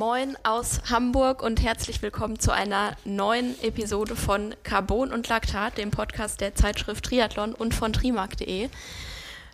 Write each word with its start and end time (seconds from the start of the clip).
Moin 0.00 0.34
aus 0.44 0.80
Hamburg 0.88 1.42
und 1.42 1.62
herzlich 1.62 2.00
willkommen 2.00 2.38
zu 2.38 2.52
einer 2.52 2.96
neuen 3.04 3.62
Episode 3.62 4.16
von 4.16 4.54
Carbon 4.62 5.12
und 5.12 5.28
Laktat, 5.28 5.76
dem 5.76 5.90
Podcast 5.90 6.40
der 6.40 6.54
Zeitschrift 6.54 7.04
Triathlon 7.04 7.52
und 7.52 7.74
von 7.74 7.92
trimark.de. 7.92 8.70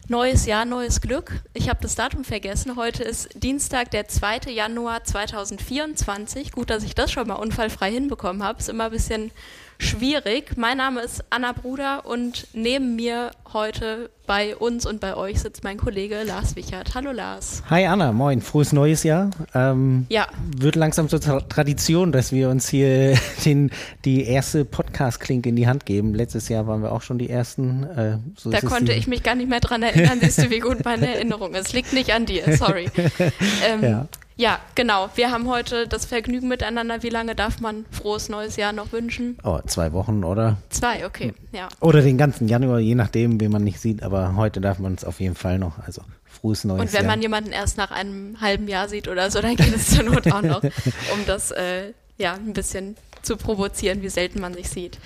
Neues 0.06 0.46
Jahr, 0.46 0.64
neues 0.64 1.00
Glück. 1.00 1.32
Ich 1.52 1.68
habe 1.68 1.80
das 1.82 1.96
Datum 1.96 2.22
vergessen. 2.22 2.76
Heute 2.76 3.02
ist 3.02 3.28
Dienstag, 3.34 3.90
der 3.90 4.06
2. 4.06 4.52
Januar 4.52 5.02
2024. 5.02 6.52
Gut, 6.52 6.70
dass 6.70 6.84
ich 6.84 6.94
das 6.94 7.10
schon 7.10 7.26
mal 7.26 7.34
unfallfrei 7.34 7.90
hinbekommen 7.90 8.44
habe. 8.44 8.60
Ist 8.60 8.68
immer 8.68 8.84
ein 8.84 8.92
bisschen 8.92 9.32
schwierig. 9.78 10.56
Mein 10.56 10.78
Name 10.78 11.00
ist 11.00 11.24
Anna 11.30 11.52
Bruder 11.52 12.06
und 12.06 12.46
neben 12.52 12.96
mir 12.96 13.30
heute 13.52 14.10
bei 14.26 14.56
uns 14.56 14.86
und 14.86 15.00
bei 15.00 15.16
euch 15.16 15.40
sitzt 15.40 15.64
mein 15.64 15.76
Kollege 15.76 16.22
Lars 16.24 16.56
Wichert. 16.56 16.94
Hallo 16.94 17.12
Lars. 17.12 17.62
Hi 17.70 17.86
Anna, 17.86 18.12
moin, 18.12 18.40
frohes 18.40 18.72
neues 18.72 19.02
Jahr. 19.02 19.30
Ähm, 19.54 20.06
ja. 20.08 20.26
Wird 20.56 20.76
langsam 20.76 21.08
zur 21.08 21.20
Tra 21.20 21.40
Tradition, 21.40 22.12
dass 22.12 22.32
wir 22.32 22.48
uns 22.48 22.68
hier 22.68 23.16
den, 23.44 23.70
die 24.04 24.24
erste 24.24 24.64
Podcast-Klinke 24.64 25.48
in 25.48 25.56
die 25.56 25.66
Hand 25.66 25.86
geben. 25.86 26.14
Letztes 26.14 26.48
Jahr 26.48 26.66
waren 26.66 26.82
wir 26.82 26.92
auch 26.92 27.02
schon 27.02 27.18
die 27.18 27.30
ersten. 27.30 27.84
Äh, 27.84 28.18
so 28.36 28.50
da 28.50 28.60
konnte 28.60 28.92
ich 28.92 29.06
mich 29.06 29.22
gar 29.22 29.34
nicht 29.34 29.48
mehr 29.48 29.60
dran 29.60 29.82
erinnern. 29.82 30.18
Siehst 30.20 30.38
du, 30.38 30.50
wie 30.50 30.60
gut 30.60 30.84
meine 30.84 31.06
Erinnerung 31.14 31.54
ist. 31.54 31.72
Liegt 31.72 31.92
nicht 31.92 32.12
an 32.12 32.26
dir, 32.26 32.56
sorry. 32.56 32.90
ähm, 33.66 33.82
ja. 33.82 34.08
Ja, 34.38 34.60
genau. 34.74 35.08
Wir 35.14 35.30
haben 35.30 35.48
heute 35.48 35.88
das 35.88 36.04
Vergnügen 36.04 36.48
miteinander. 36.48 37.02
Wie 37.02 37.08
lange 37.08 37.34
darf 37.34 37.60
man 37.60 37.86
frohes 37.90 38.28
neues 38.28 38.56
Jahr 38.56 38.72
noch 38.72 38.92
wünschen? 38.92 39.38
Oh, 39.42 39.60
zwei 39.66 39.94
Wochen, 39.94 40.24
oder? 40.24 40.58
Zwei, 40.68 41.06
okay, 41.06 41.32
ja. 41.52 41.68
Oder 41.80 42.02
den 42.02 42.18
ganzen 42.18 42.46
Januar, 42.46 42.78
je 42.78 42.94
nachdem, 42.94 43.40
wie 43.40 43.48
man 43.48 43.64
nicht 43.64 43.80
sieht. 43.80 44.02
Aber 44.02 44.36
heute 44.36 44.60
darf 44.60 44.78
man 44.78 44.94
es 44.94 45.04
auf 45.04 45.20
jeden 45.20 45.36
Fall 45.36 45.58
noch. 45.58 45.78
Also 45.86 46.02
frohes 46.24 46.64
neues 46.64 46.78
Jahr. 46.78 46.86
Und 46.86 46.92
wenn 46.92 47.04
Jahr. 47.04 47.12
man 47.12 47.22
jemanden 47.22 47.52
erst 47.52 47.78
nach 47.78 47.90
einem 47.90 48.38
halben 48.40 48.68
Jahr 48.68 48.90
sieht 48.90 49.08
oder 49.08 49.30
so, 49.30 49.40
dann 49.40 49.56
geht 49.56 49.74
es 49.74 49.88
zur 49.88 50.04
Not 50.04 50.30
auch 50.30 50.42
noch, 50.42 50.62
um 51.14 51.24
das 51.26 51.50
äh, 51.52 51.92
ja 52.18 52.34
ein 52.34 52.52
bisschen 52.52 52.96
zu 53.22 53.38
provozieren, 53.38 54.02
wie 54.02 54.10
selten 54.10 54.40
man 54.40 54.52
sich 54.52 54.68
sieht. 54.68 54.98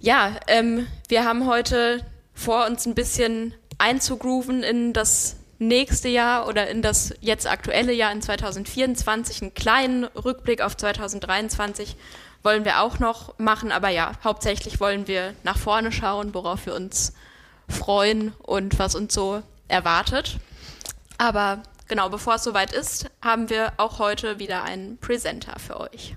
Ja, 0.00 0.32
ähm, 0.48 0.86
wir 1.08 1.24
haben 1.24 1.46
heute 1.46 2.00
vor 2.34 2.66
uns 2.66 2.86
ein 2.86 2.94
bisschen 2.94 3.54
einzugrooven 3.78 4.64
in 4.64 4.92
das 4.92 5.36
nächste 5.58 6.08
Jahr 6.08 6.46
oder 6.46 6.68
in 6.68 6.82
das 6.82 7.14
jetzt 7.20 7.46
aktuelle 7.46 7.92
Jahr 7.92 8.12
in 8.12 8.22
2024 8.22 9.42
einen 9.42 9.54
kleinen 9.54 10.04
Rückblick 10.04 10.62
auf 10.62 10.76
2023 10.76 11.96
wollen 12.42 12.64
wir 12.64 12.80
auch 12.80 12.98
noch 12.98 13.36
machen. 13.38 13.72
Aber 13.72 13.88
ja, 13.88 14.12
hauptsächlich 14.22 14.80
wollen 14.80 15.06
wir 15.06 15.34
nach 15.42 15.58
vorne 15.58 15.92
schauen, 15.92 16.34
worauf 16.34 16.66
wir 16.66 16.74
uns 16.74 17.12
freuen 17.68 18.32
und 18.42 18.78
was 18.78 18.94
uns 18.94 19.12
so 19.12 19.42
erwartet. 19.66 20.38
Aber 21.18 21.62
genau, 21.88 22.08
bevor 22.08 22.36
es 22.36 22.44
soweit 22.44 22.72
ist, 22.72 23.06
haben 23.22 23.50
wir 23.50 23.72
auch 23.76 23.98
heute 23.98 24.38
wieder 24.38 24.62
einen 24.62 24.98
Presenter 24.98 25.58
für 25.58 25.80
euch. 25.80 26.14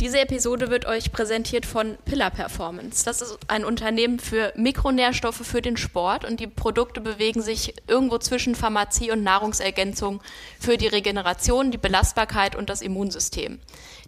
Diese 0.00 0.18
Episode 0.18 0.70
wird 0.70 0.86
euch 0.86 1.12
präsentiert 1.12 1.64
von 1.64 1.96
Pillar 2.04 2.30
Performance. 2.30 3.04
Das 3.04 3.22
ist 3.22 3.38
ein 3.46 3.64
Unternehmen 3.64 4.18
für 4.18 4.52
Mikronährstoffe 4.56 5.46
für 5.46 5.62
den 5.62 5.76
Sport 5.76 6.24
und 6.24 6.40
die 6.40 6.48
Produkte 6.48 7.00
bewegen 7.00 7.40
sich 7.42 7.74
irgendwo 7.86 8.18
zwischen 8.18 8.56
Pharmazie 8.56 9.12
und 9.12 9.22
Nahrungsergänzung 9.22 10.20
für 10.58 10.76
die 10.78 10.88
Regeneration, 10.88 11.70
die 11.70 11.78
Belastbarkeit 11.78 12.56
und 12.56 12.70
das 12.70 12.82
Immunsystem. 12.82 13.60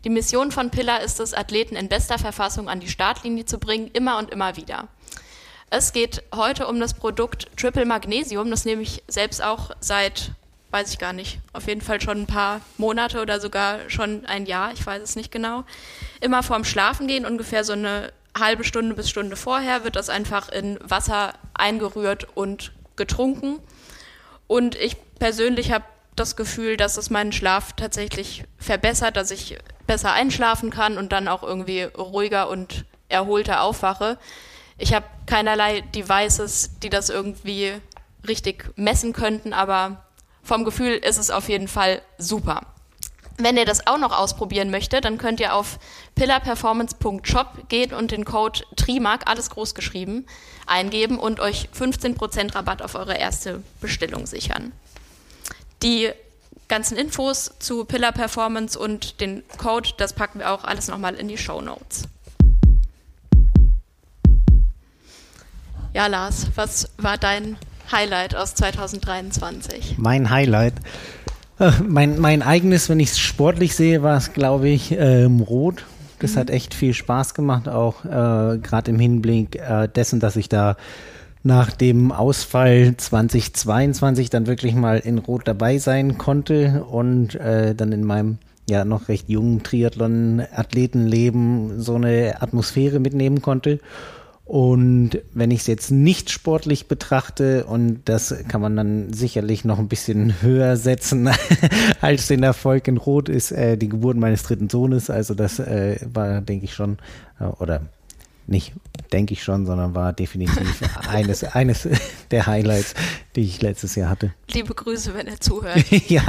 Die 0.05 0.11
Mission 0.11 0.51
von 0.51 0.71
Pillar 0.71 1.03
ist 1.03 1.21
es, 1.21 1.35
Athleten 1.35 1.77
in 1.77 1.89
bester 1.89 2.19
Verfassung 2.19 2.69
an 2.69 2.81
die 2.81 2.89
Startlinie 2.89 3.45
zu 3.45 3.59
bringen, 3.59 3.89
immer 3.93 4.19
und 4.19 4.31
immer 4.31 4.57
wieder. 4.57 4.89
Es 5.71 5.93
geht 5.93 6.25
heute 6.35 6.67
um 6.67 6.81
das 6.81 6.95
Produkt 6.95 7.47
Triple 7.57 7.87
Magnesium, 7.87 8.51
das 8.51 8.65
nehme 8.65 8.83
ich 8.83 9.05
selbst 9.07 9.43
auch 9.43 9.71
seit 9.79 10.33
weiß 10.71 10.91
ich 10.93 10.99
gar 10.99 11.13
nicht, 11.13 11.39
auf 11.53 11.67
jeden 11.67 11.81
Fall 11.81 12.01
schon 12.01 12.23
ein 12.23 12.27
paar 12.27 12.61
Monate 12.77 13.21
oder 13.21 13.41
sogar 13.41 13.89
schon 13.89 14.27
ein 14.27 14.47
Jahr, 14.47 14.73
ich 14.73 14.85
weiß 14.85 15.03
es 15.03 15.17
nicht 15.17 15.31
genau. 15.31 15.65
Immer 16.21 16.43
vorm 16.43 16.65
Schlafen 16.65 17.07
gehen, 17.07 17.25
ungefähr 17.25 17.65
so 17.65 17.73
eine 17.73 18.13
halbe 18.39 18.65
Stunde 18.65 18.95
bis 18.95 19.09
Stunde 19.09 19.37
vorher, 19.37 19.85
wird 19.85 19.97
das 19.97 20.09
einfach 20.09 20.49
in 20.49 20.79
Wasser 20.83 21.35
eingerührt 21.55 22.27
und 22.37 22.73
getrunken. 22.97 23.61
Und 24.47 24.75
ich 24.77 24.97
persönlich 25.19 25.73
habe 25.73 25.85
das 26.15 26.37
Gefühl, 26.37 26.77
dass 26.77 26.97
es 26.97 27.11
meinen 27.11 27.33
Schlaf 27.33 27.75
tatsächlich 27.75 28.45
verbessert, 28.59 29.17
dass 29.17 29.31
ich 29.31 29.59
besser 29.87 30.13
einschlafen 30.13 30.71
kann 30.71 30.99
und 30.99 31.13
dann 31.13 31.29
auch 31.29 31.43
irgendwie 31.43 31.83
ruhiger 31.83 32.49
und 32.49 32.85
erholter 33.09 33.63
aufwache. 33.63 34.19
Ich 34.79 34.95
habe 34.95 35.07
keinerlei 35.27 35.81
Devices, 35.81 36.79
die 36.83 36.91
das 36.91 37.09
irgendwie 37.09 37.75
richtig 38.27 38.71
messen 38.77 39.13
könnten, 39.13 39.53
aber 39.53 40.06
vom 40.47 40.65
Gefühl 40.65 40.93
ist 40.93 41.19
es 41.19 41.31
auf 41.31 41.49
jeden 41.49 41.67
Fall 41.67 42.01
super. 42.19 42.63
Wenn 43.37 43.57
ihr 43.57 43.67
das 43.67 43.87
auch 43.87 43.99
noch 43.99 44.17
ausprobieren 44.17 44.71
möchtet, 44.71 45.05
dann 45.05 45.19
könnt 45.19 45.41
ihr 45.41 45.55
auf 45.55 45.79
pillarperformance.shop 46.15 47.69
gehen 47.69 47.93
und 47.93 48.13
den 48.13 48.25
Code 48.25 48.61
TRIMAG, 48.77 49.27
alles 49.27 49.51
groß 49.51 49.75
geschrieben, 49.75 50.25
eingeben 50.67 51.19
und 51.19 51.41
euch 51.41 51.69
15% 51.79 52.55
Rabatt 52.55 52.81
auf 52.81 52.95
eure 52.95 53.19
erste 53.19 53.63
Bestellung 53.81 54.27
sichern. 54.27 54.73
Die 55.83 56.11
ganzen 56.69 56.97
Infos 56.97 57.53
zu 57.59 57.85
Pillar 57.85 58.13
Performance 58.13 58.79
und 58.79 59.21
den 59.21 59.43
Code, 59.59 59.91
das 59.99 60.15
packen 60.15 60.39
wir 60.39 60.53
auch 60.53 60.65
alles 60.65 60.89
nochmal 60.89 61.17
in 61.17 61.29
die 61.29 61.39
Show 61.39 61.61
Notes. 61.61 62.05
Ja, 65.93 66.07
Lars, 66.07 66.47
was 66.55 66.91
war 66.99 67.19
dein 67.19 67.59
Highlight 67.93 68.35
aus 68.35 68.55
2023? 68.55 69.97
Mein 69.99 70.31
Highlight. 70.31 70.75
Äh, 71.59 71.73
mein, 71.87 72.19
mein 72.19 72.43
eigenes, 72.43 72.89
wenn 72.89 73.01
ich 73.01 73.11
es 73.11 73.19
sportlich 73.19 73.77
sehe, 73.77 74.03
war 74.03 74.17
es, 74.17 74.33
glaube 74.33 74.69
ich, 74.69 74.93
ähm, 74.93 75.41
Rot. 75.41 75.85
Das 76.19 76.35
mhm. 76.35 76.41
hat 76.41 76.51
echt 76.51 76.75
viel 76.75 76.95
Spaß 76.95 77.35
gemacht, 77.35 77.69
auch 77.69 78.05
äh, 78.05 78.59
gerade 78.59 78.91
im 78.91 78.99
Hinblick 78.99 79.57
äh, 79.57 79.89
dessen, 79.89 80.19
dass 80.21 80.37
ich 80.37 80.49
da 80.49 80.77
nach 81.43 81.71
dem 81.71 82.11
Ausfall 82.11 82.97
2022 82.97 84.31
dann 84.31 84.47
wirklich 84.49 84.75
mal 84.75 84.99
in 84.99 85.19
Rot 85.19 85.43
dabei 85.47 85.79
sein 85.79 86.19
konnte 86.19 86.85
und 86.85 87.37
äh, 87.37 87.75
dann 87.75 87.93
in 87.93 88.05
meinem 88.05 88.39
ja 88.69 88.85
noch 88.85 89.09
recht 89.09 89.29
jungen 89.29 89.63
Triathlon-Athletenleben 89.63 91.81
so 91.81 91.95
eine 91.95 92.39
Atmosphäre 92.41 92.99
mitnehmen 92.99 93.43
konnte. 93.43 93.79
Und 94.47 95.23
wenn 95.35 95.51
ich 95.51 95.63
es 95.63 95.67
jetzt 95.67 95.91
nicht 95.91 96.31
sportlich 96.31 96.87
betrachte, 96.87 97.65
und 97.65 98.03
das 98.05 98.33
kann 98.47 98.61
man 98.61 98.77
dann 98.77 99.13
sicherlich 99.13 99.65
noch 99.65 99.81
ein 99.81 99.89
bisschen 99.89 100.35
höher 100.41 100.77
setzen 100.77 101.29
als 102.01 102.29
den 102.29 102.45
Erfolg 102.45 102.87
in 102.87 102.97
Rot, 102.97 103.29
ist 103.29 103.51
äh, 103.51 103.77
die 103.77 103.89
Geburt 103.89 104.17
meines 104.17 104.45
dritten 104.45 104.71
Sohnes. 104.71 105.11
Also 105.11 105.35
das 105.35 105.59
äh, 105.59 105.99
war, 106.15 106.41
denke 106.43 106.65
ich 106.65 106.75
schon, 106.75 106.99
äh, 107.41 107.45
oder 107.45 107.83
nicht, 108.47 108.73
denke 109.13 109.33
ich 109.33 109.43
schon, 109.43 109.67
sondern 109.67 109.97
war 109.97 110.13
definitiv 110.13 110.81
eines, 111.09 111.43
eines 111.43 111.89
der 112.31 112.47
Highlights, 112.47 112.95
die 113.35 113.43
ich 113.43 113.61
letztes 113.61 113.97
Jahr 113.97 114.09
hatte. 114.09 114.33
Liebe 114.53 114.75
Grüße, 114.75 115.13
wenn 115.15 115.27
er 115.27 115.41
zuhört. 115.41 115.85
ja, 116.09 116.23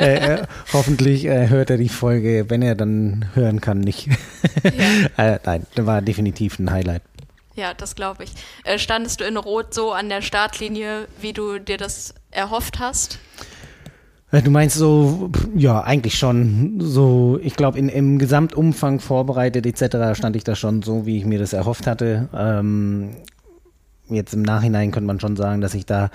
äh, 0.00 0.34
äh, 0.34 0.46
hoffentlich 0.72 1.24
äh, 1.24 1.48
hört 1.48 1.70
er 1.70 1.78
die 1.78 1.88
Folge, 1.88 2.44
wenn 2.48 2.62
er 2.62 2.76
dann 2.76 3.24
hören 3.34 3.60
kann, 3.60 3.80
nicht. 3.80 4.08
ja. 5.16 5.40
nein, 5.44 5.66
war 5.74 6.00
definitiv 6.02 6.60
ein 6.60 6.70
Highlight. 6.70 7.02
Ja, 7.54 7.72
das 7.74 7.94
glaube 7.94 8.24
ich. 8.24 8.32
Äh, 8.64 8.78
standest 8.78 9.20
du 9.20 9.24
in 9.24 9.36
Rot 9.36 9.74
so 9.74 9.92
an 9.92 10.08
der 10.08 10.22
Startlinie, 10.22 11.06
wie 11.20 11.32
du 11.32 11.58
dir 11.58 11.76
das 11.76 12.14
erhofft 12.30 12.80
hast? 12.80 13.18
Äh, 14.32 14.42
du 14.42 14.50
meinst 14.50 14.76
so, 14.76 15.30
ja, 15.54 15.80
eigentlich 15.82 16.16
schon 16.16 16.80
so, 16.80 17.38
ich 17.42 17.54
glaube, 17.54 17.78
im 17.78 18.18
Gesamtumfang 18.18 18.98
vorbereitet 18.98 19.66
etc. 19.66 20.18
stand 20.18 20.34
ich 20.34 20.44
da 20.44 20.56
schon 20.56 20.82
so, 20.82 21.06
wie 21.06 21.18
ich 21.18 21.24
mir 21.24 21.38
das 21.38 21.52
erhofft 21.52 21.86
hatte. 21.86 22.28
Ähm, 22.34 23.16
jetzt 24.08 24.34
im 24.34 24.42
Nachhinein 24.42 24.90
könnte 24.90 25.06
man 25.06 25.20
schon 25.20 25.36
sagen, 25.36 25.60
dass 25.60 25.74
ich 25.74 25.86
da 25.86 26.10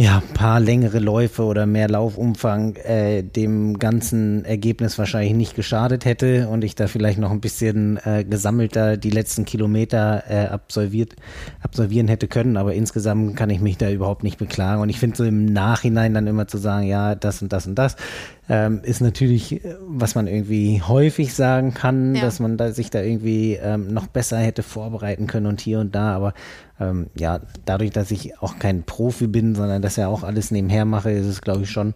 ja, 0.00 0.22
paar 0.32 0.60
längere 0.60 0.98
Läufe 0.98 1.44
oder 1.44 1.66
mehr 1.66 1.86
Laufumfang 1.86 2.76
äh, 2.76 3.22
dem 3.22 3.78
ganzen 3.78 4.46
Ergebnis 4.46 4.98
wahrscheinlich 4.98 5.34
nicht 5.34 5.56
geschadet 5.56 6.06
hätte 6.06 6.48
und 6.48 6.64
ich 6.64 6.74
da 6.74 6.86
vielleicht 6.86 7.18
noch 7.18 7.30
ein 7.30 7.42
bisschen 7.42 7.98
äh, 8.06 8.24
gesammelter 8.24 8.96
die 8.96 9.10
letzten 9.10 9.44
Kilometer 9.44 10.24
äh, 10.26 10.46
absolviert, 10.46 11.16
absolvieren 11.60 12.08
hätte 12.08 12.28
können. 12.28 12.56
Aber 12.56 12.72
insgesamt 12.72 13.36
kann 13.36 13.50
ich 13.50 13.60
mich 13.60 13.76
da 13.76 13.90
überhaupt 13.90 14.22
nicht 14.22 14.38
beklagen. 14.38 14.80
Und 14.80 14.88
ich 14.88 14.98
finde 14.98 15.18
so 15.18 15.24
im 15.24 15.44
Nachhinein 15.44 16.14
dann 16.14 16.26
immer 16.26 16.48
zu 16.48 16.56
sagen, 16.56 16.86
ja, 16.86 17.14
das 17.14 17.42
und 17.42 17.52
das 17.52 17.66
und 17.66 17.74
das, 17.74 17.96
ähm, 18.48 18.80
ist 18.82 19.02
natürlich, 19.02 19.64
äh, 19.64 19.76
was 19.86 20.14
man 20.14 20.26
irgendwie 20.26 20.80
häufig 20.80 21.34
sagen 21.34 21.74
kann, 21.74 22.14
ja. 22.14 22.22
dass 22.22 22.40
man 22.40 22.56
da, 22.56 22.72
sich 22.72 22.88
da 22.88 23.02
irgendwie 23.02 23.58
ähm, 23.62 23.92
noch 23.92 24.06
besser 24.06 24.38
hätte 24.38 24.62
vorbereiten 24.62 25.26
können 25.26 25.46
und 25.46 25.60
hier 25.60 25.78
und 25.78 25.94
da. 25.94 26.16
Aber 26.16 26.32
ähm, 26.80 27.08
ja, 27.14 27.40
dadurch, 27.66 27.90
dass 27.90 28.10
ich 28.10 28.38
auch 28.38 28.58
kein 28.58 28.82
Profi 28.82 29.26
bin, 29.26 29.54
sondern 29.54 29.82
das 29.82 29.96
ja 29.96 30.08
auch 30.08 30.24
alles 30.24 30.50
nebenher 30.50 30.84
mache, 30.84 31.10
ist 31.10 31.26
es, 31.26 31.42
glaube 31.42 31.62
ich, 31.62 31.70
schon 31.70 31.94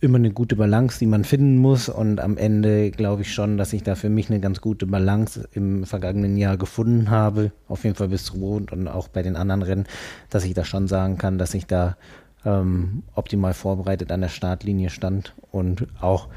immer 0.00 0.18
eine 0.18 0.32
gute 0.32 0.56
Balance, 0.56 0.98
die 0.98 1.06
man 1.06 1.24
finden 1.24 1.58
muss. 1.58 1.88
Und 1.88 2.20
am 2.20 2.36
Ende 2.36 2.90
glaube 2.90 3.22
ich 3.22 3.32
schon, 3.32 3.56
dass 3.56 3.72
ich 3.72 3.82
da 3.82 3.94
für 3.94 4.08
mich 4.08 4.30
eine 4.30 4.40
ganz 4.40 4.60
gute 4.60 4.86
Balance 4.86 5.48
im 5.52 5.84
vergangenen 5.84 6.36
Jahr 6.36 6.56
gefunden 6.56 7.10
habe. 7.10 7.52
Auf 7.68 7.84
jeden 7.84 7.94
Fall 7.94 8.08
bis 8.08 8.24
zu 8.24 8.34
Rot 8.34 8.72
und 8.72 8.88
auch 8.88 9.08
bei 9.08 9.22
den 9.22 9.36
anderen 9.36 9.62
Rennen, 9.62 9.84
dass 10.28 10.44
ich 10.44 10.54
da 10.54 10.64
schon 10.64 10.88
sagen 10.88 11.18
kann, 11.18 11.38
dass 11.38 11.54
ich 11.54 11.66
da 11.66 11.96
ähm, 12.44 13.04
optimal 13.14 13.54
vorbereitet 13.54 14.10
an 14.10 14.22
der 14.22 14.28
Startlinie 14.28 14.90
stand 14.90 15.34
und 15.52 15.86
auch, 16.00 16.28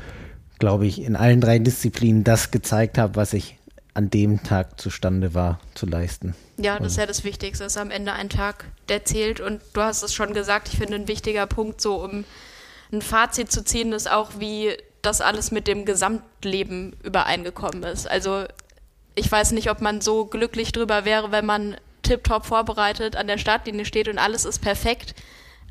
glaube 0.59 0.85
ich, 0.85 1.01
in 1.01 1.15
allen 1.15 1.41
drei 1.41 1.57
Disziplinen 1.57 2.23
das 2.23 2.51
gezeigt 2.51 2.99
habe, 2.99 3.15
was 3.15 3.33
ich 3.33 3.57
an 3.95 4.09
dem 4.09 4.43
Tag 4.43 4.79
zustande 4.79 5.33
war, 5.33 5.59
zu 5.73 5.85
leisten. 5.85 6.35
Ja, 6.57 6.77
das 6.77 6.91
ist 6.91 6.97
ja 6.97 7.05
das 7.05 7.23
Wichtigste. 7.23 7.63
Es 7.63 7.75
ist 7.75 7.81
am 7.81 7.91
Ende 7.91 8.11
ein 8.11 8.29
Tag, 8.29 8.65
der 8.89 9.05
zählt. 9.05 9.39
Und 9.39 9.61
du 9.73 9.81
hast 9.81 10.03
es 10.03 10.13
schon 10.13 10.33
gesagt, 10.33 10.67
ich 10.67 10.77
finde 10.77 10.95
ein 10.95 11.07
wichtiger 11.07 11.47
Punkt, 11.47 11.79
so 11.81 12.03
um 12.03 12.25
ein 12.91 13.01
Fazit 13.01 13.51
zu 13.51 13.63
ziehen, 13.63 13.93
ist 13.93 14.11
auch, 14.11 14.31
wie 14.37 14.77
das 15.01 15.21
alles 15.21 15.51
mit 15.51 15.67
dem 15.67 15.85
Gesamtleben 15.85 16.95
übereingekommen 17.03 17.83
ist. 17.83 18.09
Also 18.09 18.43
ich 19.15 19.31
weiß 19.31 19.53
nicht, 19.53 19.71
ob 19.71 19.79
man 19.79 20.01
so 20.01 20.25
glücklich 20.25 20.73
drüber 20.73 21.05
wäre, 21.05 21.31
wenn 21.31 21.45
man 21.45 21.77
tiptop 22.03 22.45
vorbereitet 22.45 23.15
an 23.15 23.27
der 23.27 23.37
Startlinie 23.37 23.85
steht 23.85 24.09
und 24.09 24.17
alles 24.17 24.45
ist 24.45 24.59
perfekt 24.59 25.15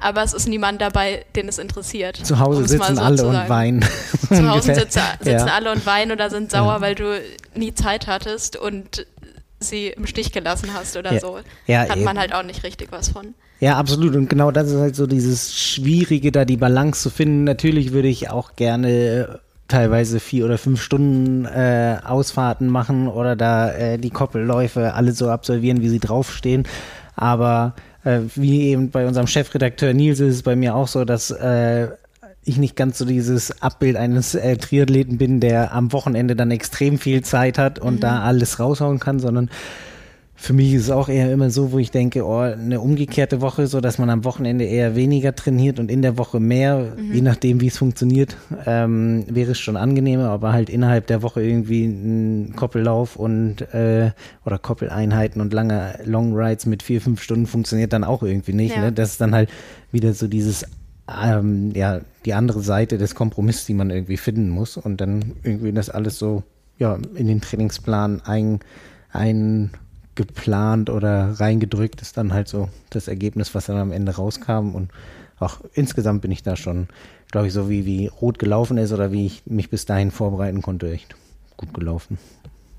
aber 0.05 0.23
es 0.23 0.35
ist 0.35 0.47
niemand 0.47 0.83
dabei, 0.83 1.25
den 1.35 1.49
es 1.49 1.59
interessiert. 1.59 2.19
Zu 2.19 2.39
Hause 2.39 2.69
sitzen 2.69 2.97
so 2.97 3.03
alle 3.03 3.27
und 3.27 3.49
weinen. 3.49 3.83
Zu 4.29 4.51
Hause 4.51 4.75
sitze, 4.75 5.01
sitzen 5.21 5.47
ja. 5.47 5.55
alle 5.55 5.73
und 5.73 5.87
weinen 5.87 6.13
oder 6.13 6.29
sind 6.29 6.51
sauer, 6.51 6.75
ja. 6.75 6.81
weil 6.83 6.95
du 6.95 7.21
nie 7.55 7.75
Zeit 7.75 8.07
hattest 8.07 8.57
und 8.57 9.07
sie 9.61 9.89
im 9.89 10.07
Stich 10.07 10.31
gelassen 10.33 10.69
hast 10.75 10.99
oder 10.99 11.15
ja. 11.15 11.21
so. 11.21 11.39
Ja, 11.67 11.89
Hat 11.89 11.99
man 12.01 12.19
halt 12.19 12.35
auch 12.35 12.43
nicht 12.43 12.65
richtig 12.65 12.93
was 12.93 13.09
von. 13.09 13.35
Ja, 13.61 13.79
absolut. 13.79 14.15
Und 14.15 14.29
genau 14.29 14.51
das 14.51 14.71
ist 14.71 14.79
halt 14.79 14.95
so 14.95 15.07
dieses 15.07 15.59
Schwierige, 15.59 16.33
da 16.33 16.45
die 16.45 16.59
Balance 16.59 17.01
zu 17.01 17.09
finden. 17.09 17.45
Natürlich 17.45 17.93
würde 17.93 18.09
ich 18.09 18.29
auch 18.29 18.57
gerne 18.57 19.41
teilweise 19.69 20.21
vier 20.21 20.45
oder 20.45 20.59
fünf 20.59 20.83
Stunden 20.83 21.47
äh, 21.47 21.97
Ausfahrten 22.05 22.69
machen 22.69 23.09
oder 23.09 23.37
da 23.37 23.71
äh, 23.71 23.97
die 23.97 24.11
Koppelläufe 24.11 24.93
alle 24.93 25.13
so 25.13 25.31
absolvieren, 25.31 25.81
wie 25.81 25.89
sie 25.89 26.01
draufstehen. 26.01 26.65
Aber 27.17 27.75
äh, 28.05 28.21
wie 28.35 28.69
eben 28.69 28.91
bei 28.91 29.07
unserem 29.07 29.27
Chefredakteur 29.27 29.93
Nils 29.95 30.21
ist 30.21 30.35
es 30.35 30.43
bei 30.43 30.57
mir 30.57 30.75
auch 30.75 30.89
so, 30.89 31.05
dass 31.05 31.31
äh, 31.31 31.89
ich 32.45 32.59
nicht 32.59 32.77
ganz 32.77 32.99
so 32.99 33.05
dieses 33.05 33.63
Abbild 33.63 33.97
eines 33.97 34.35
äh, 34.35 34.57
Triathleten 34.57 35.19
bin, 35.19 35.41
der 35.41 35.73
am 35.73 35.93
Wochenende 35.93 36.37
dann 36.37 36.51
extrem 36.51 36.99
viel 36.99 37.23
Zeit 37.23 37.59
hat 37.59 37.79
und 37.79 37.97
mhm. 37.97 38.01
da 38.01 38.23
alles 38.23 38.61
raushauen 38.61 39.01
kann, 39.01 39.19
sondern 39.19 39.51
für 40.37 40.53
mich 40.53 40.75
ist 40.75 40.83
es 40.83 40.91
auch 40.91 41.09
eher 41.09 41.33
immer 41.33 41.51
so, 41.51 41.73
wo 41.73 41.79
ich 41.79 41.91
denke, 41.91 42.27
oh, 42.27 42.39
eine 42.39 42.81
umgekehrte 42.81 43.41
Woche, 43.41 43.67
so 43.67 43.81
dass 43.81 43.99
man 43.99 44.11
am 44.11 44.25
Wochenende 44.25 44.65
eher 44.65 44.97
weniger 44.97 45.35
trainiert 45.35 45.79
und 45.79 45.91
in 45.91 46.03
der 46.03 46.19
Woche 46.19 46.41
mehr, 46.41 46.95
mhm. 46.97 47.15
je 47.15 47.21
nachdem, 47.21 47.61
wie 47.61 47.69
es 47.69 47.79
funktioniert, 47.79 48.37
ähm, 48.67 49.25
wäre 49.29 49.53
es 49.53 49.61
schon 49.61 49.77
angenehmer, 49.77 50.31
aber 50.31 50.53
halt 50.53 50.71
innerhalb 50.71 51.07
der 51.07 51.23
Woche 51.23 51.43
irgendwie 51.43 51.85
ein 51.85 52.55
Koppellauf 52.57 53.17
und 53.17 53.63
äh, 53.73 54.11
oder 54.45 54.59
Koppeleinheiten 54.59 55.41
und 55.41 55.53
lange 55.53 56.01
Long 56.05 56.35
Rides 56.35 56.67
mit 56.67 56.83
vier, 56.83 57.01
fünf 57.01 57.23
Stunden 57.23 57.47
funktioniert 57.47 57.93
dann 57.93 58.05
auch 58.05 58.23
irgendwie 58.23 58.55
nicht. 58.55 58.75
Ja. 58.75 58.83
Ne? 58.83 58.93
Das 58.93 59.13
ist 59.13 59.21
dann 59.21 59.35
halt 59.35 59.49
wieder 59.93 60.13
so 60.15 60.27
dieses 60.27 60.67
ähm, 61.23 61.73
ja, 61.75 62.01
die 62.25 62.35
andere 62.35 62.61
Seite 62.61 62.99
des 62.99 63.15
Kompromisses, 63.15 63.67
die 63.67 63.75
man 63.75 63.91
irgendwie 63.91 64.17
finden 64.17 64.49
muss 64.49 64.77
und 64.77 65.01
dann 65.01 65.33
irgendwie 65.43 65.73
das 65.73 65.91
alles 65.91 66.19
so 66.19 66.43
ja, 66.79 66.99
in 67.15 67.27
den 67.29 67.41
Trainingsplan 67.41 68.23
ein, 68.25 68.61
ein 69.13 69.71
geplant 70.15 70.91
oder 70.91 71.39
reingedrückt 71.39 72.03
ist 72.03 72.17
dann 72.17 72.33
halt 72.33 72.49
so 72.49 72.69
das 72.91 73.09
Ergebnis, 73.09 73.55
was 73.55 73.67
dann 73.67 73.77
am 73.77 73.93
Ende 73.93 74.13
rauskam. 74.13 74.75
Und 74.75 74.91
auch 75.39 75.61
insgesamt 75.73 76.23
bin 76.23 76.31
ich 76.31 76.43
da 76.43 76.57
schon, 76.57 76.89
glaube 77.31 77.49
ich, 77.49 77.53
so 77.53 77.69
wie, 77.69 77.85
wie 77.85 78.07
rot 78.07 78.39
gelaufen 78.39 78.79
ist 78.79 78.93
oder 78.93 79.13
wie 79.13 79.27
ich 79.27 79.43
mich 79.47 79.71
bis 79.71 79.85
dahin 79.85 80.11
vorbereiten 80.11 80.63
konnte, 80.63 80.91
echt 80.91 81.15
gut 81.57 81.75
gelaufen. 81.75 82.19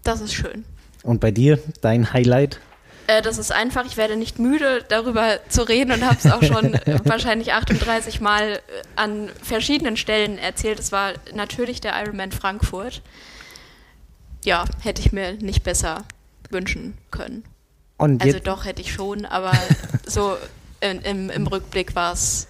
Das 0.03 0.21
ist 0.21 0.33
schön. 0.33 0.63
Und 1.03 1.19
bei 1.19 1.31
dir, 1.31 1.59
dein 1.81 2.13
Highlight? 2.13 2.59
Äh, 3.07 3.21
das 3.21 3.37
ist 3.37 3.51
einfach, 3.51 3.85
ich 3.85 3.97
werde 3.97 4.15
nicht 4.15 4.39
müde, 4.39 4.83
darüber 4.87 5.39
zu 5.49 5.67
reden 5.67 5.91
und 5.91 6.05
habe 6.05 6.17
es 6.17 6.31
auch 6.31 6.43
schon 6.43 6.73
wahrscheinlich 7.03 7.53
38 7.53 8.21
Mal 8.21 8.53
äh, 8.53 8.59
an 8.95 9.29
verschiedenen 9.41 9.97
Stellen 9.97 10.37
erzählt. 10.37 10.79
Es 10.79 10.91
war 10.91 11.13
natürlich 11.33 11.81
der 11.81 11.93
Ironman 12.01 12.31
Frankfurt. 12.31 13.01
Ja, 14.43 14.65
hätte 14.81 15.01
ich 15.01 15.11
mir 15.11 15.33
nicht 15.33 15.63
besser 15.63 16.05
wünschen 16.55 16.95
können. 17.11 17.43
Also 17.97 18.39
doch 18.39 18.65
hätte 18.65 18.81
ich 18.81 18.91
schon, 18.91 19.25
aber 19.25 19.51
so 20.07 20.35
in, 20.81 20.99
im, 21.01 21.29
im 21.29 21.47
Rückblick 21.47 21.95
war 21.95 22.13
es 22.13 22.47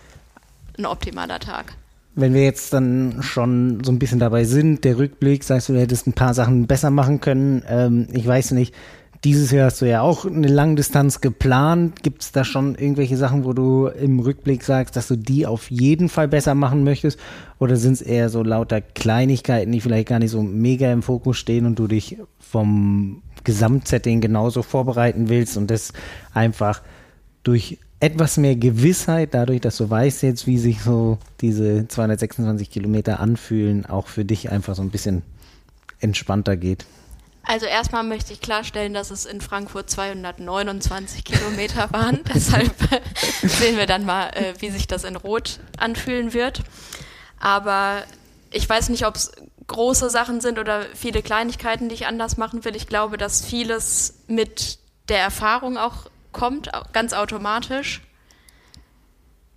ein 0.78 0.86
optimaler 0.86 1.40
Tag. 1.40 1.74
Wenn 2.16 2.34
wir 2.34 2.44
jetzt 2.44 2.72
dann 2.72 3.22
schon 3.22 3.84
so 3.84 3.92
ein 3.92 4.00
bisschen 4.00 4.20
dabei 4.20 4.46
sind, 4.46 4.86
der 4.86 4.98
Rückblick, 4.98 5.44
sagst 5.44 5.68
du, 5.68 5.74
du 5.74 5.80
hättest 5.80 6.08
ein 6.08 6.14
paar 6.14 6.34
Sachen 6.34 6.66
besser 6.66 6.90
machen 6.90 7.20
können. 7.20 7.64
Ähm, 7.68 8.08
ich 8.14 8.26
weiß 8.26 8.52
nicht, 8.52 8.74
dieses 9.26 9.52
Jahr 9.52 9.66
hast 9.66 9.82
du 9.82 9.90
ja 9.90 10.02
auch 10.02 10.26
eine 10.26 10.48
Langdistanz 10.48 11.20
geplant. 11.20 12.04
Gibt 12.04 12.22
es 12.22 12.32
da 12.32 12.46
schon 12.46 12.76
irgendwelche 12.76 13.18
Sachen, 13.18 13.44
wo 13.44 13.54
du 13.54 13.88
im 13.88 14.20
Rückblick 14.20 14.64
sagst, 14.64 14.96
dass 14.96 15.08
du 15.08 15.18
die 15.18 15.46
auf 15.46 15.70
jeden 15.72 16.10
Fall 16.10 16.28
besser 16.28 16.56
machen 16.56 16.84
möchtest? 16.84 17.20
Oder 17.60 17.76
sind 17.76 17.94
es 17.94 18.02
eher 18.02 18.30
so 18.30 18.44
lauter 18.44 18.82
Kleinigkeiten, 18.82 19.72
die 19.72 19.82
vielleicht 19.82 20.08
gar 20.08 20.20
nicht 20.20 20.32
so 20.32 20.42
mega 20.42 20.92
im 20.92 21.02
Fokus 21.02 21.38
stehen 21.38 21.66
und 21.66 21.80
du 21.80 21.88
dich 21.88 22.18
vom 22.40 23.24
Gesamtsetting 23.46 24.20
genauso 24.20 24.62
vorbereiten 24.64 25.30
willst 25.30 25.56
und 25.56 25.72
das 25.72 25.94
einfach 26.34 26.82
durch 27.44 27.80
etwas 28.00 28.38
mehr 28.38 28.56
Gewissheit, 28.56 29.34
dadurch, 29.34 29.62
dass 29.62 29.78
du 29.78 29.90
weißt 29.90 30.24
jetzt, 30.24 30.48
wie 30.48 30.58
sich 30.58 30.82
so 30.82 31.18
diese 31.42 31.88
226 31.88 32.70
Kilometer 32.70 33.20
anfühlen, 33.20 33.86
auch 33.86 34.08
für 34.08 34.26
dich 34.26 34.52
einfach 34.52 34.76
so 34.76 34.82
ein 34.82 34.90
bisschen 34.90 35.24
entspannter 36.00 36.58
geht. 36.58 36.86
Also 37.48 37.68
erstmal 37.68 38.04
möchte 38.04 38.34
ich 38.34 38.42
klarstellen, 38.42 38.94
dass 38.94 39.12
es 39.12 39.26
in 39.26 39.40
Frankfurt 39.40 39.90
229 39.90 41.24
Kilometer 41.24 41.92
waren. 41.92 42.20
Deshalb 42.34 42.74
sehen 43.44 43.78
wir 43.78 43.86
dann 43.86 44.06
mal, 44.06 44.30
äh, 44.30 44.54
wie 44.60 44.72
sich 44.72 44.88
das 44.88 45.04
in 45.04 45.16
Rot 45.16 45.60
anfühlen 45.78 46.34
wird. 46.34 46.64
Aber 47.40 48.04
ich 48.52 48.68
weiß 48.68 48.90
nicht, 48.90 49.06
ob 49.06 49.16
es 49.16 49.32
große 49.68 50.10
Sachen 50.10 50.42
sind 50.42 50.60
oder 50.60 50.86
viele 50.94 51.22
Kleinigkeiten, 51.22 51.90
die 51.90 51.96
ich 51.96 52.08
anders 52.08 52.38
machen 52.38 52.64
will. 52.66 52.76
Ich 52.76 52.88
glaube, 52.88 53.18
dass 53.18 53.44
vieles 53.44 54.20
mit 54.28 54.80
der 55.10 55.20
Erfahrung 55.20 55.78
auch 55.78 56.08
kommt, 56.32 56.70
ganz 56.94 57.14
automatisch. 57.14 58.02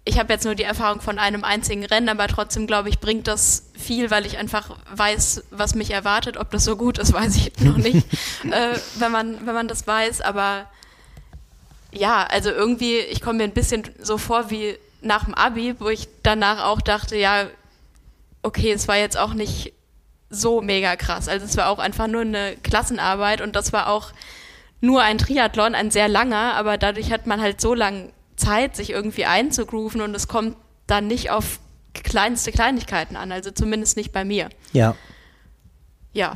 Ich 0.04 0.18
habe 0.18 0.32
jetzt 0.32 0.46
nur 0.46 0.54
die 0.54 0.62
Erfahrung 0.62 1.02
von 1.02 1.18
einem 1.18 1.44
einzigen 1.44 1.84
Rennen, 1.84 2.08
aber 2.08 2.28
trotzdem 2.28 2.66
glaube 2.66 2.88
ich, 2.88 2.98
bringt 2.98 3.26
das 3.26 3.70
viel, 3.76 4.10
weil 4.10 4.24
ich 4.24 4.38
einfach 4.38 4.76
weiß, 4.94 5.44
was 5.50 5.74
mich 5.74 5.90
erwartet. 5.90 6.38
Ob 6.38 6.50
das 6.50 6.64
so 6.64 6.76
gut 6.76 6.96
ist, 6.96 7.12
weiß 7.12 7.36
ich 7.36 7.52
noch 7.60 7.76
nicht, 7.76 8.06
äh, 8.50 8.78
wenn, 8.96 9.12
man, 9.12 9.46
wenn 9.46 9.54
man 9.54 9.68
das 9.68 9.86
weiß. 9.86 10.22
Aber 10.22 10.64
ja, 11.92 12.24
also 12.24 12.48
irgendwie, 12.50 12.98
ich 12.98 13.20
komme 13.20 13.38
mir 13.38 13.44
ein 13.44 13.52
bisschen 13.52 13.82
so 13.98 14.16
vor 14.16 14.50
wie 14.50 14.78
nach 15.02 15.24
dem 15.24 15.34
Abi, 15.34 15.74
wo 15.78 15.90
ich 15.90 16.08
danach 16.22 16.64
auch 16.64 16.80
dachte, 16.80 17.16
ja, 17.16 17.46
okay, 18.42 18.72
es 18.72 18.88
war 18.88 18.96
jetzt 18.96 19.18
auch 19.18 19.34
nicht 19.34 19.74
so 20.30 20.60
mega 20.60 20.96
krass. 20.96 21.28
Also 21.28 21.46
es 21.46 21.56
war 21.56 21.68
auch 21.68 21.78
einfach 21.78 22.06
nur 22.06 22.22
eine 22.22 22.56
Klassenarbeit 22.62 23.40
und 23.40 23.56
das 23.56 23.72
war 23.72 23.88
auch 23.88 24.12
nur 24.80 25.02
ein 25.02 25.18
Triathlon, 25.18 25.74
ein 25.74 25.90
sehr 25.90 26.08
langer, 26.08 26.54
aber 26.54 26.78
dadurch 26.78 27.10
hat 27.10 27.26
man 27.26 27.40
halt 27.40 27.60
so 27.60 27.74
lange 27.74 28.12
Zeit, 28.36 28.76
sich 28.76 28.90
irgendwie 28.90 29.24
einzugrooven 29.24 30.00
und 30.00 30.14
es 30.14 30.28
kommt 30.28 30.56
dann 30.86 31.06
nicht 31.06 31.30
auf 31.30 31.58
kleinste 31.92 32.52
Kleinigkeiten 32.52 33.16
an, 33.16 33.32
also 33.32 33.50
zumindest 33.50 33.96
nicht 33.96 34.12
bei 34.12 34.24
mir. 34.24 34.48
Ja. 34.72 34.94
Ja. 36.12 36.34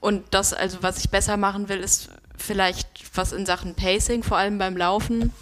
Und 0.00 0.34
das, 0.34 0.52
also 0.52 0.82
was 0.82 0.98
ich 0.98 1.10
besser 1.10 1.36
machen 1.36 1.68
will, 1.68 1.78
ist 1.78 2.10
vielleicht 2.36 2.88
was 3.16 3.32
in 3.32 3.46
Sachen 3.46 3.74
Pacing, 3.74 4.22
vor 4.22 4.36
allem 4.36 4.58
beim 4.58 4.76
Laufen. 4.76 5.32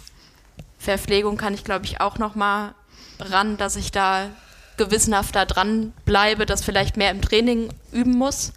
Verpflegung 0.77 1.37
kann 1.37 1.53
ich, 1.53 1.63
glaube 1.63 1.85
ich, 1.85 1.99
auch 1.99 2.17
noch 2.17 2.35
mal 2.35 2.75
ran, 3.19 3.57
dass 3.57 3.75
ich 3.75 3.91
da 3.91 4.29
gewissenhafter 4.77 5.45
dran 5.45 5.93
bleibe, 6.05 6.45
das 6.45 6.63
vielleicht 6.63 6.97
mehr 6.97 7.11
im 7.11 7.21
Training 7.21 7.69
üben 7.91 8.17
muss, 8.17 8.53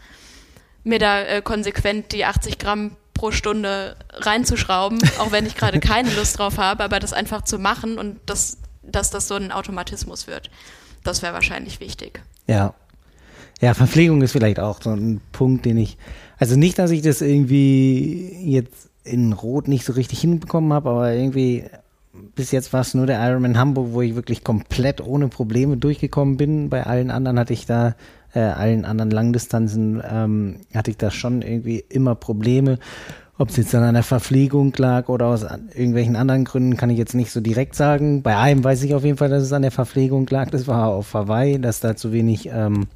mir 0.85 0.99
da 0.99 1.23
äh, 1.23 1.43
konsequent 1.43 2.13
die 2.13 2.25
80 2.25 2.59
Gramm 2.59 2.97
pro 3.15 3.31
Stunde 3.31 3.97
reinzuschrauben, 4.13 4.99
auch 5.19 5.33
wenn 5.33 5.47
ich 5.47 5.57
gerade 5.57 5.81
keine 5.81 6.13
Lust 6.15 6.39
drauf 6.39 6.59
habe, 6.59 6.85
aber 6.85 7.01
das 7.01 7.13
einfach 7.13 7.43
zu 7.43 7.59
machen 7.59 7.99
und 7.99 8.19
das, 8.27 8.59
dass 8.83 9.11
das 9.11 9.29
so 9.29 9.35
ein 9.35 9.53
Automatismus 9.53 10.27
wird. 10.27 10.51
Das 11.05 11.23
wäre 11.23 11.35
wahrscheinlich 11.35 11.81
wichtig. 11.81 12.21
Ja. 12.47 12.75
Ja, 13.61 13.75
Verpflegung 13.75 14.23
ist 14.23 14.33
vielleicht 14.33 14.61
auch 14.61 14.81
so 14.81 14.91
ein 14.91 15.21
Punkt, 15.33 15.65
den 15.65 15.79
ich, 15.79 15.99
also 16.39 16.55
nicht, 16.55 16.79
dass 16.79 16.93
ich 16.93 17.03
das 17.03 17.21
irgendwie 17.21 18.33
jetzt 18.45 18.89
in 19.03 19.33
Rot 19.33 19.67
nicht 19.67 19.85
so 19.85 19.95
richtig 19.95 20.21
hinbekommen 20.21 20.73
habe, 20.73 20.91
aber 20.91 21.13
irgendwie 21.13 21.65
bis 22.35 22.51
jetzt 22.51 22.73
war 22.73 22.81
es 22.81 22.95
nur 22.95 23.07
der 23.07 23.21
Ironman 23.27 23.59
Hamburg, 23.59 23.89
wo 23.93 24.03
ich 24.03 24.15
wirklich 24.15 24.45
komplett 24.45 25.01
ohne 25.01 25.29
Probleme 25.29 25.77
durchgekommen 25.77 26.37
bin. 26.37 26.69
Bei 26.69 26.85
allen 26.85 27.11
anderen 27.11 27.39
hatte 27.39 27.53
ich 27.53 27.67
da, 27.67 27.95
äh, 28.35 28.41
allen 28.41 28.85
anderen 28.85 29.11
Langdistanzen 29.11 30.03
ähm, 30.09 30.61
hatte 30.75 30.91
ich 30.91 30.97
da 30.97 31.11
schon 31.11 31.43
irgendwie 31.43 31.85
immer 31.89 32.15
Probleme. 32.15 32.79
Ob 33.41 33.51
es 33.51 33.57
jetzt 33.57 33.75
an 33.75 33.85
einer 33.85 34.03
Verpflegung 34.03 34.73
lag 34.77 35.09
oder 35.09 35.27
aus 35.27 35.43
irgendwelchen 35.43 36.17
anderen 36.17 36.45
Gründen, 36.45 36.77
kann 36.77 36.91
ich 36.91 36.99
jetzt 36.99 37.15
nicht 37.15 37.31
so 37.31 37.41
direkt 37.41 37.77
sagen. 37.77 38.23
Bei 38.23 38.37
einem 38.37 38.65
weiß 38.65 38.83
ich 38.83 38.95
auf 38.95 39.05
jeden 39.05 39.17
Fall, 39.17 39.29
dass 39.29 39.45
es 39.45 39.53
an 39.53 39.63
der 39.63 39.71
Verpflegung 39.71 40.27
lag. 40.29 40.51
Das 40.51 40.67
war 40.67 40.89
auf 40.89 41.15
Hawaii, 41.15 41.61
dass 41.61 41.79
da 41.79 41.95
zu 41.95 42.13
wenig 42.13 42.51
ähm, 42.53 42.89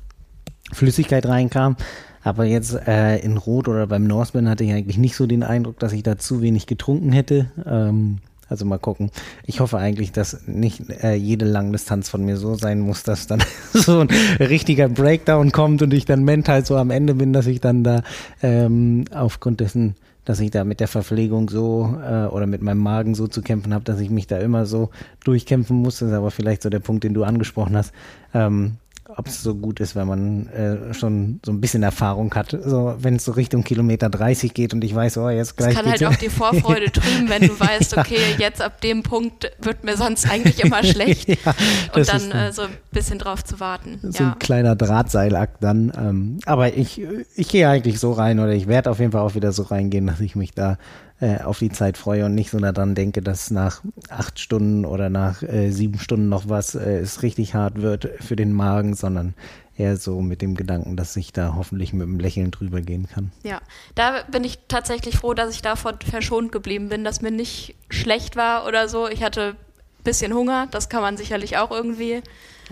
Flüssigkeit 0.72 1.26
reinkam. 1.26 1.76
Aber 2.24 2.44
jetzt 2.44 2.74
äh, 2.86 3.18
in 3.18 3.36
Rot 3.36 3.68
oder 3.68 3.86
beim 3.86 4.04
Norseman 4.04 4.48
hatte 4.48 4.64
ich 4.64 4.72
eigentlich 4.72 4.98
nicht 4.98 5.16
so 5.16 5.26
den 5.26 5.42
Eindruck, 5.42 5.78
dass 5.78 5.92
ich 5.92 6.02
da 6.02 6.18
zu 6.18 6.40
wenig 6.40 6.66
getrunken 6.66 7.12
hätte. 7.12 7.50
Ähm, 7.64 8.18
Also 8.52 8.66
mal 8.66 8.78
gucken. 8.78 9.10
Ich 9.46 9.60
hoffe 9.60 9.78
eigentlich, 9.78 10.12
dass 10.12 10.46
nicht 10.46 10.88
äh, 11.02 11.14
jede 11.14 11.46
Langdistanz 11.46 12.10
von 12.10 12.24
mir 12.24 12.36
so 12.36 12.54
sein 12.54 12.80
muss, 12.80 13.02
dass 13.02 13.26
dann 13.26 13.42
so 13.72 14.00
ein 14.00 14.08
richtiger 14.38 14.88
Breakdown 14.88 15.52
kommt 15.52 15.80
und 15.80 15.94
ich 15.94 16.04
dann 16.04 16.22
mental 16.22 16.64
so 16.64 16.76
am 16.76 16.90
Ende 16.90 17.14
bin, 17.14 17.32
dass 17.32 17.46
ich 17.46 17.60
dann 17.60 17.82
da 17.82 18.02
ähm, 18.42 19.06
aufgrund 19.12 19.60
dessen 19.60 19.96
dass 20.24 20.38
ich 20.38 20.52
da 20.52 20.62
mit 20.62 20.78
der 20.78 20.86
Verpflegung 20.86 21.50
so 21.50 21.96
äh, 22.00 22.26
oder 22.26 22.46
mit 22.46 22.62
meinem 22.62 22.78
Magen 22.78 23.16
so 23.16 23.26
zu 23.26 23.42
kämpfen 23.42 23.74
habe, 23.74 23.84
dass 23.84 23.98
ich 23.98 24.08
mich 24.08 24.28
da 24.28 24.38
immer 24.38 24.66
so 24.66 24.90
durchkämpfen 25.24 25.76
muss. 25.76 25.98
Das 25.98 26.10
ist 26.10 26.14
aber 26.14 26.30
vielleicht 26.30 26.62
so 26.62 26.70
der 26.70 26.78
Punkt, 26.78 27.02
den 27.02 27.12
du 27.12 27.24
angesprochen 27.24 27.76
hast. 27.76 27.92
Ähm, 28.32 28.76
ob 29.16 29.26
es 29.26 29.42
so 29.42 29.54
gut 29.54 29.80
ist, 29.80 29.94
wenn 29.96 30.06
man 30.06 30.46
äh, 30.48 30.94
schon 30.94 31.40
so 31.44 31.52
ein 31.52 31.60
bisschen 31.60 31.82
Erfahrung 31.82 32.34
hat. 32.34 32.56
So, 32.64 32.94
wenn 32.98 33.16
es 33.16 33.24
so 33.24 33.32
Richtung 33.32 33.64
Kilometer 33.64 34.08
30 34.10 34.54
geht 34.54 34.74
und 34.74 34.82
ich 34.84 34.94
weiß, 34.94 35.18
oh, 35.18 35.28
jetzt 35.28 35.56
gleich. 35.56 35.70
Es 35.70 35.76
kann 35.76 35.90
halt 35.90 36.04
auch 36.04 36.14
die 36.16 36.28
Vorfreude 36.28 36.86
trüben, 36.92 37.28
wenn 37.28 37.42
du 37.42 37.58
weißt, 37.58 37.96
okay, 37.96 38.20
jetzt 38.38 38.62
ab 38.62 38.80
dem 38.80 39.02
Punkt 39.02 39.50
wird 39.60 39.84
mir 39.84 39.96
sonst 39.96 40.30
eigentlich 40.30 40.62
immer 40.64 40.82
schlecht. 40.84 41.28
ja, 41.28 41.54
und 41.94 42.08
dann 42.08 42.30
äh, 42.30 42.52
so 42.52 42.62
ein 42.62 42.70
bisschen 42.90 43.18
drauf 43.18 43.44
zu 43.44 43.60
warten. 43.60 43.98
So 44.02 44.24
ja. 44.24 44.32
ein 44.32 44.38
kleiner 44.38 44.76
Drahtseilakt 44.76 45.62
dann. 45.62 45.92
Ähm, 45.96 46.38
aber 46.46 46.74
ich, 46.76 47.00
ich 47.34 47.48
gehe 47.48 47.68
eigentlich 47.68 47.98
so 47.98 48.12
rein 48.12 48.38
oder 48.38 48.52
ich 48.52 48.66
werde 48.66 48.90
auf 48.90 48.98
jeden 48.98 49.12
Fall 49.12 49.22
auch 49.22 49.34
wieder 49.34 49.52
so 49.52 49.62
reingehen, 49.62 50.06
dass 50.06 50.20
ich 50.20 50.36
mich 50.36 50.52
da 50.52 50.78
äh, 51.22 51.40
auf 51.40 51.60
die 51.60 51.70
Zeit 51.70 51.96
freue 51.96 52.24
und 52.24 52.34
nicht 52.34 52.50
so 52.50 52.58
daran 52.58 52.96
denke, 52.96 53.22
dass 53.22 53.52
nach 53.52 53.80
acht 54.08 54.40
Stunden 54.40 54.84
oder 54.84 55.08
nach 55.08 55.40
äh, 55.44 55.70
sieben 55.70 56.00
Stunden 56.00 56.28
noch 56.28 56.48
was 56.48 56.74
äh, 56.74 56.98
es 56.98 57.22
richtig 57.22 57.54
hart 57.54 57.80
wird 57.80 58.08
für 58.18 58.34
den 58.34 58.52
Magen, 58.52 58.94
sondern 58.94 59.34
eher 59.78 59.96
so 59.96 60.20
mit 60.20 60.42
dem 60.42 60.56
Gedanken, 60.56 60.96
dass 60.96 61.14
ich 61.14 61.32
da 61.32 61.54
hoffentlich 61.54 61.92
mit 61.92 62.08
einem 62.08 62.18
Lächeln 62.18 62.50
drüber 62.50 62.80
gehen 62.80 63.06
kann. 63.08 63.30
Ja, 63.44 63.60
da 63.94 64.24
bin 64.32 64.42
ich 64.42 64.58
tatsächlich 64.66 65.16
froh, 65.16 65.32
dass 65.32 65.54
ich 65.54 65.62
davon 65.62 65.94
verschont 66.04 66.50
geblieben 66.50 66.88
bin, 66.88 67.04
dass 67.04 67.22
mir 67.22 67.30
nicht 67.30 67.76
schlecht 67.88 68.34
war 68.34 68.66
oder 68.66 68.88
so. 68.88 69.06
Ich 69.06 69.22
hatte 69.22 69.50
ein 69.50 70.02
bisschen 70.02 70.34
Hunger, 70.34 70.66
das 70.72 70.88
kann 70.88 71.02
man 71.02 71.16
sicherlich 71.16 71.56
auch 71.56 71.70
irgendwie 71.70 72.20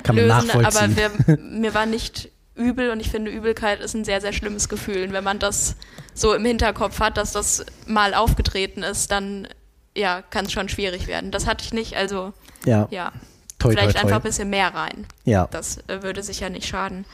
kann 0.03 0.17
lösen, 0.17 0.51
aber 0.51 0.97
wir, 0.97 1.39
mir 1.39 1.73
war 1.73 1.87
nicht 1.87 2.30
übel 2.61 2.91
und 2.91 3.01
ich 3.01 3.11
finde, 3.11 3.31
Übelkeit 3.31 3.81
ist 3.81 3.95
ein 3.95 4.05
sehr, 4.05 4.21
sehr 4.21 4.33
schlimmes 4.33 4.69
Gefühl. 4.69 5.03
Und 5.05 5.13
wenn 5.13 5.25
man 5.25 5.39
das 5.39 5.77
so 6.15 6.35
im 6.35 6.45
Hinterkopf 6.45 7.01
hat, 7.01 7.17
dass 7.17 7.33
das 7.33 7.65
mal 7.87 8.15
aufgetreten 8.15 8.83
ist, 8.83 9.11
dann 9.11 9.49
ja, 9.97 10.23
kann 10.23 10.47
es 10.47 10.53
schon 10.53 10.69
schwierig 10.69 11.07
werden. 11.07 11.31
Das 11.31 11.47
hatte 11.47 11.65
ich 11.65 11.73
nicht, 11.73 11.97
also 11.97 12.33
ja. 12.65 12.87
ja. 12.91 13.13
Toi, 13.59 13.73
Vielleicht 13.73 13.93
toi, 13.93 13.93
toi. 13.93 14.01
einfach 14.03 14.17
ein 14.17 14.23
bisschen 14.23 14.51
mehr 14.51 14.75
rein. 14.75 15.07
Ja. 15.25 15.49
Das 15.51 15.79
äh, 15.89 16.03
würde 16.03 16.23
sicher 16.23 16.49
nicht 16.49 16.67
schaden. 16.67 17.05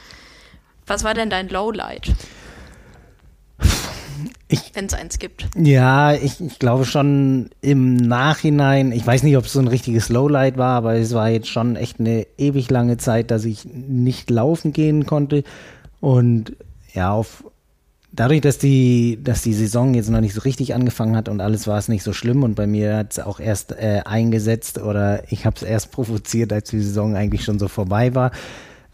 Was 0.85 1.03
war 1.03 1.13
denn 1.13 1.29
dein 1.29 1.49
Lowlight? 1.49 2.13
Wenn 4.73 4.85
es 4.85 4.93
eins 4.93 5.19
gibt. 5.19 5.47
Ja, 5.55 6.13
ich, 6.13 6.39
ich 6.39 6.59
glaube 6.59 6.85
schon 6.85 7.49
im 7.61 7.95
Nachhinein, 7.95 8.91
ich 8.91 9.05
weiß 9.05 9.23
nicht, 9.23 9.37
ob 9.37 9.45
es 9.45 9.53
so 9.53 9.59
ein 9.59 9.67
richtiges 9.67 10.09
Lowlight 10.09 10.57
war, 10.57 10.77
aber 10.77 10.95
es 10.95 11.13
war 11.13 11.29
jetzt 11.29 11.49
schon 11.49 11.75
echt 11.75 11.99
eine 11.99 12.25
ewig 12.37 12.69
lange 12.69 12.97
Zeit, 12.97 13.31
dass 13.31 13.45
ich 13.45 13.65
nicht 13.65 14.29
laufen 14.29 14.73
gehen 14.73 15.05
konnte. 15.05 15.43
Und 15.99 16.55
ja, 16.93 17.11
auf, 17.11 17.43
dadurch, 18.11 18.41
dass 18.41 18.57
die, 18.57 19.19
dass 19.23 19.41
die 19.41 19.53
Saison 19.53 19.93
jetzt 19.93 20.09
noch 20.09 20.21
nicht 20.21 20.33
so 20.33 20.41
richtig 20.41 20.73
angefangen 20.73 21.15
hat 21.15 21.29
und 21.29 21.41
alles 21.41 21.67
war 21.67 21.77
es 21.77 21.87
nicht 21.87 22.03
so 22.03 22.13
schlimm 22.13 22.43
und 22.43 22.55
bei 22.55 22.67
mir 22.67 22.97
hat 22.97 23.11
es 23.13 23.19
auch 23.19 23.39
erst 23.39 23.71
äh, 23.73 24.01
eingesetzt 24.05 24.79
oder 24.79 25.31
ich 25.31 25.45
habe 25.45 25.55
es 25.55 25.63
erst 25.63 25.91
provoziert, 25.91 26.51
als 26.53 26.69
die 26.69 26.81
Saison 26.81 27.15
eigentlich 27.15 27.43
schon 27.43 27.59
so 27.59 27.67
vorbei 27.67 28.15
war. 28.15 28.31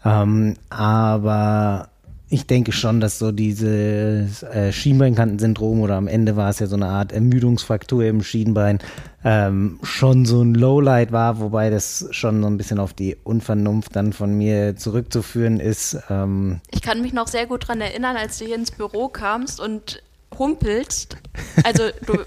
Ähm, 0.04 0.54
aber 0.68 1.88
ich 2.34 2.48
denke 2.48 2.72
schon, 2.72 3.00
dass 3.00 3.20
so 3.20 3.30
dieses 3.30 4.42
äh, 4.42 4.72
Schienbeinkantensyndrom 4.72 5.80
oder 5.80 5.94
am 5.94 6.08
Ende 6.08 6.34
war 6.34 6.50
es 6.50 6.58
ja 6.58 6.66
so 6.66 6.74
eine 6.74 6.86
Art 6.86 7.12
Ermüdungsfraktur 7.12 8.04
im 8.04 8.24
Schienbein 8.24 8.80
ähm, 9.24 9.78
schon 9.84 10.26
so 10.26 10.42
ein 10.42 10.54
Lowlight 10.54 11.12
war, 11.12 11.38
wobei 11.38 11.70
das 11.70 12.08
schon 12.10 12.42
so 12.42 12.48
ein 12.48 12.56
bisschen 12.56 12.80
auf 12.80 12.92
die 12.92 13.16
Unvernunft 13.22 13.94
dann 13.94 14.12
von 14.12 14.36
mir 14.36 14.74
zurückzuführen 14.74 15.60
ist. 15.60 15.96
Ähm 16.10 16.60
ich 16.72 16.82
kann 16.82 17.02
mich 17.02 17.12
noch 17.12 17.28
sehr 17.28 17.46
gut 17.46 17.62
daran 17.62 17.80
erinnern, 17.80 18.16
als 18.16 18.38
du 18.38 18.46
hier 18.46 18.56
ins 18.56 18.72
Büro 18.72 19.08
kamst 19.08 19.60
und 19.60 20.02
humpelst. 20.36 21.16
Also 21.62 21.84
du 22.06 22.18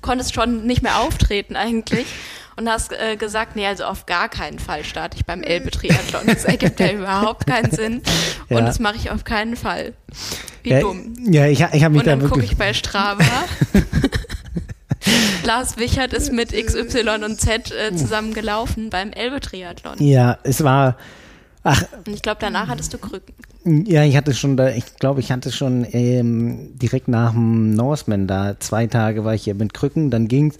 konntest 0.00 0.32
schon 0.32 0.64
nicht 0.64 0.82
mehr 0.82 1.00
auftreten 1.00 1.56
eigentlich 1.56 2.06
und 2.60 2.68
hast 2.68 2.92
äh, 2.92 3.16
gesagt, 3.16 3.56
nee, 3.56 3.66
also 3.66 3.84
auf 3.84 4.06
gar 4.06 4.28
keinen 4.28 4.58
Fall 4.58 4.84
starte 4.84 5.16
ich 5.16 5.24
beim 5.24 5.42
Elbe-Triathlon. 5.42 6.22
Das 6.26 6.44
ergibt 6.44 6.78
ja 6.78 6.92
überhaupt 6.92 7.46
keinen 7.46 7.70
Sinn. 7.70 8.02
Ja. 8.48 8.58
Und 8.58 8.66
das 8.66 8.78
mache 8.78 8.96
ich 8.96 9.10
auf 9.10 9.24
keinen 9.24 9.56
Fall. 9.56 9.94
Wie 10.62 10.70
ja, 10.70 10.80
dumm. 10.80 11.14
Ja, 11.30 11.46
ich, 11.46 11.60
ich 11.60 11.84
habe 11.84 11.90
mich 11.90 12.00
und 12.00 12.06
da 12.06 12.16
dann 12.16 12.28
gucke 12.28 12.44
ich 12.44 12.56
bei 12.56 12.74
Strava. 12.74 13.24
Lars 15.44 15.78
Wichert 15.78 16.12
ist 16.12 16.32
mit 16.32 16.52
XY 16.52 17.24
und 17.24 17.40
Z 17.40 17.72
äh, 17.72 17.96
zusammen 17.96 18.34
gelaufen 18.34 18.90
beim 18.90 19.12
Elbe-Triathlon. 19.12 19.94
Ja, 19.98 20.38
es 20.42 20.62
war. 20.62 20.96
Ach, 21.62 21.82
und 22.06 22.14
ich 22.14 22.22
glaube, 22.22 22.38
danach 22.40 22.68
hattest 22.68 22.92
du 22.92 22.98
Krücken. 22.98 23.34
Ja, 23.86 24.04
ich 24.04 24.16
hatte 24.16 24.34
schon 24.34 24.56
da, 24.56 24.70
ich 24.70 24.96
glaube, 24.96 25.20
ich 25.20 25.32
hatte 25.32 25.52
schon 25.52 25.86
ähm, 25.92 26.78
direkt 26.78 27.08
nach 27.08 27.32
dem 27.32 27.70
Norseman 27.70 28.26
da, 28.26 28.56
zwei 28.58 28.86
Tage 28.86 29.24
war 29.24 29.34
ich 29.34 29.44
hier 29.44 29.54
mit 29.54 29.72
Krücken, 29.72 30.10
dann 30.10 30.28
ging's. 30.28 30.56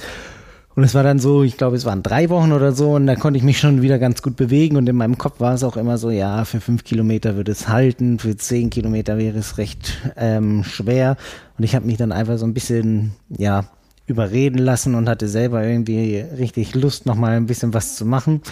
Und 0.77 0.85
es 0.85 0.95
war 0.95 1.03
dann 1.03 1.19
so, 1.19 1.43
ich 1.43 1.57
glaube, 1.57 1.77
es 1.77 1.85
waren 1.85 2.03
drei 2.03 2.31
Wochen 2.31 2.53
oder 2.53 2.73
so 2.73 2.95
und 2.95 3.07
da 3.07 3.17
konnte 3.17 3.39
ich 3.39 3.45
mich 3.45 3.59
schon 3.59 3.83
wieder 3.83 3.99
ganz 3.99 4.23
gut 4.23 4.37
bewegen 4.37 4.77
und 4.77 4.89
in 4.89 4.97
meinem 4.97 5.19
Kopf 5.19 5.41
war 5.41 5.55
es 5.55 5.65
auch 5.65 5.77
immer 5.77 5.99
so, 5.99 6.11
ja, 6.11 6.45
für 6.45 6.61
fünf 6.61 6.85
Kilometer 6.85 7.37
würde 7.37 7.53
es 7.53 7.69
halten, 7.69 8.19
für 8.19 8.37
zehn 8.37 8.71
Kilometer 8.71 9.19
wäre 9.19 9.39
es 9.39 9.59
recht 9.59 9.99
ähm, 10.17 10.62
schwer 10.62 11.17
und 11.59 11.65
ich 11.65 11.75
habe 11.75 11.87
mich 11.87 11.97
dann 11.97 12.12
einfach 12.12 12.39
so 12.39 12.47
ein 12.47 12.55
bisschen, 12.55 13.12
ja, 13.37 13.65
überreden 14.11 14.59
lassen 14.59 14.95
und 14.95 15.09
hatte 15.09 15.29
selber 15.29 15.65
irgendwie 15.65 16.17
richtig 16.17 16.75
Lust, 16.75 17.07
nochmal 17.07 17.37
ein 17.37 17.47
bisschen 17.47 17.73
was 17.73 17.95
zu 17.95 18.05
machen. 18.05 18.43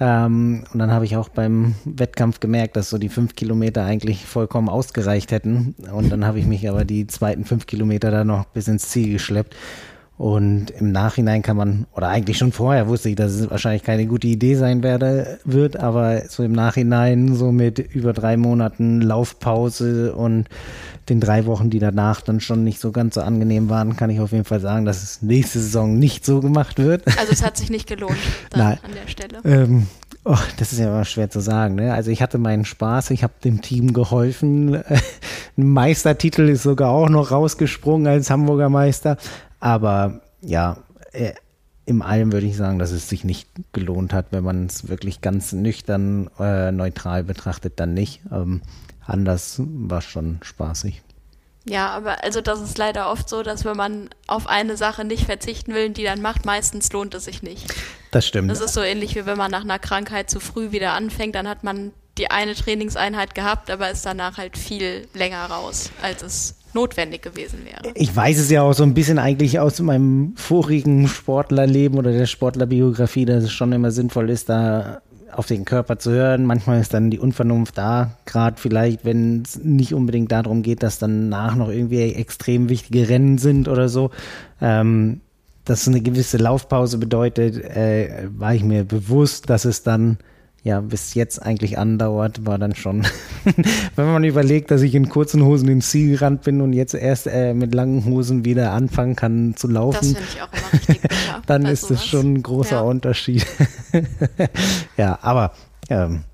Ähm, 0.00 0.64
und 0.72 0.78
dann 0.78 0.90
habe 0.90 1.04
ich 1.04 1.16
auch 1.16 1.28
beim 1.28 1.74
Wettkampf 1.84 2.40
gemerkt, 2.40 2.76
dass 2.76 2.90
so 2.90 2.98
die 2.98 3.10
fünf 3.10 3.36
Kilometer 3.36 3.84
eigentlich 3.84 4.24
vollkommen 4.24 4.68
ausgereicht 4.68 5.30
hätten. 5.30 5.76
Und 5.92 6.10
dann 6.10 6.24
habe 6.26 6.38
ich 6.38 6.46
mich 6.46 6.68
aber 6.68 6.84
die 6.84 7.06
zweiten 7.06 7.44
fünf 7.44 7.66
Kilometer 7.66 8.10
da 8.10 8.24
noch 8.24 8.46
bis 8.46 8.68
ins 8.68 8.88
Ziel 8.88 9.12
geschleppt. 9.12 9.54
Und 10.18 10.70
im 10.70 10.92
Nachhinein 10.92 11.42
kann 11.42 11.56
man, 11.56 11.86
oder 11.96 12.08
eigentlich 12.08 12.38
schon 12.38 12.52
vorher 12.52 12.86
wusste 12.86 13.08
ich, 13.08 13.16
dass 13.16 13.32
es 13.32 13.50
wahrscheinlich 13.50 13.82
keine 13.82 14.06
gute 14.06 14.28
Idee 14.28 14.54
sein 14.54 14.82
werde, 14.82 15.38
wird, 15.44 15.78
aber 15.78 16.28
so 16.28 16.42
im 16.42 16.52
Nachhinein, 16.52 17.34
so 17.34 17.50
mit 17.50 17.78
über 17.78 18.12
drei 18.12 18.36
Monaten 18.36 19.00
Laufpause 19.00 20.14
und 20.14 20.48
den 21.08 21.18
drei 21.18 21.46
Wochen, 21.46 21.70
die 21.70 21.80
danach 21.80 22.20
dann 22.20 22.40
schon 22.40 22.62
nicht 22.62 22.78
so 22.80 22.92
ganz 22.92 23.14
so 23.14 23.22
angenehm 23.22 23.68
waren, 23.68 23.96
kann 23.96 24.10
ich 24.10 24.20
auf 24.20 24.32
jeden 24.32 24.44
Fall 24.44 24.60
sagen, 24.60 24.84
dass 24.84 25.02
es 25.02 25.22
nächste 25.22 25.58
Saison 25.58 25.98
nicht 25.98 26.24
so 26.24 26.40
gemacht 26.40 26.78
wird. 26.78 27.02
Also 27.18 27.32
es 27.32 27.42
hat 27.42 27.56
sich 27.56 27.70
nicht 27.70 27.88
gelohnt 27.88 28.16
Nein. 28.54 28.78
an 28.84 28.90
der 28.94 29.10
Stelle. 29.10 29.38
Ähm, 29.44 29.86
Oh, 30.24 30.38
das 30.56 30.72
ist 30.72 30.78
ja 30.78 30.86
immer 30.86 31.04
schwer 31.04 31.30
zu 31.30 31.40
sagen. 31.40 31.74
Ne? 31.74 31.92
Also 31.92 32.12
ich 32.12 32.22
hatte 32.22 32.38
meinen 32.38 32.64
Spaß, 32.64 33.10
ich 33.10 33.24
habe 33.24 33.32
dem 33.42 33.60
Team 33.60 33.92
geholfen. 33.92 34.76
Ein 35.56 35.66
Meistertitel 35.66 36.48
ist 36.48 36.62
sogar 36.62 36.90
auch 36.90 37.08
noch 37.08 37.32
rausgesprungen 37.32 38.06
als 38.06 38.30
Hamburger 38.30 38.68
Meister. 38.68 39.16
Aber 39.62 40.20
ja, 40.40 40.76
äh, 41.12 41.34
im 41.86 42.02
allem 42.02 42.32
würde 42.32 42.46
ich 42.46 42.56
sagen, 42.56 42.80
dass 42.80 42.90
es 42.90 43.08
sich 43.08 43.22
nicht 43.22 43.48
gelohnt 43.72 44.12
hat, 44.12 44.26
wenn 44.32 44.42
man 44.42 44.66
es 44.66 44.88
wirklich 44.88 45.20
ganz 45.20 45.52
nüchtern, 45.52 46.28
äh, 46.40 46.72
neutral 46.72 47.22
betrachtet, 47.22 47.78
dann 47.78 47.94
nicht. 47.94 48.22
Ähm, 48.32 48.60
anders 49.06 49.60
war 49.64 50.02
schon 50.02 50.40
spaßig. 50.42 51.02
Ja, 51.64 51.90
aber 51.90 52.24
also 52.24 52.40
das 52.40 52.60
ist 52.60 52.76
leider 52.76 53.08
oft 53.08 53.28
so, 53.28 53.44
dass 53.44 53.64
wenn 53.64 53.76
man 53.76 54.10
auf 54.26 54.48
eine 54.48 54.76
Sache 54.76 55.04
nicht 55.04 55.26
verzichten 55.26 55.74
will, 55.74 55.90
die 55.90 56.02
dann 56.02 56.22
macht, 56.22 56.44
meistens 56.44 56.92
lohnt 56.92 57.14
es 57.14 57.26
sich 57.26 57.44
nicht. 57.44 57.72
Das 58.10 58.26
stimmt. 58.26 58.50
Das 58.50 58.60
ist 58.60 58.74
so 58.74 58.82
ähnlich 58.82 59.14
wie 59.14 59.26
wenn 59.26 59.38
man 59.38 59.52
nach 59.52 59.62
einer 59.62 59.78
Krankheit 59.78 60.28
zu 60.28 60.40
früh 60.40 60.72
wieder 60.72 60.94
anfängt, 60.94 61.36
dann 61.36 61.46
hat 61.46 61.62
man 61.62 61.92
die 62.18 62.32
eine 62.32 62.56
Trainingseinheit 62.56 63.36
gehabt, 63.36 63.70
aber 63.70 63.92
ist 63.92 64.04
danach 64.04 64.38
halt 64.38 64.58
viel 64.58 65.06
länger 65.14 65.44
raus, 65.46 65.92
als 66.02 66.22
es 66.22 66.56
notwendig 66.74 67.22
gewesen 67.22 67.60
wäre. 67.64 67.94
Ich 67.94 68.14
weiß 68.14 68.38
es 68.38 68.50
ja 68.50 68.62
auch 68.62 68.72
so 68.72 68.82
ein 68.82 68.94
bisschen 68.94 69.18
eigentlich 69.18 69.58
aus 69.58 69.80
meinem 69.80 70.34
vorigen 70.36 71.08
Sportlerleben 71.08 71.98
oder 71.98 72.12
der 72.12 72.26
Sportlerbiografie, 72.26 73.24
dass 73.24 73.44
es 73.44 73.52
schon 73.52 73.72
immer 73.72 73.90
sinnvoll 73.90 74.30
ist, 74.30 74.48
da 74.48 75.00
auf 75.32 75.46
den 75.46 75.64
Körper 75.64 75.98
zu 75.98 76.10
hören. 76.10 76.44
Manchmal 76.44 76.80
ist 76.80 76.94
dann 76.94 77.10
die 77.10 77.18
Unvernunft 77.18 77.78
da, 77.78 78.18
gerade 78.26 78.60
vielleicht, 78.60 79.04
wenn 79.04 79.42
es 79.42 79.56
nicht 79.56 79.94
unbedingt 79.94 80.30
darum 80.30 80.62
geht, 80.62 80.82
dass 80.82 80.98
danach 80.98 81.56
noch 81.56 81.70
irgendwie 81.70 82.12
extrem 82.12 82.68
wichtige 82.68 83.08
Rennen 83.08 83.38
sind 83.38 83.68
oder 83.68 83.88
so. 83.88 84.10
Ähm, 84.60 85.20
dass 85.64 85.86
eine 85.86 86.00
gewisse 86.00 86.38
Laufpause 86.38 86.98
bedeutet, 86.98 87.56
äh, 87.56 88.28
war 88.36 88.54
ich 88.54 88.64
mir 88.64 88.84
bewusst, 88.84 89.48
dass 89.48 89.64
es 89.64 89.82
dann 89.82 90.18
ja 90.64 90.80
bis 90.80 91.14
jetzt 91.14 91.42
eigentlich 91.42 91.78
andauert, 91.78 92.46
war 92.46 92.58
dann 92.58 92.74
schon, 92.74 93.04
wenn 93.96 94.06
man 94.06 94.24
überlegt, 94.24 94.70
dass 94.70 94.82
ich 94.82 94.94
in 94.94 95.08
kurzen 95.08 95.44
Hosen 95.44 95.68
ins 95.68 95.90
Ziel 95.90 96.12
gerannt 96.12 96.42
bin 96.42 96.60
und 96.60 96.72
jetzt 96.72 96.94
erst 96.94 97.26
äh, 97.26 97.52
mit 97.54 97.74
langen 97.74 98.04
Hosen 98.04 98.44
wieder 98.44 98.72
anfangen 98.72 99.16
kann 99.16 99.54
zu 99.56 99.68
laufen, 99.68 100.16
bitter, 100.86 101.00
dann 101.46 101.66
ist 101.66 101.90
das 101.90 102.06
schon 102.06 102.34
ein 102.34 102.42
großer 102.42 102.76
ja. 102.76 102.82
Unterschied. 102.82 103.44
ja, 104.96 105.18
aber 105.22 105.52
ähm, 105.88 106.24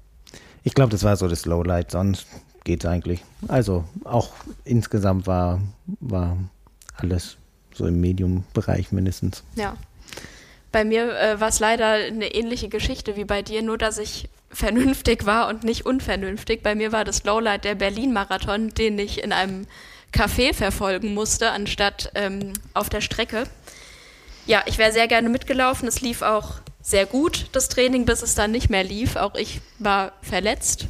ich 0.63 0.75
glaube, 0.75 0.91
das 0.91 1.05
war 1.05 1.17
so 1.17 1.29
das 1.29 1.47
Lowlight, 1.47 1.91
sonst 1.91 2.27
geht 2.65 2.85
es 2.85 2.91
eigentlich. 2.91 3.25
Also 3.49 3.85
auch 4.05 4.33
insgesamt 4.65 5.27
war, 5.27 5.61
war 6.01 6.37
alles 6.97 7.39
so 7.73 7.87
im 7.87 8.01
Medium-Bereich 8.01 8.93
mindestens. 8.93 9.43
Ja. 9.55 9.77
Bei 10.73 10.85
mir 10.85 11.19
äh, 11.19 11.41
war 11.41 11.49
es 11.49 11.61
leider 11.61 11.87
eine 11.87 12.35
ähnliche 12.35 12.69
Geschichte 12.69 13.17
wie 13.17 13.25
bei 13.25 13.43
dir, 13.43 13.63
nur 13.63 13.79
dass 13.79 13.99
ich 13.99 14.29
vernünftig 14.51 15.27
war 15.27 15.49
und 15.49 15.65
nicht 15.65 15.87
unvernünftig. 15.87 16.63
Bei 16.63 16.75
mir 16.75 16.93
war 16.93 17.05
das 17.05 17.25
Lowlight 17.25 17.65
der 17.65 17.75
Berlin-Marathon, 17.75 18.71
den 18.71 18.99
ich 18.99 19.23
in 19.23 19.33
einem 19.33 19.67
Café 20.13 20.55
verfolgen 20.55 21.15
musste, 21.15 21.51
anstatt 21.51 22.11
ähm, 22.15 22.53
auf 22.75 22.89
der 22.89 23.01
Strecke. 23.01 23.45
Ja, 24.47 24.63
ich 24.67 24.79
wäre 24.79 24.93
sehr 24.93 25.09
gerne 25.09 25.29
mitgelaufen. 25.29 25.87
Es 25.87 26.01
lief 26.01 26.23
auch 26.23 26.55
sehr 26.81 27.05
gut, 27.05 27.47
das 27.53 27.69
Training, 27.69 28.07
bis 28.07 28.23
es 28.23 28.35
dann 28.35 28.51
nicht 28.51 28.71
mehr 28.71 28.85
lief. 28.85 29.17
Auch 29.17 29.35
ich 29.35 29.61
war 29.79 30.13
verletzt 30.23 30.87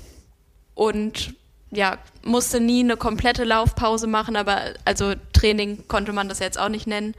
und 0.75 1.35
ja, 1.71 1.99
musste 2.23 2.61
nie 2.61 2.81
eine 2.81 2.97
komplette 2.97 3.45
Laufpause 3.45 4.07
machen, 4.07 4.37
aber 4.37 4.61
also 4.85 5.15
Training 5.33 5.87
konnte 5.89 6.13
man 6.13 6.29
das 6.29 6.39
jetzt 6.39 6.59
auch 6.59 6.69
nicht 6.69 6.87
nennen. 6.87 7.15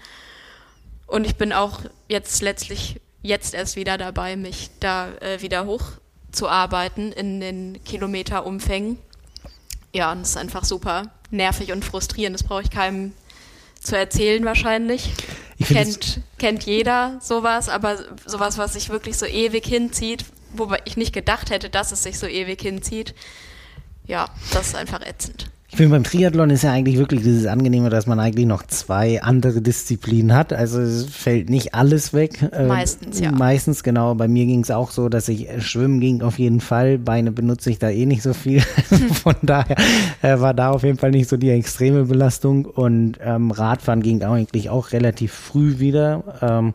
Und 1.09 1.25
ich 1.25 1.35
bin 1.35 1.53
auch 1.53 1.81
jetzt 2.07 2.41
letztlich 2.41 3.01
jetzt 3.21 3.53
erst 3.53 3.75
wieder 3.75 3.97
dabei, 3.97 4.35
mich 4.35 4.69
da 4.79 5.09
äh, 5.21 5.41
wieder 5.41 5.65
hochzuarbeiten 5.65 7.11
in 7.11 7.39
den 7.39 7.83
Kilometerumfängen. 7.83 8.97
Ja, 9.93 10.11
und 10.11 10.21
es 10.21 10.29
ist 10.29 10.37
einfach 10.37 10.63
super 10.63 11.11
nervig 11.31 11.71
und 11.71 11.83
frustrierend. 11.83 12.35
Das 12.35 12.43
brauche 12.43 12.61
ich 12.61 12.69
keinem 12.69 13.13
zu 13.81 13.97
erzählen 13.97 14.45
wahrscheinlich. 14.45 15.11
Kennt, 15.65 16.21
kennt 16.37 16.63
jeder 16.63 17.19
sowas, 17.21 17.69
aber 17.69 17.97
sowas, 18.25 18.57
was 18.57 18.73
sich 18.73 18.89
wirklich 18.89 19.17
so 19.17 19.25
ewig 19.25 19.65
hinzieht, 19.65 20.25
wobei 20.53 20.79
ich 20.85 20.95
nicht 20.95 21.11
gedacht 21.11 21.49
hätte, 21.49 21.69
dass 21.69 21.91
es 21.91 22.03
sich 22.03 22.17
so 22.17 22.27
ewig 22.27 22.61
hinzieht. 22.61 23.13
Ja, 24.05 24.29
das 24.53 24.67
ist 24.67 24.75
einfach 24.75 25.01
ätzend. 25.01 25.49
Ich 25.71 25.77
finde, 25.77 25.95
beim 25.95 26.03
Triathlon 26.03 26.49
ist 26.49 26.63
ja 26.63 26.71
eigentlich 26.71 26.97
wirklich 26.97 27.21
dieses 27.21 27.45
Angenehme, 27.45 27.91
dass 27.91 28.07
man 28.07 28.19
eigentlich 28.19 28.47
noch 28.47 28.63
zwei 28.63 29.21
andere 29.21 29.61
Disziplinen 29.61 30.35
hat. 30.35 30.51
Also 30.51 30.81
es 30.81 31.05
fällt 31.05 31.51
nicht 31.51 31.75
alles 31.75 32.11
weg. 32.11 32.49
Ähm, 32.51 32.67
meistens, 32.67 33.19
ja. 33.19 33.31
Meistens, 33.31 33.83
genau. 33.83 34.15
Bei 34.15 34.27
mir 34.27 34.47
ging 34.47 34.61
es 34.61 34.71
auch 34.71 34.89
so, 34.89 35.09
dass 35.09 35.29
ich 35.29 35.47
äh, 35.47 35.61
schwimmen 35.61 35.99
ging 35.99 36.23
auf 36.23 36.39
jeden 36.39 36.59
Fall. 36.59 36.97
Beine 36.97 37.31
benutze 37.31 37.69
ich 37.69 37.77
da 37.77 37.89
eh 37.89 38.07
nicht 38.07 38.23
so 38.23 38.33
viel. 38.33 38.61
Von 39.23 39.35
daher 39.43 39.77
äh, 40.23 40.39
war 40.39 40.55
da 40.55 40.71
auf 40.71 40.81
jeden 40.81 40.97
Fall 40.97 41.11
nicht 41.11 41.29
so 41.29 41.37
die 41.37 41.51
extreme 41.51 42.05
Belastung. 42.05 42.65
Und 42.65 43.19
ähm, 43.23 43.51
Radfahren 43.51 44.01
ging 44.01 44.23
eigentlich 44.23 44.71
auch 44.71 44.91
relativ 44.91 45.33
früh 45.33 45.77
wieder. 45.77 46.23
Ähm, 46.41 46.73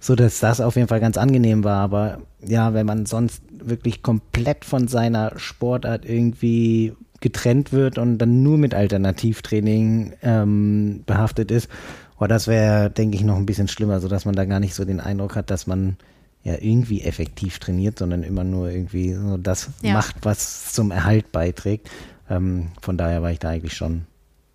so 0.00 0.16
dass 0.16 0.40
das 0.40 0.60
auf 0.60 0.74
jeden 0.74 0.88
Fall 0.88 0.98
ganz 0.98 1.16
angenehm 1.16 1.62
war. 1.62 1.78
Aber 1.78 2.18
ja, 2.44 2.74
wenn 2.74 2.86
man 2.86 3.06
sonst 3.06 3.40
wirklich 3.52 4.02
komplett 4.02 4.64
von 4.64 4.88
seiner 4.88 5.38
Sportart 5.38 6.04
irgendwie 6.04 6.92
getrennt 7.22 7.72
wird 7.72 7.96
und 7.96 8.18
dann 8.18 8.42
nur 8.42 8.58
mit 8.58 8.74
Alternativtraining 8.74 10.12
ähm, 10.22 11.02
behaftet 11.06 11.50
ist. 11.50 11.70
Aber 12.16 12.28
das 12.28 12.46
wäre, 12.46 12.90
denke 12.90 13.16
ich, 13.16 13.24
noch 13.24 13.36
ein 13.36 13.46
bisschen 13.46 13.68
schlimmer, 13.68 14.00
sodass 14.00 14.24
man 14.24 14.34
da 14.34 14.44
gar 14.44 14.60
nicht 14.60 14.74
so 14.74 14.84
den 14.84 15.00
Eindruck 15.00 15.34
hat, 15.34 15.50
dass 15.50 15.66
man 15.66 15.96
ja 16.44 16.54
irgendwie 16.60 17.02
effektiv 17.02 17.58
trainiert, 17.58 17.98
sondern 17.98 18.22
immer 18.22 18.44
nur 18.44 18.70
irgendwie 18.70 19.14
so 19.14 19.36
das 19.38 19.70
ja. 19.80 19.94
macht, 19.94 20.16
was 20.22 20.72
zum 20.72 20.90
Erhalt 20.90 21.32
beiträgt. 21.32 21.90
Ähm, 22.28 22.68
von 22.80 22.96
daher 22.96 23.22
war 23.22 23.30
ich 23.30 23.38
da 23.38 23.48
eigentlich 23.48 23.74
schon 23.74 24.02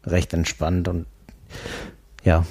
recht 0.05 0.33
entspannt 0.33 0.87
und 0.87 1.05
ja, 2.23 2.45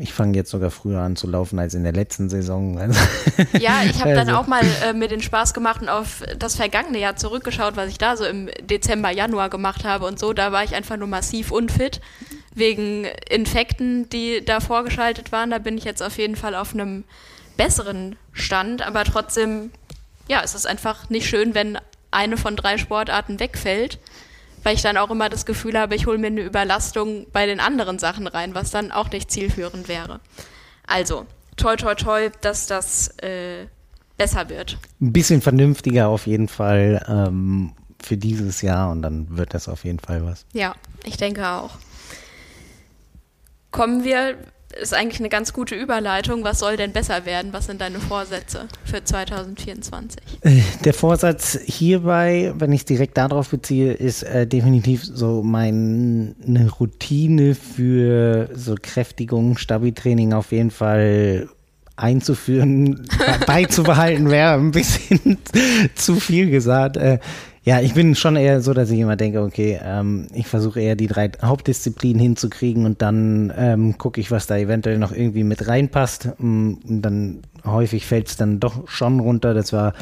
ich 0.00 0.12
fange 0.12 0.36
jetzt 0.36 0.50
sogar 0.50 0.70
früher 0.70 1.00
an 1.00 1.16
zu 1.16 1.26
laufen 1.26 1.58
als 1.58 1.74
in 1.74 1.84
der 1.84 1.92
letzten 1.92 2.28
Saison. 2.28 2.78
Ja, 3.58 3.82
ich 3.84 4.00
habe 4.00 4.14
dann 4.14 4.28
also. 4.28 4.40
auch 4.40 4.46
mal 4.46 4.62
äh, 4.84 4.92
mir 4.92 5.08
den 5.08 5.22
Spaß 5.22 5.54
gemacht 5.54 5.82
und 5.82 5.88
auf 5.88 6.22
das 6.38 6.56
vergangene 6.56 6.98
Jahr 6.98 7.16
zurückgeschaut, 7.16 7.76
was 7.76 7.88
ich 7.88 7.98
da 7.98 8.16
so 8.16 8.24
im 8.24 8.48
Dezember, 8.62 9.10
Januar 9.10 9.48
gemacht 9.48 9.84
habe 9.84 10.06
und 10.06 10.18
so. 10.18 10.32
Da 10.32 10.52
war 10.52 10.64
ich 10.64 10.74
einfach 10.74 10.96
nur 10.96 11.08
massiv 11.08 11.50
unfit 11.50 12.00
wegen 12.54 13.06
Infekten, 13.28 14.08
die 14.10 14.44
da 14.44 14.60
vorgeschaltet 14.60 15.32
waren. 15.32 15.50
Da 15.50 15.58
bin 15.58 15.78
ich 15.78 15.84
jetzt 15.84 16.02
auf 16.02 16.18
jeden 16.18 16.36
Fall 16.36 16.54
auf 16.54 16.74
einem 16.74 17.04
besseren 17.56 18.16
Stand, 18.32 18.82
aber 18.82 19.04
trotzdem, 19.04 19.70
ja, 20.28 20.40
es 20.44 20.54
ist 20.54 20.66
einfach 20.66 21.10
nicht 21.10 21.28
schön, 21.28 21.54
wenn 21.54 21.78
eine 22.10 22.36
von 22.36 22.56
drei 22.56 22.78
Sportarten 22.78 23.40
wegfällt 23.40 23.98
weil 24.62 24.74
ich 24.74 24.82
dann 24.82 24.96
auch 24.96 25.10
immer 25.10 25.28
das 25.28 25.46
Gefühl 25.46 25.78
habe, 25.78 25.94
ich 25.94 26.06
hole 26.06 26.18
mir 26.18 26.28
eine 26.28 26.42
Überlastung 26.42 27.26
bei 27.32 27.46
den 27.46 27.60
anderen 27.60 27.98
Sachen 27.98 28.26
rein, 28.26 28.54
was 28.54 28.70
dann 28.70 28.92
auch 28.92 29.10
nicht 29.10 29.30
zielführend 29.30 29.88
wäre. 29.88 30.20
Also, 30.86 31.26
toi, 31.56 31.76
toi, 31.76 31.94
toi, 31.94 32.30
dass 32.40 32.66
das 32.66 33.08
äh, 33.18 33.66
besser 34.16 34.48
wird. 34.48 34.78
Ein 35.00 35.12
bisschen 35.12 35.40
vernünftiger 35.40 36.08
auf 36.08 36.26
jeden 36.26 36.48
Fall 36.48 37.04
ähm, 37.08 37.72
für 38.02 38.16
dieses 38.16 38.62
Jahr 38.62 38.90
und 38.90 39.02
dann 39.02 39.36
wird 39.36 39.54
das 39.54 39.68
auf 39.68 39.84
jeden 39.84 39.98
Fall 39.98 40.24
was. 40.24 40.44
Ja, 40.52 40.74
ich 41.04 41.16
denke 41.16 41.48
auch. 41.48 41.78
Kommen 43.70 44.04
wir 44.04 44.36
ist 44.72 44.94
eigentlich 44.94 45.20
eine 45.20 45.28
ganz 45.28 45.52
gute 45.52 45.74
Überleitung. 45.74 46.44
Was 46.44 46.60
soll 46.60 46.76
denn 46.76 46.92
besser 46.92 47.26
werden? 47.26 47.52
Was 47.52 47.66
sind 47.66 47.80
deine 47.80 47.98
Vorsätze 47.98 48.68
für 48.84 49.02
2024? 49.02 50.20
Äh, 50.42 50.60
der 50.84 50.94
Vorsatz 50.94 51.58
hierbei, 51.64 52.52
wenn 52.56 52.72
ich 52.72 52.80
es 52.80 52.84
direkt 52.86 53.16
darauf 53.16 53.48
beziehe, 53.48 53.92
ist 53.92 54.22
äh, 54.22 54.46
definitiv 54.46 55.04
so 55.04 55.42
meine 55.42 56.34
Routine 56.78 57.54
für 57.54 58.48
so 58.54 58.76
Kräftigung, 58.80 59.58
Stabi-Training 59.58 60.32
auf 60.32 60.52
jeden 60.52 60.70
Fall 60.70 61.48
einzuführen, 61.96 63.06
beizubehalten, 63.46 64.30
wäre 64.30 64.54
ein 64.54 64.70
bisschen 64.70 65.38
zu 65.94 66.16
viel 66.16 66.50
gesagt. 66.50 66.96
Äh, 66.96 67.18
ja, 67.62 67.80
ich 67.80 67.92
bin 67.92 68.14
schon 68.14 68.36
eher 68.36 68.62
so, 68.62 68.72
dass 68.72 68.90
ich 68.90 68.98
immer 68.98 69.16
denke, 69.16 69.42
okay, 69.42 69.78
ähm, 69.82 70.28
ich 70.32 70.46
versuche 70.46 70.80
eher 70.80 70.96
die 70.96 71.08
drei 71.08 71.30
Hauptdisziplinen 71.42 72.20
hinzukriegen 72.20 72.86
und 72.86 73.02
dann 73.02 73.52
ähm, 73.54 73.98
gucke 73.98 74.20
ich, 74.20 74.30
was 74.30 74.46
da 74.46 74.56
eventuell 74.56 74.96
noch 74.96 75.12
irgendwie 75.12 75.44
mit 75.44 75.68
reinpasst. 75.68 76.30
Mm, 76.38 76.74
und 76.88 77.02
dann 77.02 77.42
häufig 77.66 78.06
fällt 78.06 78.28
es 78.28 78.36
dann 78.38 78.60
doch 78.60 78.88
schon 78.88 79.20
runter. 79.20 79.52
Das 79.52 79.74
war 79.74 79.92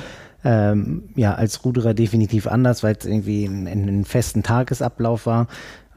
ähm, 0.44 1.08
ja 1.16 1.34
als 1.34 1.64
Ruderer 1.64 1.94
definitiv 1.94 2.46
anders, 2.46 2.84
weil 2.84 2.94
es 2.96 3.06
irgendwie 3.06 3.46
ein, 3.46 3.66
ein 3.66 4.04
festen 4.04 4.44
Tagesablauf 4.44 5.26
war. 5.26 5.48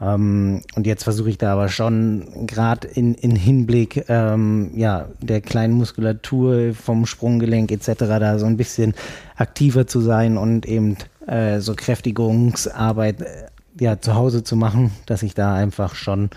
Ähm, 0.01 0.61
und 0.75 0.87
jetzt 0.87 1.03
versuche 1.03 1.29
ich 1.29 1.37
da 1.37 1.53
aber 1.53 1.69
schon 1.69 2.47
gerade 2.47 2.87
in, 2.87 3.13
in 3.13 3.35
Hinblick 3.35 4.05
ähm, 4.09 4.71
ja, 4.75 5.09
der 5.21 5.41
kleinen 5.41 5.75
Muskulatur 5.75 6.73
vom 6.73 7.05
Sprunggelenk 7.05 7.71
etc. 7.71 7.93
da 7.99 8.39
so 8.39 8.47
ein 8.47 8.57
bisschen 8.57 8.95
aktiver 9.35 9.85
zu 9.85 10.01
sein 10.01 10.37
und 10.37 10.65
eben 10.65 10.97
äh, 11.27 11.59
so 11.59 11.75
Kräftigungsarbeit 11.75 13.21
äh, 13.21 13.45
ja, 13.79 13.99
zu 13.99 14.15
Hause 14.15 14.43
zu 14.43 14.55
machen, 14.55 14.91
dass 15.05 15.23
ich 15.23 15.33
da 15.33 15.53
einfach 15.55 15.95
schon 15.95 16.29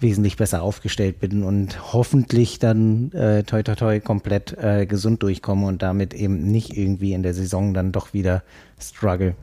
wesentlich 0.00 0.36
besser 0.36 0.62
aufgestellt 0.62 1.20
bin 1.20 1.42
und 1.42 1.92
hoffentlich 1.92 2.58
dann 2.58 3.12
äh, 3.12 3.42
toi 3.44 3.62
toi 3.62 3.74
toi 3.74 4.00
komplett 4.00 4.56
äh, 4.58 4.86
gesund 4.86 5.22
durchkomme 5.22 5.66
und 5.66 5.82
damit 5.82 6.14
eben 6.14 6.50
nicht 6.50 6.76
irgendwie 6.76 7.12
in 7.12 7.22
der 7.22 7.34
Saison 7.34 7.74
dann 7.74 7.92
doch 7.92 8.14
wieder 8.14 8.42
struggle. 8.80 9.34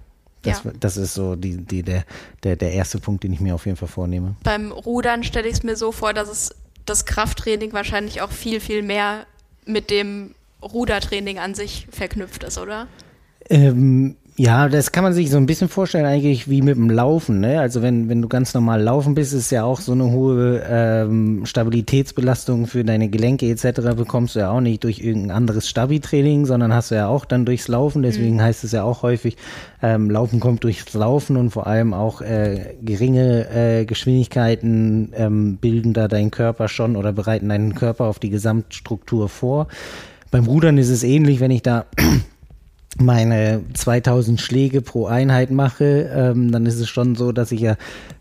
Das, 0.42 0.64
ja. 0.64 0.72
das 0.80 0.98
ist 0.98 1.14
so 1.14 1.36
die, 1.36 1.58
die, 1.58 1.84
der, 1.84 2.04
der, 2.44 2.56
der 2.56 2.72
erste 2.72 3.00
Punkt, 3.00 3.24
den 3.24 3.34
ich 3.34 3.40
mir 3.40 3.54
auf 3.56 3.66
jeden 3.66 3.78
Fall 3.78 3.88
vornehme. 3.88 4.36
Beim 4.44 4.72
Rudern 4.72 5.24
stelle 5.24 5.48
ich 5.48 5.56
es 5.56 5.64
mir 5.64 5.76
so 5.76 5.92
vor, 5.92 6.14
dass 6.14 6.30
es 6.30 6.56
das 6.86 7.06
Krafttraining 7.06 7.74
wahrscheinlich 7.74 8.22
auch 8.22 8.32
viel, 8.32 8.60
viel 8.60 8.82
mehr 8.82 9.26
mit 9.66 9.90
dem 9.90 10.34
Rudertraining 10.62 11.38
an 11.38 11.54
sich 11.54 11.88
verknüpft 11.92 12.44
ist, 12.44 12.58
oder? 12.58 12.88
Ähm, 13.50 14.16
ja, 14.40 14.70
das 14.70 14.92
kann 14.92 15.04
man 15.04 15.14
sich 15.14 15.32
so 15.32 15.38
ein 15.38 15.48
bisschen 15.48 15.68
vorstellen 15.68 16.06
eigentlich 16.06 16.48
wie 16.48 16.62
mit 16.62 16.76
dem 16.76 16.92
Laufen. 16.92 17.40
Ne? 17.40 17.60
Also 17.60 17.82
wenn, 17.82 18.08
wenn 18.08 18.22
du 18.22 18.28
ganz 18.28 18.54
normal 18.54 18.84
laufen 18.84 19.16
bist, 19.16 19.34
ist 19.34 19.50
ja 19.50 19.64
auch 19.64 19.80
so 19.80 19.94
eine 19.94 20.12
hohe 20.12 20.62
ähm, 20.70 21.44
Stabilitätsbelastung 21.48 22.68
für 22.68 22.84
deine 22.84 23.10
Gelenke 23.10 23.50
etc. 23.50 23.96
bekommst 23.96 24.36
du 24.36 24.40
ja 24.40 24.52
auch 24.52 24.62
nicht 24.62 24.84
durch 24.84 25.00
irgendein 25.00 25.32
anderes 25.32 25.68
Stabi-Training, 25.68 26.46
sondern 26.46 26.72
hast 26.72 26.92
du 26.92 26.96
ja 26.96 27.08
auch 27.08 27.26
dann 27.26 27.46
durchs 27.46 27.68
Laufen. 27.68 28.04
Deswegen 28.04 28.36
mhm. 28.36 28.42
heißt 28.42 28.64
es 28.64 28.74
ja 28.74 28.84
auch 28.84 29.02
häufig, 29.02 29.38
ähm, 29.82 30.12
Laufen 30.12 30.40
kommt 30.40 30.64
durchs 30.64 30.94
Laufen 30.94 31.36
und 31.36 31.50
vor 31.50 31.66
allem 31.66 31.96
auch 31.96 32.22
äh, 32.22 32.76
geringe 32.84 33.50
äh, 33.50 33.86
Geschwindigkeiten 33.86 35.14
ähm, 35.16 35.58
bilden 35.58 35.94
da 35.94 36.08
deinen 36.08 36.30
Körper 36.30 36.68
schon 36.68 36.96
oder 36.96 37.12
bereiten 37.12 37.50
deinen 37.50 37.74
Körper 37.74 38.06
auf 38.06 38.20
die 38.20 38.30
Gesamtstruktur 38.30 39.30
vor. 39.30 39.68
Beim 40.30 40.46
Rudern 40.46 40.78
ist 40.78 40.90
es 40.90 41.02
ähnlich, 41.02 41.40
wenn 41.40 41.50
ich 41.50 41.64
da 41.64 41.86
meine 43.00 43.62
2000 43.74 44.40
Schläge 44.40 44.82
pro 44.82 45.06
Einheit 45.06 45.52
mache, 45.52 46.10
ähm, 46.14 46.52
dann 46.52 46.66
ist 46.66 46.80
es 46.80 46.90
schon 46.90 47.16
so, 47.16 47.32
dass 47.32 47.52
ich 47.52 47.62
ja 47.62 47.76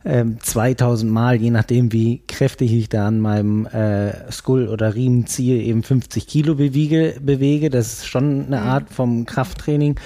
ähm, 0.05 0.39
2000 0.41 1.11
Mal, 1.11 1.37
je 1.37 1.51
nachdem 1.51 1.93
wie 1.93 2.23
kräftig 2.27 2.73
ich 2.73 2.89
da 2.89 3.09
an 3.09 3.21
meinem 3.21 3.67
äh, 3.67 4.31
Skull- 4.31 4.69
oder 4.69 4.95
Riemen 4.95 5.27
ziehe, 5.27 5.63
eben 5.63 5.83
50 5.83 6.27
Kilo 6.27 6.55
bewege, 6.55 7.17
bewege. 7.21 7.71
Das 7.71 7.95
ist 7.95 8.07
schon 8.07 8.47
eine 8.47 8.61
mhm. 8.61 8.67
Art 8.67 8.91
vom 8.91 9.27
Krafttraining. 9.27 9.99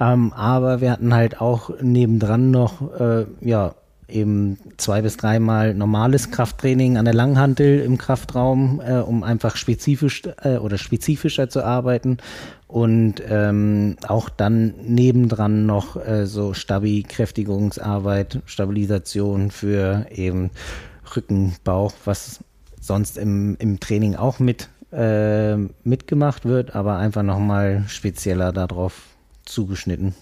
Ähm, 0.00 0.32
aber 0.32 0.80
wir 0.80 0.92
hatten 0.92 1.14
halt 1.14 1.40
auch 1.40 1.70
nebendran 1.80 2.50
noch, 2.50 2.98
äh, 3.00 3.26
ja, 3.40 3.74
eben 4.08 4.58
zwei 4.76 5.02
bis 5.02 5.16
dreimal 5.16 5.74
normales 5.74 6.30
Krafttraining 6.30 6.96
an 6.96 7.04
der 7.04 7.14
Langhantel 7.14 7.80
im 7.80 7.98
Kraftraum, 7.98 8.80
äh, 8.84 8.98
um 8.98 9.22
einfach 9.22 9.56
spezifisch 9.56 10.22
äh, 10.42 10.56
oder 10.56 10.78
spezifischer 10.78 11.48
zu 11.48 11.64
arbeiten 11.64 12.18
und 12.66 13.22
ähm, 13.28 13.96
auch 14.06 14.28
dann 14.28 14.74
nebendran 14.82 15.66
noch 15.66 15.96
äh, 15.96 16.26
so 16.26 16.54
Stabi-Kräftigungsarbeit, 16.54 18.40
Stabilisation 18.46 19.50
für 19.50 20.06
eben 20.10 20.50
Rücken, 21.14 21.54
Bauch, 21.64 21.92
was 22.04 22.40
sonst 22.80 23.18
im, 23.18 23.56
im 23.58 23.80
Training 23.80 24.16
auch 24.16 24.38
mit 24.38 24.68
äh, 24.92 25.56
mitgemacht 25.84 26.44
wird, 26.44 26.74
aber 26.74 26.96
einfach 26.96 27.22
nochmal 27.22 27.84
spezieller 27.88 28.52
darauf 28.52 29.02
zugeschnitten. 29.44 30.14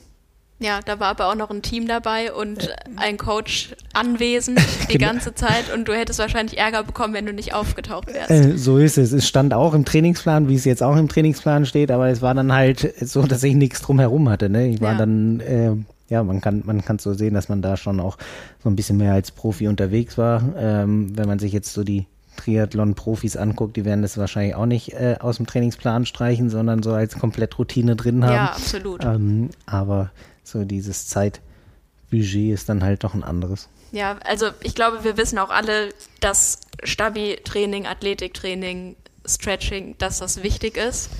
Ja, 0.59 0.81
da 0.83 0.99
war 1.01 1.09
aber 1.09 1.31
auch 1.31 1.35
noch 1.35 1.51
ein 1.51 1.61
Team 1.61 1.87
dabei 1.87 2.33
und 2.33 2.75
ein 2.97 3.19
Coach 3.19 3.75
anwesend 3.93 4.59
die 4.91 4.97
genau. 4.97 5.13
ganze 5.13 5.35
Zeit 5.35 5.73
und 5.75 5.87
du 5.87 5.95
hättest 5.95 6.19
wahrscheinlich 6.19 6.59
Ärger 6.59 6.83
bekommen, 6.83 7.13
wenn 7.13 7.27
du 7.27 7.35
nicht 7.35 7.53
aufgetaucht 7.53 8.07
wärst. 8.13 8.31
Äh, 8.31 8.57
so 8.57 8.79
ist 8.79 8.97
es. 8.97 9.13
Es 9.13 9.29
stand 9.29 9.53
auch 9.53 9.75
im 9.75 9.85
Trainingsplan, 9.85 10.49
wie 10.49 10.55
es 10.55 10.65
jetzt 10.65 10.83
auch 10.83 10.97
im 10.97 11.09
Trainingsplan 11.09 11.67
steht, 11.67 11.91
aber 11.91 12.09
es 12.09 12.23
war 12.23 12.35
dann 12.35 12.53
halt 12.53 12.95
so, 13.07 13.23
dass 13.23 13.43
ich 13.43 13.55
nichts 13.55 13.83
drumherum 13.83 14.31
hatte. 14.31 14.49
Ne? 14.49 14.69
Ich 14.69 14.81
war 14.81 14.93
ja. 14.93 14.99
dann, 14.99 15.41
äh, 15.41 15.73
ja, 16.09 16.23
man 16.23 16.41
kann 16.41 16.63
man 16.65 16.83
kann 16.83 16.99
so 16.99 17.13
sehen, 17.13 17.35
dass 17.35 17.51
man 17.51 17.61
da 17.61 17.77
schon 17.77 18.01
auch 18.01 18.17
so 18.63 18.71
ein 18.71 18.77
bisschen 18.77 18.97
mehr 18.97 19.13
als 19.13 19.33
Profi 19.33 19.69
unterwegs 19.69 20.17
war. 20.17 20.43
Ähm, 20.57 21.19
wenn 21.19 21.29
man 21.29 21.39
sich 21.39 21.53
jetzt 21.53 21.75
so 21.75 21.85
die 21.85 22.07
Triathlon-Profis 22.37 23.37
anguckt, 23.37 23.77
die 23.77 23.85
werden 23.85 24.03
das 24.03 24.17
wahrscheinlich 24.17 24.55
auch 24.55 24.67
nicht 24.67 24.95
äh, 24.95 25.17
aus 25.21 25.37
dem 25.37 25.47
Trainingsplan 25.47 26.07
streichen, 26.07 26.49
sondern 26.49 26.83
so 26.83 26.93
als 26.93 27.19
komplett 27.19 27.59
Routine 27.59 27.97
drin 27.97 28.25
haben. 28.25 28.35
Ja, 28.35 28.45
absolut. 28.47 29.05
Ähm, 29.05 29.51
aber 29.67 30.11
so 30.47 30.65
dieses 30.65 31.09
Zeitbudget 31.09 32.53
ist 32.53 32.69
dann 32.69 32.83
halt 32.83 33.05
doch 33.05 33.15
ein 33.15 33.25
anderes. 33.25 33.69
Ja, 33.93 34.19
also 34.25 34.51
ich 34.63 34.75
glaube, 34.75 35.05
wir 35.05 35.17
wissen 35.17 35.39
auch 35.39 35.51
alle, 35.51 35.91
dass 36.21 36.61
Stabi-Training, 36.83 37.87
Athletiktraining, 37.87 38.97
Stretching, 39.27 39.97
dass 39.99 40.19
das 40.19 40.43
wichtig 40.43 40.77
ist 40.77 41.11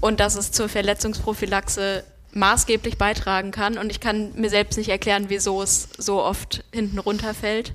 und 0.00 0.20
dass 0.20 0.36
es 0.36 0.52
zur 0.52 0.68
Verletzungsprophylaxe 0.68 2.04
maßgeblich 2.32 2.98
beitragen 2.98 3.50
kann. 3.50 3.78
Und 3.78 3.90
ich 3.90 4.00
kann 4.00 4.32
mir 4.34 4.50
selbst 4.50 4.76
nicht 4.76 4.88
erklären, 4.88 5.26
wieso 5.28 5.62
es 5.62 5.88
so 5.98 6.22
oft 6.22 6.64
hinten 6.72 6.98
runterfällt. 6.98 7.74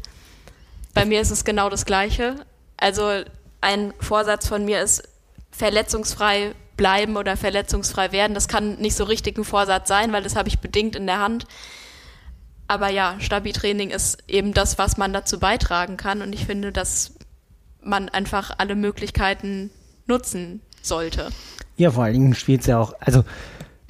Bei 0.93 1.05
mir 1.05 1.21
ist 1.21 1.31
es 1.31 1.45
genau 1.45 1.69
das 1.69 1.85
Gleiche. 1.85 2.35
Also 2.75 3.23
ein 3.61 3.93
Vorsatz 3.99 4.47
von 4.47 4.65
mir 4.65 4.81
ist, 4.81 5.03
verletzungsfrei 5.51 6.53
bleiben 6.77 7.17
oder 7.17 7.35
verletzungsfrei 7.35 8.11
werden. 8.11 8.33
Das 8.33 8.47
kann 8.47 8.75
nicht 8.75 8.95
so 8.95 9.03
richtig 9.03 9.37
ein 9.37 9.43
Vorsatz 9.43 9.87
sein, 9.87 10.13
weil 10.13 10.23
das 10.23 10.35
habe 10.35 10.47
ich 10.47 10.59
bedingt 10.59 10.95
in 10.95 11.07
der 11.07 11.19
Hand. 11.19 11.45
Aber 12.67 12.89
ja, 12.89 13.15
Stabi-Training 13.19 13.89
ist 13.89 14.23
eben 14.27 14.53
das, 14.53 14.77
was 14.77 14.97
man 14.97 15.13
dazu 15.13 15.39
beitragen 15.39 15.97
kann. 15.97 16.21
Und 16.21 16.33
ich 16.33 16.45
finde, 16.45 16.71
dass 16.71 17.15
man 17.81 18.09
einfach 18.09 18.51
alle 18.57 18.75
Möglichkeiten 18.75 19.71
nutzen 20.05 20.61
sollte. 20.81 21.29
Ja, 21.77 21.91
vor 21.91 22.05
allen 22.05 22.13
Dingen 22.13 22.35
spielt 22.35 22.61
es 22.61 22.67
ja 22.67 22.79
auch, 22.79 22.93
also 22.99 23.23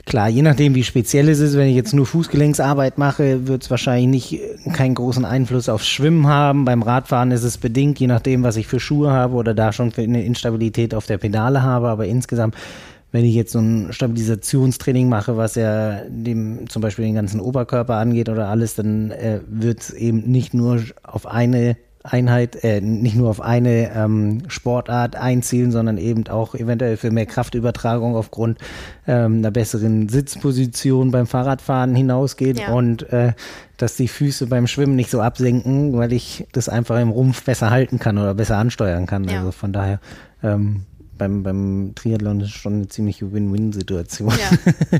Klar, 0.07 0.29
je 0.29 0.41
nachdem, 0.41 0.73
wie 0.73 0.85
speziell 0.85 1.27
es 1.27 1.41
ist, 1.41 1.57
wenn 1.57 1.67
ich 1.67 1.75
jetzt 1.75 1.93
nur 1.93 2.05
Fußgelenksarbeit 2.05 2.97
mache, 2.97 3.45
wird 3.45 3.63
es 3.63 3.69
wahrscheinlich 3.69 4.31
nicht 4.31 4.41
äh, 4.41 4.69
keinen 4.69 4.95
großen 4.95 5.25
Einfluss 5.25 5.67
aufs 5.67 5.85
Schwimmen 5.85 6.27
haben. 6.27 6.63
Beim 6.63 6.81
Radfahren 6.81 7.31
ist 7.31 7.43
es 7.43 7.57
bedingt, 7.57 7.99
je 7.99 8.07
nachdem, 8.07 8.41
was 8.41 8.55
ich 8.55 8.67
für 8.67 8.79
Schuhe 8.79 9.11
habe 9.11 9.35
oder 9.35 9.53
da 9.53 9.73
schon 9.73 9.91
für 9.91 10.03
eine 10.03 10.23
Instabilität 10.23 10.95
auf 10.95 11.07
der 11.07 11.17
Pedale 11.17 11.61
habe. 11.61 11.89
Aber 11.89 12.05
insgesamt, 12.05 12.55
wenn 13.11 13.25
ich 13.25 13.35
jetzt 13.35 13.51
so 13.51 13.59
ein 13.59 13.91
Stabilisationstraining 13.91 15.09
mache, 15.09 15.35
was 15.35 15.55
ja 15.55 16.03
dem 16.07 16.69
zum 16.69 16.81
Beispiel 16.81 17.03
den 17.03 17.15
ganzen 17.15 17.41
Oberkörper 17.41 17.95
angeht 17.95 18.29
oder 18.29 18.47
alles, 18.47 18.75
dann 18.75 19.11
äh, 19.11 19.41
wird 19.45 19.81
es 19.81 19.89
eben 19.89 20.19
nicht 20.19 20.53
nur 20.53 20.83
auf 21.03 21.25
eine 21.25 21.75
Einheit, 22.03 22.63
äh, 22.63 22.81
nicht 22.81 23.15
nur 23.15 23.29
auf 23.29 23.41
eine 23.41 23.93
ähm, 23.93 24.43
Sportart 24.47 25.15
einzielen, 25.15 25.71
sondern 25.71 25.97
eben 25.97 26.27
auch 26.27 26.55
eventuell 26.55 26.97
für 26.97 27.11
mehr 27.11 27.25
Kraftübertragung 27.25 28.15
aufgrund 28.15 28.59
ähm, 29.07 29.39
einer 29.39 29.51
besseren 29.51 30.09
Sitzposition 30.09 31.11
beim 31.11 31.27
Fahrradfahren 31.27 31.95
hinausgeht 31.95 32.59
ja. 32.59 32.69
und 32.73 33.11
äh, 33.11 33.33
dass 33.77 33.95
die 33.95 34.07
Füße 34.07 34.47
beim 34.47 34.67
Schwimmen 34.67 34.95
nicht 34.95 35.09
so 35.09 35.21
absenken, 35.21 35.97
weil 35.97 36.13
ich 36.13 36.47
das 36.51 36.69
einfach 36.69 36.99
im 36.99 37.09
Rumpf 37.09 37.43
besser 37.43 37.69
halten 37.69 37.99
kann 37.99 38.17
oder 38.17 38.33
besser 38.33 38.57
ansteuern 38.57 39.05
kann. 39.05 39.25
Ja. 39.25 39.39
Also 39.39 39.51
von 39.51 39.73
daher 39.73 39.99
ähm, 40.43 40.85
beim, 41.17 41.43
beim 41.43 41.91
Triathlon 41.95 42.41
ist 42.41 42.51
schon 42.51 42.73
eine 42.73 42.87
ziemliche 42.87 43.31
Win-Win-Situation. 43.31 44.29
Ja. 44.29 44.99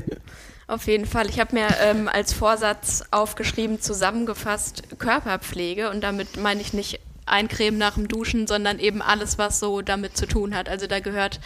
Auf 0.68 0.86
jeden 0.86 1.06
Fall. 1.06 1.30
Ich 1.30 1.40
habe 1.40 1.54
mir 1.54 1.66
ähm, 1.80 2.08
als 2.08 2.34
Vorsatz 2.34 3.02
aufgeschrieben, 3.10 3.80
zusammengefasst 3.80 4.82
Körperpflege 4.98 5.88
und 5.88 6.02
damit 6.02 6.36
meine 6.36 6.60
ich 6.60 6.74
nicht 6.74 7.00
Eincremen 7.24 7.78
nach 7.78 7.94
dem 7.94 8.06
Duschen, 8.06 8.46
sondern 8.46 8.78
eben 8.78 9.00
alles, 9.00 9.38
was 9.38 9.60
so 9.60 9.80
damit 9.80 10.18
zu 10.18 10.26
tun 10.26 10.54
hat. 10.54 10.68
Also 10.68 10.86
da 10.86 11.00
gehört 11.00 11.40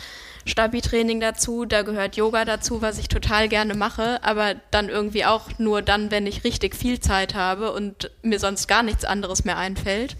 Stabi-Training 0.44 1.20
dazu, 1.20 1.64
da 1.64 1.82
gehört 1.82 2.16
Yoga 2.16 2.44
dazu, 2.44 2.82
was 2.82 2.98
ich 2.98 3.06
total 3.06 3.48
gerne 3.48 3.74
mache, 3.74 4.18
aber 4.24 4.56
dann 4.72 4.88
irgendwie 4.88 5.24
auch 5.24 5.50
nur 5.58 5.82
dann, 5.82 6.10
wenn 6.10 6.26
ich 6.26 6.42
richtig 6.42 6.74
viel 6.74 6.98
Zeit 6.98 7.36
habe 7.36 7.72
und 7.72 8.10
mir 8.22 8.40
sonst 8.40 8.66
gar 8.66 8.82
nichts 8.82 9.04
anderes 9.04 9.44
mehr 9.44 9.56
einfällt. 9.56 10.16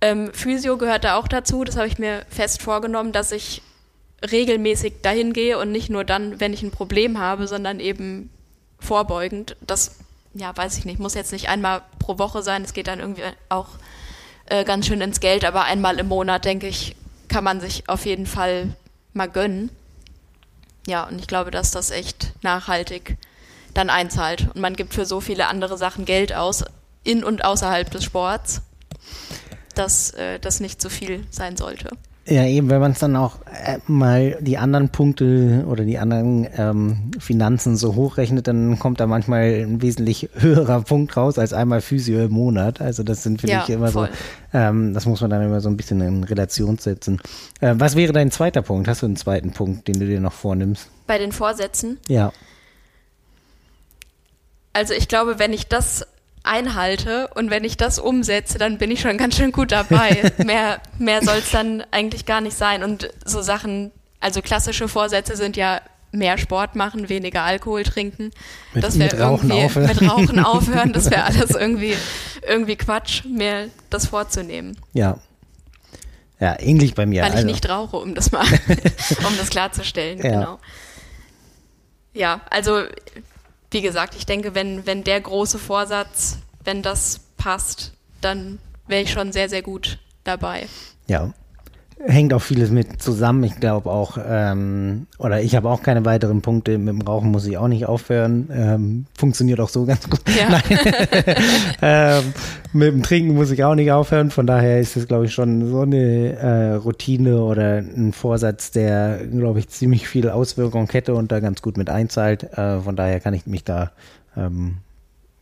Ähm, 0.00 0.32
Physio 0.32 0.78
gehört 0.78 1.04
da 1.04 1.16
auch 1.16 1.28
dazu, 1.28 1.64
das 1.64 1.76
habe 1.76 1.88
ich 1.88 1.98
mir 1.98 2.24
fest 2.30 2.62
vorgenommen, 2.62 3.12
dass 3.12 3.30
ich 3.30 3.60
regelmäßig 4.22 5.02
dahin 5.02 5.32
gehe 5.32 5.58
und 5.58 5.72
nicht 5.72 5.90
nur 5.90 6.04
dann, 6.04 6.40
wenn 6.40 6.52
ich 6.52 6.62
ein 6.62 6.70
Problem 6.70 7.18
habe, 7.18 7.46
sondern 7.46 7.80
eben 7.80 8.30
vorbeugend. 8.78 9.56
Das, 9.60 9.96
ja, 10.34 10.56
weiß 10.56 10.78
ich 10.78 10.84
nicht, 10.84 10.98
muss 10.98 11.14
jetzt 11.14 11.32
nicht 11.32 11.48
einmal 11.48 11.82
pro 11.98 12.18
Woche 12.18 12.42
sein, 12.42 12.62
es 12.62 12.72
geht 12.72 12.86
dann 12.86 13.00
irgendwie 13.00 13.22
auch 13.48 13.68
äh, 14.46 14.64
ganz 14.64 14.86
schön 14.86 15.00
ins 15.00 15.20
Geld, 15.20 15.44
aber 15.44 15.64
einmal 15.64 15.98
im 15.98 16.08
Monat, 16.08 16.44
denke 16.44 16.66
ich, 16.66 16.96
kann 17.28 17.44
man 17.44 17.60
sich 17.60 17.88
auf 17.88 18.04
jeden 18.04 18.26
Fall 18.26 18.74
mal 19.12 19.28
gönnen. 19.28 19.70
Ja, 20.86 21.04
und 21.04 21.18
ich 21.18 21.26
glaube, 21.26 21.50
dass 21.50 21.70
das 21.70 21.90
echt 21.90 22.32
nachhaltig 22.42 23.16
dann 23.74 23.90
einzahlt. 23.90 24.48
Und 24.54 24.60
man 24.60 24.74
gibt 24.74 24.94
für 24.94 25.06
so 25.06 25.20
viele 25.20 25.46
andere 25.46 25.78
Sachen 25.78 26.04
Geld 26.04 26.34
aus, 26.34 26.64
in 27.04 27.24
und 27.24 27.44
außerhalb 27.44 27.90
des 27.90 28.04
Sports, 28.04 28.62
dass 29.74 30.10
äh, 30.12 30.38
das 30.38 30.60
nicht 30.60 30.82
zu 30.82 30.90
viel 30.90 31.26
sein 31.30 31.56
sollte. 31.56 31.90
Ja, 32.30 32.44
eben, 32.44 32.70
wenn 32.70 32.80
man 32.80 32.92
es 32.92 33.00
dann 33.00 33.16
auch 33.16 33.38
äh, 33.46 33.78
mal 33.88 34.38
die 34.40 34.56
anderen 34.56 34.90
Punkte 34.90 35.64
oder 35.66 35.82
die 35.82 35.98
anderen 35.98 36.46
ähm, 36.56 37.10
Finanzen 37.18 37.76
so 37.76 37.96
hochrechnet, 37.96 38.46
dann 38.46 38.78
kommt 38.78 39.00
da 39.00 39.08
manchmal 39.08 39.42
ein 39.42 39.82
wesentlich 39.82 40.30
höherer 40.34 40.82
Punkt 40.82 41.16
raus 41.16 41.40
als 41.40 41.52
einmal 41.52 41.80
Physio 41.80 42.20
im 42.20 42.30
Monat. 42.30 42.80
Also 42.80 43.02
das 43.02 43.24
sind, 43.24 43.40
finde 43.40 43.54
ja, 43.54 43.64
ich, 43.64 43.70
immer 43.70 43.88
voll. 43.88 44.10
so, 44.52 44.58
ähm, 44.58 44.94
das 44.94 45.06
muss 45.06 45.20
man 45.20 45.30
dann 45.30 45.42
immer 45.42 45.60
so 45.60 45.68
ein 45.68 45.76
bisschen 45.76 46.00
in 46.02 46.22
Relation 46.22 46.78
setzen. 46.78 47.20
Äh, 47.60 47.74
was 47.78 47.96
wäre 47.96 48.12
dein 48.12 48.30
zweiter 48.30 48.62
Punkt? 48.62 48.86
Hast 48.86 49.02
du 49.02 49.06
einen 49.06 49.16
zweiten 49.16 49.50
Punkt, 49.50 49.88
den 49.88 49.98
du 49.98 50.06
dir 50.06 50.20
noch 50.20 50.32
vornimmst? 50.32 50.88
Bei 51.08 51.18
den 51.18 51.32
Vorsätzen? 51.32 51.98
Ja. 52.06 52.32
Also 54.72 54.94
ich 54.94 55.08
glaube, 55.08 55.40
wenn 55.40 55.52
ich 55.52 55.66
das 55.66 56.06
einhalte 56.42 57.28
und 57.34 57.50
wenn 57.50 57.64
ich 57.64 57.76
das 57.76 57.98
umsetze, 57.98 58.58
dann 58.58 58.78
bin 58.78 58.90
ich 58.90 59.00
schon 59.00 59.18
ganz 59.18 59.36
schön 59.36 59.52
gut 59.52 59.72
dabei. 59.72 60.32
mehr 60.44 60.80
mehr 60.98 61.22
soll 61.22 61.38
es 61.38 61.50
dann 61.50 61.84
eigentlich 61.90 62.26
gar 62.26 62.40
nicht 62.40 62.56
sein. 62.56 62.82
Und 62.82 63.10
so 63.24 63.42
Sachen, 63.42 63.90
also 64.20 64.40
klassische 64.42 64.88
Vorsätze 64.88 65.36
sind 65.36 65.56
ja 65.56 65.80
mehr 66.12 66.38
Sport 66.38 66.76
machen, 66.76 67.08
weniger 67.08 67.42
Alkohol 67.42 67.82
trinken. 67.82 68.30
Mit, 68.74 68.84
das 68.84 68.98
wäre 68.98 69.16
irgendwie 69.16 69.64
aufhören. 69.64 69.88
mit 69.88 70.10
Rauchen 70.10 70.38
aufhören, 70.44 70.92
das 70.92 71.10
wäre 71.10 71.24
alles 71.24 71.50
irgendwie, 71.50 71.94
irgendwie 72.46 72.76
Quatsch, 72.76 73.24
mir 73.24 73.70
das 73.90 74.06
vorzunehmen. 74.06 74.76
Ja. 74.92 75.18
Ja, 76.40 76.58
ähnlich 76.58 76.94
bei 76.94 77.04
mir. 77.04 77.22
Weil 77.22 77.32
also. 77.32 77.46
ich 77.46 77.52
nicht 77.52 77.68
rauche, 77.68 77.98
um 77.98 78.14
das 78.14 78.32
mal, 78.32 78.46
um 79.26 79.36
das 79.38 79.50
klarzustellen, 79.50 80.18
ja. 80.18 80.30
genau. 80.30 80.58
Ja, 82.12 82.40
also 82.50 82.84
wie 83.70 83.82
gesagt, 83.82 84.14
ich 84.16 84.26
denke, 84.26 84.54
wenn, 84.54 84.86
wenn 84.86 85.04
der 85.04 85.20
große 85.20 85.58
Vorsatz, 85.58 86.38
wenn 86.64 86.82
das 86.82 87.20
passt, 87.36 87.92
dann 88.20 88.58
wäre 88.86 89.02
ich 89.02 89.10
schon 89.10 89.32
sehr, 89.32 89.48
sehr 89.48 89.62
gut 89.62 89.98
dabei. 90.24 90.68
Ja. 91.06 91.32
Hängt 92.06 92.32
auch 92.32 92.40
vieles 92.40 92.70
mit 92.70 93.02
zusammen. 93.02 93.44
Ich 93.44 93.60
glaube 93.60 93.90
auch, 93.90 94.16
ähm, 94.26 95.06
oder 95.18 95.42
ich 95.42 95.54
habe 95.54 95.68
auch 95.68 95.82
keine 95.82 96.04
weiteren 96.06 96.40
Punkte. 96.40 96.78
Mit 96.78 96.88
dem 96.88 97.02
Rauchen 97.02 97.30
muss 97.30 97.46
ich 97.46 97.58
auch 97.58 97.68
nicht 97.68 97.86
aufhören. 97.86 98.48
Ähm, 98.52 99.06
funktioniert 99.14 99.60
auch 99.60 99.68
so 99.68 99.84
ganz 99.84 100.08
gut. 100.08 100.22
Ja. 100.26 100.60
ähm, 102.18 102.32
mit 102.72 102.88
dem 102.88 103.02
Trinken 103.02 103.34
muss 103.34 103.50
ich 103.50 103.64
auch 103.64 103.74
nicht 103.74 103.92
aufhören. 103.92 104.30
Von 104.30 104.46
daher 104.46 104.80
ist 104.80 104.96
es, 104.96 105.08
glaube 105.08 105.26
ich, 105.26 105.34
schon 105.34 105.70
so 105.70 105.82
eine 105.82 106.32
äh, 106.36 106.72
Routine 106.74 107.42
oder 107.42 107.78
ein 107.78 108.14
Vorsatz, 108.14 108.70
der, 108.70 109.20
glaube 109.26 109.58
ich, 109.58 109.68
ziemlich 109.68 110.08
viel 110.08 110.30
Auswirkung 110.30 110.88
hätte 110.90 111.14
und 111.14 111.30
da 111.30 111.40
ganz 111.40 111.60
gut 111.60 111.76
mit 111.76 111.90
einzahlt. 111.90 112.44
Äh, 112.56 112.80
von 112.80 112.96
daher 112.96 113.20
kann 113.20 113.34
ich 113.34 113.46
mich 113.46 113.64
da 113.64 113.92
ähm, 114.36 114.78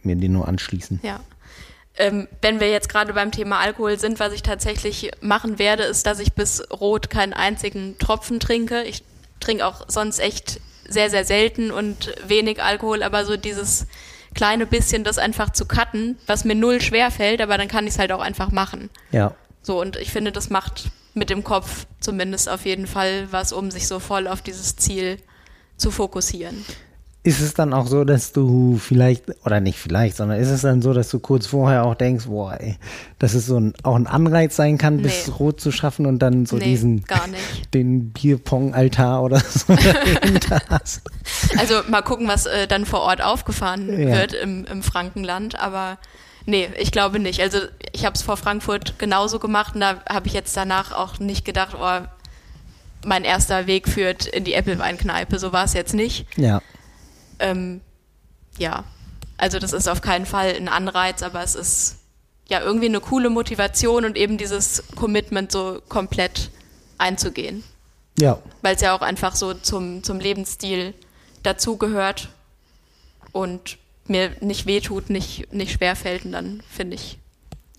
mir 0.03 0.17
den 0.17 0.33
nur 0.33 0.49
anschließen. 0.49 0.99
Ja. 1.05 1.21
Ähm, 1.99 2.29
wenn 2.41 2.61
wir 2.61 2.71
jetzt 2.71 2.89
gerade 2.89 3.13
beim 3.13 3.33
Thema 3.33 3.59
Alkohol 3.59 3.99
sind, 3.99 4.21
was 4.21 4.33
ich 4.33 4.43
tatsächlich 4.43 5.11
machen 5.21 5.59
werde, 5.59 5.83
ist, 5.83 6.07
dass 6.07 6.21
ich 6.21 6.33
bis 6.33 6.63
rot 6.71 7.11
keinen 7.11 7.33
einzigen 7.33 7.99
Tropfen 7.99 8.39
trinke. 8.39 8.85
Ich 8.85 9.03
trinke 9.41 9.67
auch 9.67 9.85
sonst 9.89 10.21
echt 10.21 10.61
sehr, 10.89 11.11
sehr 11.11 11.25
selten 11.25 11.71
und 11.73 12.15
wenig 12.27 12.63
Alkohol, 12.63 13.03
aber 13.03 13.25
so 13.25 13.37
dieses 13.37 13.87
kleine 14.35 14.65
bisschen 14.65 15.03
das 15.03 15.19
einfach 15.19 15.51
zu 15.51 15.67
cutten, 15.67 16.17
was 16.27 16.45
mir 16.45 16.55
null 16.55 16.81
schwer 16.81 17.11
fällt, 17.11 17.41
aber 17.41 17.59
dann 17.59 17.69
kann 17.69 17.87
ich 17.87 17.95
es 17.95 17.99
halt 17.99 18.13
auch 18.13 18.21
einfach 18.21 18.53
machen. 18.53 18.91
Ja. 19.11 19.35
So, 19.63 19.81
und 19.81 19.97
ich 19.97 20.13
finde, 20.13 20.31
das 20.31 20.51
macht 20.51 20.91
mit 21.15 21.31
dem 21.31 21.43
Kopf 21.43 21.87
zumindest 21.99 22.49
auf 22.49 22.65
jeden 22.65 22.87
Fall 22.87 23.27
was, 23.33 23.53
um 23.53 23.71
sich 23.73 23.89
so 23.89 23.99
voll 23.99 24.29
auf 24.29 24.41
dieses 24.41 24.77
Ziel 24.77 25.19
zu 25.77 25.91
fokussieren 25.91 26.65
ist 27.29 27.41
es 27.41 27.55
dann 27.55 27.73
auch 27.73 27.87
so, 27.87 28.05
dass 28.05 28.33
du 28.33 28.79
vielleicht, 28.79 29.25
oder 29.45 29.61
nicht 29.61 29.79
vielleicht, 29.79 30.17
sondern 30.17 30.41
ist 30.41 30.49
es 30.49 30.63
dann 30.63 30.83
so, 30.83 30.93
dass 30.93 31.09
du 31.11 31.19
kurz 31.19 31.47
vorher 31.47 31.85
auch 31.85 31.95
denkst, 31.95 32.27
boah, 32.27 32.57
ey, 32.59 32.77
dass 33.19 33.35
es 33.35 33.47
so 33.47 33.59
ein, 33.61 33.75
auch 33.83 33.95
ein 33.97 34.07
Anreiz 34.07 34.57
sein 34.57 34.79
kann, 34.79 35.03
bis 35.03 35.27
Nee. 35.27 35.33
rot 35.39 35.61
zu 35.61 35.71
schaffen 35.71 36.07
und 36.07 36.21
dann 36.21 36.47
so 36.47 36.57
Nee, 36.57 36.65
diesen, 36.65 37.05
den 37.75 38.11
Bierpong-Altar 38.13 39.23
oder 39.23 39.41
so 39.41 39.75
dahinter 40.23 40.61
hast? 40.71 41.03
Also 41.59 41.75
mal 41.89 42.03
gucken, 42.03 42.27
was 42.29 42.47
äh, 42.47 42.67
dann 42.67 42.87
vor 42.87 43.01
Ort 43.01 43.23
aufgefahren 43.23 43.89
Ja. 43.89 44.17
wird 44.17 44.33
im, 44.33 44.65
im 44.65 44.83
Frankenland, 44.83 45.59
aber 45.61 45.99
nee, 46.47 46.69
ich 46.79 46.91
glaube 46.93 47.19
nicht. 47.19 47.41
Also 47.41 47.59
ich 47.93 48.05
habe 48.07 48.15
es 48.15 48.23
vor 48.23 48.37
Frankfurt 48.37 48.99
genauso 48.99 49.39
gemacht 49.39 49.75
und 49.75 49.81
da 49.83 49.97
habe 50.09 50.27
ich 50.27 50.33
jetzt 50.33 50.57
danach 50.57 50.93
auch 50.93 51.19
nicht 51.19 51.45
gedacht, 51.45 51.77
oh, 51.81 52.07
mein 53.05 53.25
erster 53.25 53.67
Weg 53.67 53.89
führt 53.89 54.27
in 54.27 54.45
die 54.45 54.57
Appleweinkneipe. 54.57 55.39
So 55.39 55.53
war 55.53 55.65
es 55.65 55.73
jetzt 55.75 55.95
nicht. 55.95 56.27
Ja. 56.37 56.61
Ähm, 57.39 57.81
ja, 58.59 58.85
also 59.37 59.59
das 59.59 59.73
ist 59.73 59.89
auf 59.89 60.01
keinen 60.01 60.27
Fall 60.27 60.55
ein 60.57 60.69
Anreiz, 60.69 61.23
aber 61.23 61.43
es 61.43 61.55
ist 61.55 61.97
ja 62.49 62.61
irgendwie 62.61 62.87
eine 62.87 63.01
coole 63.01 63.31
Motivation 63.31 64.05
und 64.05 64.17
eben 64.17 64.39
dieses 64.39 64.83
Commitment 64.97 65.53
so 65.53 65.81
komplett 65.89 66.51
einzugehen, 66.97 67.63
Ja. 68.19 68.39
weil 68.63 68.75
es 68.75 68.81
ja 68.81 68.97
auch 68.97 69.03
einfach 69.03 69.37
so 69.37 69.55
zum, 69.55 70.03
zum 70.03 70.19
Lebensstil 70.19 70.95
dazugehört 71.43 72.31
und 73.33 73.79
mir 74.07 74.33
nicht 74.41 74.67
wehtut, 74.67 75.11
nicht, 75.11 75.53
nicht 75.53 75.73
schwerfällt 75.73 76.25
und 76.25 76.33
dann 76.33 76.63
finde 76.69 76.97
ich, 76.97 77.19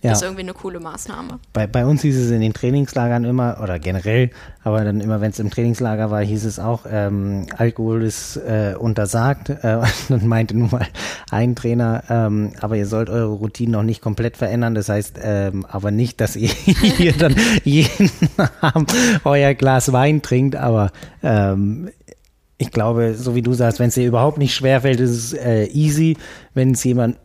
Ja. 0.01 0.11
das 0.11 0.19
ist 0.19 0.23
irgendwie 0.23 0.43
eine 0.43 0.53
coole 0.53 0.79
Maßnahme. 0.79 1.39
Bei, 1.51 1.67
bei 1.67 1.85
uns 1.85 2.01
hieß 2.03 2.17
es 2.17 2.31
in 2.31 2.39
den 2.39 2.53
Trainingslagern 2.53 3.25
immer, 3.25 3.59
oder 3.61 3.79
generell, 3.79 4.29
aber 4.63 4.83
dann 4.85 5.01
immer, 5.01 5.19
wenn 5.19 5.31
es 5.31 5.39
im 5.39 5.49
Trainingslager 5.49 6.09
war, 6.09 6.21
hieß 6.21 6.45
es 6.45 6.57
auch, 6.57 6.85
ähm, 6.89 7.47
Alkohol 7.57 8.03
ist 8.03 8.37
äh, 8.37 8.75
untersagt. 8.79 9.49
Äh, 9.49 9.79
dann 10.09 10.27
meinte 10.27 10.57
nun 10.57 10.69
mal 10.71 10.87
ein 11.31 11.55
Trainer, 11.55 12.03
ähm, 12.09 12.53
aber 12.61 12.77
ihr 12.77 12.85
sollt 12.85 13.09
eure 13.09 13.33
Routinen 13.33 13.73
noch 13.73 13.83
nicht 13.83 14.01
komplett 14.01 14.37
verändern. 14.37 14.73
Das 14.73 14.87
heißt 14.87 15.19
ähm, 15.21 15.65
aber 15.65 15.91
nicht, 15.91 16.21
dass 16.21 16.37
ihr 16.37 16.49
hier 16.65 17.13
dann 17.13 17.35
jeden 17.63 18.09
Abend 18.61 18.93
euer 19.25 19.53
Glas 19.53 19.91
Wein 19.91 20.21
trinkt, 20.21 20.55
aber 20.55 20.91
ähm, 21.23 21.89
ich 22.57 22.71
glaube, 22.71 23.15
so 23.15 23.35
wie 23.35 23.41
du 23.41 23.53
sagst, 23.53 23.79
wenn 23.79 23.87
es 23.87 23.95
dir 23.95 24.05
überhaupt 24.05 24.37
nicht 24.37 24.53
schwerfällt, 24.53 24.99
ist 24.99 25.11
es 25.11 25.33
äh, 25.33 25.65
easy. 25.67 26.17
Wenn 26.53 26.71
es 26.71 26.83
jemand 26.83 27.17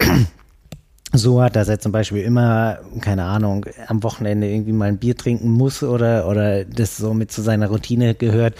so 1.14 1.42
hat, 1.42 1.56
dass 1.56 1.68
er 1.68 1.78
zum 1.78 1.92
Beispiel 1.92 2.22
immer, 2.22 2.78
keine 3.00 3.24
Ahnung, 3.24 3.66
am 3.86 4.02
Wochenende 4.02 4.48
irgendwie 4.48 4.72
mal 4.72 4.88
ein 4.88 4.98
Bier 4.98 5.16
trinken 5.16 5.50
muss 5.50 5.82
oder, 5.82 6.28
oder 6.28 6.64
das 6.64 6.96
so 6.96 7.14
mit 7.14 7.32
zu 7.32 7.42
seiner 7.42 7.68
Routine 7.68 8.14
gehört, 8.14 8.54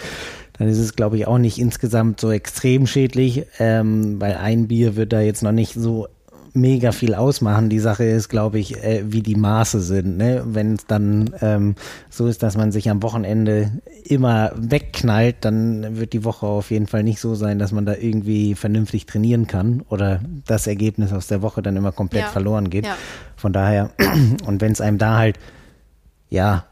dann 0.57 0.67
ist 0.67 0.79
es, 0.79 0.95
glaube 0.95 1.17
ich, 1.17 1.27
auch 1.27 1.37
nicht 1.37 1.59
insgesamt 1.59 2.19
so 2.19 2.31
extrem 2.31 2.87
schädlich, 2.87 3.45
ähm, 3.59 4.21
weil 4.21 4.35
ein 4.35 4.67
Bier 4.67 4.95
wird 4.95 5.11
da 5.11 5.19
jetzt 5.19 5.43
noch 5.43 5.51
nicht 5.51 5.73
so 5.73 6.07
mega 6.55 6.91
viel 6.91 7.13
ausmachen. 7.13 7.69
Die 7.69 7.79
Sache 7.79 8.05
ist, 8.05 8.29
glaube 8.29 8.59
ich, 8.59 8.81
äh, 8.83 9.03
wie 9.05 9.21
die 9.21 9.35
Maße 9.35 9.81
sind. 9.81 10.17
Ne? 10.17 10.43
Wenn 10.45 10.73
es 10.75 10.87
dann 10.87 11.31
ähm, 11.41 11.75
so 12.09 12.27
ist, 12.27 12.41
dass 12.43 12.55
man 12.57 12.71
sich 12.71 12.89
am 12.89 13.03
Wochenende 13.03 13.71
immer 14.03 14.51
wegknallt, 14.55 15.37
dann 15.41 15.97
wird 15.97 16.13
die 16.13 16.23
Woche 16.23 16.45
auf 16.47 16.71
jeden 16.71 16.87
Fall 16.87 17.03
nicht 17.03 17.19
so 17.19 17.35
sein, 17.35 17.59
dass 17.59 17.71
man 17.71 17.85
da 17.85 17.93
irgendwie 17.95 18.55
vernünftig 18.55 19.05
trainieren 19.05 19.47
kann 19.47 19.81
oder 19.89 20.21
das 20.47 20.65
Ergebnis 20.67 21.11
aus 21.11 21.27
der 21.27 21.41
Woche 21.41 21.61
dann 21.61 21.75
immer 21.75 21.91
komplett 21.91 22.23
Ja. 22.23 22.29
verloren 22.29 22.69
geht. 22.69 22.85
Ja. 22.85 22.95
Von 23.35 23.51
daher, 23.53 23.91
und 24.45 24.61
wenn 24.61 24.71
es 24.71 24.81
einem 24.81 24.97
da 24.97 25.17
halt, 25.17 25.37
ja, 26.29 26.65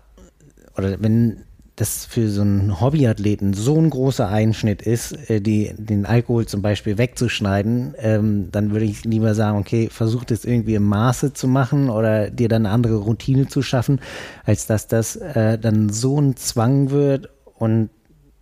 oder 0.78 0.96
wenn 1.02 1.38
das 1.76 2.06
für 2.06 2.30
so 2.30 2.42
einen 2.42 2.80
Hobbyathleten 2.80 3.54
so 3.54 3.78
ein 3.78 3.90
großer 3.90 4.28
Einschnitt 4.28 4.84
ist, 4.84 5.30
äh, 5.30 5.42
die, 5.42 5.74
den 5.78 6.06
Alkohol 6.06 6.46
zum 6.46 6.62
Beispiel 6.62 6.98
wegzuschneiden, 6.98 7.96
ähm, 7.98 8.50
dann 8.52 8.72
würde 8.72 8.86
ich 8.86 9.04
lieber 9.06 9.34
sagen, 9.34 9.58
okay, 9.58 9.90
versuch 9.92 10.24
das 10.24 10.46
irgendwie 10.46 10.76
im 10.76 10.84
Maße 10.84 11.34
zu 11.34 11.48
machen 11.48 11.90
oder 11.90 12.30
dir 12.30 12.48
dann 12.48 12.66
eine 12.66 12.76
andere 12.76 12.98
Routine 12.98 13.48
zu 13.48 13.64
schaffen, 13.64 14.00
als 14.46 14.68
dass 14.68 14.88
das 14.88 15.16
äh, 15.16 15.58
dann 15.58 15.90
so 15.90 16.22
ein 16.22 16.36
Zwang 16.36 16.92
wird 16.92 17.30
und 17.58 17.90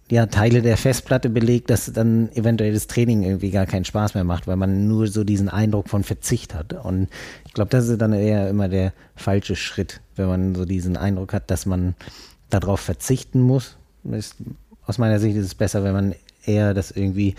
ja, 0.09 0.25
Teile 0.25 0.61
der 0.61 0.75
Festplatte 0.75 1.29
belegt, 1.29 1.69
dass 1.69 1.91
dann 1.93 2.29
eventuell 2.33 2.73
das 2.73 2.87
Training 2.87 3.23
irgendwie 3.23 3.49
gar 3.49 3.65
keinen 3.65 3.85
Spaß 3.85 4.13
mehr 4.13 4.25
macht, 4.25 4.45
weil 4.45 4.57
man 4.57 4.85
nur 4.89 5.07
so 5.07 5.23
diesen 5.23 5.47
Eindruck 5.47 5.87
von 5.87 6.03
Verzicht 6.03 6.53
hat. 6.53 6.73
Und 6.73 7.07
ich 7.47 7.53
glaube, 7.53 7.69
das 7.69 7.87
ist 7.87 8.01
dann 8.01 8.11
eher 8.11 8.49
immer 8.49 8.67
der 8.67 8.91
falsche 9.15 9.55
Schritt, 9.55 10.01
wenn 10.17 10.27
man 10.27 10.53
so 10.53 10.65
diesen 10.65 10.97
Eindruck 10.97 11.31
hat, 11.31 11.49
dass 11.49 11.65
man 11.65 11.95
darauf 12.53 12.79
verzichten 12.79 13.41
muss. 13.41 13.77
Ist, 14.11 14.35
aus 14.85 14.97
meiner 14.97 15.19
Sicht 15.19 15.35
ist 15.35 15.45
es 15.45 15.55
besser, 15.55 15.83
wenn 15.83 15.93
man 15.93 16.15
eher 16.45 16.73
das 16.73 16.91
irgendwie 16.91 17.35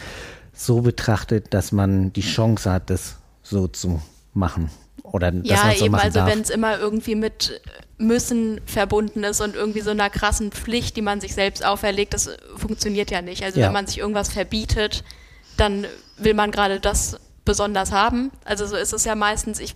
so 0.54 0.80
betrachtet, 0.82 1.52
dass 1.54 1.72
man 1.72 2.12
die 2.12 2.20
Chance 2.20 2.70
hat, 2.70 2.90
das 2.90 3.16
so 3.42 3.66
zu 3.68 4.00
machen. 4.34 4.70
Oder 5.02 5.32
dass 5.32 5.48
Ja, 5.48 5.66
man 5.66 5.76
so 5.76 5.84
eben, 5.86 5.94
also 5.96 6.24
wenn 6.26 6.40
es 6.40 6.50
immer 6.50 6.78
irgendwie 6.78 7.14
mit 7.16 7.60
Müssen 7.98 8.60
verbunden 8.66 9.24
ist 9.24 9.40
und 9.40 9.56
irgendwie 9.56 9.80
so 9.80 9.90
einer 9.90 10.08
krassen 10.10 10.52
Pflicht, 10.52 10.96
die 10.96 11.02
man 11.02 11.20
sich 11.20 11.34
selbst 11.34 11.64
auferlegt, 11.64 12.14
das 12.14 12.30
funktioniert 12.56 13.10
ja 13.10 13.20
nicht. 13.22 13.42
Also 13.42 13.60
Ja. 13.60 13.66
wenn 13.66 13.72
man 13.72 13.86
sich 13.86 13.98
irgendwas 13.98 14.28
verbietet, 14.32 15.04
dann 15.56 15.86
will 16.16 16.34
man 16.34 16.50
gerade 16.50 16.78
das 16.80 17.18
besonders 17.44 17.90
haben. 17.92 18.30
Also 18.44 18.66
so 18.66 18.76
ist 18.76 18.92
es 18.92 19.04
ja 19.04 19.14
meistens, 19.16 19.58
ich 19.58 19.74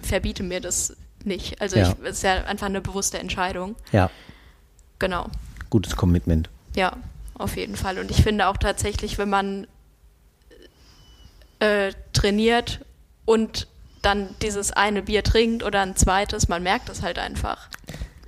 verbiete 0.00 0.42
mir 0.42 0.60
das 0.60 0.96
nicht. 1.24 1.60
Also 1.60 1.76
Ja. 1.76 1.90
ich, 1.90 2.06
es 2.08 2.16
ist 2.16 2.22
ja 2.22 2.44
einfach 2.44 2.66
eine 2.66 2.80
bewusste 2.80 3.18
Entscheidung. 3.18 3.76
ja, 3.92 4.10
Genau. 5.02 5.26
gutes 5.68 5.96
Commitment. 5.96 6.48
Ja, 6.76 6.96
auf 7.34 7.56
jeden 7.56 7.74
Fall. 7.74 7.98
Und 7.98 8.12
ich 8.12 8.22
finde 8.22 8.46
auch 8.46 8.56
tatsächlich, 8.56 9.18
wenn 9.18 9.28
man 9.28 9.66
äh, 11.58 11.92
trainiert 12.12 12.84
und 13.24 13.66
dann 14.00 14.28
dieses 14.42 14.70
eine 14.70 15.02
Bier 15.02 15.24
trinkt 15.24 15.64
oder 15.64 15.80
ein 15.80 15.96
zweites, 15.96 16.46
man 16.46 16.62
merkt 16.62 16.88
es 16.88 17.02
halt 17.02 17.18
einfach. 17.18 17.68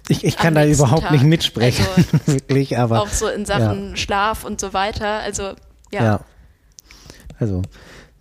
Ich, 0.08 0.24
ich 0.24 0.36
kann 0.36 0.56
da 0.56 0.66
überhaupt 0.66 1.02
Tag. 1.02 1.12
nicht 1.12 1.22
mitsprechen, 1.22 1.86
Also, 1.96 2.26
wirklich, 2.26 2.76
aber 2.76 3.02
auch 3.02 3.08
so 3.08 3.28
in 3.28 3.46
Sachen 3.46 3.96
Schlaf 3.96 4.42
und 4.42 4.60
so 4.60 4.72
weiter. 4.72 5.20
Also 5.20 5.54
ja, 5.92 6.02
Ja. 6.02 6.20
Also, 7.38 7.62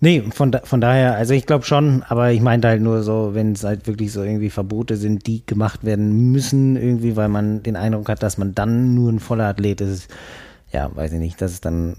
nee, 0.03 0.21
von, 0.31 0.51
da, 0.51 0.59
von 0.63 0.81
daher, 0.81 1.15
also 1.15 1.33
ich 1.33 1.45
glaube 1.45 1.63
schon, 1.63 2.03
aber 2.09 2.31
ich 2.31 2.41
meinte 2.41 2.67
halt 2.67 2.81
nur 2.81 3.03
so, 3.03 3.31
wenn 3.33 3.53
es 3.53 3.63
halt 3.63 3.87
wirklich 3.87 4.11
so 4.11 4.21
irgendwie 4.21 4.49
Verbote 4.49 4.97
sind, 4.97 5.25
die 5.27 5.45
gemacht 5.45 5.85
werden 5.85 6.31
müssen, 6.31 6.75
irgendwie, 6.75 7.15
weil 7.15 7.29
man 7.29 7.63
den 7.63 7.77
Eindruck 7.77 8.09
hat, 8.09 8.21
dass 8.21 8.37
man 8.37 8.53
dann 8.53 8.93
nur 8.93 9.11
ein 9.11 9.21
voller 9.21 9.45
Athlet 9.45 9.79
ist. 9.79 10.09
Ja, 10.73 10.93
weiß 10.93 11.13
ich 11.13 11.19
nicht, 11.19 11.41
das 11.41 11.53
ist 11.53 11.63
dann, 11.63 11.95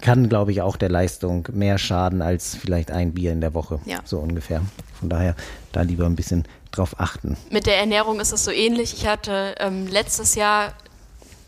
kann, 0.00 0.28
glaube 0.28 0.50
ich, 0.50 0.62
auch 0.62 0.76
der 0.76 0.88
Leistung 0.88 1.46
mehr 1.52 1.78
schaden 1.78 2.22
als 2.22 2.56
vielleicht 2.56 2.90
ein 2.90 3.12
Bier 3.12 3.30
in 3.30 3.40
der 3.40 3.54
Woche. 3.54 3.78
Ja. 3.84 4.00
So 4.04 4.18
ungefähr. 4.18 4.62
Von 4.98 5.08
daher 5.08 5.36
da 5.70 5.82
lieber 5.82 6.06
ein 6.06 6.16
bisschen 6.16 6.44
drauf 6.72 6.98
achten. 6.98 7.36
mit 7.50 7.66
der 7.66 7.78
Ernährung 7.78 8.18
ist 8.18 8.32
es 8.32 8.44
so 8.44 8.50
ähnlich. 8.50 8.94
Ich 8.94 9.06
hatte 9.06 9.54
ähm, 9.60 9.86
letztes 9.86 10.34
Jahr, 10.34 10.72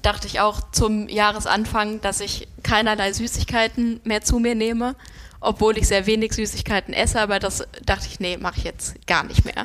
dachte 0.03 0.29
ich 0.29 0.39
auch 0.39 0.61
zum 0.71 1.09
Jahresanfang, 1.09 2.01
dass 2.01 2.21
ich 2.21 2.47
keinerlei 2.63 3.13
Süßigkeiten 3.13 4.01
mehr 4.05 4.23
zu 4.23 4.39
mir 4.39 4.55
nehme, 4.55 4.95
obwohl 5.41 5.79
ich 5.79 5.87
sehr 5.89 6.07
wenig 6.07 6.33
Süßigkeiten 6.33 6.93
esse, 6.95 7.21
aber 7.21 7.39
das 7.39 7.67
dachte 7.85 8.07
ich, 8.11 8.21
nee, 8.21 8.37
mache 8.37 8.59
ich 8.59 8.65
jetzt 8.65 9.07
gar 9.07 9.25
nicht 9.25 9.45
mehr. 9.45 9.65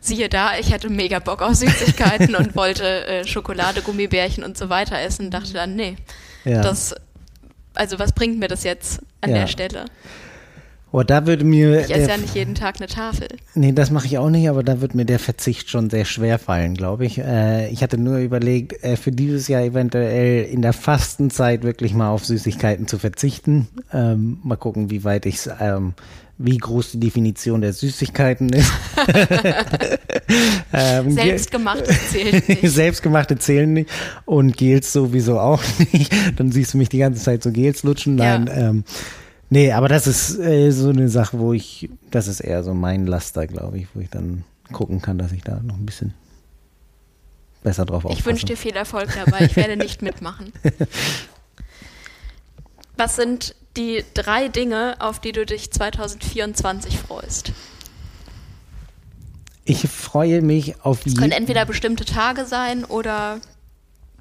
Siehe 0.00 0.28
da, 0.28 0.58
ich 0.58 0.72
hatte 0.72 0.90
mega 0.90 1.18
Bock 1.18 1.40
auf 1.42 1.54
Süßigkeiten 1.54 2.34
und 2.36 2.54
wollte 2.56 3.06
äh, 3.06 3.26
Schokolade, 3.26 3.80
Gummibärchen 3.82 4.44
und 4.44 4.56
so 4.58 4.68
weiter 4.68 4.98
essen, 5.00 5.30
dachte 5.30 5.52
dann, 5.54 5.76
nee, 5.76 5.96
Ja. 6.44 6.60
das, 6.62 6.94
also 7.74 7.98
was 7.98 8.12
bringt 8.12 8.38
mir 8.38 8.48
das 8.48 8.64
jetzt 8.64 9.00
an 9.20 9.30
Ja. 9.30 9.38
der 9.40 9.46
Stelle? 9.46 9.84
Oh, 10.96 11.02
da 11.02 11.26
würde 11.26 11.44
mir. 11.44 11.80
Ich 11.80 11.90
esse 11.92 12.08
ja 12.08 12.16
nicht 12.16 12.36
jeden 12.36 12.54
Tag 12.54 12.76
eine 12.76 12.86
Tafel. 12.86 13.26
Nee, 13.56 13.72
das 13.72 13.90
mache 13.90 14.06
ich 14.06 14.16
auch 14.18 14.30
nicht, 14.30 14.48
aber 14.48 14.62
da 14.62 14.80
wird 14.80 14.94
mir 14.94 15.04
der 15.04 15.18
Verzicht 15.18 15.68
schon 15.68 15.90
sehr 15.90 16.04
schwer 16.04 16.38
fallen, 16.38 16.74
glaube 16.74 17.04
ich. 17.04 17.18
Äh, 17.18 17.68
ich 17.70 17.82
hatte 17.82 17.98
nur 17.98 18.18
überlegt, 18.18 18.84
äh, 18.84 18.96
für 18.96 19.10
dieses 19.10 19.48
Jahr 19.48 19.62
eventuell 19.62 20.44
in 20.44 20.62
der 20.62 20.72
Fastenzeit 20.72 21.64
wirklich 21.64 21.94
mal 21.94 22.10
auf 22.10 22.24
Süßigkeiten 22.24 22.86
zu 22.86 23.00
verzichten. 23.00 23.66
Ähm, 23.92 24.38
mal 24.44 24.54
gucken, 24.54 24.88
wie 24.90 25.02
weit 25.02 25.26
ich 25.26 25.40
ähm, 25.60 25.94
wie 26.38 26.58
groß 26.58 26.92
die 26.92 27.00
Definition 27.00 27.60
der 27.60 27.72
Süßigkeiten 27.72 28.50
ist. 28.50 28.70
ähm, 30.72 31.06
Ge- 31.06 31.24
Selbstgemachtes 31.24 32.10
zählt 32.10 32.48
nicht. 32.62 32.68
Selbstgemachte 32.70 33.36
zählen 33.38 33.72
nicht 33.72 33.90
und 34.24 34.56
Gels 34.56 34.92
sowieso 34.92 35.38
auch 35.40 35.62
nicht. 35.92 36.12
Dann 36.36 36.52
siehst 36.52 36.74
du 36.74 36.78
mich 36.78 36.88
die 36.88 36.98
ganze 36.98 37.22
Zeit 37.22 37.42
so 37.42 37.50
Gels 37.50 37.82
lutschen. 37.82 38.16
Nein, 38.16 38.46
Ja. 38.46 38.68
ähm, 38.70 38.84
nee, 39.54 39.72
aber 39.72 39.88
das 39.88 40.06
ist 40.06 40.38
äh, 40.38 40.70
so 40.70 40.90
eine 40.90 41.08
Sache, 41.08 41.38
wo 41.38 41.52
ich, 41.52 41.88
das 42.10 42.26
ist 42.26 42.40
eher 42.40 42.62
so 42.64 42.74
mein 42.74 43.06
Laster, 43.06 43.46
glaube 43.46 43.78
ich, 43.78 43.86
wo 43.94 44.00
ich 44.00 44.10
dann 44.10 44.44
gucken 44.72 45.00
kann, 45.00 45.16
dass 45.16 45.32
ich 45.32 45.42
da 45.42 45.60
noch 45.62 45.76
ein 45.76 45.86
bisschen 45.86 46.12
besser 47.62 47.86
drauf 47.86 48.04
aufpasse. 48.04 48.18
Ich 48.18 48.26
wünsche 48.26 48.46
dir 48.46 48.56
viel 48.56 48.76
Erfolg 48.76 49.08
dabei. 49.14 49.46
Ich 49.46 49.56
werde 49.56 49.76
nicht 49.76 50.02
mitmachen. 50.02 50.52
Was 52.96 53.16
sind 53.16 53.54
die 53.76 54.04
drei 54.14 54.48
Dinge, 54.48 54.96
auf 55.00 55.20
die 55.20 55.32
du 55.32 55.46
dich 55.46 55.70
2024 55.70 56.98
freust? 56.98 57.52
Ich 59.64 59.88
freue 59.88 60.42
mich 60.42 60.80
auf 60.82 61.06
Es 61.06 61.16
können 61.16 61.32
entweder 61.32 61.64
bestimmte 61.64 62.04
Tage 62.04 62.44
sein 62.44 62.84
oder, 62.84 63.40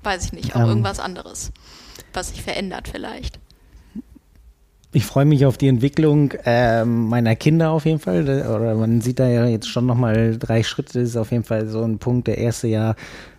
weiß 0.03 0.25
ich 0.25 0.33
nicht, 0.33 0.55
auch 0.55 0.61
Ähm. 0.61 0.69
irgendwas 0.69 0.99
anderes, 0.99 1.51
was 2.13 2.29
sich 2.29 2.41
verändert 2.41 2.87
vielleicht. 2.87 3.39
Ich 4.93 5.05
freue 5.05 5.25
mich 5.25 5.45
auf 5.45 5.57
die 5.57 5.67
Entwicklung 5.67 6.31
äh, 6.45 6.85
meiner 6.85 7.35
Kinder 7.35 7.71
auf 7.71 7.85
jeden 7.85 7.99
Fall. 7.99 8.23
Oder 8.23 8.75
man 8.75 9.01
sieht 9.01 9.19
da 9.19 9.27
ja 9.27 9.47
jetzt 9.47 9.67
schon 9.67 9.87
nochmal 9.87 10.37
drei 10.37 10.61
Schritte. 10.61 10.99
Das 10.99 11.09
ist 11.09 11.17
auf 11.17 11.31
jeden 11.31 11.43
Fall 11.43 11.67
so 11.67 11.83
ein 11.83 11.97
Punkt. 11.97 12.27
Der 12.27 12.37
erste 12.37 12.67
Jahr, 12.67 12.95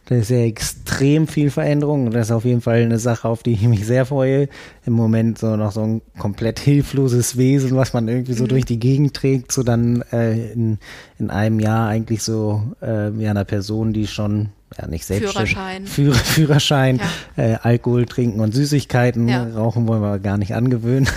da 0.06 0.16
ist 0.16 0.30
ja 0.30 0.38
extrem 0.38 1.28
viel 1.28 1.50
Veränderung. 1.50 2.06
Und 2.06 2.14
das 2.14 2.26
ist 2.26 2.32
auf 2.32 2.44
jeden 2.44 2.60
Fall 2.60 2.82
eine 2.82 2.98
Sache, 2.98 3.28
auf 3.28 3.44
die 3.44 3.52
ich 3.52 3.62
mich 3.62 3.86
sehr 3.86 4.04
freue. 4.04 4.48
Im 4.84 4.94
Moment 4.94 5.38
so 5.38 5.54
noch 5.54 5.70
so 5.70 5.82
ein 5.82 6.02
komplett 6.18 6.58
hilfloses 6.58 7.36
Wesen, 7.36 7.76
was 7.76 7.92
man 7.92 8.08
irgendwie 8.08 8.34
so 8.34 8.44
mhm. 8.44 8.48
durch 8.48 8.64
die 8.64 8.80
Gegend 8.80 9.14
trägt, 9.14 9.52
so 9.52 9.62
dann 9.62 10.02
äh, 10.12 10.52
in, 10.52 10.78
in 11.20 11.30
einem 11.30 11.60
Jahr 11.60 11.88
eigentlich 11.88 12.24
so 12.24 12.62
äh, 12.82 13.10
ja, 13.10 13.30
einer 13.30 13.44
Person, 13.44 13.92
die 13.92 14.08
schon 14.08 14.48
ja 14.78 14.86
nicht 14.86 15.04
selbstständig. 15.04 15.52
Führerschein. 15.52 15.86
Führer, 15.86 16.14
Führerschein, 16.14 17.00
ja. 17.36 17.44
äh, 17.44 17.58
Alkohol 17.62 18.06
trinken 18.06 18.40
und 18.40 18.54
Süßigkeiten. 18.54 19.28
Ja. 19.28 19.44
Rauchen 19.44 19.86
wollen 19.88 20.02
wir 20.02 20.18
gar 20.18 20.38
nicht 20.38 20.54
angewöhnen. 20.54 21.08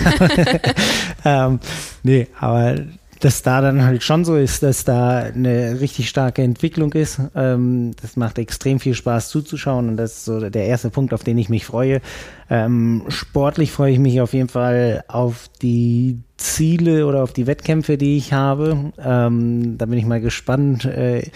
ähm, 1.26 1.60
nee, 2.04 2.28
aber 2.40 2.76
dass 3.20 3.42
da 3.42 3.62
dann 3.62 3.84
halt 3.84 4.04
schon 4.04 4.26
so 4.26 4.36
ist, 4.36 4.64
dass 4.64 4.84
da 4.84 5.20
eine 5.20 5.80
richtig 5.80 6.10
starke 6.10 6.44
Entwicklung 6.44 6.94
ist. 6.94 7.20
Ähm, 7.36 7.92
das 8.02 8.16
macht 8.16 8.38
extrem 8.38 8.80
viel 8.80 8.94
Spaß 8.94 9.30
zuzuschauen 9.30 9.90
und 9.90 9.98
das 9.98 10.18
ist 10.18 10.26
so 10.26 10.50
der 10.50 10.66
erste 10.66 10.90
Punkt, 10.90 11.14
auf 11.14 11.24
den 11.24 11.38
ich 11.38 11.50
mich 11.50 11.66
freue. 11.66 12.02
Ähm, 12.50 13.04
sportlich 13.10 13.72
freue 13.72 13.92
ich 13.92 14.00
mich 14.00 14.22
auf 14.22 14.34
jeden 14.34 14.50
Fall 14.50 15.04
auf 15.08 15.50
die 15.62 16.20
Ziele 16.38 17.08
oder 17.08 17.24
auf 17.24 17.34
die 17.34 17.48
Wettkämpfe, 17.48 17.98
die 17.98 18.18
ich 18.18 18.32
habe. 18.32 18.94
Ähm, 19.00 19.78
da 19.78 19.86
bin 19.88 19.98
ich 19.98 20.06
mal 20.06 20.22
gespannt. 20.22 20.86
Äh, 20.86 21.30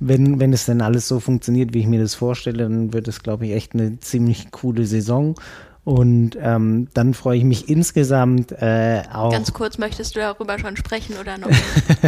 wenn, 0.00 0.40
wenn 0.40 0.52
es 0.52 0.66
denn 0.66 0.82
alles 0.82 1.06
so 1.08 1.20
funktioniert, 1.20 1.72
wie 1.74 1.80
ich 1.80 1.86
mir 1.86 2.00
das 2.00 2.14
vorstelle, 2.14 2.64
dann 2.64 2.92
wird 2.92 3.08
es, 3.08 3.22
glaube 3.22 3.46
ich, 3.46 3.52
echt 3.52 3.74
eine 3.74 4.00
ziemlich 4.00 4.50
coole 4.50 4.84
Saison. 4.84 5.36
Und 5.88 6.36
ähm, 6.38 6.88
dann 6.92 7.14
freue 7.14 7.38
ich 7.38 7.44
mich 7.44 7.70
insgesamt 7.70 8.52
äh, 8.52 9.04
auch. 9.10 9.32
Ganz 9.32 9.54
kurz, 9.54 9.78
möchtest 9.78 10.14
du 10.14 10.20
darüber 10.20 10.58
schon 10.58 10.76
sprechen 10.76 11.16
oder 11.18 11.38
noch? 11.38 11.48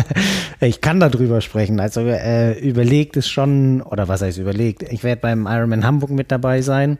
ich 0.61 0.83
kann 0.83 1.01
darüber 1.01 1.41
sprechen. 1.41 1.81
Also 1.81 2.03
äh, 2.03 2.59
überlegt 2.59 3.17
es 3.17 3.27
schon, 3.27 3.81
oder 3.81 4.07
was 4.07 4.21
heißt 4.21 4.37
überlegt? 4.37 4.83
Ich 4.83 5.03
werde 5.03 5.23
beim 5.23 5.47
Ironman 5.47 5.87
Hamburg 5.87 6.11
mit 6.11 6.31
dabei 6.31 6.61
sein. 6.61 6.99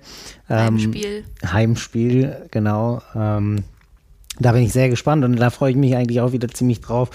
Ähm, 0.49 0.57
Heimspiel. 0.57 1.25
Heimspiel, 1.45 2.47
genau. 2.51 3.03
Ähm, 3.15 3.65
da 4.39 4.53
bin 4.53 4.63
ich 4.63 4.73
sehr 4.73 4.89
gespannt 4.89 5.23
und 5.23 5.37
da 5.37 5.51
freue 5.51 5.73
ich 5.73 5.77
mich 5.77 5.95
eigentlich 5.95 6.23
auch 6.23 6.33
wieder 6.33 6.49
ziemlich 6.49 6.81
drauf, 6.81 7.11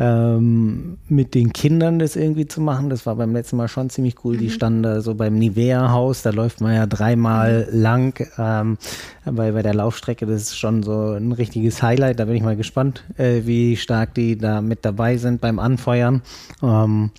ähm, 0.00 0.96
mit 1.08 1.34
den 1.34 1.52
Kindern 1.52 1.98
das 1.98 2.16
irgendwie 2.16 2.46
zu 2.46 2.62
machen. 2.62 2.88
Das 2.88 3.04
war 3.04 3.16
beim 3.16 3.34
letzten 3.34 3.58
Mal 3.58 3.68
schon 3.68 3.90
ziemlich 3.90 4.24
cool. 4.24 4.36
Mhm. 4.36 4.38
Die 4.38 4.50
standen 4.50 4.82
da 4.82 5.02
so 5.02 5.14
beim 5.14 5.38
Nivea-Haus, 5.38 6.22
da 6.22 6.30
läuft 6.30 6.62
man 6.62 6.74
ja 6.74 6.86
dreimal 6.86 7.68
mhm. 7.70 7.80
lang 7.80 8.28
ähm, 8.38 8.78
bei, 9.26 9.52
bei 9.52 9.62
der 9.62 9.74
Laufstrecke. 9.74 10.24
Das 10.24 10.40
ist 10.40 10.58
schon 10.58 10.82
so 10.82 11.12
ein 11.12 11.32
richtiges 11.32 11.82
Highlight. 11.82 12.18
Da 12.18 12.24
bin 12.24 12.34
ich 12.34 12.42
mal 12.42 12.56
gespannt, 12.56 13.04
äh, 13.18 13.42
wie 13.44 13.76
stark 13.76 14.14
die 14.14 14.38
da 14.38 14.62
mit 14.62 14.86
dabei 14.86 15.18
sind 15.18 15.42
beim 15.42 15.58
Anfeuern. 15.58 16.22
Ähm, 16.62 17.10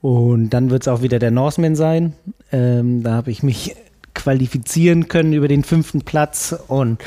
und 0.00 0.50
dann 0.50 0.70
wird 0.70 0.82
es 0.82 0.88
auch 0.88 1.02
wieder 1.02 1.18
der 1.18 1.32
Norseman 1.32 1.74
sein. 1.74 2.12
Ähm, 2.52 3.02
da 3.02 3.14
habe 3.14 3.32
ich 3.32 3.42
mich 3.42 3.74
qualifizieren 4.14 5.08
können 5.08 5.32
über 5.32 5.48
den 5.48 5.64
fünften 5.64 6.02
Platz 6.02 6.54
und 6.68 7.02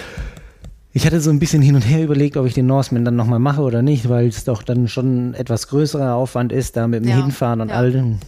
ich 0.94 1.06
hatte 1.06 1.22
so 1.22 1.30
ein 1.30 1.40
bisschen 1.40 1.62
hin 1.62 1.76
und 1.76 1.82
her 1.82 2.04
überlegt, 2.04 2.38
ob 2.38 2.46
ich 2.46 2.54
den 2.54 2.66
Norseman 2.66 3.06
dann 3.06 3.16
nochmal 3.16 3.40
mache 3.40 3.62
oder 3.62 3.82
nicht, 3.82 4.10
weil 4.10 4.28
es 4.28 4.44
doch 4.44 4.64
dann 4.64 4.88
schon 4.88 5.34
etwas 5.34 5.68
größerer 5.70 6.16
Aufwand 6.16 6.52
ist, 6.52 6.76
da 6.76 6.88
mit 6.88 7.04
dem 7.04 7.10
ja, 7.10 7.16
Hinfahren 7.16 7.62
und 7.62 7.70
ja. 7.70 7.76
all 7.76 7.92
dem. 7.92 8.20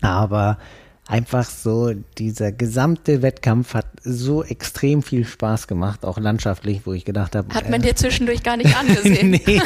Aber 0.00 0.58
einfach 1.06 1.44
so, 1.44 1.92
dieser 2.18 2.52
gesamte 2.52 3.20
Wettkampf 3.20 3.74
hat 3.74 3.86
so 4.02 4.42
extrem 4.42 5.02
viel 5.02 5.26
Spaß 5.26 5.66
gemacht, 5.66 6.04
auch 6.04 6.18
landschaftlich, 6.18 6.82
wo 6.84 6.92
ich 6.94 7.04
gedacht 7.04 7.36
habe. 7.36 7.52
Hat 7.54 7.68
man 7.68 7.82
äh, 7.82 7.88
dir 7.88 7.96
zwischendurch 7.96 8.42
gar 8.42 8.56
nicht 8.56 8.76
angesehen. 8.78 9.30
nee. 9.30 9.60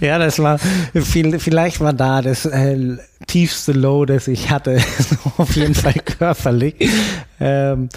ja, 0.00 0.18
das 0.18 0.38
war, 0.38 0.58
viel, 0.58 1.38
vielleicht 1.38 1.80
war 1.80 1.92
da 1.92 2.22
das 2.22 2.46
äh, 2.46 2.96
tiefste 3.26 3.72
Low, 3.72 4.06
das 4.06 4.28
ich 4.28 4.50
hatte, 4.50 4.78
auf 5.36 5.54
jeden 5.56 5.74
Fall 5.74 5.94
körperlich. 5.94 6.74
Ähm, 7.38 7.88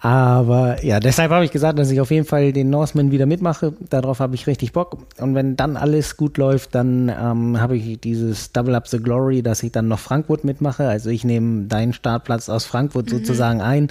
aber 0.00 0.84
ja, 0.84 1.00
deshalb 1.00 1.32
habe 1.32 1.44
ich 1.44 1.50
gesagt, 1.50 1.76
dass 1.78 1.90
ich 1.90 2.00
auf 2.00 2.12
jeden 2.12 2.24
Fall 2.24 2.52
den 2.52 2.70
Norseman 2.70 3.10
wieder 3.10 3.26
mitmache. 3.26 3.74
Darauf 3.90 4.20
habe 4.20 4.36
ich 4.36 4.46
richtig 4.46 4.72
Bock. 4.72 4.98
Und 5.18 5.34
wenn 5.34 5.56
dann 5.56 5.76
alles 5.76 6.16
gut 6.16 6.38
läuft, 6.38 6.76
dann 6.76 7.08
ähm, 7.08 7.60
habe 7.60 7.76
ich 7.76 7.98
dieses 7.98 8.52
Double 8.52 8.76
Up 8.76 8.86
the 8.86 8.98
Glory, 8.98 9.42
dass 9.42 9.64
ich 9.64 9.72
dann 9.72 9.88
noch 9.88 9.98
Frankfurt 9.98 10.44
mitmache. 10.44 10.86
Also 10.86 11.10
ich 11.10 11.24
nehme 11.24 11.64
deinen 11.64 11.92
Startplatz 11.92 12.48
aus 12.48 12.64
Frankfurt 12.64 13.06
mhm. 13.06 13.18
sozusagen 13.18 13.60
ein 13.60 13.88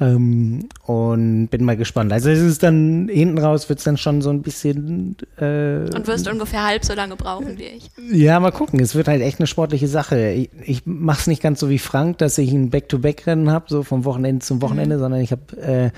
ähm, 0.00 0.68
und 0.86 1.48
bin 1.48 1.64
mal 1.64 1.76
gespannt. 1.76 2.12
Also 2.12 2.30
es 2.30 2.40
ist 2.40 2.62
dann 2.62 3.08
hinten 3.12 3.38
raus, 3.38 3.68
wird 3.68 3.80
es 3.80 3.84
dann 3.84 3.98
schon 3.98 4.22
so 4.22 4.30
ein 4.30 4.40
bisschen. 4.40 5.16
Äh, 5.38 5.94
und 5.94 6.06
wirst 6.06 6.26
ungefähr 6.26 6.64
halb 6.64 6.84
so 6.84 6.94
lange 6.94 7.16
brauchen 7.16 7.58
wie 7.58 7.64
ich. 7.64 7.90
Ja, 8.10 8.40
mal 8.40 8.50
gucken. 8.50 8.80
Es 8.80 8.94
wird 8.94 9.08
halt 9.08 9.20
echt 9.20 9.38
eine 9.38 9.46
sportliche 9.46 9.88
Sache. 9.88 10.30
Ich, 10.30 10.50
ich 10.64 10.86
mache 10.86 11.20
es 11.20 11.26
nicht 11.26 11.42
ganz 11.42 11.60
so 11.60 11.68
wie 11.68 11.78
Frank, 11.78 12.18
dass 12.18 12.38
ich 12.38 12.50
ein 12.50 12.70
Back-to-Back-Rennen 12.70 13.50
habe, 13.50 13.66
so 13.68 13.82
vom 13.82 14.06
Wochenende 14.06 14.44
zum 14.44 14.62
Wochenende, 14.62 14.96
mhm. 14.96 15.00
sondern 15.00 15.20
ich 15.20 15.32
habe 15.32 15.56
äh, 15.60 15.90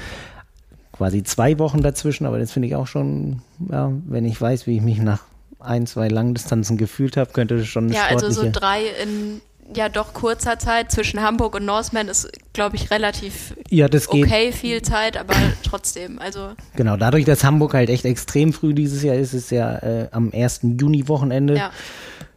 quasi 0.91 1.23
zwei 1.23 1.61
Wochen 1.61 1.81
dazwischen. 1.81 2.27
Aber 2.27 2.41
das 2.41 2.51
finde 2.51 2.67
ich 2.67 2.75
auch 2.75 2.89
schon, 2.89 3.43
ja, 3.71 3.93
wenn 4.07 4.25
ich 4.25 4.41
weiß, 4.41 4.67
wie 4.67 4.77
ich 4.77 4.83
mich 4.83 4.99
nach 4.99 5.21
ein, 5.61 5.87
zwei 5.87 6.09
Langdistanzen 6.09 6.77
gefühlt 6.77 7.17
habe, 7.17 7.31
könnte 7.33 7.57
das 7.57 7.69
schon 7.69 7.85
eine 7.85 7.95
Ja, 7.95 8.07
also 8.09 8.31
so 8.31 8.49
drei 8.51 8.83
in 9.03 9.41
ja 9.75 9.89
doch 9.89 10.13
kurzer 10.13 10.59
Zeit 10.59 10.91
zwischen 10.91 11.23
Hamburg 11.23 11.55
und 11.55 11.65
Norseman 11.65 12.09
ist, 12.09 12.31
glaube 12.53 12.77
ich, 12.77 12.91
relativ 12.91 13.55
ja, 13.71 13.89
das 13.89 14.09
geht. 14.09 14.27
okay 14.27 14.53
viel 14.53 14.83
Zeit, 14.83 15.17
aber 15.17 15.35
trotzdem, 15.63 16.19
also. 16.19 16.51
Genau, 16.77 16.97
dadurch, 16.97 17.25
dass 17.25 17.45
Hamburg 17.45 17.75
halt 17.75 17.91
echt 17.91 18.05
extrem 18.05 18.53
früh 18.53 18.75
dieses 18.75 19.03
Jahr 19.03 19.17
ist, 19.17 19.35
ist 19.35 19.51
ja 19.51 19.79
äh, 19.79 20.09
am 20.11 20.31
1. 20.33 20.61
Juni-Wochenende. 20.79 21.57
Ja. 21.57 21.71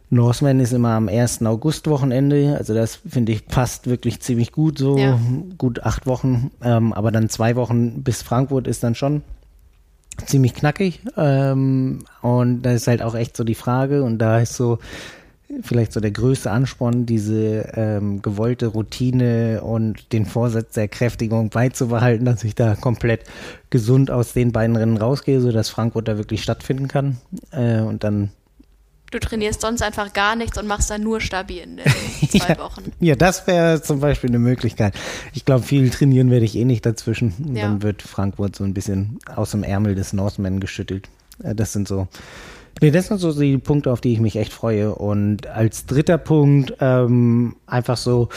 Norseman 0.08 0.60
ist 0.60 0.72
immer 0.72 0.90
am 0.90 1.08
1. 1.08 1.42
August-Wochenende, 1.42 2.56
also 2.56 2.74
das 2.74 3.00
finde 3.08 3.32
ich 3.32 3.46
passt 3.46 3.88
wirklich 3.88 4.20
ziemlich 4.20 4.52
gut, 4.52 4.78
so 4.78 4.96
ja. 4.96 5.18
gut 5.58 5.82
acht 5.82 6.06
Wochen, 6.06 6.52
ähm, 6.62 6.92
aber 6.92 7.10
dann 7.10 7.28
zwei 7.28 7.56
Wochen 7.56 8.04
bis 8.04 8.22
Frankfurt 8.22 8.68
ist 8.68 8.84
dann 8.84 8.94
schon 8.94 9.22
ziemlich 10.24 10.54
knackig 10.54 11.00
ähm, 11.16 12.04
und 12.22 12.62
da 12.62 12.72
ist 12.72 12.86
halt 12.86 13.02
auch 13.02 13.16
echt 13.16 13.36
so 13.36 13.42
die 13.42 13.56
Frage 13.56 14.04
und 14.04 14.18
da 14.18 14.38
ist 14.38 14.54
so 14.54 14.78
vielleicht 15.62 15.92
so 15.92 16.00
der 16.00 16.10
größte 16.10 16.50
Ansporn, 16.50 17.06
diese 17.06 17.70
ähm, 17.74 18.20
gewollte 18.22 18.66
Routine 18.66 19.62
und 19.62 20.12
den 20.12 20.26
Vorsatz 20.26 20.74
der 20.74 20.88
Kräftigung 20.88 21.50
beizubehalten, 21.50 22.24
dass 22.24 22.44
ich 22.44 22.54
da 22.54 22.74
komplett 22.74 23.24
gesund 23.70 24.10
aus 24.10 24.32
den 24.32 24.52
beiden 24.52 24.76
Rennen 24.76 24.96
rausgehe, 24.96 25.40
sodass 25.40 25.68
Frankfurt 25.68 26.08
da 26.08 26.18
wirklich 26.18 26.42
stattfinden 26.42 26.88
kann. 26.88 27.18
Äh, 27.52 27.80
und 27.80 28.04
dann 28.04 28.30
Du 29.12 29.20
trainierst 29.20 29.60
sonst 29.60 29.82
einfach 29.82 30.12
gar 30.12 30.34
nichts 30.34 30.58
und 30.58 30.66
machst 30.66 30.90
dann 30.90 31.02
nur 31.02 31.20
stabil 31.20 31.58
in 31.58 31.76
den 31.76 31.86
zwei 32.28 32.54
ja, 32.54 32.58
Wochen. 32.58 32.92
Ja, 32.98 33.14
das 33.14 33.46
wäre 33.46 33.80
zum 33.80 34.00
Beispiel 34.00 34.30
eine 34.30 34.40
Möglichkeit. 34.40 34.94
Ich 35.32 35.44
glaube, 35.44 35.62
viel 35.62 35.88
trainieren 35.90 36.30
werde 36.30 36.44
ich 36.44 36.56
eh 36.56 36.64
nicht 36.64 36.84
dazwischen. 36.84 37.54
Ja. 37.54 37.62
Dann 37.62 37.82
wird 37.82 38.02
Frankfurt 38.02 38.56
so 38.56 38.64
ein 38.64 38.74
bisschen 38.74 39.20
aus 39.32 39.52
dem 39.52 39.62
Ärmel 39.62 39.94
des 39.94 40.12
Norseman 40.12 40.58
geschüttelt. 40.58 41.08
Äh, 41.42 41.54
das 41.54 41.72
sind 41.72 41.86
so 41.86 42.08
Nee, 42.80 42.90
das 42.90 43.06
sind 43.06 43.18
so 43.18 43.32
die 43.32 43.56
Punkte, 43.56 43.90
auf 43.90 44.02
die 44.02 44.12
ich 44.12 44.20
mich 44.20 44.36
echt 44.36 44.52
freue. 44.52 44.94
Und 44.94 45.46
als 45.46 45.86
dritter 45.86 46.18
Punkt 46.18 46.74
ähm, 46.80 47.56
einfach 47.66 47.96
so 47.96 48.28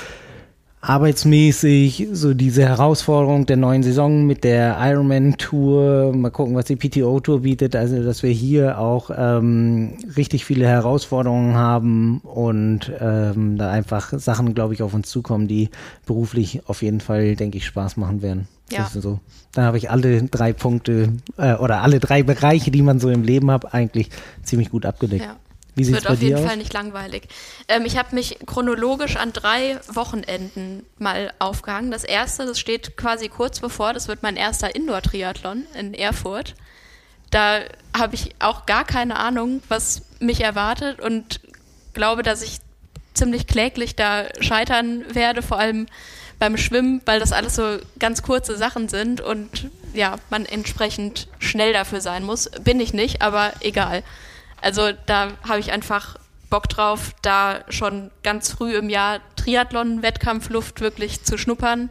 arbeitsmäßig 0.82 2.08
so 2.13 2.34
diese 2.34 2.63
Herausforderung 2.63 3.45
der 3.45 3.58
neuen 3.58 3.84
Saison 3.84 4.25
mit 4.25 4.45
der 4.45 4.78
Ironman 4.80 5.36
Tour. 5.38 6.13
Mal 6.15 6.30
gucken, 6.30 6.56
was 6.56 6.65
die 6.65 6.78
PTO 6.78 7.19
Tour 7.19 7.41
bietet. 7.41 7.75
Also, 7.75 8.02
dass 8.02 8.23
wir 8.23 8.32
hier 8.32 8.80
auch 8.80 9.12
ähm, 9.13 9.97
richtig 10.15 10.45
viele 10.45 10.67
Herausforderungen 10.67 11.56
haben 11.56 12.19
und 12.19 12.91
ähm, 12.99 13.58
da 13.58 13.69
einfach 13.71 14.13
Sachen, 14.17 14.54
glaube 14.54 14.73
ich, 14.73 14.82
auf 14.82 14.93
uns 14.93 15.10
zukommen, 15.10 15.49
die 15.49 15.69
beruflich 16.06 16.62
auf 16.67 16.82
jeden 16.82 17.02
Fall, 17.02 17.36
denke 17.36 17.58
ich, 17.58 17.65
Spaß 17.65 17.97
machen 17.97 18.21
werden. 18.21 18.47
Ja. 18.78 18.90
so. 18.90 19.20
Da 19.52 19.64
habe 19.64 19.78
ich 19.78 19.90
alle 19.90 20.24
drei 20.24 20.54
Punkte 20.54 21.13
äh, 21.38 21.56
oder 21.56 21.82
alle 21.82 22.00
drei 22.00 22.24
Bereiche, 22.24 22.72
die 22.72 22.82
man 22.82 23.00
so 23.00 23.10
im 23.10 23.24
Leben 23.24 23.50
hat, 23.52 23.74
eigentlich 23.74 24.10
ziemlich 24.44 24.70
gut 24.70 24.86
abgedeckt. 24.86 25.26
Ja. 25.26 25.36
Wie 25.76 25.84
sieht's 25.86 25.98
Wird 25.98 26.06
bei 26.08 26.13
auf 26.13 26.22
jeden 26.22 26.38
aus? 26.38 26.46
Fall 26.46 26.58
nicht 26.58 26.74
langweilig. 26.74 27.24
Ähm, 27.67 27.86
ich 27.86 27.98
habe 27.98 28.13
mich 28.13 28.38
chronologisch 28.46 29.15
an 29.15 29.32
drei 29.34 29.80
Wochenenden 29.88 30.84
mal 30.98 31.32
aufgehangen. 31.40 31.90
Das 31.90 32.04
erste, 32.04 32.46
das 32.46 32.60
steht 32.60 32.98
quasi 32.98 33.30
kurz 33.30 33.60
bevor, 33.60 33.94
das 33.94 34.08
wird 34.08 34.22
mein 34.22 34.36
erster 34.36 34.76
Indoor-Triathlon 34.76 35.65
in 35.78 35.94
Erfurt. 35.94 36.56
Da 37.32 37.60
habe 37.98 38.15
ich 38.15 38.36
auch 38.40 38.65
gar 38.65 38.84
keine 38.84 39.17
Ahnung, 39.17 39.62
was 39.70 40.02
mich 40.20 40.42
erwartet 40.42 41.00
und 41.00 41.40
glaube, 41.94 42.24
dass 42.24 42.42
ich 42.42 42.58
ziemlich 43.13 43.48
kläglich 43.48 43.96
da 43.96 44.26
scheitern 44.40 45.04
werde, 45.13 45.42
vor 45.42 45.60
allem 45.60 45.88
beim 46.40 46.58
Schwimmen, 46.58 47.02
weil 47.06 47.19
das 47.19 47.33
alles 47.33 47.56
so 47.56 47.77
ganz 48.00 48.23
kurze 48.23 48.58
Sachen 48.58 48.87
sind 48.87 49.21
und 49.21 49.69
ja, 49.94 50.15
man 50.29 50.46
entsprechend 50.46 51.27
schnell 51.40 51.73
dafür 51.73 52.02
sein 52.02 52.23
muss. 52.23 52.50
Bin 52.63 52.79
ich 52.79 52.94
nicht, 52.94 53.21
aber 53.21 53.52
egal. 53.60 54.04
Also 54.62 54.92
da 55.06 55.33
habe 55.48 55.60
ich 55.60 55.71
einfach 55.71 56.15
Bock 56.50 56.67
drauf, 56.69 57.13
da 57.21 57.60
schon 57.69 58.10
ganz 58.23 58.52
früh 58.52 58.75
im 58.75 58.90
Jahr 58.90 59.19
Triathlon-Wettkampfluft 59.35 60.81
wirklich 60.81 61.23
zu 61.23 61.37
schnuppern 61.37 61.90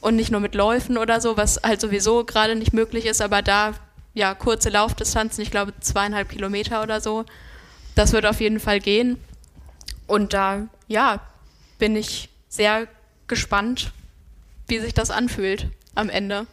und 0.00 0.16
nicht 0.16 0.30
nur 0.30 0.40
mit 0.40 0.54
Läufen 0.54 0.96
oder 0.96 1.20
so, 1.20 1.36
was 1.36 1.60
halt 1.62 1.80
sowieso 1.80 2.24
gerade 2.24 2.54
nicht 2.54 2.72
möglich 2.72 3.06
ist, 3.06 3.20
aber 3.20 3.42
da 3.42 3.74
ja, 4.14 4.34
kurze 4.34 4.70
Laufdistanzen, 4.70 5.42
ich 5.42 5.50
glaube 5.50 5.72
zweieinhalb 5.80 6.28
Kilometer 6.28 6.82
oder 6.82 7.00
so. 7.00 7.24
Das 7.94 8.12
wird 8.12 8.26
auf 8.26 8.40
jeden 8.40 8.60
Fall 8.60 8.80
gehen. 8.80 9.22
Und 10.06 10.32
da, 10.32 10.66
ja, 10.88 11.20
bin 11.78 11.94
ich 11.94 12.28
sehr 12.48 12.88
gespannt, 13.30 13.92
wie 14.68 14.78
sich 14.78 14.92
das 14.92 15.10
anfühlt 15.10 15.68
am 15.94 16.10
Ende. 16.10 16.46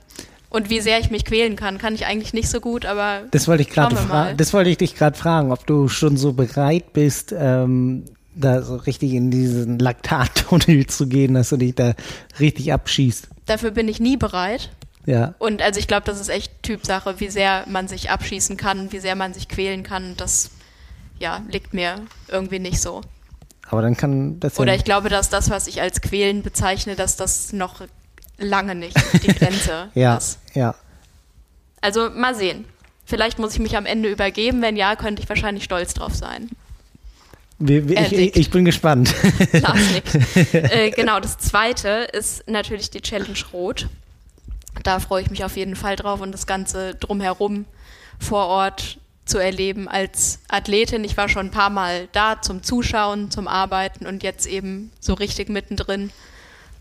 Und 0.49 0.69
wie 0.69 0.79
sehr 0.79 0.97
ich 0.99 1.11
mich 1.11 1.25
quälen 1.25 1.57
kann, 1.57 1.77
kann 1.77 1.93
ich 1.93 2.05
eigentlich 2.05 2.33
nicht 2.33 2.47
so 2.47 2.61
gut, 2.61 2.85
aber. 2.85 3.23
Das 3.31 3.49
wollte 3.49 3.63
ich 3.63 3.69
gerade 3.69 3.97
fragen. 3.97 4.37
Das 4.37 4.53
wollte 4.53 4.69
ich 4.69 4.77
dich 4.77 4.95
gerade 4.95 5.17
fragen, 5.17 5.51
ob 5.51 5.67
du 5.67 5.89
schon 5.89 6.15
so 6.15 6.31
bereit 6.31 6.93
bist, 6.93 7.35
ähm, 7.37 8.05
da 8.33 8.61
so 8.61 8.77
richtig 8.77 9.11
in 9.11 9.29
diesen 9.29 9.77
Laktattunnel 9.77 10.87
zu 10.87 11.07
gehen, 11.07 11.33
dass 11.33 11.49
du 11.49 11.57
dich 11.57 11.75
da 11.75 11.95
richtig 12.39 12.71
abschießt. 12.71 13.27
Dafür 13.45 13.71
bin 13.71 13.89
ich 13.89 13.99
nie 13.99 14.15
bereit. 14.15 14.69
Ja. 15.05 15.35
Und 15.39 15.61
also 15.61 15.79
ich 15.79 15.87
glaube, 15.87 16.05
das 16.05 16.19
ist 16.19 16.29
echt 16.29 16.63
Typsache, 16.63 17.19
wie 17.19 17.29
sehr 17.29 17.65
man 17.67 17.87
sich 17.87 18.09
abschießen 18.09 18.55
kann, 18.57 18.91
wie 18.91 18.99
sehr 18.99 19.15
man 19.15 19.33
sich 19.33 19.49
quälen 19.49 19.83
kann. 19.83 20.15
Das 20.17 20.51
ja, 21.19 21.41
liegt 21.49 21.73
mir 21.73 21.95
irgendwie 22.29 22.59
nicht 22.59 22.79
so. 22.81 23.01
Aber 23.69 23.81
dann 23.81 23.97
kann 23.97 24.39
das 24.39 24.59
Oder 24.59 24.73
ja 24.73 24.77
ich 24.77 24.85
glaube, 24.85 25.09
dass 25.09 25.29
das, 25.29 25.49
was 25.49 25.67
ich 25.67 25.81
als 25.81 26.01
Quälen 26.01 26.41
bezeichne, 26.41 26.95
dass 26.95 27.15
das 27.15 27.53
noch 27.53 27.81
lange 28.37 28.75
nicht 28.75 28.97
die 29.23 29.27
Grenze 29.33 29.89
ja, 29.93 30.17
ist. 30.17 30.39
Ja. 30.53 30.75
Also 31.81 32.09
mal 32.09 32.35
sehen. 32.35 32.65
Vielleicht 33.05 33.39
muss 33.39 33.53
ich 33.53 33.59
mich 33.59 33.77
am 33.77 33.85
Ende 33.85 34.09
übergeben. 34.09 34.61
Wenn 34.61 34.75
ja, 34.75 34.95
könnte 34.95 35.21
ich 35.21 35.29
wahrscheinlich 35.29 35.63
stolz 35.63 35.93
drauf 35.93 36.13
sein. 36.13 36.49
Wir, 37.59 37.89
wir, 37.89 37.99
ich, 38.11 38.35
ich, 38.35 38.49
bin 38.51 38.65
gespannt. 38.65 39.13
Lars 39.51 39.79
nickt. 39.93 40.53
Äh, 40.53 40.91
genau, 40.91 41.19
das 41.19 41.37
zweite 41.37 42.07
ist 42.13 42.47
natürlich 42.47 42.91
die 42.91 43.01
Challenge 43.01 43.37
Rot. 43.51 43.87
Da 44.83 44.99
freue 44.99 45.23
ich 45.23 45.31
mich 45.31 45.43
auf 45.43 45.57
jeden 45.57 45.75
Fall 45.75 45.95
drauf 45.95 46.21
und 46.21 46.31
das 46.31 46.45
Ganze 46.45 46.95
drumherum 46.95 47.65
vor 48.19 48.45
Ort 48.45 48.99
zu 49.27 49.37
erleben 49.37 49.87
als 49.87 50.39
Athletin. 50.47 51.03
Ich 51.03 51.17
war 51.17 51.29
schon 51.29 51.47
ein 51.47 51.51
paar 51.51 51.69
Mal 51.69 52.07
da 52.11 52.41
zum 52.41 52.63
Zuschauen, 52.63 53.29
zum 53.31 53.47
Arbeiten 53.47 54.05
und 54.05 54.23
jetzt 54.23 54.47
eben 54.47 54.91
so 54.99 55.13
richtig 55.13 55.49
mittendrin. 55.49 56.11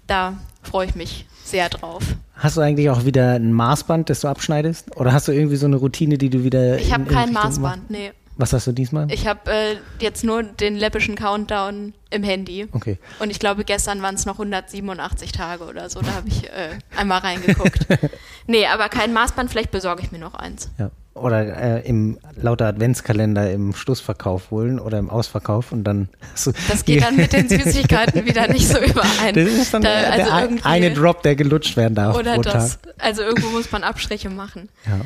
Da 0.07 0.38
freue 0.62 0.86
ich 0.86 0.94
mich 0.94 1.26
sehr 1.44 1.68
drauf. 1.68 2.03
Hast 2.34 2.57
du 2.57 2.61
eigentlich 2.61 2.90
auch 2.90 3.05
wieder 3.05 3.34
ein 3.34 3.53
Maßband, 3.53 4.11
das 4.11 4.20
du 4.20 4.28
abschneidest? 4.28 4.97
Oder 4.97 5.12
hast 5.12 5.28
du 5.28 5.32
irgendwie 5.32 5.57
so 5.57 5.66
eine 5.66 5.76
Routine, 5.76 6.18
die 6.18 6.30
du 6.30 6.44
wieder. 6.44 6.78
Ich 6.78 6.92
habe 6.92 7.05
kein 7.05 7.32
Maßband, 7.32 7.90
nee. 7.90 8.12
Was 8.38 8.53
hast 8.53 8.66
du 8.66 8.72
diesmal? 8.72 9.11
Ich 9.11 9.26
habe 9.26 9.51
äh, 9.51 9.76
jetzt 9.99 10.22
nur 10.22 10.42
den 10.42 10.76
läppischen 10.76 11.14
Countdown 11.14 11.94
im 12.11 12.22
Handy. 12.22 12.68
Okay. 12.72 12.99
Und 13.18 13.30
ich 13.30 13.38
glaube, 13.38 13.64
gestern 13.64 14.03
waren 14.03 14.14
es 14.14 14.26
noch 14.26 14.34
187 14.34 15.32
Tage 15.32 15.64
oder 15.64 15.88
so. 15.88 16.03
Da 16.03 16.12
habe 16.12 16.28
ich 16.28 16.44
äh, 16.44 16.78
einmal 16.94 17.20
reingeguckt. 17.20 17.86
nee, 18.47 18.66
aber 18.66 18.90
kein 18.90 19.14
Maßband, 19.14 19.51
vielleicht 19.51 19.70
besorge 19.70 20.03
ich 20.03 20.12
mir 20.12 20.18
noch 20.18 20.34
eins. 20.34 20.68
Ja. 20.78 20.90
Oder 21.16 21.78
äh, 21.78 21.88
im 21.88 22.18
lauter 22.36 22.66
Adventskalender 22.66 23.50
im 23.50 23.74
Schlussverkauf 23.74 24.50
holen 24.50 24.78
oder 24.78 24.98
im 24.98 25.10
Ausverkauf 25.10 25.72
und 25.72 25.84
dann. 25.84 26.08
So 26.34 26.52
das 26.68 26.84
geht 26.84 27.02
dann 27.02 27.16
mit 27.16 27.32
den 27.32 27.48
Süßigkeiten 27.48 28.26
wieder 28.26 28.48
nicht 28.48 28.68
so 28.68 28.78
überein. 28.78 29.34
Das 29.34 29.48
ist 29.48 29.72
dann 29.72 29.82
da, 29.82 29.90
also 29.90 30.54
der 30.54 30.66
eine 30.66 30.92
Drop, 30.92 31.22
der 31.22 31.34
gelutscht 31.34 31.76
werden 31.76 31.94
darf. 31.94 32.16
Oder 32.16 32.36
das. 32.38 32.80
Tag. 32.80 32.94
Also 32.98 33.22
irgendwo 33.22 33.48
muss 33.48 33.72
man 33.72 33.82
Abstriche 33.82 34.28
machen. 34.28 34.68
Ja. 34.84 35.00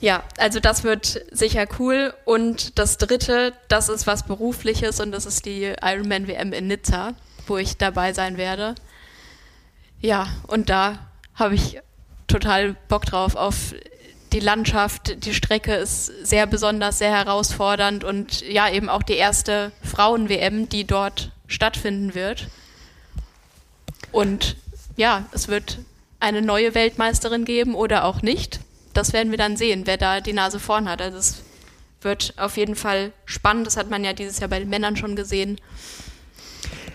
Ja, 0.00 0.22
also 0.38 0.60
das 0.60 0.84
wird 0.84 1.22
sicher 1.30 1.66
cool. 1.78 2.12
Und 2.24 2.78
das 2.78 2.98
dritte, 2.98 3.52
das 3.68 3.88
ist 3.88 4.06
was 4.06 4.24
Berufliches 4.24 5.00
und 5.00 5.10
das 5.12 5.26
ist 5.26 5.46
die 5.46 5.72
Ironman 5.82 6.28
WM 6.28 6.52
in 6.52 6.66
Nizza, 6.66 7.14
wo 7.46 7.56
ich 7.56 7.76
dabei 7.76 8.12
sein 8.12 8.36
werde. 8.36 8.74
Ja, 10.00 10.28
und 10.46 10.68
da 10.68 10.98
habe 11.34 11.54
ich 11.54 11.80
total 12.26 12.76
Bock 12.88 13.06
drauf 13.06 13.36
auf 13.36 13.74
die 14.36 14.44
Landschaft, 14.44 15.24
die 15.24 15.34
Strecke 15.34 15.74
ist 15.74 16.06
sehr 16.22 16.46
besonders, 16.46 16.98
sehr 16.98 17.10
herausfordernd 17.10 18.04
und 18.04 18.42
ja, 18.42 18.70
eben 18.70 18.88
auch 18.88 19.02
die 19.02 19.14
erste 19.14 19.72
Frauen-WM, 19.82 20.68
die 20.68 20.84
dort 20.84 21.32
stattfinden 21.46 22.14
wird. 22.14 22.48
Und 24.12 24.56
ja, 24.96 25.26
es 25.32 25.48
wird 25.48 25.78
eine 26.20 26.42
neue 26.42 26.74
Weltmeisterin 26.74 27.44
geben 27.44 27.74
oder 27.74 28.04
auch 28.04 28.22
nicht 28.22 28.60
das 28.96 29.12
werden 29.12 29.30
wir 29.30 29.38
dann 29.38 29.56
sehen, 29.56 29.82
wer 29.86 29.98
da 29.98 30.20
die 30.20 30.32
Nase 30.32 30.58
vorn 30.58 30.88
hat. 30.88 31.02
Also 31.02 31.18
es 31.18 31.42
wird 32.00 32.34
auf 32.38 32.56
jeden 32.56 32.76
Fall 32.76 33.12
spannend. 33.26 33.66
Das 33.66 33.76
hat 33.76 33.90
man 33.90 34.04
ja 34.04 34.12
dieses 34.12 34.40
Jahr 34.40 34.48
bei 34.48 34.58
den 34.58 34.70
Männern 34.70 34.96
schon 34.96 35.16
gesehen, 35.16 35.60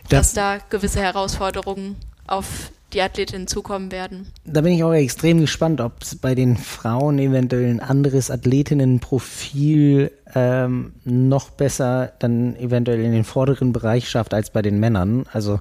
da, 0.09 0.17
dass 0.17 0.33
da 0.33 0.57
gewisse 0.57 1.01
Herausforderungen 1.01 1.95
auf 2.25 2.71
die 2.93 3.01
Athletinnen 3.01 3.47
zukommen 3.47 3.91
werden. 3.91 4.27
Da 4.45 4.61
bin 4.61 4.73
ich 4.73 4.83
auch 4.83 4.93
extrem 4.93 5.41
gespannt, 5.41 5.81
ob 5.81 6.01
es 6.01 6.15
bei 6.15 6.35
den 6.35 6.57
Frauen 6.57 7.19
eventuell 7.19 7.69
ein 7.69 7.79
anderes 7.79 8.31
Athletinnenprofil 8.31 10.11
ähm, 10.35 10.93
noch 11.03 11.49
besser 11.49 12.13
dann 12.19 12.55
eventuell 12.55 13.01
in 13.01 13.11
den 13.11 13.23
vorderen 13.23 13.73
Bereich 13.73 14.09
schafft 14.09 14.33
als 14.33 14.49
bei 14.49 14.61
den 14.61 14.79
Männern. 14.79 15.25
Also 15.31 15.59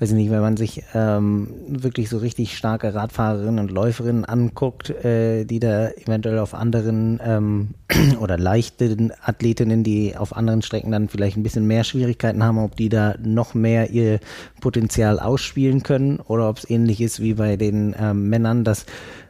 weiß 0.00 0.10
ich 0.10 0.16
nicht, 0.16 0.30
wenn 0.30 0.40
man 0.40 0.56
sich 0.56 0.84
ähm, 0.94 1.48
wirklich 1.66 2.08
so 2.08 2.18
richtig 2.18 2.56
starke 2.56 2.94
Radfahrerinnen 2.94 3.58
und 3.58 3.70
Läuferinnen 3.70 4.24
anguckt, 4.24 4.90
äh, 4.90 5.44
die 5.44 5.58
da 5.58 5.88
eventuell 5.88 6.38
auf 6.38 6.54
anderen 6.54 7.20
ähm, 7.24 7.74
oder 8.20 8.38
leichten 8.38 9.12
Athletinnen, 9.22 9.82
die 9.82 10.16
auf 10.16 10.36
anderen 10.36 10.62
Strecken 10.62 10.92
dann 10.92 11.08
vielleicht 11.08 11.36
ein 11.36 11.42
bisschen 11.42 11.66
mehr 11.66 11.82
Schwierigkeiten 11.82 12.44
haben, 12.44 12.58
ob 12.58 12.76
die 12.76 12.88
da 12.88 13.16
noch 13.20 13.54
mehr 13.54 13.90
ihr 13.90 14.20
Potenzial 14.60 15.18
ausspielen 15.18 15.82
können 15.82 16.20
oder 16.20 16.48
ob 16.48 16.58
es 16.58 16.70
ähnlich 16.70 17.00
ist 17.00 17.20
wie 17.20 17.34
bei 17.34 17.56
den 17.56 17.94
ähm, 17.98 18.28
Männern, 18.28 18.62
dass 18.62 18.86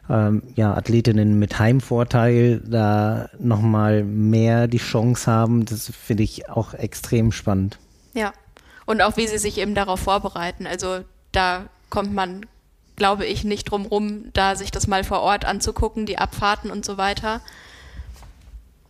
ähm, 0.07 0.43
ja, 0.55 0.75
Athletinnen 0.75 1.39
mit 1.39 1.57
Heimvorteil 1.57 2.61
da 2.67 3.29
nochmal 3.39 4.03
mehr 4.03 4.67
die 4.67 4.77
Chance 4.77 5.31
haben. 5.31 5.65
Das 5.65 5.91
finde 5.91 6.23
ich 6.23 6.49
auch 6.49 6.75
extrem 6.75 7.31
spannend. 7.31 7.79
Ja, 8.13 8.33
und 8.89 9.03
auch 9.03 9.17
wie 9.17 9.27
sie 9.27 9.37
sich 9.37 9.59
eben 9.59 9.75
darauf 9.75 9.99
vorbereiten. 9.99 10.65
Also 10.65 11.01
da 11.31 11.65
kommt 11.91 12.11
man, 12.11 12.47
glaube 12.95 13.23
ich, 13.23 13.43
nicht 13.43 13.65
drum 13.65 13.85
rum, 13.85 14.31
da 14.33 14.55
sich 14.55 14.71
das 14.71 14.87
mal 14.87 15.03
vor 15.03 15.21
Ort 15.21 15.45
anzugucken, 15.45 16.07
die 16.07 16.17
Abfahrten 16.17 16.71
und 16.71 16.83
so 16.83 16.97
weiter. 16.97 17.41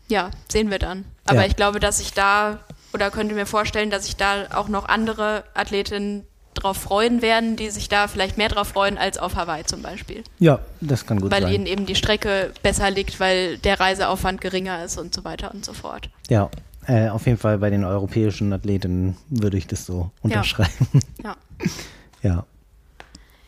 Ja, 0.08 0.32
sehen 0.47 0.72
wir 0.72 0.80
dann. 0.80 1.04
Aber 1.26 1.41
ja. 1.41 1.47
ich 1.47 1.58
glaube, 1.58 1.82
dass 1.82 2.00
ich 2.00 2.14
da 2.14 2.60
oder 2.93 3.12
könnte 3.12 3.36
mir 3.36 3.45
vorstellen, 3.45 3.89
dass 3.89 4.06
sich 4.06 4.16
da 4.16 4.47
auch 4.54 4.70
noch 4.70 4.88
andere 4.88 5.43
Athletinnen 5.54 6.26
drauf 6.54 6.78
freuen 6.78 7.22
werden, 7.22 7.58
die 7.58 7.70
sich 7.70 7.89
da 7.89 8.08
vielleicht 8.08 8.38
mehr 8.38 8.47
drauf 8.47 8.70
freuen 8.70 8.97
als 8.97 9.18
auf 9.18 9.36
Hawaii 9.36 9.66
zum 9.66 9.82
Beispiel. 9.82 10.24
Ja, 10.39 10.60
das 10.80 11.06
kann 11.06 11.20
gut 11.20 11.30
weil 11.30 11.41
sein. 11.41 11.50
Weil 11.50 11.56
ihnen 11.56 11.66
eben 11.66 11.86
die 11.86 11.95
Strecke 11.95 12.54
besser 12.64 12.89
liegt, 12.89 13.20
weil 13.20 13.58
der 13.58 13.82
Reiseaufwand 13.82 14.39
geringer 14.39 14.82
ist 14.82 14.97
und 14.97 15.14
so 15.14 15.26
weiter 15.26 15.54
und 15.54 15.66
so 15.66 15.74
fort. 15.74 16.10
Ja, 16.30 16.50
äh, 16.89 17.09
auf 17.09 17.25
jeden 17.27 17.37
Fall 17.37 17.59
bei 17.59 17.69
den 17.69 17.83
europäischen 17.85 18.51
Athleten 18.51 19.15
würde 19.29 19.57
ich 19.57 19.67
das 19.67 19.85
so 19.85 20.11
unterschreiben. 20.21 20.87
Ja. 21.23 21.35
ja. 22.23 22.45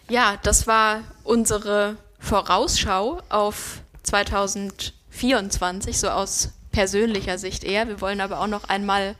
Ja, 0.09 0.37
das 0.43 0.67
war 0.67 1.01
unsere 1.23 1.97
Vorausschau 2.19 3.21
auf 3.29 3.81
2024, 4.03 5.97
so 5.97 6.09
aus 6.09 6.51
persönlicher 6.71 7.37
Sicht 7.37 7.63
eher. 7.63 7.87
Wir 7.87 7.99
wollen 8.01 8.21
aber 8.21 8.39
auch 8.41 8.47
noch 8.47 8.65
einmal 8.65 9.15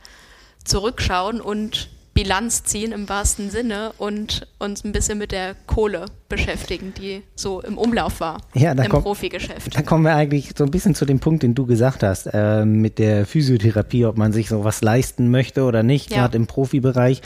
zurückschauen 0.64 1.40
und 1.40 1.90
Bilanz 2.14 2.64
ziehen 2.64 2.92
im 2.92 3.08
wahrsten 3.08 3.50
Sinne 3.50 3.92
und 3.96 4.46
uns 4.58 4.84
ein 4.84 4.92
bisschen 4.92 5.18
mit 5.18 5.32
der 5.32 5.54
Kohle 5.66 6.06
beschäftigen, 6.28 6.92
die 6.96 7.22
so 7.34 7.60
im 7.62 7.78
Umlauf 7.78 8.20
war 8.20 8.40
ja, 8.54 8.72
im 8.72 8.88
komm, 8.88 9.02
Profigeschäft. 9.02 9.74
Da 9.74 9.82
kommen 9.82 10.04
wir 10.04 10.14
eigentlich 10.14 10.52
so 10.56 10.64
ein 10.64 10.70
bisschen 10.70 10.94
zu 10.94 11.06
dem 11.06 11.20
Punkt, 11.20 11.42
den 11.42 11.54
du 11.54 11.64
gesagt 11.66 12.02
hast, 12.02 12.26
äh, 12.26 12.64
mit 12.64 12.98
der 12.98 13.24
Physiotherapie, 13.24 14.04
ob 14.04 14.18
man 14.18 14.32
sich 14.32 14.48
sowas 14.48 14.82
leisten 14.82 15.30
möchte 15.30 15.64
oder 15.64 15.82
nicht, 15.82 16.10
ja. 16.10 16.18
gerade 16.18 16.36
im 16.36 16.46
Profibereich. 16.46 17.22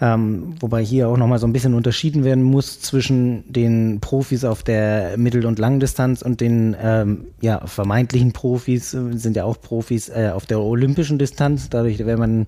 Ähm, 0.00 0.54
wobei 0.60 0.84
hier 0.84 1.08
auch 1.08 1.16
nochmal 1.16 1.40
so 1.40 1.46
ein 1.48 1.52
bisschen 1.52 1.74
unterschieden 1.74 2.22
werden 2.22 2.44
muss 2.44 2.80
zwischen 2.80 3.52
den 3.52 3.98
Profis 4.00 4.44
auf 4.44 4.62
der 4.62 5.16
Mittel- 5.16 5.44
und 5.44 5.58
Langdistanz 5.58 6.22
und 6.22 6.40
den 6.40 6.76
ähm, 6.80 7.26
ja, 7.40 7.66
vermeintlichen 7.66 8.32
Profis, 8.32 8.92
sind 8.92 9.36
ja 9.36 9.42
auch 9.42 9.60
Profis 9.60 10.08
äh, 10.08 10.30
auf 10.32 10.46
der 10.46 10.60
olympischen 10.60 11.18
Distanz. 11.18 11.68
Dadurch, 11.68 11.98
wenn 12.06 12.18
man 12.18 12.46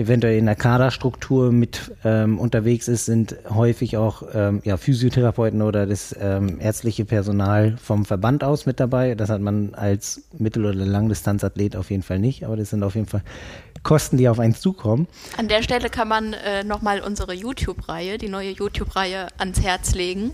eventuell 0.00 0.38
in 0.38 0.46
der 0.46 0.56
Kaderstruktur 0.56 1.52
mit 1.52 1.92
ähm, 2.04 2.38
unterwegs 2.38 2.88
ist, 2.88 3.04
sind 3.04 3.36
häufig 3.48 3.96
auch 3.96 4.22
ähm, 4.34 4.60
ja, 4.64 4.76
Physiotherapeuten 4.76 5.62
oder 5.62 5.86
das 5.86 6.16
ähm, 6.20 6.58
ärztliche 6.60 7.04
Personal 7.04 7.76
vom 7.76 8.04
Verband 8.04 8.42
aus 8.42 8.66
mit 8.66 8.80
dabei. 8.80 9.14
Das 9.14 9.28
hat 9.28 9.40
man 9.40 9.74
als 9.74 10.22
Mittel- 10.38 10.64
oder 10.64 10.84
Langdistanzathlet 10.84 11.76
auf 11.76 11.90
jeden 11.90 12.02
Fall 12.02 12.18
nicht, 12.18 12.44
aber 12.44 12.56
das 12.56 12.70
sind 12.70 12.82
auf 12.82 12.94
jeden 12.94 13.06
Fall 13.06 13.22
Kosten, 13.82 14.16
die 14.16 14.28
auf 14.28 14.38
einen 14.38 14.54
zukommen. 14.54 15.06
An 15.36 15.48
der 15.48 15.62
Stelle 15.62 15.88
kann 15.88 16.08
man 16.08 16.34
äh, 16.34 16.64
nochmal 16.64 17.00
unsere 17.00 17.32
YouTube-Reihe, 17.32 18.18
die 18.18 18.28
neue 18.28 18.50
YouTube-Reihe 18.50 19.28
ans 19.38 19.60
Herz 19.62 19.94
legen 19.94 20.32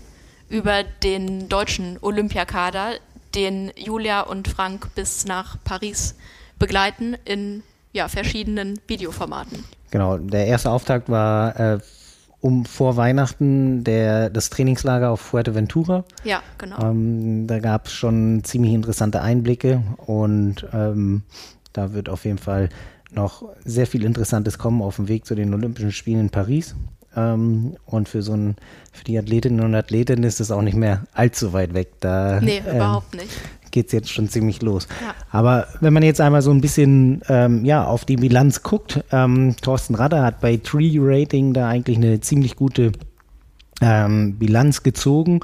über 0.49 0.83
den 1.03 1.49
deutschen 1.49 1.97
Olympiakader, 2.01 2.93
den 3.35 3.71
Julia 3.75 4.21
und 4.21 4.47
Frank 4.47 4.93
bis 4.95 5.25
nach 5.25 5.57
Paris 5.63 6.15
begleiten 6.59 7.15
in 7.25 7.63
ja, 7.93 8.07
verschiedenen 8.07 8.79
Videoformaten. 8.87 9.63
Genau, 9.91 10.17
der 10.17 10.47
erste 10.47 10.69
Auftakt 10.69 11.09
war 11.09 11.59
äh, 11.59 11.79
um 12.39 12.65
vor 12.65 12.97
Weihnachten 12.97 13.83
der, 13.83 14.29
das 14.29 14.49
Trainingslager 14.49 15.09
auf 15.09 15.21
Fuerteventura. 15.21 16.03
Ja, 16.23 16.41
genau. 16.57 16.79
Ähm, 16.81 17.47
da 17.47 17.59
gab 17.59 17.87
es 17.87 17.93
schon 17.93 18.43
ziemlich 18.43 18.73
interessante 18.73 19.21
Einblicke 19.21 19.83
und 20.05 20.65
ähm, 20.73 21.23
da 21.73 21.93
wird 21.93 22.09
auf 22.09 22.25
jeden 22.25 22.37
Fall 22.37 22.69
noch 23.11 23.43
sehr 23.63 23.87
viel 23.87 24.03
Interessantes 24.03 24.57
kommen 24.57 24.81
auf 24.81 24.97
dem 24.97 25.07
Weg 25.07 25.25
zu 25.25 25.35
den 25.35 25.53
Olympischen 25.53 25.91
Spielen 25.91 26.21
in 26.21 26.29
Paris. 26.29 26.75
Ähm, 27.15 27.77
und 27.85 28.09
für 28.09 28.21
so 28.21 28.33
ein, 28.33 28.55
für 28.91 29.03
die 29.03 29.17
Athletinnen 29.17 29.61
und 29.61 29.73
Athleten 29.73 30.23
ist 30.23 30.39
es 30.39 30.51
auch 30.51 30.61
nicht 30.61 30.77
mehr 30.77 31.03
allzu 31.13 31.53
weit 31.53 31.73
weg. 31.73 31.93
Da, 31.99 32.39
nee, 32.41 32.61
ähm, 32.67 32.75
überhaupt 32.75 33.15
nicht. 33.15 33.31
Geht 33.77 33.85
es 33.85 33.91
jetzt 33.91 34.11
schon 34.11 34.27
ziemlich 34.27 34.63
los. 34.63 34.87
Ja. 35.03 35.13
Aber 35.29 35.67
wenn 35.81 35.93
man 35.93 36.01
jetzt 36.01 36.19
einmal 36.19 36.41
so 36.41 36.49
ein 36.49 36.61
bisschen 36.61 37.21
ähm, 37.29 37.63
ja, 37.63 37.85
auf 37.85 38.05
die 38.05 38.15
Bilanz 38.15 38.63
guckt, 38.63 39.03
ähm, 39.11 39.55
Thorsten 39.61 39.93
Radder 39.93 40.23
hat 40.23 40.41
bei 40.41 40.57
Tree 40.57 40.97
Rating 40.99 41.53
da 41.53 41.67
eigentlich 41.67 41.97
eine 41.97 42.19
ziemlich 42.19 42.55
gute 42.55 42.93
ähm, 43.79 44.39
Bilanz 44.39 44.81
gezogen 44.81 45.41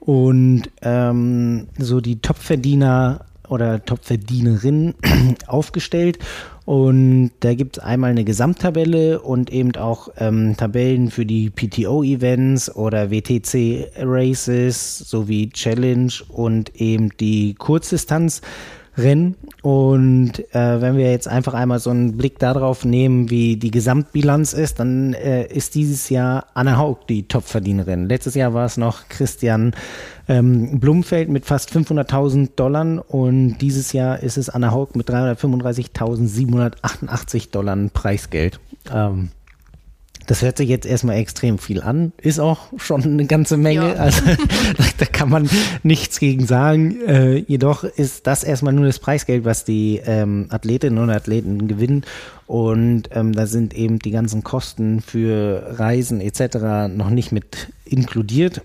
und 0.00 0.62
ähm, 0.82 1.68
so 1.78 2.00
die 2.00 2.20
Topverdiener 2.20 3.20
oder 3.48 3.84
Topverdienerin 3.84 4.94
aufgestellt. 5.46 6.18
Und 6.64 7.30
da 7.40 7.54
gibt 7.54 7.78
es 7.78 7.84
einmal 7.84 8.10
eine 8.10 8.24
Gesamttabelle 8.24 9.20
und 9.20 9.52
eben 9.52 9.76
auch 9.76 10.08
ähm, 10.18 10.56
Tabellen 10.56 11.10
für 11.10 11.24
die 11.24 11.48
PTO-Events 11.50 12.74
oder 12.74 13.10
WTC-Races 13.10 14.98
sowie 14.98 15.50
Challenge 15.50 16.12
und 16.28 16.74
eben 16.74 17.10
die 17.20 17.54
Kurzdistanz. 17.54 18.42
Rennen. 18.96 19.36
Und 19.62 20.38
äh, 20.54 20.80
wenn 20.80 20.96
wir 20.96 21.10
jetzt 21.10 21.28
einfach 21.28 21.52
einmal 21.54 21.78
so 21.80 21.90
einen 21.90 22.16
Blick 22.16 22.38
darauf 22.38 22.84
nehmen, 22.84 23.30
wie 23.30 23.56
die 23.56 23.70
Gesamtbilanz 23.70 24.52
ist, 24.52 24.80
dann 24.80 25.14
äh, 25.14 25.46
ist 25.46 25.74
dieses 25.74 26.08
Jahr 26.08 26.46
Anna 26.54 26.78
Haug 26.78 27.06
die 27.08 27.28
Topverdienerin. 27.28 28.08
Letztes 28.08 28.34
Jahr 28.34 28.54
war 28.54 28.66
es 28.66 28.76
noch 28.76 29.08
Christian 29.08 29.74
ähm, 30.28 30.80
Blumfeld 30.80 31.28
mit 31.28 31.46
fast 31.46 31.70
500.000 31.72 32.56
Dollar 32.56 33.04
und 33.08 33.58
dieses 33.58 33.92
Jahr 33.92 34.20
ist 34.22 34.38
es 34.38 34.48
Anna 34.48 34.72
Haug 34.72 34.88
mit 34.94 35.10
335.788 35.10 37.50
Dollar 37.50 37.76
Preisgeld. 37.92 38.60
Ähm, 38.92 39.30
das 40.26 40.42
hört 40.42 40.58
sich 40.58 40.68
jetzt 40.68 40.86
erstmal 40.86 41.16
extrem 41.16 41.58
viel 41.58 41.80
an, 41.82 42.12
ist 42.18 42.38
auch 42.38 42.68
schon 42.76 43.02
eine 43.02 43.26
ganze 43.26 43.56
Menge. 43.56 43.94
Ja. 43.94 43.94
Also 43.94 44.22
da 44.98 45.04
kann 45.06 45.28
man 45.28 45.48
nichts 45.82 46.18
gegen 46.18 46.46
sagen. 46.46 47.00
Äh, 47.06 47.36
jedoch 47.36 47.84
ist 47.84 48.26
das 48.26 48.44
erstmal 48.44 48.72
nur 48.72 48.86
das 48.86 48.98
Preisgeld, 48.98 49.44
was 49.44 49.64
die 49.64 50.00
ähm, 50.04 50.46
Athletinnen 50.50 50.98
und 50.98 51.10
Athleten 51.10 51.68
gewinnen. 51.68 52.04
Und 52.46 53.04
ähm, 53.12 53.32
da 53.32 53.46
sind 53.46 53.74
eben 53.74 53.98
die 53.98 54.10
ganzen 54.10 54.44
Kosten 54.44 55.00
für 55.00 55.74
Reisen 55.78 56.20
etc. 56.20 56.94
noch 56.94 57.10
nicht 57.10 57.32
mit 57.32 57.68
inkludiert. 57.84 58.62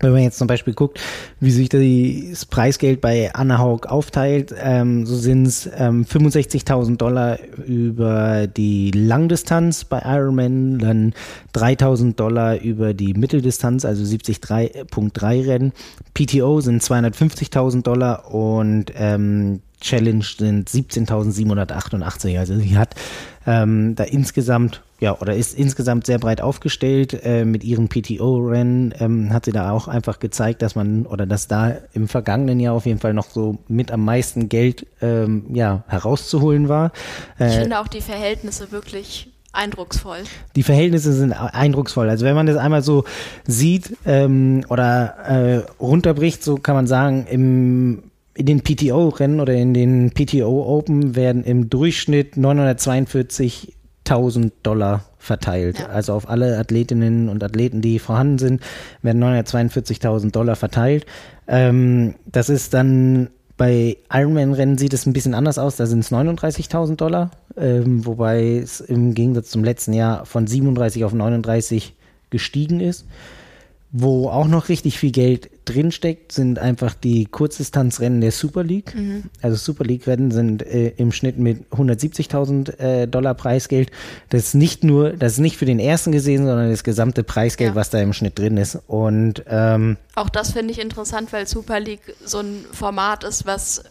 Wenn 0.00 0.12
man 0.12 0.22
jetzt 0.22 0.38
zum 0.38 0.46
Beispiel 0.46 0.72
guckt, 0.72 0.98
wie 1.40 1.50
sich 1.50 1.68
das 1.68 2.46
Preisgeld 2.46 3.00
bei 3.00 3.32
Anna 3.34 3.58
Haug 3.58 3.86
aufteilt, 3.86 4.54
ähm, 4.58 5.04
so 5.04 5.14
sind 5.14 5.46
es 5.46 5.68
ähm, 5.76 6.04
65.000 6.04 6.96
Dollar 6.96 7.38
über 7.66 8.46
die 8.46 8.90
Langdistanz 8.92 9.84
bei 9.84 10.00
Ironman, 10.04 10.78
dann 10.78 11.14
3.000 11.54 12.14
Dollar 12.14 12.60
über 12.60 12.94
die 12.94 13.12
Mitteldistanz, 13.12 13.84
also 13.84 14.02
73.3 14.02 15.46
Rennen. 15.46 15.72
PTO 16.14 16.60
sind 16.60 16.82
250.000 16.82 17.82
Dollar 17.82 18.32
und 18.32 18.92
ähm, 18.96 19.60
Challenge 19.80 20.24
sind 20.24 20.68
17.788. 20.68 22.38
Also 22.38 22.56
sie 22.56 22.76
hat 22.76 22.94
ähm, 23.46 23.94
da 23.94 24.04
insgesamt, 24.04 24.82
ja, 25.00 25.18
oder 25.18 25.34
ist 25.34 25.58
insgesamt 25.58 26.06
sehr 26.06 26.18
breit 26.18 26.40
aufgestellt. 26.40 27.18
Äh, 27.24 27.44
mit 27.44 27.64
ihren 27.64 27.88
PTO-Rennen 27.88 28.94
ähm, 29.00 29.32
hat 29.32 29.46
sie 29.46 29.52
da 29.52 29.72
auch 29.72 29.88
einfach 29.88 30.18
gezeigt, 30.18 30.62
dass 30.62 30.74
man, 30.74 31.06
oder 31.06 31.26
dass 31.26 31.48
da 31.48 31.72
im 31.94 32.06
vergangenen 32.06 32.60
Jahr 32.60 32.74
auf 32.74 32.86
jeden 32.86 33.00
Fall 33.00 33.14
noch 33.14 33.30
so 33.30 33.58
mit 33.66 33.90
am 33.90 34.04
meisten 34.04 34.48
Geld 34.48 34.86
ähm, 35.00 35.46
ja, 35.52 35.84
herauszuholen 35.88 36.68
war. 36.68 36.92
Äh, 37.38 37.48
ich 37.48 37.54
finde 37.56 37.80
auch 37.80 37.88
die 37.88 38.02
Verhältnisse 38.02 38.70
wirklich 38.72 39.30
eindrucksvoll. 39.52 40.18
Die 40.54 40.62
Verhältnisse 40.62 41.12
sind 41.12 41.32
eindrucksvoll. 41.32 42.08
Also 42.08 42.24
wenn 42.24 42.34
man 42.34 42.46
das 42.46 42.56
einmal 42.56 42.82
so 42.82 43.04
sieht 43.46 43.96
ähm, 44.06 44.64
oder 44.68 45.16
äh, 45.26 45.82
runterbricht, 45.82 46.44
so 46.44 46.56
kann 46.56 46.76
man 46.76 46.86
sagen, 46.86 47.26
im 47.28 48.02
in 48.34 48.46
den 48.46 48.62
PTO-Rennen 48.62 49.40
oder 49.40 49.52
in 49.52 49.74
den 49.74 50.12
PTO 50.12 50.64
Open 50.64 51.14
werden 51.14 51.44
im 51.44 51.68
Durchschnitt 51.68 52.36
942.000 54.10 54.52
Dollar 54.62 55.04
verteilt. 55.18 55.78
Ja. 55.78 55.86
Also 55.86 56.14
auf 56.14 56.28
alle 56.28 56.58
Athletinnen 56.58 57.28
und 57.28 57.42
Athleten, 57.44 57.80
die 57.80 57.98
vorhanden 57.98 58.38
sind, 58.38 58.62
werden 59.02 59.22
942.000 59.22 60.32
Dollar 60.32 60.56
verteilt. 60.56 61.06
Ähm, 61.46 62.14
das 62.26 62.48
ist 62.48 62.74
dann 62.74 63.28
bei 63.56 63.98
Ironman-Rennen 64.10 64.78
sieht 64.78 64.94
es 64.94 65.04
ein 65.04 65.12
bisschen 65.12 65.34
anders 65.34 65.58
aus. 65.58 65.76
Da 65.76 65.84
sind 65.84 65.98
es 65.98 66.10
39.000 66.10 66.96
Dollar, 66.96 67.30
ähm, 67.58 68.06
wobei 68.06 68.56
es 68.56 68.80
im 68.80 69.12
Gegensatz 69.12 69.50
zum 69.50 69.64
letzten 69.64 69.92
Jahr 69.92 70.24
von 70.24 70.46
37 70.46 71.04
auf 71.04 71.12
39 71.12 71.94
gestiegen 72.30 72.80
ist. 72.80 73.06
Wo 73.92 74.28
auch 74.30 74.46
noch 74.46 74.70
richtig 74.70 74.98
viel 74.98 75.10
Geld 75.10 75.50
drinsteckt, 75.70 76.32
sind 76.32 76.58
einfach 76.58 76.94
die 76.94 77.26
Kurzdistanzrennen 77.26 78.20
der 78.20 78.32
Super 78.32 78.62
League. 78.62 78.94
Mhm. 78.94 79.24
Also 79.42 79.56
Super 79.56 79.84
League-Rennen 79.84 80.30
sind 80.30 80.62
äh, 80.62 80.88
im 80.96 81.12
Schnitt 81.12 81.38
mit 81.38 81.70
170.000 81.70 82.78
äh, 82.78 83.06
Dollar 83.06 83.34
Preisgeld. 83.34 83.90
Das 84.28 84.48
ist 84.48 84.54
nicht 84.54 84.84
nur, 84.84 85.10
das 85.10 85.32
ist 85.32 85.38
nicht 85.38 85.56
für 85.56 85.66
den 85.66 85.78
ersten 85.78 86.12
gesehen, 86.12 86.46
sondern 86.46 86.70
das 86.70 86.84
gesamte 86.84 87.22
Preisgeld, 87.22 87.70
ja. 87.70 87.74
was 87.74 87.90
da 87.90 88.00
im 88.00 88.12
Schnitt 88.12 88.38
drin 88.38 88.56
ist. 88.56 88.78
Und 88.86 89.44
ähm, 89.48 89.96
auch 90.14 90.28
das 90.28 90.52
finde 90.52 90.72
ich 90.72 90.80
interessant, 90.80 91.32
weil 91.32 91.46
Super 91.46 91.80
League 91.80 92.14
so 92.24 92.40
ein 92.40 92.64
Format 92.72 93.24
ist, 93.24 93.46
was 93.46 93.84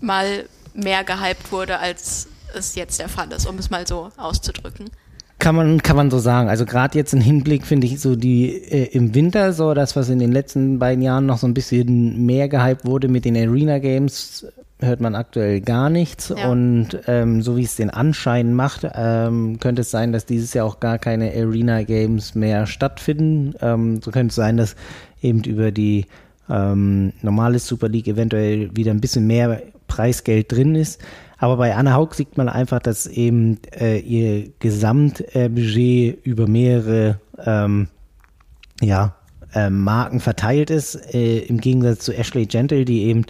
mal 0.00 0.44
mehr 0.74 1.04
gehypt 1.04 1.52
wurde, 1.52 1.78
als 1.78 2.28
es 2.54 2.74
jetzt 2.74 2.98
der 2.98 3.08
Fall 3.08 3.30
ist, 3.32 3.46
um 3.46 3.58
es 3.58 3.70
mal 3.70 3.86
so 3.86 4.10
auszudrücken. 4.16 4.90
Kann 5.38 5.56
man, 5.56 5.82
kann 5.82 5.96
man 5.96 6.10
so 6.10 6.18
sagen. 6.18 6.48
Also 6.48 6.64
gerade 6.64 6.96
jetzt 6.96 7.12
im 7.12 7.20
Hinblick 7.20 7.66
finde 7.66 7.86
ich 7.86 8.00
so 8.00 8.16
die 8.16 8.50
äh, 8.50 8.96
im 8.96 9.14
Winter 9.14 9.52
so 9.52 9.74
das, 9.74 9.94
was 9.96 10.08
in 10.08 10.18
den 10.18 10.32
letzten 10.32 10.78
beiden 10.78 11.02
Jahren 11.02 11.26
noch 11.26 11.38
so 11.38 11.46
ein 11.46 11.54
bisschen 11.54 12.24
mehr 12.24 12.48
gehypt 12.48 12.86
wurde 12.86 13.08
mit 13.08 13.24
den 13.24 13.36
Arena 13.36 13.78
Games, 13.78 14.46
hört 14.80 15.00
man 15.00 15.14
aktuell 15.14 15.60
gar 15.60 15.90
nichts. 15.90 16.32
Ja. 16.36 16.48
Und 16.48 16.98
ähm, 17.06 17.42
so 17.42 17.56
wie 17.56 17.64
es 17.64 17.76
den 17.76 17.90
Anschein 17.90 18.54
macht, 18.54 18.86
ähm, 18.94 19.58
könnte 19.60 19.82
es 19.82 19.90
sein, 19.90 20.12
dass 20.12 20.24
dieses 20.24 20.54
Jahr 20.54 20.66
auch 20.66 20.80
gar 20.80 20.98
keine 20.98 21.30
Arena 21.30 21.82
Games 21.82 22.34
mehr 22.34 22.66
stattfinden. 22.66 23.54
Ähm, 23.60 24.00
so 24.02 24.10
könnte 24.10 24.30
es 24.30 24.36
sein, 24.36 24.56
dass 24.56 24.76
eben 25.20 25.42
über 25.44 25.72
die 25.72 26.06
ähm, 26.48 27.12
normale 27.22 27.58
Super 27.58 27.88
League 27.88 28.08
eventuell 28.08 28.74
wieder 28.76 28.92
ein 28.92 29.00
bisschen 29.00 29.26
mehr 29.26 29.62
Preisgeld 29.88 30.52
drin 30.52 30.74
ist. 30.74 31.00
Aber 31.44 31.58
bei 31.58 31.74
Anna 31.74 31.92
Haug 31.92 32.14
sieht 32.14 32.38
man 32.38 32.48
einfach, 32.48 32.78
dass 32.78 33.06
eben 33.06 33.58
äh, 33.78 33.98
ihr 33.98 34.50
Gesamtbudget 34.60 36.24
über 36.24 36.46
mehrere 36.46 37.20
ähm, 37.44 37.88
ja, 38.80 39.14
äh, 39.54 39.68
Marken 39.68 40.20
verteilt 40.20 40.70
ist, 40.70 40.94
äh, 41.14 41.40
im 41.40 41.60
Gegensatz 41.60 41.98
zu 42.06 42.16
Ashley 42.16 42.46
Gentle, 42.46 42.86
die 42.86 43.02
eben 43.02 43.26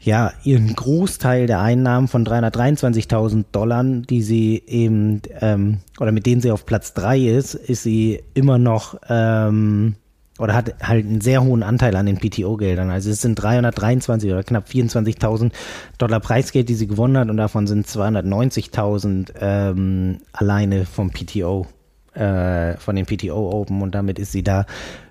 ja 0.00 0.32
ihren 0.42 0.74
Großteil 0.74 1.46
der 1.46 1.60
Einnahmen 1.60 2.08
von 2.08 2.26
323.000 2.26 3.44
Dollar, 3.52 3.84
die 3.84 4.22
sie 4.22 4.64
eben 4.66 5.22
ähm, 5.40 5.78
oder 6.00 6.10
mit 6.10 6.26
denen 6.26 6.40
sie 6.40 6.50
auf 6.50 6.66
Platz 6.66 6.92
drei 6.92 7.20
ist, 7.20 7.54
ist 7.54 7.84
sie 7.84 8.20
immer 8.34 8.58
noch 8.58 8.98
ähm, 9.08 9.94
oder 10.38 10.54
hat 10.54 10.74
halt 10.82 11.04
einen 11.04 11.20
sehr 11.20 11.42
hohen 11.42 11.62
Anteil 11.62 11.94
an 11.96 12.06
den 12.06 12.18
PTO-Geldern. 12.18 12.90
Also 12.90 13.10
es 13.10 13.20
sind 13.20 13.34
323 13.34 14.30
oder 14.30 14.42
knapp 14.42 14.68
24.000 14.68 15.52
Dollar 15.98 16.20
Preisgeld, 16.20 16.68
die 16.68 16.74
sie 16.74 16.86
gewonnen 16.86 17.18
hat 17.18 17.28
und 17.28 17.36
davon 17.36 17.66
sind 17.66 17.86
290.000 17.86 19.34
ähm, 19.40 20.18
alleine 20.32 20.86
vom 20.86 21.10
PTO, 21.10 21.66
äh, 22.14 22.76
von 22.76 22.96
den 22.96 23.06
PTO 23.06 23.50
Open 23.50 23.82
und 23.82 23.94
damit 23.94 24.18
ist 24.18 24.32
sie 24.32 24.42
da 24.42 24.64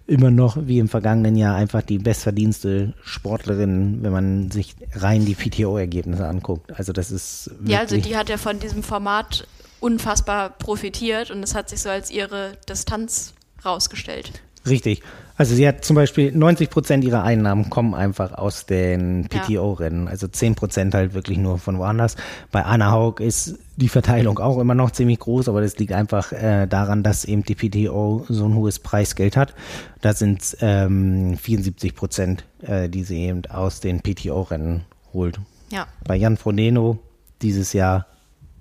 immer 0.07 0.31
noch 0.31 0.57
wie 0.67 0.79
im 0.79 0.87
vergangenen 0.87 1.35
Jahr 1.35 1.55
einfach 1.55 1.81
die 1.81 1.97
bestverdienste 1.97 2.93
Sportlerin, 3.03 3.99
wenn 4.01 4.11
man 4.13 4.51
sich 4.51 4.73
rein 4.93 5.25
die 5.25 5.35
PTO-Ergebnisse 5.35 6.25
anguckt. 6.25 6.71
Also 6.77 6.93
das 6.93 7.11
ist 7.11 7.51
ja, 7.65 7.79
also 7.79 7.97
die 7.97 8.15
hat 8.15 8.29
ja 8.29 8.37
von 8.37 8.59
diesem 8.59 8.83
Format 8.83 9.45
unfassbar 9.81 10.49
profitiert 10.49 11.29
und 11.29 11.43
es 11.43 11.53
hat 11.53 11.69
sich 11.69 11.81
so 11.81 11.89
als 11.89 12.09
ihre 12.09 12.53
Distanz 12.69 13.33
rausgestellt. 13.63 14.41
Richtig. 14.69 15.03
Also 15.37 15.53
sie 15.53 15.67
hat 15.67 15.85
zum 15.85 15.95
Beispiel 15.95 16.31
90 16.31 16.71
Prozent 16.71 17.03
ihrer 17.03 17.23
Einnahmen 17.23 17.69
kommen 17.69 17.93
einfach 17.93 18.33
aus 18.33 18.65
den 18.65 19.27
PTO-Rennen. 19.29 20.05
Ja. 20.05 20.11
Also 20.11 20.27
10 20.27 20.55
Prozent 20.55 20.95
halt 20.95 21.13
wirklich 21.13 21.37
nur 21.37 21.59
von 21.59 21.77
woanders. 21.77 22.15
Bei 22.51 22.63
Anna 22.63 22.91
Haug 22.91 23.19
ist 23.19 23.59
die 23.75 23.87
Verteilung 23.87 24.39
auch 24.39 24.57
immer 24.57 24.73
noch 24.73 24.89
ziemlich 24.89 25.19
groß, 25.19 25.47
aber 25.47 25.61
das 25.61 25.77
liegt 25.77 25.91
einfach 25.93 26.31
äh, 26.31 26.65
daran, 26.65 27.03
dass 27.03 27.23
eben 27.23 27.43
die 27.43 27.53
PTO 27.53 28.25
so 28.27 28.45
ein 28.45 28.55
hohes 28.55 28.79
Preisgeld 28.79 29.37
hat. 29.37 29.53
Da 30.01 30.13
sind 30.13 30.57
ähm, 30.61 31.37
74 31.37 31.93
Prozent, 31.93 32.43
äh, 32.61 32.89
die 32.89 33.03
sie 33.03 33.19
eben 33.19 33.45
aus 33.45 33.79
den 33.79 34.01
PTO-Rennen 34.01 34.85
holt. 35.13 35.39
Ja. 35.69 35.85
Bei 36.03 36.15
Jan 36.15 36.37
Frodeno 36.37 36.97
dieses 37.43 37.73
Jahr 37.73 38.07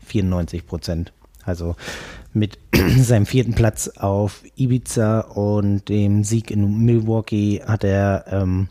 94 0.05 0.67
Prozent. 0.67 1.13
Also 1.45 1.77
mit 2.37 2.59
seinem 2.99 3.27
vierten 3.27 3.55
Platz 3.55 3.89
auf 3.89 4.43
Ibiza 4.57 5.21
und 5.21 5.89
dem 5.89 6.23
Sieg 6.23 6.51
in 6.51 6.85
Milwaukee 6.85 7.63
hat 7.67 7.83
er 7.83 8.27
ähm, 8.29 8.69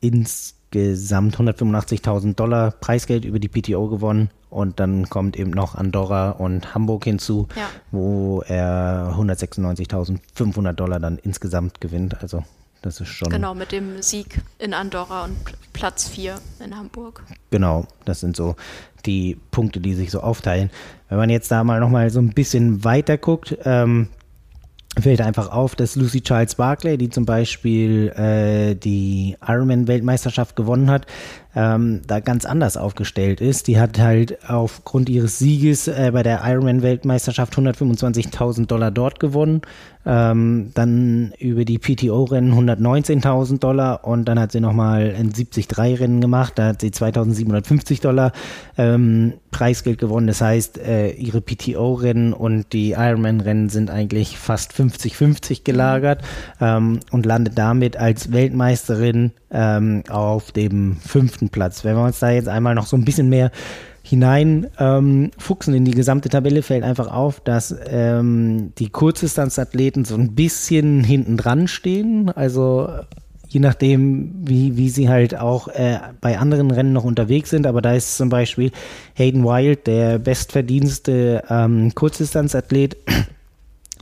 insgesamt 0.00 1.36
185.000 1.36 2.34
Dollar 2.34 2.70
Preisgeld 2.72 3.24
über 3.24 3.38
die 3.38 3.48
PTO 3.48 3.88
gewonnen 3.88 4.30
und 4.50 4.80
dann 4.80 5.08
kommt 5.08 5.38
eben 5.38 5.50
noch 5.50 5.74
Andorra 5.74 6.30
und 6.30 6.74
Hamburg 6.74 7.04
hinzu, 7.04 7.48
ja. 7.56 7.68
wo 7.90 8.42
er 8.46 9.14
196.500 9.16 10.72
Dollar 10.74 11.00
dann 11.00 11.16
insgesamt 11.18 11.80
gewinnt. 11.80 12.20
Also 12.20 12.44
das 12.82 13.00
ist 13.00 13.08
schon. 13.08 13.30
Genau, 13.30 13.54
mit 13.54 13.72
dem 13.72 14.02
Sieg 14.02 14.42
in 14.58 14.74
Andorra 14.74 15.24
und 15.24 15.36
Platz 15.72 16.08
4 16.08 16.34
in 16.64 16.76
Hamburg. 16.76 17.24
Genau, 17.50 17.86
das 18.04 18.20
sind 18.20 18.36
so 18.36 18.56
die 19.06 19.38
Punkte, 19.50 19.80
die 19.80 19.94
sich 19.94 20.10
so 20.10 20.20
aufteilen. 20.20 20.70
Wenn 21.12 21.18
man 21.18 21.28
jetzt 21.28 21.50
da 21.50 21.62
mal 21.62 21.78
nochmal 21.78 22.08
so 22.08 22.20
ein 22.20 22.30
bisschen 22.30 22.84
weiter 22.84 23.18
guckt, 23.18 23.58
ähm, 23.66 24.08
fällt 24.98 25.20
einfach 25.20 25.52
auf, 25.52 25.74
dass 25.76 25.94
Lucy 25.94 26.22
Charles 26.22 26.54
Barclay, 26.54 26.96
die 26.96 27.10
zum 27.10 27.26
Beispiel 27.26 28.08
äh, 28.16 28.74
die 28.74 29.36
Ironman-Weltmeisterschaft 29.46 30.56
gewonnen 30.56 30.88
hat, 30.88 31.04
ähm, 31.54 32.02
da 32.06 32.20
ganz 32.20 32.44
anders 32.44 32.76
aufgestellt 32.76 33.40
ist. 33.40 33.66
Die 33.66 33.78
hat 33.78 33.98
halt 33.98 34.48
aufgrund 34.48 35.08
ihres 35.08 35.38
Sieges 35.38 35.88
äh, 35.88 36.10
bei 36.12 36.22
der 36.22 36.40
Ironman-Weltmeisterschaft 36.44 37.54
125.000 37.54 38.66
Dollar 38.66 38.90
dort 38.90 39.20
gewonnen, 39.20 39.62
ähm, 40.04 40.70
dann 40.74 41.32
über 41.38 41.64
die 41.64 41.78
PTO-Rennen 41.78 42.52
119.000 42.52 43.58
Dollar 43.60 44.04
und 44.04 44.24
dann 44.24 44.40
hat 44.40 44.52
sie 44.52 44.60
nochmal 44.60 45.14
ein 45.16 45.32
73-Rennen 45.32 46.20
gemacht, 46.20 46.54
da 46.56 46.68
hat 46.68 46.80
sie 46.80 46.88
2.750 46.88 48.02
Dollar 48.02 48.32
ähm, 48.76 49.34
Preisgeld 49.50 49.98
gewonnen. 49.98 50.26
Das 50.26 50.40
heißt, 50.40 50.78
äh, 50.78 51.10
ihre 51.12 51.40
PTO-Rennen 51.40 52.32
und 52.32 52.72
die 52.72 52.92
Ironman-Rennen 52.92 53.68
sind 53.68 53.90
eigentlich 53.90 54.38
fast 54.38 54.72
50-50 54.72 55.62
gelagert 55.64 56.22
ähm, 56.60 57.00
und 57.10 57.26
landet 57.26 57.58
damit 57.58 57.96
als 57.96 58.32
Weltmeisterin 58.32 59.32
ähm, 59.52 60.02
auf 60.08 60.50
dem 60.50 60.96
fünften 60.96 61.41
Platz. 61.50 61.84
Wenn 61.84 61.96
wir 61.96 62.04
uns 62.04 62.18
da 62.18 62.30
jetzt 62.30 62.48
einmal 62.48 62.74
noch 62.74 62.86
so 62.86 62.96
ein 62.96 63.04
bisschen 63.04 63.28
mehr 63.28 63.50
hinein 64.02 64.66
ähm, 64.78 65.30
fuchsen 65.38 65.74
in 65.74 65.84
die 65.84 65.92
gesamte 65.92 66.28
Tabelle, 66.28 66.62
fällt 66.62 66.84
einfach 66.84 67.12
auf, 67.12 67.40
dass 67.40 67.74
ähm, 67.86 68.72
die 68.78 68.88
Kurzdistanzathleten 68.88 70.04
so 70.04 70.16
ein 70.16 70.34
bisschen 70.34 71.04
hinten 71.04 71.36
dran 71.36 71.68
stehen. 71.68 72.30
Also 72.30 72.88
je 73.48 73.60
nachdem, 73.60 74.32
wie, 74.44 74.76
wie 74.76 74.88
sie 74.88 75.08
halt 75.08 75.38
auch 75.38 75.68
äh, 75.68 75.98
bei 76.20 76.38
anderen 76.38 76.70
Rennen 76.70 76.92
noch 76.92 77.04
unterwegs 77.04 77.50
sind. 77.50 77.66
Aber 77.66 77.82
da 77.82 77.94
ist 77.94 78.16
zum 78.16 78.28
Beispiel 78.28 78.72
Hayden 79.14 79.44
Wild, 79.44 79.86
der 79.86 80.18
bestverdienste 80.18 81.44
ähm, 81.48 81.94
Kurzdistanzathlet. 81.94 82.96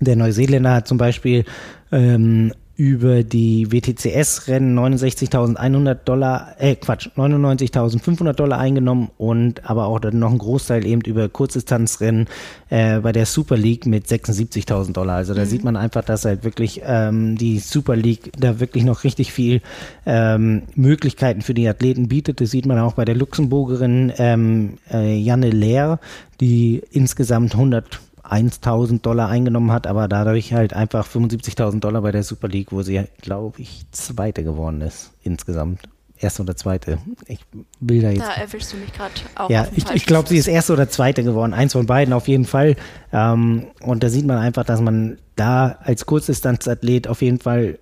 Der 0.01 0.17
Neuseeländer 0.17 0.73
hat 0.73 0.89
zum 0.89 0.97
Beispiel 0.97 1.45
ähm, 1.93 2.53
über 2.81 3.25
die 3.25 3.71
WTCS-Rennen 3.71 4.75
69.100 4.79 5.95
Dollar, 6.07 6.55
äh 6.59 6.77
Quatsch, 6.77 7.11
99.500 7.15 8.33
Dollar 8.33 8.59
eingenommen 8.59 9.11
und 9.19 9.69
aber 9.69 9.85
auch 9.85 9.99
dann 10.01 10.19
noch 10.19 10.31
ein 10.31 10.39
Großteil 10.39 10.87
eben 10.87 11.03
über 11.03 11.29
Kurzdistanzrennen 11.29 12.27
äh, 12.71 13.01
bei 13.01 13.13
der 13.13 13.27
Super 13.27 13.59
League 13.59 13.85
mit 13.85 14.07
76.000 14.07 14.95
Dollar. 14.95 15.17
Also 15.17 15.35
da 15.35 15.43
mhm. 15.43 15.47
sieht 15.49 15.63
man 15.63 15.77
einfach, 15.77 16.03
dass 16.03 16.25
halt 16.25 16.43
wirklich 16.43 16.81
ähm, 16.83 17.37
die 17.37 17.59
Super 17.59 17.97
League 17.97 18.33
da 18.39 18.61
wirklich 18.61 18.85
noch 18.85 19.05
richtig 19.05 19.31
viel 19.31 19.61
ähm, 20.07 20.63
Möglichkeiten 20.75 21.43
für 21.43 21.53
die 21.53 21.69
Athleten 21.69 22.09
bietet. 22.09 22.41
Das 22.41 22.51
sieht 22.51 22.65
man 22.65 22.79
auch 22.79 22.95
bei 22.95 23.05
der 23.05 23.15
Luxemburgerin 23.15 24.11
ähm, 24.17 24.79
äh, 24.91 25.19
Janne 25.19 25.51
Lehr, 25.51 26.01
die 26.41 26.81
insgesamt 26.93 27.53
100 27.53 28.01
1000 28.31 29.05
Dollar 29.05 29.29
eingenommen 29.29 29.73
hat, 29.73 29.87
aber 29.87 30.09
dadurch 30.09 30.53
halt 30.53 30.73
einfach 30.73 31.07
75.000 31.07 31.81
Dollar 31.81 32.03
bei 32.03 32.13
der 32.13 32.23
Super 32.23 32.49
League, 32.49 32.73
wo 32.73 32.83
sie, 32.83 33.03
glaube 33.21 33.61
ich, 33.61 33.85
Zweite 33.91 34.45
geworden 34.45 34.81
ist 34.81 35.13
insgesamt. 35.23 35.81
Erste 36.17 36.43
oder 36.43 36.55
Zweite. 36.55 36.99
Ich 37.29 37.41
will 37.81 38.03
da 38.03 38.11
jetzt. 38.11 38.21
Da 38.21 38.33
erwischst 38.33 38.75
du 38.75 38.77
mich 38.77 38.93
gerade 38.93 39.13
auch. 39.37 39.49
Ja, 39.49 39.67
ich, 39.75 39.91
ich 39.91 40.05
glaube, 40.05 40.29
sie 40.29 40.37
ist 40.37 40.49
Erste 40.49 40.75
oder 40.75 40.89
Zweite 40.91 41.25
geworden. 41.25 41.55
Eins 41.55 41.73
von 41.73 41.87
beiden 41.87 42.13
auf 42.13 42.29
jeden 42.29 42.45
Fall. 42.45 42.77
Ähm, 43.11 43.69
und 43.83 44.03
da 44.03 44.11
sieht 44.11 44.27
man 44.27 44.37
einfach, 44.37 44.65
dass 44.65 44.83
man 44.83 45.17
da 45.37 45.79
als 45.83 46.05
Kurzdistanzathlet 46.05 47.09
auf 47.09 47.23
jeden 47.23 47.39
Fall 47.39 47.79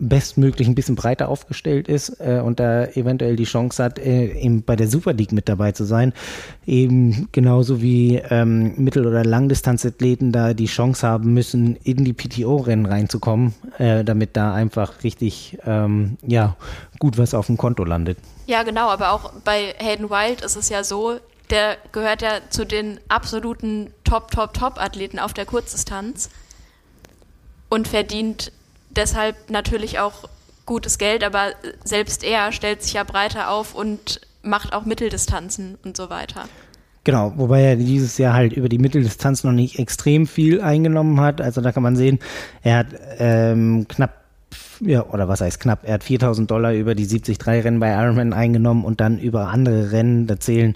bestmöglich 0.00 0.66
ein 0.66 0.74
bisschen 0.74 0.96
breiter 0.96 1.28
aufgestellt 1.28 1.86
ist 1.86 2.20
äh, 2.20 2.40
und 2.42 2.58
da 2.58 2.86
eventuell 2.86 3.36
die 3.36 3.44
Chance 3.44 3.84
hat, 3.84 3.98
äh, 3.98 4.32
eben 4.32 4.62
bei 4.62 4.74
der 4.74 4.88
Super 4.88 5.12
League 5.12 5.32
mit 5.32 5.48
dabei 5.48 5.72
zu 5.72 5.84
sein. 5.84 6.12
Eben 6.66 7.28
genauso 7.32 7.82
wie 7.82 8.16
ähm, 8.16 8.74
Mittel- 8.76 9.06
oder 9.06 9.24
Langdistanzathleten 9.24 10.32
da 10.32 10.54
die 10.54 10.66
Chance 10.66 11.06
haben 11.06 11.34
müssen, 11.34 11.76
in 11.84 12.04
die 12.04 12.14
PTO-Rennen 12.14 12.86
reinzukommen, 12.86 13.54
äh, 13.78 14.02
damit 14.02 14.36
da 14.36 14.54
einfach 14.54 15.04
richtig 15.04 15.58
ähm, 15.66 16.16
ja, 16.26 16.56
gut 16.98 17.18
was 17.18 17.34
auf 17.34 17.46
dem 17.46 17.58
Konto 17.58 17.84
landet. 17.84 18.18
Ja, 18.46 18.62
genau, 18.62 18.88
aber 18.88 19.12
auch 19.12 19.32
bei 19.44 19.74
Hayden 19.78 20.10
Wild 20.10 20.40
ist 20.40 20.56
es 20.56 20.70
ja 20.70 20.82
so, 20.82 21.18
der 21.50 21.76
gehört 21.92 22.22
ja 22.22 22.40
zu 22.48 22.64
den 22.64 22.98
absoluten 23.08 23.90
Top, 24.04 24.30
Top, 24.30 24.54
Top-Athleten 24.54 25.18
auf 25.18 25.34
der 25.34 25.44
Kurzdistanz 25.44 26.30
und 27.68 27.86
verdient 27.86 28.52
deshalb 28.90 29.50
natürlich 29.50 29.98
auch 29.98 30.28
gutes 30.66 30.98
Geld, 30.98 31.24
aber 31.24 31.52
selbst 31.84 32.22
er 32.22 32.52
stellt 32.52 32.82
sich 32.82 32.92
ja 32.92 33.04
breiter 33.04 33.50
auf 33.50 33.74
und 33.74 34.20
macht 34.42 34.72
auch 34.72 34.84
Mitteldistanzen 34.84 35.78
und 35.84 35.96
so 35.96 36.10
weiter. 36.10 36.44
Genau, 37.02 37.32
wobei 37.36 37.62
er 37.62 37.76
dieses 37.76 38.18
Jahr 38.18 38.34
halt 38.34 38.52
über 38.52 38.68
die 38.68 38.78
Mitteldistanz 38.78 39.42
noch 39.42 39.52
nicht 39.52 39.78
extrem 39.78 40.26
viel 40.26 40.60
eingenommen 40.60 41.20
hat. 41.20 41.40
Also 41.40 41.60
da 41.60 41.72
kann 41.72 41.82
man 41.82 41.96
sehen, 41.96 42.18
er 42.62 42.78
hat 42.78 42.86
ähm, 43.18 43.86
knapp 43.88 44.20
ja, 44.80 45.04
oder 45.06 45.28
was 45.28 45.40
heißt 45.40 45.60
knapp, 45.60 45.80
er 45.82 45.94
hat 45.94 46.04
4000 46.04 46.50
Dollar 46.50 46.72
über 46.72 46.94
die 46.94 47.06
73 47.06 47.46
Rennen 47.46 47.80
bei 47.80 47.92
Ironman 47.92 48.32
eingenommen 48.32 48.84
und 48.84 49.00
dann 49.00 49.18
über 49.18 49.48
andere 49.48 49.92
Rennen, 49.92 50.26
da 50.26 50.40
zählen 50.40 50.74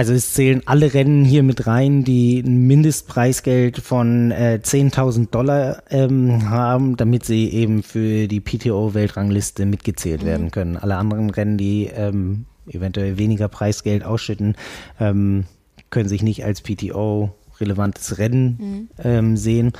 also 0.00 0.14
es 0.14 0.32
zählen 0.32 0.62
alle 0.64 0.94
Rennen 0.94 1.26
hier 1.26 1.42
mit 1.42 1.66
rein, 1.66 2.04
die 2.04 2.40
ein 2.40 2.66
Mindestpreisgeld 2.66 3.80
von 3.80 4.30
äh, 4.30 4.58
10.000 4.62 5.28
Dollar 5.28 5.82
ähm, 5.90 6.48
haben, 6.48 6.96
damit 6.96 7.26
sie 7.26 7.50
eben 7.50 7.82
für 7.82 8.26
die 8.26 8.40
PTO-Weltrangliste 8.40 9.66
mitgezählt 9.66 10.22
mhm. 10.22 10.26
werden 10.26 10.50
können. 10.52 10.78
Alle 10.78 10.96
anderen 10.96 11.28
Rennen, 11.28 11.58
die 11.58 11.90
ähm, 11.94 12.46
eventuell 12.66 13.18
weniger 13.18 13.48
Preisgeld 13.48 14.02
ausschütten, 14.02 14.56
ähm, 14.98 15.44
können 15.90 16.08
sich 16.08 16.22
nicht 16.22 16.46
als 16.46 16.62
PTO-relevantes 16.62 18.16
Rennen 18.16 18.56
mhm. 18.58 18.88
ähm, 19.04 19.36
sehen. 19.36 19.72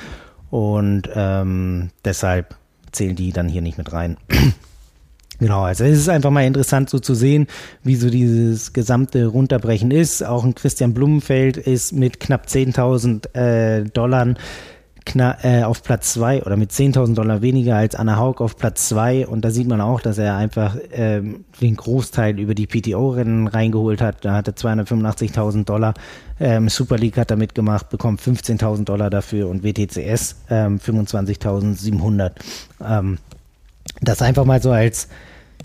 Und 0.51 1.09
ähm, 1.15 1.93
deshalb 2.05 2.57
zählen 2.93 3.17
die 3.17 3.33
dann 3.33 3.49
hier 3.49 3.63
nicht 3.63 3.79
mit 3.79 3.91
rein. 3.91 4.19
Genau, 5.41 5.63
also 5.63 5.85
es 5.85 5.99
ist 5.99 6.09
einfach 6.11 6.31
mal 6.31 6.45
interessant 6.45 6.91
so 6.91 6.99
zu 6.99 7.15
sehen, 7.15 7.47
wie 7.83 7.97
so 7.97 8.11
dieses 8.11 8.75
gesamte 8.75 9.27
Runterbrechen 9.27 9.91
ist. 9.91 10.23
Auch 10.23 10.45
ein 10.45 10.55
Christian 10.55 10.93
Blumenfeld 10.93 11.57
ist 11.57 11.93
mit 11.93 12.21
knapp 12.21 12.47
10.000 12.47 13.35
äh, 13.35 13.85
Dollar 13.85 14.35
äh, 15.43 15.63
auf 15.63 15.83
Platz 15.83 16.13
zwei 16.13 16.43
oder 16.43 16.59
mit 16.59 16.73
10.000 16.73 17.15
Dollar 17.15 17.41
weniger 17.41 17.77
als 17.77 17.95
Anna 17.95 18.19
Haug 18.19 18.43
auf 18.43 18.59
Platz 18.59 18.89
zwei 18.91 19.27
und 19.27 19.43
da 19.43 19.51
sieht 19.51 19.67
man 19.67 19.81
auch, 19.81 20.03
dass 20.03 20.19
er 20.19 20.37
einfach 20.37 20.77
ähm, 20.93 21.47
den 21.63 21.75
Großteil 21.75 22.39
über 22.39 22.55
die 22.55 22.67
PTO-Rennen 22.67 23.47
reingeholt 23.47 24.03
hat. 24.03 24.25
Da 24.27 24.35
hatte 24.35 24.53
285.000 24.53 25.65
Dollar. 25.65 25.95
Ähm, 26.39 26.69
Super 26.69 26.99
League 26.99 27.17
hat 27.17 27.31
da 27.31 27.37
mitgemacht, 27.37 27.89
bekommt 27.89 28.21
15.000 28.21 28.85
Dollar 28.85 29.09
dafür 29.09 29.49
und 29.49 29.65
WTCS 29.65 30.37
ähm, 30.51 30.79
25.700. 30.79 32.33
Ähm, 32.87 33.19
das 34.01 34.23
einfach 34.23 34.45
mal 34.45 34.63
so 34.63 34.71
als 34.71 35.09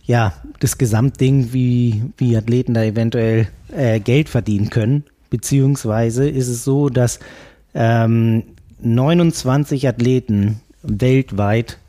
ja, 0.06 0.34
das 0.60 0.78
Gesamtding, 0.78 1.52
wie, 1.52 2.04
wie 2.18 2.38
Athleten 2.38 2.74
da 2.74 2.84
eventuell 2.84 3.48
äh, 3.76 4.00
Geld 4.00 4.30
verdienen 4.30 4.70
können. 4.70 5.04
Beziehungsweise 5.30 6.30
ist 6.30 6.48
es 6.48 6.64
so, 6.64 6.90
dass 6.90 7.20
ähm, 7.74 8.44
29 8.82 9.88
Athleten 9.88 10.62
weltweit 10.84 11.80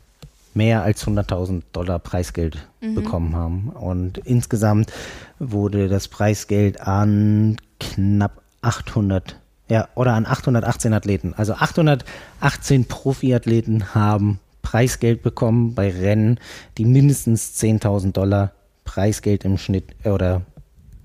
mehr 0.53 0.81
als 0.81 1.05
100.000 1.05 1.61
Dollar 1.71 1.99
Preisgeld 1.99 2.57
mhm. 2.81 2.95
bekommen 2.95 3.35
haben. 3.35 3.69
Und 3.69 4.17
insgesamt 4.17 4.91
wurde 5.37 5.87
das 5.87 6.07
Preisgeld 6.07 6.81
an 6.81 7.57
knapp 7.79 8.41
800, 8.61 9.37
ja, 9.69 9.87
oder 9.93 10.13
an 10.13 10.25
818 10.25 10.93
Athleten. 10.93 11.35
Also 11.37 11.53
818 11.53 12.85
Profiathleten 12.85 13.93
haben 13.93 14.39
Preisgeld 14.67 15.23
bekommen 15.23 15.75
bei 15.75 15.89
Rennen, 15.89 16.41
die 16.77 16.83
mindestens 16.83 17.57
10.000 17.57 18.11
Dollar 18.11 18.51
Preisgeld 18.83 19.45
im 19.45 19.57
Schnitt 19.57 19.95
äh, 20.03 20.09
oder 20.09 20.41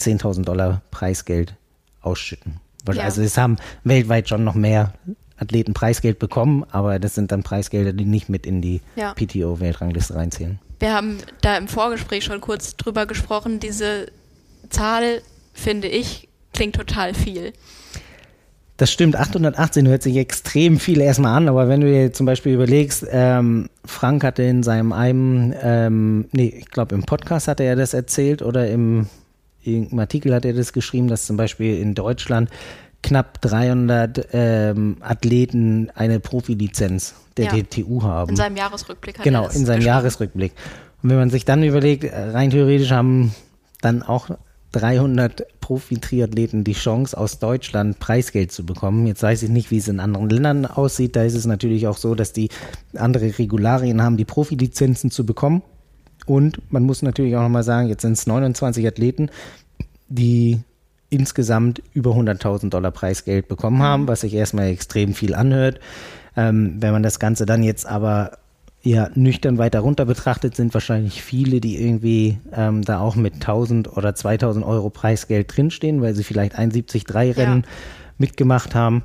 10.000 0.00 0.42
Dollar 0.42 0.82
Preisgeld 0.90 1.54
ausschütten. 2.00 2.58
Ja. 2.92 3.04
Also 3.04 3.22
es 3.22 3.38
haben 3.38 3.58
weltweit 3.84 4.28
schon 4.28 4.42
noch 4.42 4.56
mehr 4.56 4.94
Athleten 5.36 5.74
Preisgeld 5.74 6.18
bekommen, 6.18 6.64
aber 6.72 6.98
das 6.98 7.14
sind 7.14 7.30
dann 7.30 7.44
Preisgelder, 7.44 7.92
die 7.92 8.04
nicht 8.04 8.28
mit 8.28 8.46
in 8.46 8.62
die 8.62 8.80
ja. 8.96 9.14
PTO-Weltrangliste 9.14 10.16
reinzählen. 10.16 10.58
Wir 10.80 10.92
haben 10.92 11.18
da 11.40 11.56
im 11.56 11.68
Vorgespräch 11.68 12.24
schon 12.24 12.40
kurz 12.40 12.76
drüber 12.76 13.06
gesprochen. 13.06 13.60
Diese 13.60 14.10
Zahl, 14.70 15.22
finde 15.52 15.86
ich, 15.86 16.28
klingt 16.52 16.74
total 16.74 17.14
viel. 17.14 17.52
Das 18.82 18.90
stimmt, 18.90 19.14
818 19.14 19.86
hört 19.86 20.02
sich 20.02 20.16
extrem 20.16 20.80
viel 20.80 21.00
erstmal 21.00 21.36
an, 21.36 21.48
aber 21.48 21.68
wenn 21.68 21.82
du 21.82 21.86
dir 21.86 22.12
zum 22.12 22.26
Beispiel 22.26 22.52
überlegst, 22.52 23.06
ähm, 23.12 23.68
Frank 23.84 24.24
hatte 24.24 24.42
in 24.42 24.64
seinem 24.64 24.92
einem, 24.92 25.54
ähm, 25.62 26.24
nee, 26.32 26.52
ich 26.58 26.66
glaube 26.68 26.96
im 26.96 27.04
Podcast 27.04 27.46
hatte 27.46 27.62
er 27.62 27.76
das 27.76 27.94
erzählt 27.94 28.42
oder 28.42 28.66
im, 28.66 29.06
im 29.62 29.96
Artikel 29.96 30.34
hat 30.34 30.44
er 30.44 30.52
das 30.52 30.72
geschrieben, 30.72 31.06
dass 31.06 31.26
zum 31.26 31.36
Beispiel 31.36 31.80
in 31.80 31.94
Deutschland 31.94 32.50
knapp 33.04 33.40
300 33.42 34.30
ähm, 34.32 34.96
Athleten 34.98 35.90
eine 35.94 36.18
Profilizenz 36.18 37.14
der 37.36 37.54
ja. 37.54 37.62
DTU 37.62 38.02
haben. 38.02 38.30
In 38.30 38.36
seinem 38.36 38.56
Jahresrückblick 38.56 39.18
hat 39.18 39.22
Genau, 39.22 39.46
in 39.46 39.64
seinem 39.64 39.82
Jahresrückblick. 39.82 40.54
Und 41.04 41.10
wenn 41.10 41.18
man 41.18 41.30
sich 41.30 41.44
dann 41.44 41.62
überlegt, 41.62 42.12
rein 42.12 42.50
theoretisch 42.50 42.90
haben 42.90 43.32
dann 43.80 44.02
auch 44.02 44.30
300 44.72 45.60
Profi-Triathleten 45.60 46.64
die 46.64 46.72
Chance, 46.72 47.16
aus 47.16 47.38
Deutschland 47.38 47.98
Preisgeld 47.98 48.52
zu 48.52 48.64
bekommen. 48.66 49.06
Jetzt 49.06 49.22
weiß 49.22 49.42
ich 49.42 49.50
nicht, 49.50 49.70
wie 49.70 49.78
es 49.78 49.88
in 49.88 50.00
anderen 50.00 50.30
Ländern 50.30 50.66
aussieht. 50.66 51.14
Da 51.14 51.24
ist 51.24 51.34
es 51.34 51.46
natürlich 51.46 51.86
auch 51.86 51.96
so, 51.96 52.14
dass 52.14 52.32
die 52.32 52.48
andere 52.96 53.38
Regularien 53.38 54.02
haben, 54.02 54.16
die 54.16 54.24
Profilizenzen 54.24 55.10
zu 55.10 55.24
bekommen. 55.24 55.62
Und 56.26 56.60
man 56.72 56.84
muss 56.84 57.02
natürlich 57.02 57.36
auch 57.36 57.42
nochmal 57.42 57.64
sagen, 57.64 57.88
jetzt 57.88 58.02
sind 58.02 58.12
es 58.12 58.26
29 58.26 58.86
Athleten, 58.86 59.30
die 60.08 60.60
insgesamt 61.10 61.82
über 61.92 62.12
100.000 62.12 62.70
Dollar 62.70 62.90
Preisgeld 62.90 63.48
bekommen 63.48 63.82
haben, 63.82 64.08
was 64.08 64.22
sich 64.22 64.32
erstmal 64.34 64.68
extrem 64.68 65.14
viel 65.14 65.34
anhört. 65.34 65.78
Ähm, 66.36 66.76
wenn 66.80 66.92
man 66.92 67.02
das 67.02 67.18
Ganze 67.18 67.44
dann 67.44 67.62
jetzt 67.62 67.84
aber 67.84 68.38
ja 68.82 69.08
nüchtern 69.14 69.58
weiter 69.58 69.80
runter 69.80 70.04
betrachtet, 70.04 70.56
sind 70.56 70.74
wahrscheinlich 70.74 71.22
viele, 71.22 71.60
die 71.60 71.80
irgendwie 71.80 72.38
ähm, 72.52 72.82
da 72.82 73.00
auch 73.00 73.14
mit 73.14 73.34
1000 73.34 73.96
oder 73.96 74.14
2000 74.14 74.64
Euro 74.64 74.90
Preisgeld 74.90 75.56
drinstehen, 75.56 76.02
weil 76.02 76.14
sie 76.14 76.24
vielleicht 76.24 76.58
1,73 76.58 77.36
Rennen 77.36 77.62
ja. 77.62 77.68
mitgemacht 78.18 78.74
haben 78.74 79.04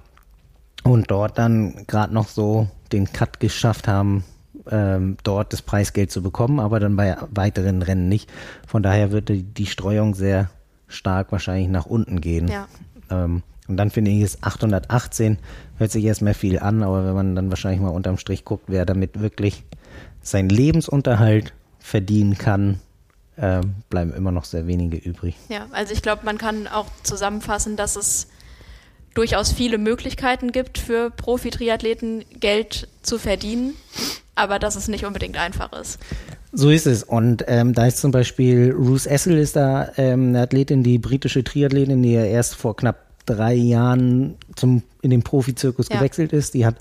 und 0.84 1.12
dort 1.12 1.38
dann 1.38 1.86
gerade 1.88 2.14
noch 2.14 2.28
so 2.28 2.68
den 2.92 3.12
Cut 3.12 3.40
geschafft 3.40 3.88
haben, 3.88 4.24
ähm, 4.70 5.18
dort 5.24 5.54
das 5.54 5.62
Preisgeld 5.62 6.12
zu 6.12 6.24
bekommen, 6.24 6.60
aber 6.60 6.80
dann 6.80 6.96
bei 6.96 7.18
weiteren 7.32 7.82
Rennen 7.82 8.10
nicht. 8.10 8.30
Von 8.66 8.84
daher 8.84 9.12
würde 9.12 9.44
die 9.44 9.66
Streuung 9.66 10.16
sehr 10.16 10.50
stark 10.88 11.32
wahrscheinlich 11.32 11.70
nach 11.70 11.86
unten 11.86 12.22
gehen. 12.22 12.48
Ja. 12.48 12.68
Ähm, 13.10 13.44
und 13.68 13.78
dann 13.78 13.92
finde 13.92 14.12
ich 14.12 14.22
es 14.22 14.44
818, 14.44 15.38
hört 15.78 15.92
sich 15.92 16.04
erstmal 16.04 16.34
viel 16.34 16.60
an, 16.60 16.84
aber 16.84 17.06
wenn 17.06 17.14
man 17.14 17.36
dann 17.36 17.50
wahrscheinlich 17.50 17.82
mal 17.82 17.90
unterm 17.90 18.18
Strich 18.18 18.46
guckt, 18.46 18.66
wer 18.68 18.86
damit 18.86 19.20
wirklich 19.20 19.64
seinen 20.22 20.50
Lebensunterhalt 20.50 21.54
verdienen 21.80 22.38
kann, 22.38 22.80
äh, 23.38 23.62
bleiben 23.90 24.14
immer 24.14 24.32
noch 24.32 24.46
sehr 24.46 24.68
wenige 24.68 24.98
übrig. 24.98 25.36
Ja, 25.50 25.68
also 25.72 25.94
ich 25.94 26.02
glaube, 26.02 26.26
man 26.26 26.38
kann 26.38 26.68
auch 26.68 26.88
zusammenfassen, 27.04 27.76
dass 27.76 27.96
es 27.96 28.28
durchaus 29.14 29.52
viele 29.52 29.78
Möglichkeiten 29.78 30.52
gibt 30.52 30.78
für 30.78 31.10
Profi-Triathleten, 31.10 32.24
Geld 32.40 32.88
zu 33.02 33.18
verdienen, 33.18 33.74
aber 34.36 34.60
dass 34.60 34.76
es 34.76 34.88
nicht 34.88 35.06
unbedingt 35.06 35.38
einfach 35.38 35.74
ist. 35.74 36.00
So 36.52 36.70
ist 36.70 36.88
es. 36.88 37.04
Und 37.04 37.44
ähm, 37.48 37.74
da 37.74 37.88
ist 37.88 37.98
zum 37.98 38.12
Beispiel 38.12 38.72
Ruth 38.72 39.06
Essel 39.06 39.38
ist 39.38 39.56
da 39.56 39.92
ähm, 39.98 40.30
eine 40.30 40.42
Athletin, 40.42 40.84
die 40.84 40.98
britische 40.98 41.44
Triathletin, 41.44 42.02
die 42.04 42.14
ja 42.14 42.24
erst 42.24 42.56
vor 42.56 42.76
knapp 42.76 43.07
drei 43.28 43.54
Jahren 43.54 44.36
zum, 44.56 44.82
in 45.02 45.12
den 45.12 45.22
Profizirkus 45.22 45.90
ja. 45.90 45.98
gewechselt 45.98 46.34
ist. 46.34 46.56
Die 46.56 46.66
hat 46.66 46.76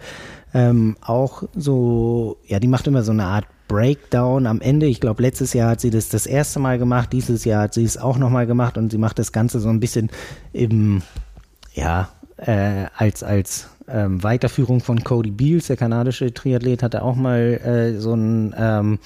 ähm, 0.55 0.97
auch 1.03 1.43
so, 1.55 2.39
ja, 2.47 2.59
die 2.59 2.69
macht 2.69 2.87
immer 2.87 3.03
so 3.03 3.13
eine 3.13 3.27
Art 3.27 3.47
Breakdown 3.69 4.47
am 4.47 4.61
Ende. 4.61 4.87
Ich 4.87 5.01
glaube, 5.01 5.23
letztes 5.23 5.53
Jahr 5.53 5.71
hat 5.71 5.81
sie 5.81 5.91
das 5.91 6.09
das 6.09 6.27
erste 6.27 6.61
Mal 6.61 6.79
gemacht, 6.79 7.13
dieses 7.13 7.45
Jahr 7.45 7.65
hat 7.65 7.75
sie 7.75 7.85
es 7.85 7.99
auch 7.99 8.17
nochmal 8.17 8.47
gemacht 8.47 8.79
und 8.79 8.91
sie 8.91 8.99
macht 8.99 9.19
das 9.19 9.33
Ganze 9.33 9.61
so 9.61 9.69
ein 9.69 9.81
bisschen 9.81 10.11
im, 10.53 11.03
ja, 11.75 12.09
äh, 12.37 12.87
als, 12.97 13.23
als 13.23 13.69
ähm, 13.89 14.23
Weiterführung 14.23 14.81
von 14.81 15.03
Cody 15.03 15.31
Beals, 15.31 15.67
der 15.67 15.77
kanadische 15.77 16.33
Triathlet, 16.33 16.83
hatte 16.83 17.03
auch 17.03 17.17
mal 17.17 17.39
äh, 17.39 17.99
so 17.99 18.15
ein 18.15 18.55
ähm, 18.57 18.99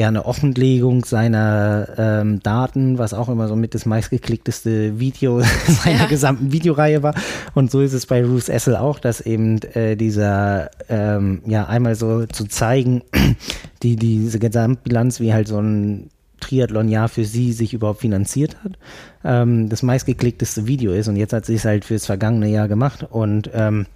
ja 0.00 0.08
eine 0.08 0.24
Offenlegung 0.24 1.04
seiner 1.04 1.88
ähm, 1.96 2.40
Daten, 2.42 2.98
was 2.98 3.14
auch 3.14 3.28
immer 3.28 3.46
so 3.48 3.54
mit 3.54 3.74
das 3.74 3.86
meistgeklickteste 3.86 4.98
Video 4.98 5.40
seiner 5.66 6.00
ja. 6.00 6.06
gesamten 6.06 6.52
Videoreihe 6.52 7.02
war. 7.02 7.14
Und 7.54 7.70
so 7.70 7.80
ist 7.80 7.92
es 7.92 8.06
bei 8.06 8.24
Ruth 8.24 8.48
Essel 8.48 8.76
auch, 8.76 8.98
dass 8.98 9.20
eben 9.20 9.60
äh, 9.74 9.96
dieser, 9.96 10.70
ähm, 10.88 11.42
ja, 11.46 11.66
einmal 11.66 11.94
so 11.94 12.26
zu 12.26 12.46
zeigen, 12.46 13.02
die, 13.82 13.96
diese 13.96 14.38
Gesamtbilanz, 14.38 15.20
wie 15.20 15.32
halt 15.32 15.48
so 15.48 15.60
ein 15.60 16.10
Triathlon-Jahr 16.40 17.08
für 17.08 17.24
sie 17.24 17.52
sich 17.52 17.74
überhaupt 17.74 18.00
finanziert 18.00 18.56
hat, 18.64 18.78
ähm, 19.24 19.68
das 19.68 19.82
meistgeklickteste 19.82 20.66
Video 20.66 20.92
ist. 20.92 21.08
Und 21.08 21.16
jetzt 21.16 21.32
hat 21.32 21.46
sie 21.46 21.54
es 21.54 21.64
halt 21.64 21.84
fürs 21.84 22.06
vergangene 22.06 22.48
Jahr 22.48 22.68
gemacht 22.68 23.06
und 23.08 23.50
ähm, 23.54 23.86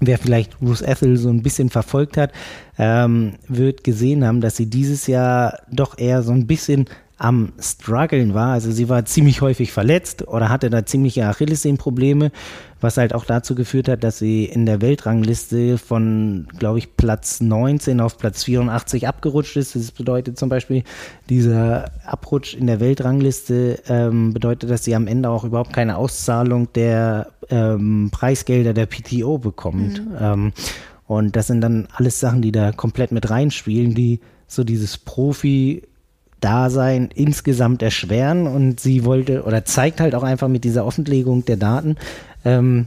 wer 0.00 0.18
vielleicht 0.18 0.60
Ruth 0.60 0.82
Ethel 0.82 1.16
so 1.16 1.28
ein 1.28 1.42
bisschen 1.42 1.70
verfolgt 1.70 2.16
hat, 2.16 2.32
ähm, 2.78 3.34
wird 3.48 3.84
gesehen 3.84 4.24
haben, 4.24 4.40
dass 4.40 4.56
sie 4.56 4.66
dieses 4.66 5.06
Jahr 5.06 5.60
doch 5.70 5.98
eher 5.98 6.22
so 6.22 6.32
ein 6.32 6.46
bisschen 6.46 6.86
am 7.18 7.52
struggeln 7.58 8.32
war. 8.32 8.52
Also 8.52 8.70
sie 8.70 8.88
war 8.88 9.04
ziemlich 9.04 9.40
häufig 9.40 9.72
verletzt 9.72 10.26
oder 10.26 10.48
hatte 10.48 10.70
da 10.70 10.86
ziemliche 10.86 11.26
Achillessehnenprobleme, 11.26 12.30
was 12.80 12.96
halt 12.96 13.12
auch 13.12 13.24
dazu 13.24 13.56
geführt 13.56 13.88
hat, 13.88 14.04
dass 14.04 14.18
sie 14.18 14.44
in 14.44 14.66
der 14.66 14.80
Weltrangliste 14.80 15.78
von, 15.78 16.46
glaube 16.58 16.78
ich, 16.78 16.96
Platz 16.96 17.40
19 17.40 18.00
auf 18.00 18.18
Platz 18.18 18.44
84 18.44 19.08
abgerutscht 19.08 19.56
ist. 19.56 19.74
Das 19.74 19.90
bedeutet 19.90 20.38
zum 20.38 20.48
Beispiel, 20.48 20.84
dieser 21.28 21.90
Abrutsch 22.06 22.54
in 22.54 22.68
der 22.68 22.78
Weltrangliste 22.78 23.80
ähm, 23.88 24.32
bedeutet, 24.32 24.70
dass 24.70 24.84
sie 24.84 24.94
am 24.94 25.08
Ende 25.08 25.28
auch 25.28 25.42
überhaupt 25.42 25.72
keine 25.72 25.96
Auszahlung 25.96 26.72
der 26.74 27.32
ähm, 27.50 28.10
Preisgelder 28.12 28.74
der 28.74 28.86
PTO 28.86 29.38
bekommt. 29.38 30.06
Mhm. 30.06 30.16
Ähm, 30.20 30.52
und 31.08 31.34
das 31.34 31.48
sind 31.48 31.62
dann 31.62 31.88
alles 31.94 32.20
Sachen, 32.20 32.42
die 32.42 32.52
da 32.52 32.70
komplett 32.70 33.10
mit 33.10 33.28
reinspielen, 33.28 33.94
die 33.94 34.20
so 34.46 34.62
dieses 34.62 34.98
Profi 34.98 35.82
Dasein 36.40 37.10
insgesamt 37.14 37.82
erschweren 37.82 38.46
und 38.46 38.80
sie 38.80 39.04
wollte 39.04 39.42
oder 39.42 39.64
zeigt 39.64 40.00
halt 40.00 40.14
auch 40.14 40.22
einfach 40.22 40.48
mit 40.48 40.64
dieser 40.64 40.84
Offenlegung 40.86 41.44
der 41.44 41.56
Daten, 41.56 41.96
ähm, 42.44 42.86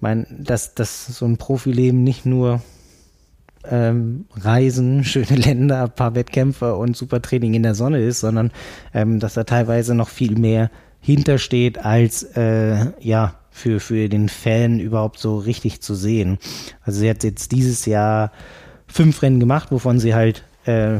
mein, 0.00 0.26
dass, 0.30 0.74
dass 0.74 1.06
so 1.06 1.24
ein 1.26 1.36
Profileben 1.36 2.02
nicht 2.02 2.26
nur 2.26 2.60
ähm, 3.68 4.26
Reisen, 4.34 5.04
schöne 5.04 5.36
Länder, 5.36 5.88
paar 5.88 6.14
Wettkämpfe 6.14 6.74
und 6.76 6.96
super 6.96 7.22
Training 7.22 7.54
in 7.54 7.62
der 7.62 7.74
Sonne 7.74 8.00
ist, 8.00 8.20
sondern 8.20 8.50
ähm, 8.94 9.20
dass 9.20 9.34
da 9.34 9.44
teilweise 9.44 9.94
noch 9.94 10.08
viel 10.08 10.38
mehr 10.38 10.70
hintersteht, 11.00 11.78
als 11.78 12.24
äh, 12.36 12.86
ja 13.00 13.34
für, 13.50 13.80
für 13.80 14.08
den 14.08 14.28
Fan 14.28 14.80
überhaupt 14.80 15.18
so 15.18 15.38
richtig 15.38 15.80
zu 15.80 15.94
sehen. 15.94 16.38
Also 16.82 17.00
sie 17.00 17.08
hat 17.08 17.24
jetzt 17.24 17.52
dieses 17.52 17.86
Jahr 17.86 18.32
fünf 18.86 19.22
Rennen 19.22 19.40
gemacht, 19.40 19.70
wovon 19.70 19.98
sie 19.98 20.14
halt 20.14 20.44
äh, 20.66 20.98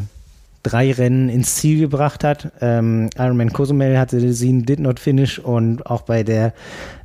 drei 0.67 0.91
Rennen 0.91 1.29
ins 1.29 1.55
Ziel 1.55 1.79
gebracht 1.79 2.25
hat. 2.25 2.51
Ähm, 2.61 3.09
Ironman 3.17 3.53
Cozumel 3.53 3.99
hatte 3.99 4.33
sie 4.33 4.49
einen 4.49 4.67
Did 4.67 4.81
Not 4.81 4.99
Finish 4.99 5.39
und 5.39 5.87
auch 5.87 6.03
bei 6.03 6.25
der 6.25 6.53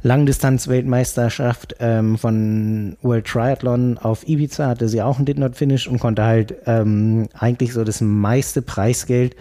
Langdistanz-Weltmeisterschaft 0.01 1.75
ähm, 1.79 2.17
von 2.17 2.97
World 3.03 3.27
Triathlon 3.27 3.99
auf 3.99 4.27
Ibiza 4.27 4.67
hatte 4.67 4.89
sie 4.89 5.03
auch 5.03 5.17
einen 5.17 5.25
Did 5.25 5.37
Not 5.37 5.55
Finish 5.55 5.87
und 5.87 5.99
konnte 5.99 6.23
halt 6.23 6.55
ähm, 6.65 7.29
eigentlich 7.37 7.73
so 7.73 7.83
das 7.83 8.01
meiste 8.01 8.63
Preisgeld 8.63 9.35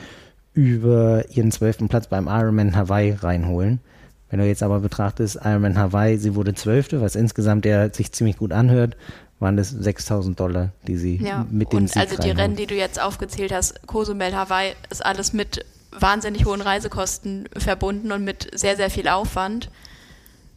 über 0.52 1.24
ihren 1.30 1.50
zwölften 1.50 1.88
Platz 1.88 2.06
beim 2.06 2.26
Ironman 2.26 2.76
Hawaii 2.76 3.12
reinholen. 3.12 3.80
Wenn 4.28 4.40
du 4.40 4.46
jetzt 4.46 4.62
aber 4.62 4.80
betrachtest, 4.80 5.38
Ironman 5.42 5.78
Hawaii, 5.78 6.18
sie 6.18 6.34
wurde 6.34 6.54
zwölfte, 6.54 7.00
was 7.00 7.16
insgesamt 7.16 7.64
ja 7.64 7.92
sich 7.92 8.12
ziemlich 8.12 8.36
gut 8.36 8.52
anhört 8.52 8.96
waren 9.40 9.56
das 9.56 9.70
6000 9.70 10.38
Dollar, 10.38 10.70
die 10.86 10.96
sie 10.96 11.16
ja, 11.16 11.46
mit 11.50 11.72
dem 11.72 11.80
und 11.80 11.88
Sieg 11.88 11.96
Also 11.96 12.16
die 12.16 12.30
Rennen, 12.30 12.56
die 12.56 12.66
du 12.66 12.74
jetzt 12.74 13.00
aufgezählt 13.00 13.52
hast, 13.52 13.86
Cozumel, 13.86 14.36
Hawaii, 14.36 14.74
ist 14.90 15.04
alles 15.04 15.32
mit 15.32 15.64
wahnsinnig 15.98 16.44
hohen 16.44 16.60
Reisekosten 16.60 17.48
verbunden 17.56 18.12
und 18.12 18.22
mit 18.24 18.48
sehr, 18.54 18.76
sehr 18.76 18.90
viel 18.90 19.08
Aufwand. 19.08 19.70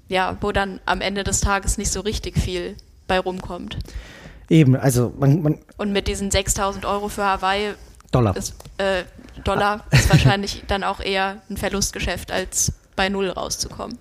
Ja, 0.10 0.38
wo 0.42 0.52
dann 0.52 0.80
am 0.86 1.02
Ende 1.02 1.24
des 1.24 1.40
Tages 1.40 1.78
nicht 1.78 1.92
so 1.92 2.02
richtig 2.02 2.38
viel 2.38 2.76
bei 3.08 3.20
rumkommt. 3.20 3.78
Eben, 4.50 4.76
also 4.76 5.14
man, 5.18 5.42
man 5.42 5.58
Und 5.78 5.94
mit 5.94 6.08
diesen 6.08 6.30
6000 6.30 6.86
Euro 6.86 7.08
für 7.08 7.24
Hawaii 7.24 7.74
Dollar. 8.12 8.36
Ist, 8.38 8.54
äh, 8.78 9.04
Dollar 9.44 9.86
ist 9.92 10.10
wahrscheinlich 10.10 10.64
dann 10.68 10.84
auch 10.84 11.00
eher 11.00 11.42
ein 11.50 11.58
Verlustgeschäft, 11.58 12.32
als 12.32 12.74
bei 12.96 13.10
Null 13.10 13.30
rauszukommen. 13.30 13.98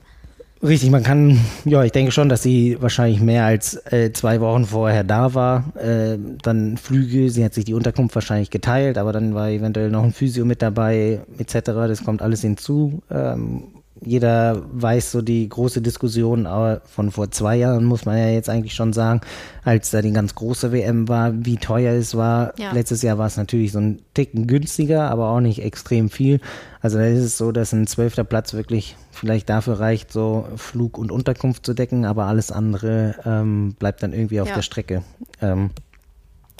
Richtig, 0.62 0.90
man 0.90 1.02
kann, 1.02 1.40
ja, 1.64 1.82
ich 1.82 1.90
denke 1.90 2.12
schon, 2.12 2.28
dass 2.28 2.44
sie 2.44 2.76
wahrscheinlich 2.80 3.20
mehr 3.20 3.44
als 3.44 3.74
äh, 3.92 4.12
zwei 4.12 4.40
Wochen 4.40 4.64
vorher 4.64 5.02
da 5.02 5.34
war. 5.34 5.76
Äh, 5.76 6.18
dann 6.40 6.76
Flüge, 6.76 7.30
sie 7.30 7.44
hat 7.44 7.52
sich 7.52 7.64
die 7.64 7.74
Unterkunft 7.74 8.14
wahrscheinlich 8.14 8.50
geteilt, 8.50 8.96
aber 8.96 9.12
dann 9.12 9.34
war 9.34 9.48
eventuell 9.50 9.90
noch 9.90 10.04
ein 10.04 10.12
Physio 10.12 10.44
mit 10.44 10.62
dabei, 10.62 11.20
etc. 11.36 11.54
Das 11.64 12.04
kommt 12.04 12.22
alles 12.22 12.42
hinzu. 12.42 13.02
Ähm, 13.10 13.81
jeder 14.04 14.62
weiß 14.72 15.12
so 15.12 15.22
die 15.22 15.48
große 15.48 15.82
Diskussion 15.82 16.48
von 16.84 17.10
vor 17.10 17.30
zwei 17.30 17.56
Jahren, 17.56 17.84
muss 17.84 18.04
man 18.04 18.18
ja 18.18 18.28
jetzt 18.28 18.48
eigentlich 18.48 18.74
schon 18.74 18.92
sagen, 18.92 19.20
als 19.64 19.90
da 19.90 20.02
die 20.02 20.12
ganz 20.12 20.34
große 20.34 20.72
WM 20.72 21.08
war, 21.08 21.32
wie 21.34 21.56
teuer 21.56 21.94
es 21.94 22.16
war. 22.16 22.52
Ja. 22.58 22.72
Letztes 22.72 23.02
Jahr 23.02 23.18
war 23.18 23.26
es 23.26 23.36
natürlich 23.36 23.72
so 23.72 23.78
ein 23.78 24.00
Ticken 24.14 24.46
günstiger, 24.46 25.10
aber 25.10 25.28
auch 25.28 25.40
nicht 25.40 25.62
extrem 25.62 26.10
viel. 26.10 26.40
Also 26.80 26.98
da 26.98 27.06
ist 27.06 27.20
es 27.20 27.38
so, 27.38 27.52
dass 27.52 27.72
ein 27.72 27.86
zwölfter 27.86 28.24
Platz 28.24 28.54
wirklich 28.54 28.96
vielleicht 29.10 29.48
dafür 29.48 29.78
reicht, 29.78 30.12
so 30.12 30.46
Flug 30.56 30.98
und 30.98 31.12
Unterkunft 31.12 31.64
zu 31.64 31.74
decken, 31.74 32.04
aber 32.04 32.24
alles 32.24 32.50
andere 32.50 33.14
ähm, 33.24 33.74
bleibt 33.78 34.02
dann 34.02 34.12
irgendwie 34.12 34.40
auf 34.40 34.48
ja. 34.48 34.54
der 34.54 34.62
Strecke. 34.62 35.02
Ähm, 35.40 35.70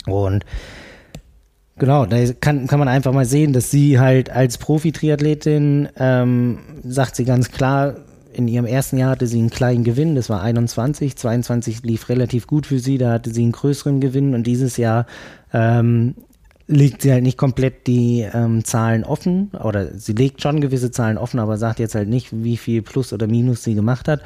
und 0.06 0.44
Genau, 1.78 2.04
da 2.06 2.18
kann, 2.34 2.66
kann 2.66 2.78
man 2.78 2.88
einfach 2.88 3.12
mal 3.12 3.24
sehen, 3.24 3.52
dass 3.52 3.70
sie 3.70 3.98
halt 3.98 4.30
als 4.30 4.58
Profi-Triathletin, 4.58 5.88
ähm, 5.96 6.58
sagt 6.84 7.16
sie 7.16 7.24
ganz 7.24 7.50
klar, 7.50 7.96
in 8.34 8.48
ihrem 8.48 8.66
ersten 8.66 8.98
Jahr 8.98 9.10
hatte 9.10 9.26
sie 9.26 9.38
einen 9.38 9.50
kleinen 9.50 9.84
Gewinn, 9.84 10.14
das 10.14 10.30
war 10.30 10.42
21, 10.42 11.16
22 11.16 11.82
lief 11.82 12.08
relativ 12.08 12.46
gut 12.46 12.66
für 12.66 12.78
sie, 12.78 12.98
da 12.98 13.12
hatte 13.12 13.32
sie 13.32 13.42
einen 13.42 13.52
größeren 13.52 14.00
Gewinn 14.00 14.34
und 14.34 14.46
dieses 14.46 14.76
Jahr 14.76 15.06
ähm, 15.52 16.14
legt 16.66 17.02
sie 17.02 17.12
halt 17.12 17.22
nicht 17.22 17.38
komplett 17.38 17.86
die 17.86 18.26
ähm, 18.32 18.64
Zahlen 18.64 19.04
offen 19.04 19.50
oder 19.62 19.98
sie 19.98 20.12
legt 20.12 20.42
schon 20.42 20.60
gewisse 20.60 20.90
Zahlen 20.90 21.18
offen, 21.18 21.40
aber 21.40 21.58
sagt 21.58 21.78
jetzt 21.78 21.94
halt 21.94 22.08
nicht, 22.08 22.28
wie 22.32 22.56
viel 22.56 22.82
Plus 22.82 23.12
oder 23.12 23.26
Minus 23.26 23.64
sie 23.64 23.74
gemacht 23.74 24.08
hat. 24.08 24.20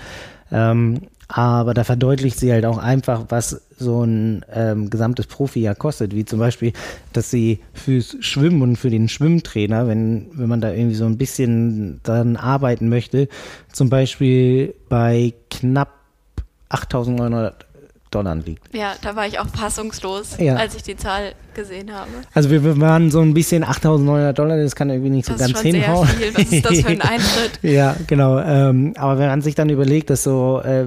Ähm, 0.53 1.01
aber 1.29 1.75
da 1.75 1.83
verdeutlicht 1.85 2.39
sie 2.39 2.53
halt 2.53 2.65
auch 2.65 2.79
einfach, 2.79 3.25
was 3.29 3.63
so 3.77 4.05
ein 4.05 4.45
ähm, 4.53 4.91
gesamtes 4.91 5.27
Profi-Jahr 5.27 5.75
kostet, 5.75 6.15
wie 6.15 6.25
zum 6.25 6.39
Beispiel, 6.39 6.73
dass 7.13 7.31
sie 7.31 7.61
fürs 7.75 8.17
Schwimmen 8.21 8.63
und 8.63 8.77
für 8.77 8.91
den 8.91 9.09
Schwimmtrainer, 9.09 9.89
wenn, 9.89 10.29
wenn 10.33 10.49
man 10.49 10.61
da 10.61 10.73
irgendwie 10.73 10.95
so 10.95 11.05
ein 11.05 11.19
bisschen 11.19 12.01
dann 12.05 12.37
arbeiten 12.37 12.89
möchte, 12.89 13.29
zum 13.73 13.91
Beispiel 13.91 14.75
bei 14.89 15.35
knapp 15.51 15.95
8900 16.69 17.66
Dollar 18.11 18.37
liegt. 18.37 18.75
Ja, 18.75 18.95
da 19.03 19.17
war 19.17 19.27
ich 19.27 19.39
auch 19.39 19.49
fassungslos, 19.49 20.37
ja. 20.39 20.57
als 20.57 20.75
ich 20.75 20.83
die 20.83 20.97
Zahl 20.97 21.35
gesehen 21.55 21.93
habe. 21.93 22.11
Also 22.35 22.51
wir 22.51 22.81
waren 22.81 23.11
so 23.11 23.21
ein 23.21 23.35
bisschen 23.35 23.65
8.900 23.65 24.33
Dollar, 24.33 24.57
das 24.57 24.77
kann 24.77 24.91
irgendwie 24.91 25.11
nicht 25.11 25.29
das 25.29 25.39
so 25.39 25.53
ganz 25.53 25.61
hinhauen. 25.61 26.07
Sehr 26.07 26.17
viel. 26.17 26.35
Was 26.35 26.53
ist 26.53 26.65
das 26.65 26.81
für 26.81 26.89
ein 26.89 27.01
Eintritt? 27.01 27.59
ja, 27.63 27.97
genau. 28.07 28.39
Ähm, 28.39 28.95
aber 28.97 29.19
wenn 29.19 29.29
man 29.29 29.43
sich 29.43 29.55
dann 29.55 29.71
überlegt, 29.71 30.11
dass 30.11 30.23
so 30.23 30.61
äh, 30.65 30.87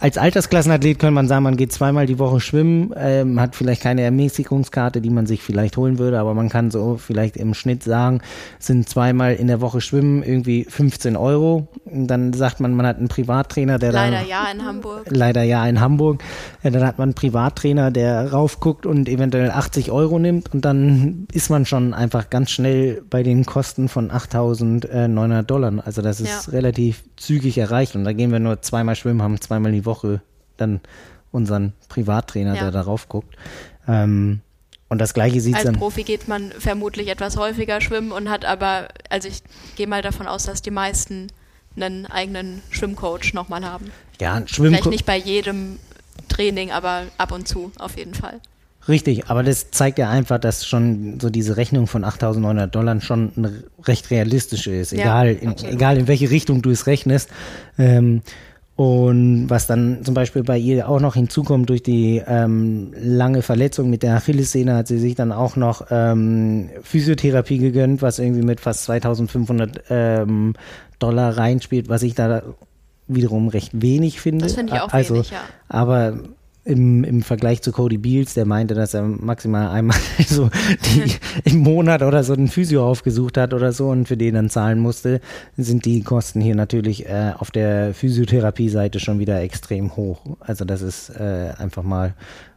als 0.00 0.16
Altersklassenathlet 0.16 0.98
könnte 0.98 1.12
man 1.12 1.28
sagen, 1.28 1.44
man 1.44 1.58
geht 1.58 1.72
zweimal 1.72 2.06
die 2.06 2.18
Woche 2.18 2.40
schwimmen, 2.40 2.94
ähm, 2.96 3.38
hat 3.38 3.54
vielleicht 3.54 3.82
keine 3.82 4.00
Ermäßigungskarte, 4.00 5.02
die 5.02 5.10
man 5.10 5.26
sich 5.26 5.42
vielleicht 5.42 5.76
holen 5.76 5.98
würde, 5.98 6.18
aber 6.18 6.32
man 6.32 6.48
kann 6.48 6.70
so 6.70 6.96
vielleicht 6.96 7.36
im 7.36 7.52
Schnitt 7.52 7.82
sagen, 7.82 8.22
sind 8.58 8.88
zweimal 8.88 9.34
in 9.34 9.46
der 9.46 9.60
Woche 9.60 9.82
schwimmen 9.82 10.22
irgendwie 10.22 10.64
15 10.64 11.16
Euro. 11.16 11.68
Und 11.84 12.06
dann 12.06 12.32
sagt 12.32 12.60
man, 12.60 12.74
man 12.74 12.86
hat 12.86 12.96
einen 12.96 13.08
Privattrainer, 13.08 13.78
der 13.78 13.92
leider 13.92 14.18
dann, 14.18 14.28
ja 14.28 14.50
in 14.50 14.64
Hamburg. 14.64 15.06
Leider 15.10 15.42
ja 15.42 15.66
in 15.66 15.80
Hamburg. 15.80 16.22
Ja, 16.62 16.70
dann 16.70 16.86
hat 16.86 16.96
man 16.96 17.10
einen 17.10 17.14
Privattrainer, 17.14 17.90
der 17.90 18.32
raufguckt 18.32 18.86
und 18.86 19.06
eventuell 19.06 19.50
80 19.50 19.90
Euro 19.90 20.18
nimmt 20.18 20.54
und 20.54 20.64
dann 20.64 21.26
ist 21.32 21.50
man 21.50 21.66
schon 21.66 21.92
einfach 21.92 22.30
ganz 22.30 22.50
schnell 22.50 23.02
bei 23.10 23.22
den 23.22 23.44
Kosten 23.44 23.90
von 23.90 24.10
8.900 24.10 25.42
Dollar. 25.42 25.74
Also 25.84 26.00
das 26.00 26.20
ist 26.20 26.46
ja. 26.46 26.52
relativ 26.52 27.02
zügig 27.16 27.58
erreicht 27.58 27.96
und 27.96 28.04
da 28.04 28.14
gehen 28.14 28.32
wir 28.32 28.38
nur 28.38 28.62
zweimal 28.62 28.96
schwimmen, 28.96 29.22
haben 29.22 29.38
zweimal 29.40 29.72
die 29.72 29.84
Woche 29.84 29.89
Woche 29.90 30.22
dann 30.56 30.80
unseren 31.32 31.72
Privattrainer, 31.88 32.54
ja. 32.54 32.62
der 32.62 32.70
darauf 32.70 33.08
guckt. 33.08 33.36
Ähm, 33.86 34.40
und 34.88 34.98
das 34.98 35.14
gleiche 35.14 35.40
sieht 35.40 35.54
Als 35.54 35.64
dann. 35.64 35.74
Als 35.74 35.80
Profi 35.80 36.02
geht 36.02 36.28
man 36.28 36.52
vermutlich 36.58 37.08
etwas 37.08 37.36
häufiger 37.36 37.80
schwimmen 37.80 38.12
und 38.12 38.30
hat 38.30 38.44
aber, 38.44 38.88
also 39.08 39.28
ich 39.28 39.42
gehe 39.76 39.86
mal 39.86 40.02
davon 40.02 40.26
aus, 40.26 40.44
dass 40.44 40.62
die 40.62 40.72
meisten 40.72 41.28
einen 41.76 42.06
eigenen 42.06 42.62
Schwimmcoach 42.70 43.32
nochmal 43.32 43.64
haben. 43.64 43.90
Ja, 44.20 44.34
ein 44.34 44.48
Schwimmcoach. 44.48 44.82
Vielleicht 44.82 44.90
nicht 44.90 45.06
bei 45.06 45.16
jedem 45.16 45.78
Training, 46.28 46.70
aber 46.72 47.04
ab 47.18 47.32
und 47.32 47.46
zu 47.46 47.70
auf 47.78 47.96
jeden 47.96 48.14
Fall. 48.14 48.40
Richtig, 48.88 49.28
aber 49.28 49.42
das 49.42 49.70
zeigt 49.70 49.98
ja 49.98 50.08
einfach, 50.08 50.38
dass 50.38 50.66
schon 50.66 51.20
so 51.20 51.28
diese 51.28 51.56
Rechnung 51.56 51.86
von 51.86 52.04
8.900 52.04 52.66
Dollar 52.66 53.00
schon 53.00 53.30
eine 53.36 53.62
recht 53.84 54.10
realistische 54.10 54.74
ist, 54.74 54.92
egal, 54.92 55.34
ja, 55.34 55.38
in, 55.38 55.54
egal 55.64 55.98
in 55.98 56.08
welche 56.08 56.30
Richtung 56.30 56.62
du 56.62 56.70
es 56.70 56.86
rechnest. 56.86 57.28
Ähm, 57.78 58.22
und 58.80 59.50
was 59.50 59.66
dann 59.66 60.06
zum 60.06 60.14
Beispiel 60.14 60.42
bei 60.42 60.56
ihr 60.56 60.88
auch 60.88 61.00
noch 61.00 61.12
hinzukommt 61.12 61.68
durch 61.68 61.82
die 61.82 62.22
ähm, 62.26 62.94
lange 62.98 63.42
Verletzung 63.42 63.90
mit 63.90 64.02
der 64.02 64.16
Achillessehne, 64.16 64.74
hat 64.74 64.88
sie 64.88 64.96
sich 64.96 65.14
dann 65.14 65.32
auch 65.32 65.54
noch 65.54 65.88
ähm, 65.90 66.70
Physiotherapie 66.82 67.58
gegönnt, 67.58 68.00
was 68.00 68.18
irgendwie 68.18 68.40
mit 68.40 68.58
fast 68.58 68.84
2500 68.84 69.82
ähm, 69.90 70.54
Dollar 70.98 71.36
reinspielt, 71.36 71.90
was 71.90 72.02
ich 72.02 72.14
da 72.14 72.42
wiederum 73.06 73.48
recht 73.48 73.82
wenig 73.82 74.18
finde. 74.18 74.46
Das 74.46 74.54
finde 74.54 74.74
ich 74.74 74.80
auch 74.80 74.90
also, 74.94 75.12
wenig, 75.12 75.30
ja. 75.30 75.40
Aber 75.68 76.14
im, 76.64 77.04
im 77.04 77.22
Vergleich 77.22 77.62
zu 77.62 77.72
Cody 77.72 77.98
Beals, 77.98 78.34
der 78.34 78.44
meinte, 78.44 78.74
dass 78.74 78.94
er 78.94 79.02
maximal 79.02 79.68
einmal 79.68 79.96
so 80.26 80.50
die, 80.94 81.14
im 81.50 81.58
Monat 81.58 82.02
oder 82.02 82.22
so 82.22 82.32
einen 82.32 82.48
Physio 82.48 82.88
aufgesucht 82.88 83.36
hat 83.36 83.54
oder 83.54 83.72
so 83.72 83.88
und 83.88 84.06
für 84.06 84.16
den 84.16 84.34
dann 84.34 84.50
zahlen 84.50 84.78
musste, 84.78 85.20
sind 85.56 85.84
die 85.84 86.02
Kosten 86.02 86.40
hier 86.40 86.54
natürlich 86.54 87.06
äh, 87.06 87.32
auf 87.38 87.50
der 87.50 87.94
Physiotherapie-Seite 87.94 89.00
schon 89.00 89.18
wieder 89.18 89.40
extrem 89.40 89.96
hoch. 89.96 90.20
Also 90.40 90.64
das 90.64 90.82
ist 90.82 91.10
äh, 91.10 91.52
einfach 91.56 91.82
mal 91.82 92.14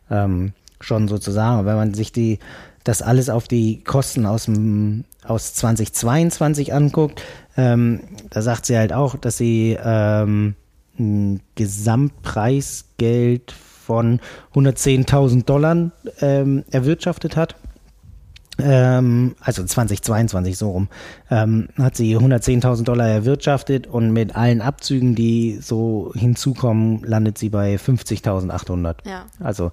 ähm, 0.10 0.54
schon 0.82 1.08
sozusagen, 1.08 1.66
wenn 1.66 1.76
man 1.76 1.94
sich 1.94 2.12
die 2.12 2.40
das 2.84 3.02
alles 3.02 3.30
auf 3.30 3.48
die 3.48 3.82
Kosten 3.84 4.26
aus, 4.26 4.44
dem, 4.46 5.06
aus 5.24 5.54
2022 5.54 6.74
anguckt, 6.74 7.22
ähm, 7.56 8.02
da 8.30 8.42
sagt 8.42 8.66
sie 8.66 8.78
halt 8.78 8.92
auch, 8.92 9.16
dass 9.16 9.38
sie 9.38 9.78
ähm, 9.82 10.56
ein 11.00 11.40
Gesamtpreisgeld 11.56 13.54
von 13.86 14.20
110.000 14.56 15.46
Dollar 15.46 15.92
ähm, 16.22 16.64
erwirtschaftet 16.72 17.36
hat. 17.36 17.56
Ähm, 18.60 19.36
also 19.42 19.64
2022 19.64 20.58
so 20.58 20.72
rum, 20.72 20.88
ähm, 21.32 21.70
hat 21.76 21.96
sie 21.96 22.16
110.000 22.16 22.84
Dollar 22.84 23.08
erwirtschaftet 23.08 23.88
und 23.88 24.12
mit 24.14 24.36
allen 24.36 24.62
Abzügen, 24.62 25.16
die 25.16 25.58
so 25.60 26.12
hinzukommen, 26.16 27.02
landet 27.04 27.38
sie 27.40 27.50
bei 27.50 27.76
50.800. 27.76 28.98
Ja. 29.06 29.26
Also 29.40 29.72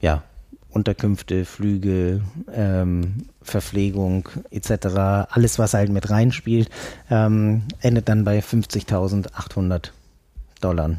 ja, 0.00 0.24
Unterkünfte, 0.68 1.44
Flüge, 1.44 2.22
ähm, 2.52 3.26
Verpflegung 3.42 4.28
etc., 4.50 4.86
alles 5.30 5.58
was 5.58 5.74
halt 5.74 5.90
mit 5.90 6.10
reinspielt, 6.10 6.70
ähm, 7.08 7.62
endet 7.80 8.08
dann 8.08 8.24
bei 8.24 8.40
50.800 8.40 9.90
Dollar. 10.60 10.96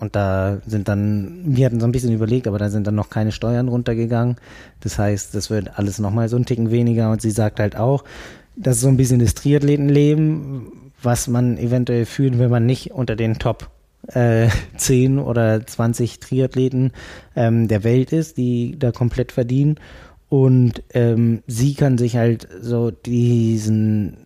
Und 0.00 0.16
da 0.16 0.58
sind 0.66 0.88
dann, 0.88 1.42
wir 1.44 1.66
hatten 1.66 1.78
so 1.78 1.86
ein 1.86 1.92
bisschen 1.92 2.12
überlegt, 2.12 2.48
aber 2.48 2.58
da 2.58 2.70
sind 2.70 2.86
dann 2.86 2.94
noch 2.94 3.10
keine 3.10 3.32
Steuern 3.32 3.68
runtergegangen. 3.68 4.36
Das 4.80 4.98
heißt, 4.98 5.34
das 5.34 5.50
wird 5.50 5.78
alles 5.78 5.98
nochmal 5.98 6.28
so 6.30 6.36
ein 6.36 6.46
Ticken 6.46 6.70
weniger. 6.70 7.10
Und 7.10 7.20
sie 7.20 7.30
sagt 7.30 7.60
halt 7.60 7.76
auch, 7.76 8.04
das 8.56 8.76
ist 8.76 8.82
so 8.82 8.88
ein 8.88 8.96
bisschen 8.96 9.20
das 9.20 9.34
Triathletenleben, 9.34 10.72
was 11.02 11.28
man 11.28 11.58
eventuell 11.58 12.06
fühlt, 12.06 12.38
wenn 12.38 12.50
man 12.50 12.64
nicht 12.64 12.92
unter 12.92 13.14
den 13.14 13.38
Top 13.38 13.68
äh, 14.08 14.48
10 14.76 15.18
oder 15.18 15.66
20 15.66 16.18
Triathleten 16.18 16.92
ähm, 17.36 17.68
der 17.68 17.84
Welt 17.84 18.12
ist, 18.12 18.38
die 18.38 18.76
da 18.78 18.92
komplett 18.92 19.32
verdienen. 19.32 19.76
Und 20.30 20.82
ähm, 20.94 21.42
sie 21.46 21.74
kann 21.74 21.98
sich 21.98 22.16
halt 22.16 22.48
so 22.62 22.90
diesen 22.90 24.16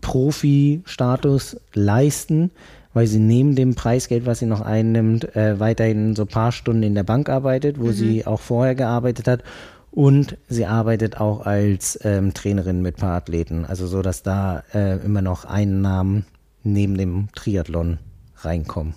Profi-Status 0.00 1.60
leisten, 1.74 2.50
weil 2.96 3.06
sie 3.06 3.18
neben 3.18 3.54
dem 3.54 3.74
Preisgeld, 3.74 4.24
was 4.24 4.38
sie 4.38 4.46
noch 4.46 4.62
einnimmt, 4.62 5.36
äh, 5.36 5.60
weiterhin 5.60 6.16
so 6.16 6.22
ein 6.22 6.28
paar 6.28 6.50
Stunden 6.50 6.82
in 6.82 6.94
der 6.94 7.02
Bank 7.02 7.28
arbeitet, 7.28 7.78
wo 7.78 7.88
mhm. 7.88 7.92
sie 7.92 8.26
auch 8.26 8.40
vorher 8.40 8.74
gearbeitet 8.74 9.28
hat. 9.28 9.42
Und 9.90 10.38
sie 10.48 10.64
arbeitet 10.64 11.20
auch 11.20 11.44
als 11.44 11.98
ähm, 12.04 12.32
Trainerin 12.32 12.80
mit 12.80 12.96
paar 12.96 13.14
Athleten. 13.14 13.66
Also 13.66 13.86
so, 13.86 14.00
dass 14.00 14.22
da 14.22 14.62
äh, 14.72 14.96
immer 15.04 15.20
noch 15.20 15.44
Einnahmen 15.44 16.24
neben 16.62 16.96
dem 16.96 17.28
Triathlon 17.34 17.98
reinkommen. 18.38 18.94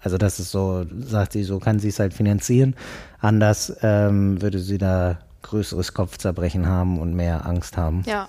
Also 0.00 0.16
das 0.16 0.40
ist 0.40 0.50
so, 0.50 0.86
sagt 1.00 1.32
sie, 1.32 1.44
so 1.44 1.58
kann 1.58 1.80
sie 1.80 1.88
es 1.88 1.98
halt 1.98 2.14
finanzieren. 2.14 2.74
Anders 3.20 3.76
ähm, 3.82 4.40
würde 4.40 4.58
sie 4.58 4.78
da 4.78 5.18
größeres 5.42 5.92
Kopfzerbrechen 5.92 6.66
haben 6.66 6.98
und 6.98 7.12
mehr 7.12 7.44
Angst 7.44 7.76
haben. 7.76 8.04
Ja. 8.06 8.26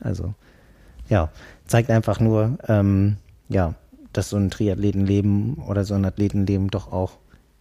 Also 0.00 0.34
ja, 1.08 1.30
zeigt 1.66 1.88
einfach 1.88 2.20
nur, 2.20 2.58
ähm, 2.68 3.16
ja, 3.48 3.72
dass 4.18 4.30
so 4.30 4.36
ein 4.36 4.50
Triathletenleben 4.50 5.54
oder 5.68 5.84
so 5.84 5.94
ein 5.94 6.04
Athletenleben 6.04 6.70
doch 6.70 6.92
auch 6.92 7.12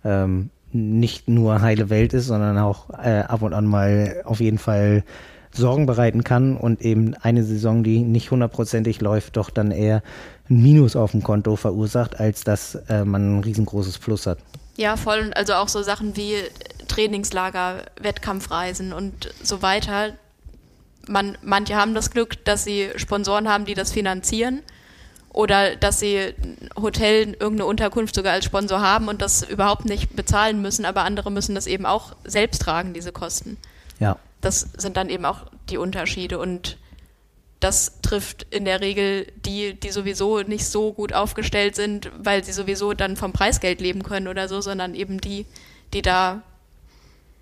ähm, 0.03 0.49
nicht 0.71 1.29
nur 1.29 1.61
heile 1.61 1.91
Welt 1.91 2.13
ist, 2.13 2.25
sondern 2.25 2.57
auch 2.57 2.89
äh, 2.89 3.19
ab 3.19 3.43
und 3.43 3.53
an 3.53 3.67
mal 3.67 4.21
auf 4.25 4.39
jeden 4.39 4.57
Fall 4.57 5.03
Sorgen 5.51 5.85
bereiten 5.85 6.23
kann 6.23 6.57
und 6.57 6.81
eben 6.81 7.13
eine 7.13 7.43
Saison, 7.43 7.83
die 7.83 7.99
nicht 7.99 8.31
hundertprozentig 8.31 9.01
läuft, 9.01 9.37
doch 9.37 9.51
dann 9.51 9.69
eher 9.69 10.01
ein 10.49 10.61
Minus 10.61 10.95
auf 10.95 11.11
dem 11.11 11.21
Konto 11.21 11.55
verursacht, 11.55 12.19
als 12.19 12.43
dass 12.43 12.75
äh, 12.89 13.05
man 13.05 13.37
ein 13.37 13.43
riesengroßes 13.43 13.99
Plus 13.99 14.25
hat. 14.25 14.39
Ja, 14.75 14.97
voll. 14.97 15.31
Also 15.35 15.53
auch 15.53 15.67
so 15.67 15.83
Sachen 15.83 16.17
wie 16.17 16.35
Trainingslager, 16.87 17.83
Wettkampfreisen 18.01 18.93
und 18.93 19.31
so 19.43 19.61
weiter. 19.61 20.13
Man, 21.07 21.37
manche 21.43 21.75
haben 21.75 21.93
das 21.93 22.09
Glück, 22.09 22.43
dass 22.45 22.63
sie 22.63 22.89
Sponsoren 22.95 23.47
haben, 23.47 23.65
die 23.65 23.75
das 23.75 23.91
finanzieren 23.91 24.61
oder 25.37 25.75
dass 25.75 25.99
sie 25.99 26.17
ein 26.17 26.57
Hotel, 26.75 27.27
irgendeine 27.39 27.65
Unterkunft 27.65 28.15
sogar 28.15 28.33
als 28.33 28.45
Sponsor 28.45 28.81
haben 28.81 29.07
und 29.07 29.21
das 29.21 29.43
überhaupt 29.43 29.85
nicht 29.85 30.15
bezahlen 30.15 30.63
müssen, 30.63 30.83
aber 30.83 31.03
andere 31.03 31.29
müssen 31.29 31.53
das 31.53 31.67
eben 31.67 31.85
auch 31.85 32.15
selbst 32.23 32.63
tragen, 32.63 32.95
diese 32.95 33.11
Kosten. 33.11 33.57
Ja. 33.99 34.17
Das 34.41 34.61
sind 34.77 34.97
dann 34.97 35.09
eben 35.09 35.25
auch 35.25 35.41
die 35.69 35.77
Unterschiede 35.77 36.39
und 36.39 36.79
das 37.59 38.01
trifft 38.01 38.47
in 38.49 38.65
der 38.65 38.81
Regel 38.81 39.31
die, 39.45 39.75
die 39.75 39.91
sowieso 39.91 40.41
nicht 40.41 40.65
so 40.65 40.91
gut 40.91 41.13
aufgestellt 41.13 41.75
sind, 41.75 42.09
weil 42.17 42.43
sie 42.43 42.51
sowieso 42.51 42.93
dann 42.93 43.15
vom 43.15 43.31
Preisgeld 43.31 43.79
leben 43.79 44.01
können 44.01 44.27
oder 44.27 44.47
so, 44.47 44.59
sondern 44.59 44.95
eben 44.95 45.21
die, 45.21 45.45
die 45.93 46.01
da 46.01 46.41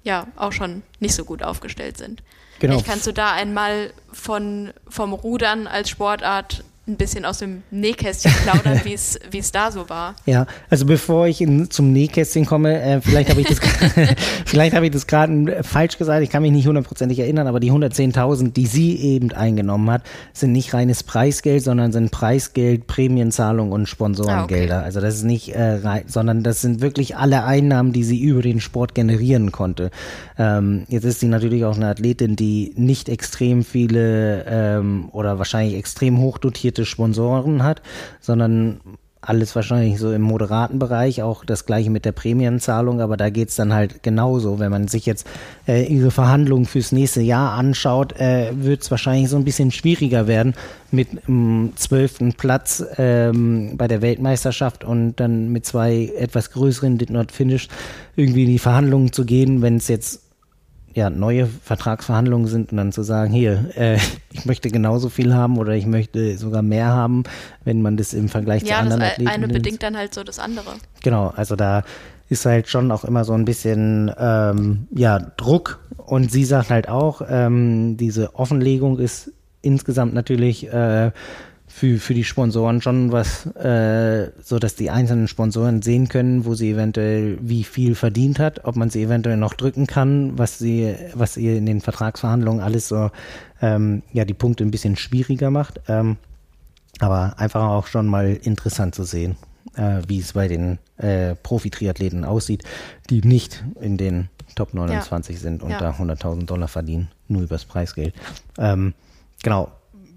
ja 0.04 0.28
auch 0.36 0.52
schon 0.52 0.84
nicht 1.00 1.16
so 1.16 1.24
gut 1.24 1.44
aufgestellt 1.44 1.96
sind. 1.96 2.22
Genau. 2.60 2.74
Vielleicht 2.74 2.88
kannst 2.88 3.08
du 3.08 3.14
da 3.14 3.32
einmal 3.32 3.94
von, 4.12 4.74
vom 4.90 5.14
Rudern 5.14 5.66
als 5.66 5.90
Sportart 5.90 6.66
ein 6.88 6.98
bisschen 6.98 7.26
aus 7.26 7.40
dem 7.40 7.64
Nähkästchen 7.72 8.32
plaudern, 8.44 8.82
wie 8.84 8.94
es 8.94 9.52
da 9.52 9.72
so 9.72 9.90
war. 9.90 10.16
Ja, 10.26 10.46
also 10.70 10.86
bevor 10.86 11.28
ich 11.28 11.42
in, 11.42 11.70
zum 11.72 11.92
Nähkästchen 11.92 12.46
komme, 12.46 12.80
äh, 12.80 13.02
vielleicht 13.02 13.30
habe 13.30 13.42
ich 13.42 13.48
das 13.48 13.60
vielleicht 14.46 14.76
habe 14.76 14.86
ich 14.86 14.92
das 14.92 15.08
gerade 15.08 15.64
falsch 15.64 15.98
gesagt, 15.98 16.22
ich 16.24 16.30
kann 16.30 16.44
mich 16.44 16.52
nicht 16.52 16.68
hundertprozentig 16.68 17.20
erinnern, 17.20 17.48
aber 17.48 17.60
die 17.60 17.72
110.000, 17.72 18.54
die 18.54 18.68
sie 18.68 18.98
eben 18.98 19.32
eingenommen 19.32 19.90
hat, 19.90 20.04
sind 20.34 20.52
nicht 20.52 20.74
reines 20.74 21.04
Preisgeld, 21.04 21.64
sondern 21.64 21.92
sind 21.92 22.12
Preisgeld, 22.12 22.86
Prämienzahlung 22.86 23.72
und 23.72 23.88
Sponsorengelder. 23.88 24.76
Ah, 24.76 24.80
okay. 24.80 24.86
Also 24.86 25.02
das 25.02 25.16
ist 25.16 25.24
nicht 25.24 25.50
äh, 25.50 25.80
rein, 25.84 26.04
sondern 26.08 26.44
das 26.44 26.62
sind 26.62 26.82
wirklich 26.82 27.18
alle 27.18 27.46
Einnahmen, 27.46 27.94
die 27.94 28.04
sie 28.04 28.22
über 28.22 28.44
den 28.44 28.60
Sport 28.60 28.94
generieren 28.94 29.52
konnte. 29.52 29.90
Ähm, 30.38 30.84
jetzt 30.88 31.06
ist 31.06 31.20
sie 31.20 31.28
natürlich 31.28 31.66
auch 31.66 31.76
eine 31.76 31.88
Athletin, 31.88 32.36
die 32.36 32.74
nicht 32.76 33.10
extrem 33.10 33.64
viele 33.64 34.46
ähm, 34.48 35.10
oder 35.12 35.40
wahrscheinlich 35.40 35.76
extrem 35.76 36.20
hoch 36.20 36.38
dotiert 36.38 36.75
limitierte 36.76 36.86
Sponsoren 36.86 37.64
hat, 37.64 37.82
sondern 38.20 38.80
alles 39.22 39.56
wahrscheinlich 39.56 39.98
so 39.98 40.12
im 40.12 40.22
moderaten 40.22 40.78
Bereich, 40.78 41.24
auch 41.24 41.44
das 41.44 41.66
gleiche 41.66 41.90
mit 41.90 42.06
der 42.06 42.12
Prämienzahlung, 42.12 43.02
aber 43.02 43.18
da 43.18 43.32
geht 43.32 43.50
es 43.50 43.56
dann 43.56 43.74
halt 43.74 44.04
genauso. 44.04 44.60
Wenn 44.60 44.70
man 44.70 44.88
sich 44.88 45.08
jetzt 45.08 45.26
äh, 45.68 45.84
ihre 45.86 46.12
Verhandlungen 46.12 46.66
fürs 46.66 46.92
nächste 46.92 47.22
Jahr 47.22 47.54
anschaut, 47.54 48.20
äh, 48.20 48.52
wird 48.54 48.84
es 48.84 48.92
wahrscheinlich 48.92 49.30
so 49.30 49.38
ein 49.38 49.44
bisschen 49.44 49.72
schwieriger 49.72 50.28
werden, 50.28 50.54
mit 50.92 51.28
dem 51.28 51.74
zwölften 51.76 52.34
Platz 52.34 52.86
ähm, 52.98 53.78
bei 53.78 53.88
der 53.88 54.04
Weltmeisterschaft 54.04 54.84
und 54.84 55.16
dann 55.16 55.52
mit 55.52 55.66
zwei 55.66 56.14
etwas 56.16 56.52
größeren 56.52 57.00
Did 57.00 57.10
Not 57.10 57.32
Finish 57.32 57.68
irgendwie 58.16 58.44
in 58.44 58.50
die 58.50 58.60
Verhandlungen 58.60 59.12
zu 59.12 59.26
gehen, 59.26 59.64
wenn 59.64 59.78
es 59.78 59.88
jetzt 59.88 60.25
ja, 60.96 61.10
neue 61.10 61.46
Vertragsverhandlungen 61.46 62.48
sind 62.48 62.72
und 62.72 62.78
dann 62.78 62.94
zu 62.94 63.04
sagen, 63.04 63.34
hier, 63.34 63.70
äh, 63.76 63.98
ich 64.32 64.46
möchte 64.46 64.70
genauso 64.70 65.10
viel 65.10 65.34
haben 65.34 65.58
oder 65.58 65.74
ich 65.74 65.86
möchte 65.86 66.38
sogar 66.38 66.62
mehr 66.62 66.88
haben, 66.88 67.24
wenn 67.66 67.82
man 67.82 67.98
das 67.98 68.14
im 68.14 68.30
Vergleich 68.30 68.64
ja, 68.64 68.76
zu 68.76 68.82
anderen 68.82 69.02
das 69.02 69.12
Athleten 69.12 69.30
eine 69.30 69.48
bedingt 69.50 69.84
dann 69.84 69.98
halt 69.98 70.14
so 70.14 70.24
das 70.24 70.40
andere. 70.40 70.72
Genau, 71.04 71.34
also 71.36 71.58
da 71.58 71.84
ist 72.30 72.46
halt 72.46 72.70
schon 72.70 72.92
auch 72.92 73.04
immer 73.04 73.26
so 73.26 73.34
ein 73.34 73.46
bisschen 73.46 74.10
ähm, 74.18 74.88
ja 74.96 75.20
Druck 75.20 75.80
und 75.98 76.32
sie 76.32 76.46
sagt 76.46 76.70
halt 76.70 76.88
auch, 76.88 77.22
ähm, 77.30 77.98
diese 77.98 78.34
Offenlegung 78.36 78.98
ist 78.98 79.32
insgesamt 79.62 80.14
natürlich 80.14 80.72
äh, 80.72 81.12
für, 81.76 82.00
für 82.00 82.14
die 82.14 82.24
Sponsoren 82.24 82.82
schon 82.82 83.12
was, 83.12 83.48
äh, 83.48 84.32
so 84.42 84.60
dass 84.60 84.76
die 84.76 84.90
einzelnen 84.92 85.28
Sponsoren 85.28 85.82
sehen 85.82 86.08
können, 86.08 86.46
wo 86.46 86.56
sie 86.56 86.72
eventuell 86.72 87.38
wie 87.42 87.66
viel 87.66 87.96
verdient 87.96 88.40
hat, 88.40 88.64
ob 88.64 88.78
man 88.78 88.90
sie 88.90 89.04
eventuell 89.04 89.36
noch 89.36 89.56
drücken 89.56 89.86
kann, 89.86 90.40
was 90.40 90.58
sie, 90.58 90.96
was 91.16 91.36
ihr 91.36 91.58
in 91.58 91.66
den 91.66 91.82
Vertragsverhandlungen 91.82 92.64
alles 92.64 92.88
so, 92.88 93.12
ähm, 93.62 94.04
ja, 94.14 94.24
die 94.24 94.34
Punkte 94.34 94.64
ein 94.64 94.72
bisschen 94.72 94.96
schwieriger 94.96 95.52
macht. 95.52 95.82
Ähm, 95.90 96.16
aber 97.00 97.38
einfach 97.40 97.64
auch 97.64 97.88
schon 97.88 98.08
mal 98.08 98.40
interessant 98.42 98.96
zu 98.96 99.04
sehen, 99.04 99.36
äh, 99.76 100.02
wie 100.08 100.22
es 100.22 100.32
bei 100.32 100.48
den 100.48 100.80
äh, 100.96 101.36
Profi-Triathleten 101.36 102.24
aussieht, 102.24 102.64
die 103.10 103.20
nicht 103.20 103.66
in 103.82 103.98
den 103.98 104.30
Top 104.56 104.74
29 104.74 105.36
ja. 105.36 105.42
sind 105.42 105.62
und 105.62 105.72
ja. 105.72 105.80
da 105.80 105.92
100.000 105.92 106.46
Dollar 106.46 106.70
verdienen, 106.70 107.10
nur 107.28 107.42
übers 107.42 107.66
Preisgeld. 107.66 108.14
Ähm, 108.58 108.94
genau, 109.44 109.74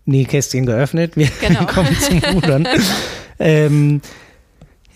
Nähkästchen 0.09 0.66
geöffnet. 0.66 1.16
Wir 1.16 1.28
genau. 1.40 1.66
kommen 1.66 1.96
zum 2.00 2.18
Rudern. 2.18 2.66
ähm, 3.38 4.00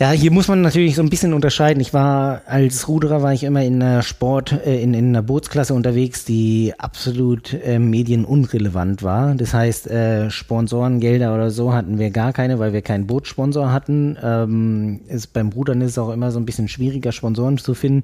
ja, 0.02 0.10
hier 0.10 0.32
muss 0.32 0.48
man 0.48 0.62
natürlich 0.62 0.96
so 0.96 1.02
ein 1.02 1.10
bisschen 1.10 1.32
unterscheiden. 1.32 1.80
Ich 1.80 1.94
war 1.94 2.42
als 2.46 2.88
Ruderer 2.88 3.22
war 3.22 3.32
ich 3.34 3.44
immer 3.44 3.62
in 3.62 3.80
einer 3.80 4.02
Sport, 4.02 4.50
äh, 4.66 4.82
in, 4.82 4.94
in 4.94 5.10
einer 5.10 5.22
Bootsklasse 5.22 5.74
unterwegs, 5.74 6.24
die 6.24 6.72
absolut 6.76 7.54
äh, 7.54 7.78
medienunrelevant 7.78 9.04
war. 9.04 9.36
Das 9.36 9.54
heißt, 9.54 9.88
äh, 9.88 10.28
Sponsorengelder 10.28 11.32
oder 11.32 11.52
so 11.52 11.72
hatten 11.72 12.00
wir 12.00 12.10
gar 12.10 12.32
keine, 12.32 12.58
weil 12.58 12.72
wir 12.72 12.82
keinen 12.82 13.06
Bootsponsor 13.06 13.70
hatten. 13.70 14.18
Ähm, 14.20 15.02
ist, 15.06 15.32
beim 15.34 15.50
Rudern 15.50 15.80
ist 15.82 15.92
es 15.92 15.98
auch 15.98 16.10
immer 16.10 16.32
so 16.32 16.40
ein 16.40 16.46
bisschen 16.46 16.66
schwieriger, 16.66 17.12
Sponsoren 17.12 17.58
zu 17.58 17.74
finden, 17.74 18.02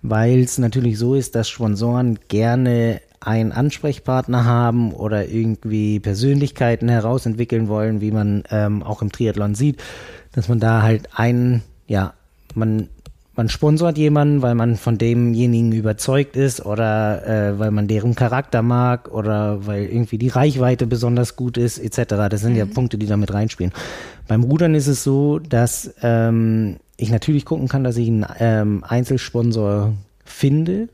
weil 0.00 0.40
es 0.40 0.56
natürlich 0.56 0.98
so 0.98 1.14
ist, 1.14 1.34
dass 1.34 1.50
Sponsoren 1.50 2.18
gerne 2.28 3.02
einen 3.26 3.52
Ansprechpartner 3.52 4.44
haben 4.44 4.92
oder 4.92 5.28
irgendwie 5.28 6.00
Persönlichkeiten 6.00 6.88
herausentwickeln 6.88 7.68
wollen, 7.68 8.00
wie 8.00 8.10
man 8.10 8.44
ähm, 8.50 8.82
auch 8.82 9.02
im 9.02 9.12
Triathlon 9.12 9.54
sieht, 9.54 9.82
dass 10.32 10.48
man 10.48 10.60
da 10.60 10.82
halt 10.82 11.08
einen, 11.14 11.62
ja, 11.86 12.14
man, 12.54 12.88
man 13.36 13.48
sponsort 13.48 13.98
jemanden, 13.98 14.42
weil 14.42 14.54
man 14.54 14.76
von 14.76 14.98
demjenigen 14.98 15.72
überzeugt 15.72 16.36
ist 16.36 16.64
oder 16.64 17.26
äh, 17.26 17.58
weil 17.58 17.70
man 17.70 17.88
deren 17.88 18.14
Charakter 18.14 18.62
mag 18.62 19.12
oder 19.12 19.66
weil 19.66 19.84
irgendwie 19.84 20.18
die 20.18 20.28
Reichweite 20.28 20.86
besonders 20.86 21.36
gut 21.36 21.56
ist, 21.56 21.78
etc. 21.78 22.28
Das 22.30 22.40
sind 22.42 22.52
mhm. 22.52 22.58
ja 22.58 22.66
Punkte, 22.66 22.98
die 22.98 23.06
damit 23.06 23.32
reinspielen. 23.32 23.72
Beim 24.28 24.44
Rudern 24.44 24.74
ist 24.74 24.86
es 24.86 25.02
so, 25.02 25.38
dass 25.38 25.94
ähm, 26.02 26.76
ich 26.96 27.10
natürlich 27.10 27.44
gucken 27.44 27.68
kann, 27.68 27.84
dass 27.84 27.96
ich 27.96 28.08
einen 28.08 28.26
ähm, 28.38 28.84
Einzelsponsor 28.86 29.94
finde 30.24 30.88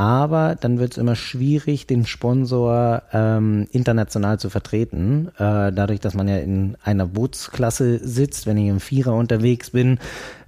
aber 0.00 0.56
dann 0.58 0.78
wird 0.78 0.92
es 0.92 0.98
immer 0.98 1.14
schwierig, 1.14 1.86
den 1.86 2.06
Sponsor 2.06 3.02
ähm, 3.12 3.68
international 3.70 4.38
zu 4.38 4.48
vertreten. 4.48 5.28
Äh, 5.36 5.72
dadurch, 5.72 6.00
dass 6.00 6.14
man 6.14 6.26
ja 6.26 6.38
in 6.38 6.78
einer 6.82 7.04
Bootsklasse 7.04 7.98
sitzt, 8.02 8.46
wenn 8.46 8.56
ich 8.56 8.68
im 8.68 8.80
Vierer 8.80 9.14
unterwegs 9.14 9.72
bin, 9.72 9.98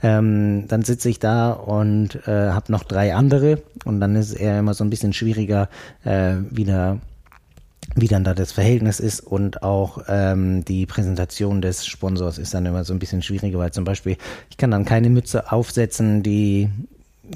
ähm, 0.03 0.65
dann 0.69 0.81
sitze 0.81 1.11
ich 1.11 1.19
da 1.19 1.53
und 1.53 2.27
äh, 2.27 2.49
habe 2.49 2.73
noch 2.73 2.83
drei 2.85 3.15
andere 3.15 3.61
und 3.85 4.01
dann 4.01 4.17
ist 4.17 4.31
es 4.31 4.35
eher 4.37 4.59
immer 4.59 4.73
so 4.73 4.85
ein 4.85 4.91
bisschen 4.91 5.13
schwieriger, 5.13 5.69
äh, 6.03 6.37
wieder 6.51 6.97
wie 7.95 8.09
dann 8.09 8.25
da 8.25 8.33
das 8.33 8.53
Verhältnis 8.53 9.01
ist 9.01 9.21
und 9.21 9.63
auch 9.63 10.05
ähm, 10.09 10.65
die 10.65 10.87
Präsentation 10.87 11.61
des 11.61 11.85
Sponsors 11.85 12.39
ist 12.39 12.55
dann 12.55 12.65
immer 12.65 12.85
so 12.85 12.95
ein 12.95 12.99
bisschen 12.99 13.21
schwieriger, 13.21 13.59
weil 13.59 13.73
zum 13.73 13.85
Beispiel 13.85 14.17
ich 14.49 14.57
kann 14.57 14.71
dann 14.71 14.87
keine 14.87 15.11
Mütze 15.11 15.53
aufsetzen, 15.53 16.23
die 16.23 16.71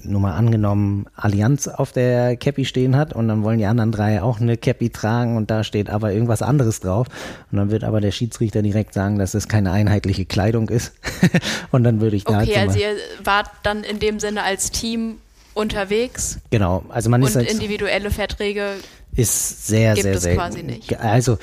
nur 0.04 0.20
mal 0.20 0.34
angenommen, 0.34 1.06
Allianz 1.14 1.68
auf 1.68 1.92
der 1.92 2.36
Cappy 2.36 2.64
stehen 2.64 2.96
hat 2.96 3.12
und 3.12 3.28
dann 3.28 3.42
wollen 3.42 3.58
die 3.58 3.66
anderen 3.66 3.92
drei 3.92 4.22
auch 4.22 4.40
eine 4.40 4.56
Cappy 4.56 4.90
tragen 4.90 5.36
und 5.36 5.50
da 5.50 5.64
steht 5.64 5.90
aber 5.90 6.12
irgendwas 6.12 6.42
anderes 6.42 6.80
drauf 6.80 7.06
und 7.50 7.58
dann 7.58 7.70
wird 7.70 7.84
aber 7.84 8.00
der 8.00 8.10
Schiedsrichter 8.10 8.62
direkt 8.62 8.94
sagen, 8.94 9.18
dass 9.18 9.34
es 9.34 9.48
keine 9.48 9.72
einheitliche 9.72 10.24
Kleidung 10.24 10.68
ist 10.68 10.92
und 11.70 11.84
dann 11.84 12.00
würde 12.00 12.16
ich 12.16 12.24
da 12.24 12.40
Okay, 12.40 12.56
halt 12.56 12.68
also 12.68 12.78
ihr 12.78 12.96
wart 13.24 13.50
dann 13.62 13.84
in 13.84 13.98
dem 13.98 14.20
Sinne 14.20 14.42
als 14.42 14.70
Team 14.70 15.16
unterwegs. 15.54 16.38
Genau, 16.50 16.84
also 16.88 17.10
man 17.10 17.22
und 17.22 17.28
ist 17.28 17.36
als, 17.36 17.52
individuelle 17.52 18.10
Verträge 18.10 18.74
ist 19.14 19.66
sehr 19.66 19.94
gibt 19.94 20.02
sehr 20.02 20.14
es 20.14 20.22
selten. 20.22 20.38
quasi 20.38 20.62
nicht. 20.62 21.00
Also 21.00 21.38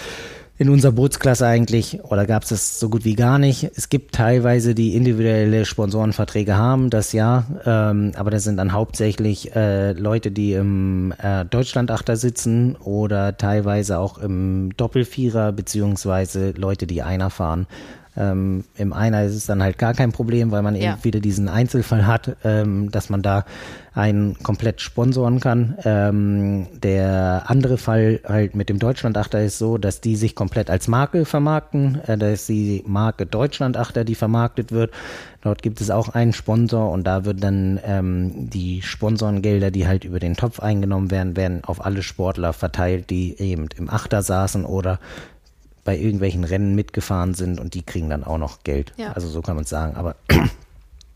in 0.58 0.70
unserer 0.70 0.91
Bootsklasse 0.91 1.47
eigentlich, 1.47 2.04
oder 2.04 2.26
gab 2.26 2.43
es 2.43 2.49
das 2.49 2.80
so 2.80 2.89
gut 2.89 3.06
wie 3.06 3.16
gar 3.16 3.39
nicht. 3.39 3.72
Es 3.76 3.89
gibt 3.89 4.14
teilweise, 4.14 4.76
die 4.76 4.95
individuelle 4.95 5.66
Sponsorenverträge 5.66 6.56
haben, 6.56 6.91
das 6.91 7.12
ja, 7.12 7.45
ähm, 7.66 8.12
aber 8.16 8.30
das 8.30 8.43
sind 8.43 8.58
dann 8.58 8.72
hauptsächlich 8.72 9.56
äh, 9.56 9.93
Leute, 9.93 10.32
die 10.32 10.54
im 10.54 11.14
äh, 11.18 11.43
Deutschlandachter 11.45 12.18
sitzen 12.18 12.76
oder 12.76 13.36
teilweise 13.36 13.97
auch 13.97 14.20
im 14.20 14.76
Doppelvierer, 14.78 15.51
beziehungsweise 15.51 16.51
Leute, 16.51 16.86
die 16.86 17.01
einer 17.01 17.32
fahren. 17.32 17.66
Ähm, 18.16 18.64
Im 18.76 18.93
Einer 18.93 19.24
ist 19.24 19.36
es 19.36 19.45
dann 19.45 19.64
halt 19.64 19.78
gar 19.78 19.93
kein 19.93 20.11
Problem, 20.11 20.51
weil 20.51 20.61
man 20.61 20.76
ja. 20.76 20.93
eben 20.93 21.03
wieder 21.03 21.20
diesen 21.20 21.49
Einzelfall 21.49 22.05
hat, 22.05 22.36
ähm, 22.43 22.91
dass 22.91 23.09
man 23.09 23.22
da 23.22 23.45
einen 23.95 24.38
komplett 24.41 24.82
sponsoren 24.82 25.39
kann. 25.39 25.78
Ähm, 25.84 26.68
der 26.74 27.43
andere 27.47 27.78
Fall 27.78 28.22
halt 28.28 28.55
mit 28.55 28.70
dem 28.70 28.80
Deutschlandachter 28.80 29.43
ist 29.43 29.59
so, 29.59 29.78
dass 29.78 30.01
die 30.01 30.16
sich 30.16 30.36
komplett 30.36 30.70
als 30.70 30.88
Marke 30.88 31.26
vermarkten. 31.26 32.01
Äh, 32.07 32.18
da 32.18 32.30
ist 32.30 32.49
die 32.49 32.84
Marke 32.88 33.26
Deutschlandachter, 33.26 34.03
die 34.03 34.16
vermarktet 34.16 34.72
wird. 34.72 34.91
Dort 35.41 35.61
gibt 35.61 35.82
es 35.82 35.91
auch 35.91 36.09
einen 36.09 36.34
Sponsor 36.34 36.91
und 36.91 37.05
da 37.05 37.26
wird 37.26 37.43
dann 37.43 37.80
ähm, 37.86 38.49
die 38.49 38.82
Sponsorengelder, 38.82 39.72
die 39.72 39.88
halt 39.88 40.05
über 40.05 40.20
den 40.20 40.36
Topf 40.36 40.59
eingenommen 40.59 41.11
werden, 41.11 41.36
werden 41.36 41.64
auf 41.64 41.86
alle 41.86 42.01
Sportler 42.01 42.53
verteilt, 42.53 43.09
die 43.09 43.39
eben 43.39 43.68
im 43.78 43.89
Achter 43.89 44.22
saßen 44.24 44.66
oder 44.66 44.99
bei 45.84 45.98
irgendwelchen 45.98 46.44
Rennen 46.44 46.76
mitgefahren 46.76 47.34
sind 47.34 47.60
und 47.60 47.74
die 47.74 47.84
kriegen 47.84 48.10
dann 48.10 48.24
auch 48.24 48.38
noch 48.38 48.64
Geld. 48.64 48.94
Ja. 48.98 49.14
Also 49.14 49.28
so 49.28 49.42
kann 49.42 49.56
man 49.56 49.64
es 49.64 49.70
sagen. 49.70 49.96
Aber 49.96 50.16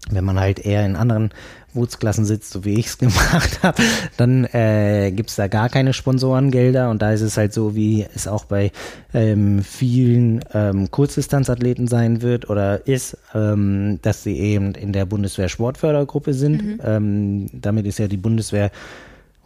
Wenn 0.10 0.24
man 0.24 0.40
halt 0.40 0.60
eher 0.60 0.86
in 0.86 0.96
anderen 0.96 1.32
Bootsklassen 1.74 2.26
sitzt, 2.26 2.52
so 2.52 2.66
wie 2.66 2.80
ich 2.80 2.88
es 2.88 2.98
gemacht 2.98 3.62
habe, 3.62 3.82
dann 4.16 4.46
äh, 4.46 5.12
gibt 5.12 5.30
es 5.30 5.36
da 5.36 5.48
gar 5.48 5.70
keine 5.70 5.94
Sponsorengelder 5.94 6.90
und 6.90 7.02
da 7.02 7.12
ist 7.12 7.22
es 7.22 7.38
halt 7.38 7.54
so, 7.54 7.76
wie 7.76 8.06
es 8.16 8.28
auch 8.28 8.46
bei 8.46 8.72
ähm, 9.14 9.64
vielen 9.64 10.44
ähm, 10.54 10.90
Kurzdistanzathleten 10.90 11.88
sein 11.88 12.22
wird 12.22 12.50
oder 12.50 12.88
ist, 12.88 13.18
ähm, 13.34 14.00
dass 14.02 14.24
sie 14.24 14.38
eben 14.40 14.74
in 14.76 14.94
der 14.94 15.06
Bundeswehr 15.06 15.50
Sportfördergruppe 15.50 16.34
sind. 16.34 16.64
Mhm. 16.64 16.80
Ähm, 16.84 17.50
damit 17.54 17.86
ist 17.86 18.00
ja 18.00 18.08
die 18.08 18.18
Bundeswehr 18.18 18.72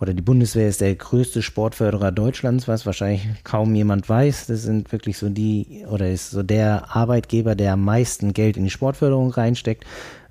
oder 0.01 0.15
die 0.15 0.23
Bundeswehr 0.23 0.67
ist 0.67 0.81
der 0.81 0.95
größte 0.95 1.43
Sportförderer 1.43 2.11
Deutschlands, 2.11 2.67
was 2.67 2.87
wahrscheinlich 2.87 3.27
kaum 3.43 3.75
jemand 3.75 4.09
weiß. 4.09 4.47
Das 4.47 4.63
sind 4.63 4.91
wirklich 4.91 5.17
so 5.17 5.29
die, 5.29 5.85
oder 5.87 6.09
ist 6.09 6.31
so 6.31 6.41
der 6.41 6.95
Arbeitgeber, 6.95 7.53
der 7.53 7.73
am 7.73 7.85
meisten 7.85 8.33
Geld 8.33 8.57
in 8.57 8.63
die 8.63 8.71
Sportförderung 8.71 9.29
reinsteckt. 9.29 9.85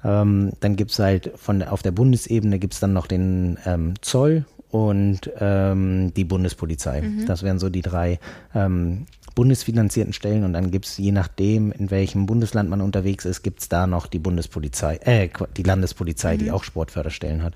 Ähm, 0.05 0.51
dann 0.59 0.75
gibt's 0.75 0.99
halt 0.99 1.31
von 1.37 1.63
auf 1.63 1.83
der 1.83 1.93
Bundesebene 1.93 2.59
gibt's 2.59 2.81
dann 2.81 2.93
noch 2.93 3.07
den 3.07 3.59
ähm, 3.65 3.95
Zoll 4.01 4.45
und 4.71 5.31
ähm, 5.39 6.13
die 6.15 6.25
Bundespolizei. 6.25 7.03
Mhm. 7.03 7.27
Das 7.27 7.45
wären 7.45 7.61
so 7.61 7.71
die 7.71 7.83
drei 7.83 8.19
ähm, 8.55 9.07
bundesfinanzierten 9.37 10.13
Stellen 10.13 10.43
und 10.43 10.53
dann 10.53 10.73
gibt's 10.73 10.99
je 10.99 11.13
nachdem, 11.13 11.71
in 11.71 11.93
welchem 11.93 12.27
Bundesland 12.27 12.71
man 12.71 12.81
unterwegs 12.81 13.25
ist, 13.25 13.43
gibt's 13.43 13.69
da 13.69 13.87
noch 13.87 14.09
die 14.09 14.19
Bundespolizei, 14.19 14.97
äh, 14.97 15.29
die 15.57 15.63
Landespolizei, 15.63 16.35
mhm. 16.35 16.39
die 16.39 16.51
auch 16.51 16.65
Sportförderstellen 16.65 17.45
hat. 17.45 17.55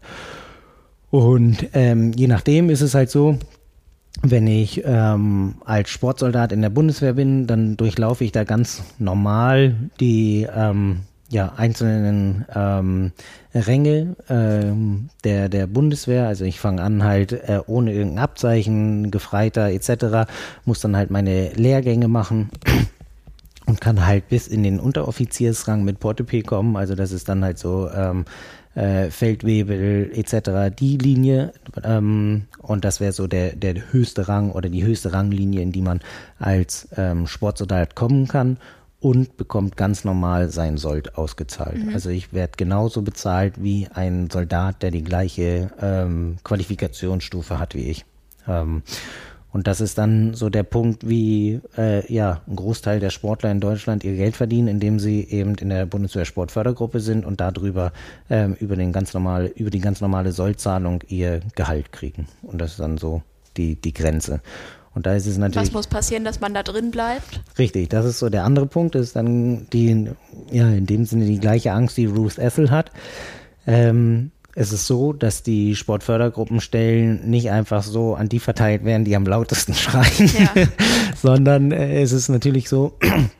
Und 1.14 1.68
ähm, 1.74 2.10
je 2.10 2.26
nachdem 2.26 2.70
ist 2.70 2.80
es 2.80 2.96
halt 2.96 3.08
so, 3.08 3.38
wenn 4.22 4.48
ich 4.48 4.82
ähm, 4.84 5.54
als 5.64 5.90
Sportsoldat 5.90 6.50
in 6.50 6.60
der 6.60 6.70
Bundeswehr 6.70 7.12
bin, 7.12 7.46
dann 7.46 7.76
durchlaufe 7.76 8.24
ich 8.24 8.32
da 8.32 8.42
ganz 8.42 8.82
normal 8.98 9.76
die 10.00 10.44
ähm, 10.52 11.02
ja, 11.30 11.52
einzelnen 11.56 12.46
ähm, 12.52 13.12
Ränge 13.54 14.16
ähm, 14.28 15.08
der, 15.22 15.48
der 15.48 15.68
Bundeswehr. 15.68 16.26
Also 16.26 16.46
ich 16.46 16.58
fange 16.58 16.82
an 16.82 17.04
halt 17.04 17.30
äh, 17.30 17.60
ohne 17.68 17.92
irgendein 17.92 18.24
Abzeichen, 18.24 19.12
Gefreiter 19.12 19.70
etc., 19.70 20.28
muss 20.64 20.80
dann 20.80 20.96
halt 20.96 21.12
meine 21.12 21.50
Lehrgänge 21.50 22.08
machen 22.08 22.50
und 23.66 23.80
kann 23.80 24.04
halt 24.04 24.28
bis 24.28 24.48
in 24.48 24.64
den 24.64 24.80
Unteroffiziersrang 24.80 25.84
mit 25.84 26.00
Portepee 26.00 26.42
kommen. 26.42 26.76
Also 26.76 26.96
das 26.96 27.12
ist 27.12 27.28
dann 27.28 27.44
halt 27.44 27.58
so 27.58 27.88
ähm, 27.88 28.24
äh, 28.74 29.10
Feldwebel 29.10 30.10
etc. 30.14 30.74
die 30.76 30.98
Linie 30.98 31.52
ähm, 31.82 32.46
und 32.58 32.84
das 32.84 33.00
wäre 33.00 33.12
so 33.12 33.26
der, 33.26 33.54
der 33.56 33.92
höchste 33.92 34.28
Rang 34.28 34.50
oder 34.50 34.68
die 34.68 34.84
höchste 34.84 35.12
Ranglinie, 35.12 35.62
in 35.62 35.72
die 35.72 35.82
man 35.82 36.00
als 36.38 36.88
ähm, 36.96 37.26
Sportsoldat 37.26 37.94
kommen 37.94 38.26
kann 38.26 38.58
und 39.00 39.36
bekommt 39.36 39.76
ganz 39.76 40.04
normal 40.04 40.48
sein 40.48 40.78
Sold 40.78 41.18
ausgezahlt. 41.18 41.84
Mhm. 41.84 41.92
Also 41.92 42.08
ich 42.08 42.32
werde 42.32 42.54
genauso 42.56 43.02
bezahlt 43.02 43.62
wie 43.62 43.86
ein 43.92 44.30
Soldat, 44.30 44.82
der 44.82 44.90
die 44.90 45.04
gleiche 45.04 45.70
ähm, 45.78 46.38
Qualifikationsstufe 46.42 47.58
hat 47.58 47.74
wie 47.74 47.90
ich. 47.90 48.06
Ähm, 48.48 48.82
und 49.54 49.68
das 49.68 49.80
ist 49.80 49.98
dann 49.98 50.34
so 50.34 50.50
der 50.50 50.64
Punkt, 50.64 51.08
wie 51.08 51.60
äh, 51.78 52.12
ja 52.12 52.40
ein 52.48 52.56
Großteil 52.56 52.98
der 52.98 53.10
Sportler 53.10 53.52
in 53.52 53.60
Deutschland 53.60 54.02
ihr 54.02 54.16
Geld 54.16 54.34
verdienen, 54.34 54.66
indem 54.66 54.98
sie 54.98 55.22
eben 55.30 55.54
in 55.54 55.68
der 55.68 55.86
Bundeswehr 55.86 56.24
Sportfördergruppe 56.24 56.98
sind 56.98 57.24
und 57.24 57.40
darüber 57.40 57.92
ähm, 58.28 58.56
über 58.58 58.74
den 58.74 58.92
ganz 58.92 59.14
normale 59.14 59.46
über 59.46 59.70
die 59.70 59.78
ganz 59.78 60.00
normale 60.00 60.32
Sollzahlung 60.32 61.04
ihr 61.06 61.38
Gehalt 61.54 61.92
kriegen. 61.92 62.26
Und 62.42 62.60
das 62.60 62.72
ist 62.72 62.80
dann 62.80 62.98
so 62.98 63.22
die 63.56 63.76
die 63.76 63.94
Grenze. 63.94 64.40
Und 64.92 65.06
da 65.06 65.14
ist 65.14 65.26
es 65.26 65.38
natürlich. 65.38 65.68
Was 65.68 65.72
muss 65.72 65.86
passieren, 65.86 66.24
dass 66.24 66.40
man 66.40 66.52
da 66.52 66.64
drin 66.64 66.90
bleibt? 66.90 67.40
Richtig, 67.56 67.90
das 67.90 68.06
ist 68.06 68.18
so 68.18 68.30
der 68.30 68.42
andere 68.42 68.66
Punkt, 68.66 68.96
das 68.96 69.02
ist 69.02 69.16
dann 69.16 69.68
die, 69.72 70.08
ja, 70.50 70.68
in 70.68 70.86
dem 70.86 71.04
Sinne 71.04 71.26
die 71.26 71.38
gleiche 71.38 71.70
Angst, 71.70 71.96
die 71.96 72.06
Ruth 72.06 72.38
Ethel 72.38 72.72
hat. 72.72 72.90
Ähm, 73.68 74.32
es 74.54 74.72
ist 74.72 74.86
so, 74.86 75.12
dass 75.12 75.42
die 75.42 75.74
Sportfördergruppenstellen 75.74 77.28
nicht 77.28 77.50
einfach 77.50 77.82
so 77.82 78.14
an 78.14 78.28
die 78.28 78.38
verteilt 78.38 78.84
werden, 78.84 79.04
die 79.04 79.16
am 79.16 79.26
lautesten 79.26 79.74
schreien, 79.84 80.30
ja. 80.38 80.50
sondern 81.20 81.72
äh, 81.72 82.02
es 82.02 82.12
ist 82.12 82.28
natürlich 82.28 82.68
so, 82.68 82.96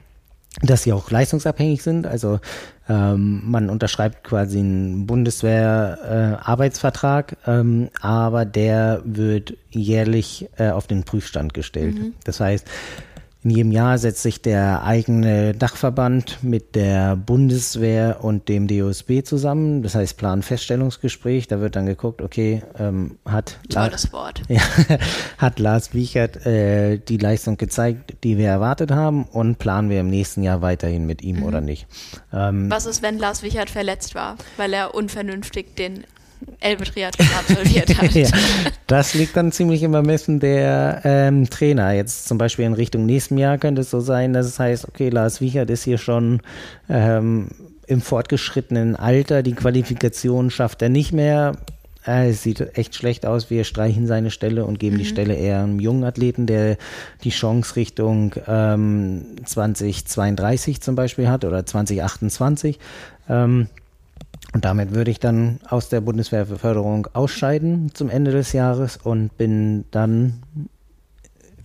dass 0.63 0.83
sie 0.83 0.93
auch 0.93 1.09
leistungsabhängig 1.11 1.83
sind. 1.83 2.07
Also 2.07 2.41
ähm, 2.89 3.43
man 3.45 3.69
unterschreibt 3.71 4.25
quasi 4.25 4.59
einen 4.59 5.07
Bundeswehr-Arbeitsvertrag, 5.07 7.37
äh, 7.47 7.61
ähm, 7.61 7.89
aber 8.01 8.45
der 8.45 9.01
wird 9.05 9.55
jährlich 9.71 10.49
äh, 10.59 10.71
auf 10.71 10.87
den 10.87 11.05
Prüfstand 11.05 11.55
gestellt. 11.55 11.97
Mhm. 11.97 12.13
Das 12.25 12.41
heißt, 12.41 12.69
in 13.45 13.51
jedem 13.51 13.73
Jahr 13.73 13.99
setzt 13.99 14.23
sich 14.23 14.41
der 14.41 14.85
eigene 14.85 15.53
Dachverband 15.53 16.43
mit 16.43 16.75
der 16.75 17.15
Bundeswehr 17.15 18.25
und 18.25 18.49
dem 18.49 18.67
DOSB 18.67 19.23
zusammen. 19.23 19.83
Das 19.83 19.95
heißt 19.95 20.17
Planfeststellungsgespräch. 20.17 21.47
Da 21.47 21.61
wird 21.61 21.77
dann 21.77 21.85
geguckt, 21.85 22.23
okay, 22.23 22.63
ähm, 22.79 23.19
hat, 23.27 23.59
Tolles 23.69 24.13
Wort. 24.13 24.41
Ja, 24.49 24.63
hat 25.37 25.59
Lars 25.59 25.93
Wiechert 25.93 26.47
äh, 26.47 26.99
die 26.99 27.19
Leistung 27.19 27.59
gezeigt, 27.59 28.15
die 28.25 28.39
wir 28.39 28.49
erwartet 28.49 28.91
haben 28.91 29.25
und 29.25 29.59
planen 29.59 29.91
wir 29.91 30.01
im 30.01 30.09
nächsten 30.09 30.43
Jahr 30.43 30.63
weiterhin 30.63 31.05
mit 31.05 31.23
ihm 31.23 31.39
mhm. 31.39 31.43
oder 31.43 31.61
nicht. 31.61 31.87
Ähm, 32.33 32.71
Was 32.71 32.87
ist, 32.87 33.03
wenn 33.03 33.19
Lars 33.19 33.43
Wiechert 33.43 33.69
verletzt 33.69 34.15
war, 34.15 34.37
weil 34.57 34.73
er 34.73 34.95
unvernünftig 34.95 35.77
den 35.77 36.05
Elbe-Triathlon 36.61 37.29
absolviert 37.39 37.99
hat. 38.01 38.13
ja, 38.13 38.29
das 38.87 39.15
liegt 39.15 39.37
dann 39.37 39.53
ziemlich 39.53 39.83
im 39.83 39.95
Ermessen 39.95 40.41
der 40.41 41.01
ähm, 41.05 41.49
Trainer. 41.49 41.93
Jetzt 41.93 42.27
zum 42.27 42.39
Beispiel 42.39 42.65
in 42.65 42.75
Richtung 42.75 43.07
nächsten 43.07 43.39
Jahr 43.39 43.59
könnte 43.59 43.83
es 43.83 43.91
so 43.91 44.01
sein, 44.01 44.33
dass 44.33 44.47
es 44.47 44.59
heißt, 44.59 44.89
okay, 44.89 45.09
Lars 45.09 45.41
Wiechert 45.41 45.71
ist 45.71 45.85
hier 45.85 45.99
schon 45.99 46.41
ähm, 46.89 47.49
im 47.87 48.01
fortgeschrittenen 48.01 48.97
Alter, 48.97 49.43
die 49.43 49.53
Qualifikation 49.53 50.51
schafft 50.51 50.83
er 50.83 50.89
nicht 50.89 51.13
mehr. 51.13 51.57
Äh, 52.07 52.31
es 52.31 52.43
sieht 52.43 52.77
echt 52.77 52.95
schlecht 52.95 53.27
aus. 53.27 53.51
Wir 53.51 53.65
streichen 53.65 54.07
seine 54.07 54.31
Stelle 54.31 54.65
und 54.65 54.79
geben 54.79 54.97
mhm. 54.97 55.01
die 55.01 55.07
Stelle 55.07 55.35
eher 55.35 55.63
einem 55.63 55.81
jungen 55.81 56.05
Athleten, 56.05 56.47
der 56.47 56.77
die 57.23 57.31
Chance 57.31 57.77
Richtung 57.77 58.35
ähm, 58.47 59.37
2032 59.45 60.81
zum 60.81 60.95
Beispiel 60.95 61.29
hat 61.29 61.45
oder 61.45 61.65
2028. 61.65 62.79
Ähm, 63.29 63.69
und 64.55 64.65
damit 64.65 64.95
würde 64.95 65.11
ich 65.11 65.19
dann 65.19 65.59
aus 65.69 65.89
der 65.89 66.01
Bundeswehrförderung 66.01 67.09
ausscheiden 67.13 67.91
zum 67.93 68.09
Ende 68.09 68.31
des 68.31 68.53
Jahres 68.53 68.97
und 68.97 69.37
bin 69.37 69.85
dann, 69.91 70.45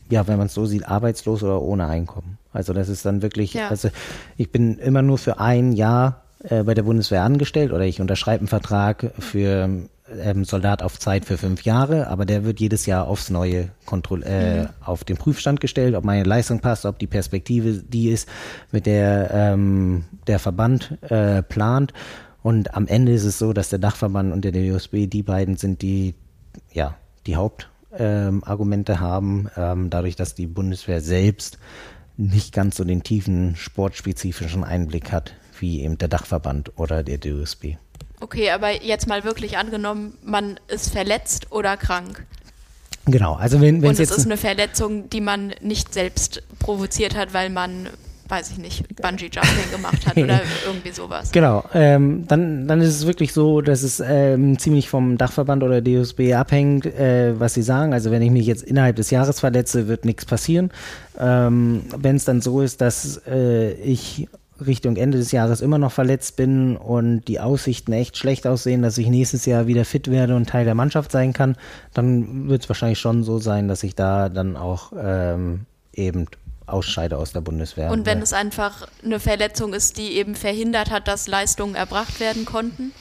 ja, 0.09 0.27
wenn 0.27 0.39
man 0.39 0.47
es 0.47 0.55
so 0.55 0.65
sieht, 0.65 0.87
arbeitslos 0.87 1.43
oder 1.43 1.61
ohne 1.61 1.85
Einkommen. 1.85 2.39
Also 2.51 2.73
das 2.73 2.89
ist 2.89 3.05
dann 3.05 3.21
wirklich, 3.21 3.53
ja. 3.53 3.67
also 3.69 3.89
ich 4.37 4.51
bin 4.51 4.79
immer 4.79 5.03
nur 5.03 5.19
für 5.19 5.39
ein 5.39 5.71
Jahr 5.71 6.23
äh, 6.43 6.63
bei 6.63 6.73
der 6.73 6.81
Bundeswehr 6.81 7.21
angestellt 7.21 7.71
oder 7.71 7.85
ich 7.85 8.01
unterschreibe 8.01 8.39
einen 8.39 8.47
Vertrag 8.47 9.11
für 9.19 9.69
ähm, 10.19 10.43
Soldat 10.43 10.81
auf 10.81 10.97
Zeit 10.97 11.25
für 11.25 11.37
fünf 11.37 11.61
Jahre, 11.65 12.07
aber 12.07 12.25
der 12.25 12.43
wird 12.43 12.59
jedes 12.59 12.87
Jahr 12.87 13.07
aufs 13.07 13.29
Neue 13.29 13.69
kontroll 13.85 14.23
äh, 14.23 14.63
mhm. 14.63 14.69
auf 14.83 15.03
den 15.03 15.17
Prüfstand 15.17 15.61
gestellt, 15.61 15.93
ob 15.93 16.03
meine 16.03 16.23
Leistung 16.23 16.59
passt, 16.59 16.87
ob 16.87 16.97
die 16.97 17.05
Perspektive 17.05 17.73
die 17.73 18.09
ist, 18.09 18.27
mit 18.71 18.87
der 18.87 19.29
ähm, 19.31 20.05
der 20.25 20.39
Verband 20.39 20.97
äh, 21.03 21.43
plant. 21.43 21.93
Und 22.41 22.73
am 22.73 22.87
Ende 22.87 23.13
ist 23.13 23.25
es 23.25 23.37
so, 23.37 23.53
dass 23.53 23.69
der 23.69 23.79
Dachverband 23.79 24.31
und 24.31 24.45
der 24.45 24.51
DOSB 24.51 25.07
die 25.07 25.23
beiden 25.23 25.57
sind, 25.57 25.81
die 25.81 26.15
ja 26.71 26.95
die 27.25 27.35
Hauptargumente 27.35 28.93
ähm, 28.93 28.99
haben, 28.99 29.49
ähm, 29.57 29.89
dadurch, 29.89 30.15
dass 30.15 30.35
die 30.35 30.47
Bundeswehr 30.47 31.01
selbst 31.01 31.57
nicht 32.17 32.53
ganz 32.53 32.77
so 32.77 32.83
den 32.83 33.03
tiefen 33.03 33.55
sportspezifischen 33.55 34.63
Einblick 34.63 35.11
hat 35.11 35.33
wie 35.59 35.81
eben 35.81 35.97
der 35.97 36.07
Dachverband 36.07 36.77
oder 36.77 37.03
der 37.03 37.17
DOSB. 37.17 37.75
Okay, 38.21 38.51
aber 38.51 38.83
jetzt 38.83 39.07
mal 39.07 39.23
wirklich 39.23 39.57
angenommen, 39.57 40.13
man 40.23 40.59
ist 40.67 40.91
verletzt 40.91 41.51
oder 41.51 41.77
krank. 41.77 42.25
Genau, 43.05 43.35
also 43.35 43.61
wenn, 43.61 43.81
wenn 43.81 43.89
Und 43.89 43.99
es 43.99 44.11
ist 44.11 44.25
eine 44.25 44.37
Verletzung, 44.37 45.09
die 45.09 45.21
man 45.21 45.53
nicht 45.61 45.93
selbst 45.93 46.43
provoziert 46.59 47.15
hat, 47.15 47.33
weil 47.33 47.49
man 47.49 47.89
weiß 48.29 48.51
ich 48.51 48.57
nicht, 48.59 48.87
Bungee-Jumping 49.01 49.71
gemacht 49.71 50.05
hat 50.05 50.15
oder 50.15 50.41
irgendwie 50.65 50.91
sowas. 50.91 51.31
Genau, 51.31 51.63
ähm, 51.73 52.25
dann, 52.27 52.67
dann 52.67 52.79
ist 52.81 52.95
es 52.95 53.05
wirklich 53.05 53.33
so, 53.33 53.61
dass 53.61 53.83
es 53.83 54.01
ähm, 54.05 54.59
ziemlich 54.59 54.87
vom 54.87 55.17
Dachverband 55.17 55.63
oder 55.63 55.81
DSB 55.81 56.33
abhängt, 56.35 56.85
äh, 56.85 57.39
was 57.39 57.55
sie 57.55 57.63
sagen. 57.63 57.93
Also 57.93 58.11
wenn 58.11 58.21
ich 58.21 58.31
mich 58.31 58.45
jetzt 58.45 58.63
innerhalb 58.63 58.95
des 58.95 59.09
Jahres 59.09 59.39
verletze, 59.39 59.87
wird 59.87 60.05
nichts 60.05 60.25
passieren. 60.25 60.71
Ähm, 61.19 61.83
wenn 61.97 62.15
es 62.15 62.25
dann 62.25 62.41
so 62.41 62.61
ist, 62.61 62.81
dass 62.81 63.21
äh, 63.27 63.73
ich 63.73 64.27
Richtung 64.65 64.97
Ende 64.97 65.17
des 65.17 65.31
Jahres 65.31 65.61
immer 65.61 65.77
noch 65.77 65.91
verletzt 65.91 66.35
bin 66.35 66.75
und 66.75 67.21
die 67.27 67.39
Aussichten 67.39 67.93
echt 67.93 68.17
schlecht 68.17 68.45
aussehen, 68.45 68.81
dass 68.81 68.97
ich 68.97 69.07
nächstes 69.07 69.45
Jahr 69.45 69.67
wieder 69.67 69.85
fit 69.85 70.09
werde 70.09 70.35
und 70.35 70.49
Teil 70.49 70.65
der 70.65 70.75
Mannschaft 70.75 71.11
sein 71.11 71.33
kann, 71.33 71.55
dann 71.93 72.49
wird 72.49 72.63
es 72.63 72.69
wahrscheinlich 72.69 72.99
schon 72.99 73.23
so 73.23 73.39
sein, 73.39 73.67
dass 73.67 73.83
ich 73.83 73.95
da 73.95 74.29
dann 74.29 74.57
auch 74.57 74.91
ähm, 75.01 75.61
eben 75.93 76.27
ausscheide 76.71 77.17
aus 77.17 77.33
der 77.33 77.41
Bundeswehr. 77.41 77.91
Und 77.91 78.05
wenn 78.05 78.21
es 78.21 78.33
einfach 78.33 78.87
eine 79.03 79.19
Verletzung 79.19 79.73
ist, 79.73 79.97
die 79.97 80.13
eben 80.13 80.35
verhindert 80.35 80.91
hat, 80.91 81.07
dass 81.07 81.27
Leistungen 81.27 81.75
erbracht 81.75 82.19
werden 82.19 82.45
konnten? 82.45 82.93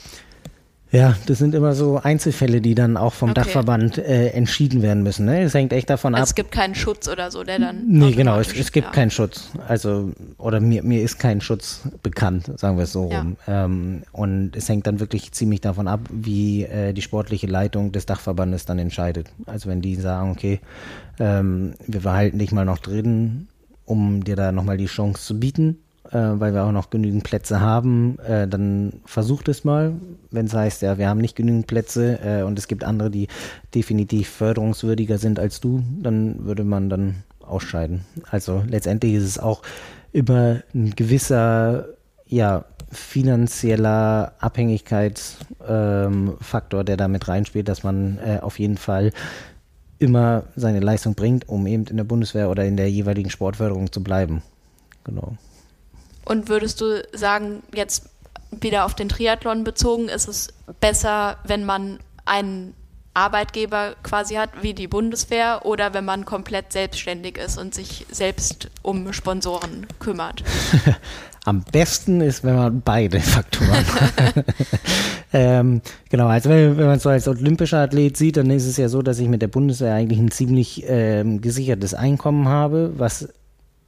Ja, 0.91 1.15
das 1.27 1.37
sind 1.37 1.53
immer 1.53 1.73
so 1.73 1.99
Einzelfälle, 2.01 2.61
die 2.61 2.73
dann 2.73 2.97
auch 2.97 3.13
vom 3.13 3.29
okay. 3.29 3.41
Dachverband 3.41 3.99
äh, 3.99 4.29
entschieden 4.29 4.81
werden 4.81 5.03
müssen. 5.03 5.25
Ne? 5.25 5.43
Es 5.43 5.53
hängt 5.53 5.71
echt 5.71 5.87
davon 5.89 6.15
also 6.15 6.23
ab. 6.23 6.27
Es 6.29 6.35
gibt 6.35 6.51
keinen 6.51 6.73
Schutz 6.73 7.07
oder 7.07 7.29
so, 7.29 7.43
der 7.43 7.59
dann. 7.59 7.83
Nee, 7.87 8.11
genau, 8.13 8.39
es, 8.39 8.51
es 8.55 8.71
gibt 8.71 8.87
ja. 8.87 8.93
keinen 8.93 9.11
Schutz. 9.11 9.51
Also, 9.67 10.11
oder 10.39 10.59
mir, 10.59 10.81
mir 10.81 11.03
ist 11.03 11.19
kein 11.19 11.41
Schutz 11.41 11.81
bekannt, 12.01 12.51
sagen 12.57 12.77
wir 12.77 12.85
es 12.85 12.91
so 12.91 13.07
ja. 13.11 13.19
rum. 13.19 13.37
Ähm, 13.47 14.03
und 14.13 14.55
es 14.55 14.67
hängt 14.67 14.87
dann 14.87 14.99
wirklich 14.99 15.31
ziemlich 15.31 15.61
davon 15.61 15.87
ab, 15.87 15.99
wie 16.11 16.63
äh, 16.63 16.91
die 16.93 17.03
sportliche 17.03 17.45
Leitung 17.45 17.91
des 17.91 18.07
Dachverbandes 18.07 18.65
dann 18.65 18.79
entscheidet. 18.79 19.29
Also 19.45 19.69
wenn 19.69 19.81
die 19.81 19.95
sagen, 19.95 20.31
okay, 20.31 20.59
ähm, 21.19 21.73
wir 21.85 21.99
behalten 21.99 22.39
dich 22.39 22.51
mal 22.51 22.65
noch 22.65 22.79
drin, 22.79 23.47
um 23.89 24.23
dir 24.23 24.35
da 24.35 24.51
nochmal 24.51 24.77
die 24.77 24.85
Chance 24.85 25.23
zu 25.23 25.39
bieten 25.39 25.79
äh, 26.11 26.39
weil 26.39 26.53
wir 26.53 26.63
auch 26.63 26.71
noch 26.71 26.89
genügend 26.89 27.23
Plätze 27.23 27.61
haben, 27.61 28.17
äh, 28.19 28.47
dann 28.47 28.93
versucht 29.05 29.47
es 29.47 29.63
mal. 29.63 29.93
Wenn 30.31 30.47
es 30.47 30.53
heißt, 30.53 30.81
ja, 30.81 30.97
wir 30.97 31.07
haben 31.07 31.19
nicht 31.19 31.35
genügend 31.35 31.67
Plätze 31.67 32.19
äh, 32.23 32.43
und 32.43 32.57
es 32.57 32.67
gibt 32.67 32.83
andere, 32.83 33.11
die 33.11 33.27
definitiv 33.75 34.29
förderungswürdiger 34.29 35.17
sind 35.17 35.39
als 35.39 35.59
du, 35.59 35.83
dann 36.01 36.45
würde 36.45 36.63
man 36.63 36.89
dann 36.89 37.23
ausscheiden. 37.41 38.05
Also 38.29 38.63
letztendlich 38.67 39.13
ist 39.13 39.25
es 39.25 39.39
auch 39.39 39.61
immer 40.11 40.61
ein 40.73 40.95
gewisser, 40.95 41.89
ja, 42.25 42.65
finanzieller 42.91 44.33
Abhängigkeitsfaktor, 44.39 46.79
ähm, 46.79 46.85
der 46.85 46.97
da 46.97 47.07
mit 47.07 47.27
reinspielt, 47.27 47.67
dass 47.67 47.83
man 47.83 48.17
äh, 48.17 48.39
auf 48.41 48.57
jeden 48.57 48.77
Fall 48.77 49.11
immer 49.99 50.43
seine 50.55 50.79
Leistung 50.79 51.13
bringt, 51.13 51.47
um 51.47 51.67
eben 51.67 51.85
in 51.85 51.97
der 51.97 52.03
Bundeswehr 52.05 52.49
oder 52.49 52.65
in 52.65 52.77
der 52.77 52.89
jeweiligen 52.89 53.29
Sportförderung 53.29 53.91
zu 53.91 54.01
bleiben. 54.01 54.41
Genau. 55.03 55.35
Und 56.25 56.47
würdest 56.47 56.81
du 56.81 57.03
sagen, 57.13 57.63
jetzt 57.73 58.09
wieder 58.51 58.85
auf 58.85 58.95
den 58.95 59.09
Triathlon 59.09 59.63
bezogen, 59.63 60.09
ist 60.09 60.27
es 60.27 60.53
besser, 60.79 61.37
wenn 61.43 61.65
man 61.65 61.99
einen 62.25 62.73
Arbeitgeber 63.13 63.95
quasi 64.03 64.35
hat, 64.35 64.49
wie 64.61 64.73
die 64.73 64.87
Bundeswehr, 64.87 65.65
oder 65.65 65.93
wenn 65.93 66.05
man 66.05 66.25
komplett 66.25 66.71
selbstständig 66.71 67.37
ist 67.37 67.57
und 67.57 67.73
sich 67.73 68.05
selbst 68.11 68.69
um 68.81 69.11
Sponsoren 69.11 69.87
kümmert? 69.99 70.43
Am 71.49 71.63
besten 71.63 72.21
ist, 72.21 72.43
wenn 72.43 72.55
man 72.55 72.81
beide 72.81 73.19
Faktoren 73.21 73.71
hat. 73.71 74.45
ähm, 75.33 75.81
genau, 76.07 76.27
also 76.27 76.47
wenn, 76.47 76.77
wenn 76.77 76.85
man 76.85 76.97
es 76.97 77.03
so 77.03 77.09
als 77.09 77.27
olympischer 77.27 77.79
Athlet 77.79 78.17
sieht, 78.17 78.37
dann 78.37 78.51
ist 78.51 78.67
es 78.67 78.77
ja 78.77 78.87
so, 78.87 79.01
dass 79.01 79.17
ich 79.17 79.27
mit 79.27 79.41
der 79.41 79.47
Bundeswehr 79.47 79.95
eigentlich 79.95 80.19
ein 80.19 80.29
ziemlich 80.29 80.83
ähm, 80.87 81.41
gesichertes 81.41 81.95
Einkommen 81.95 82.47
habe, 82.47 82.93
was 82.97 83.29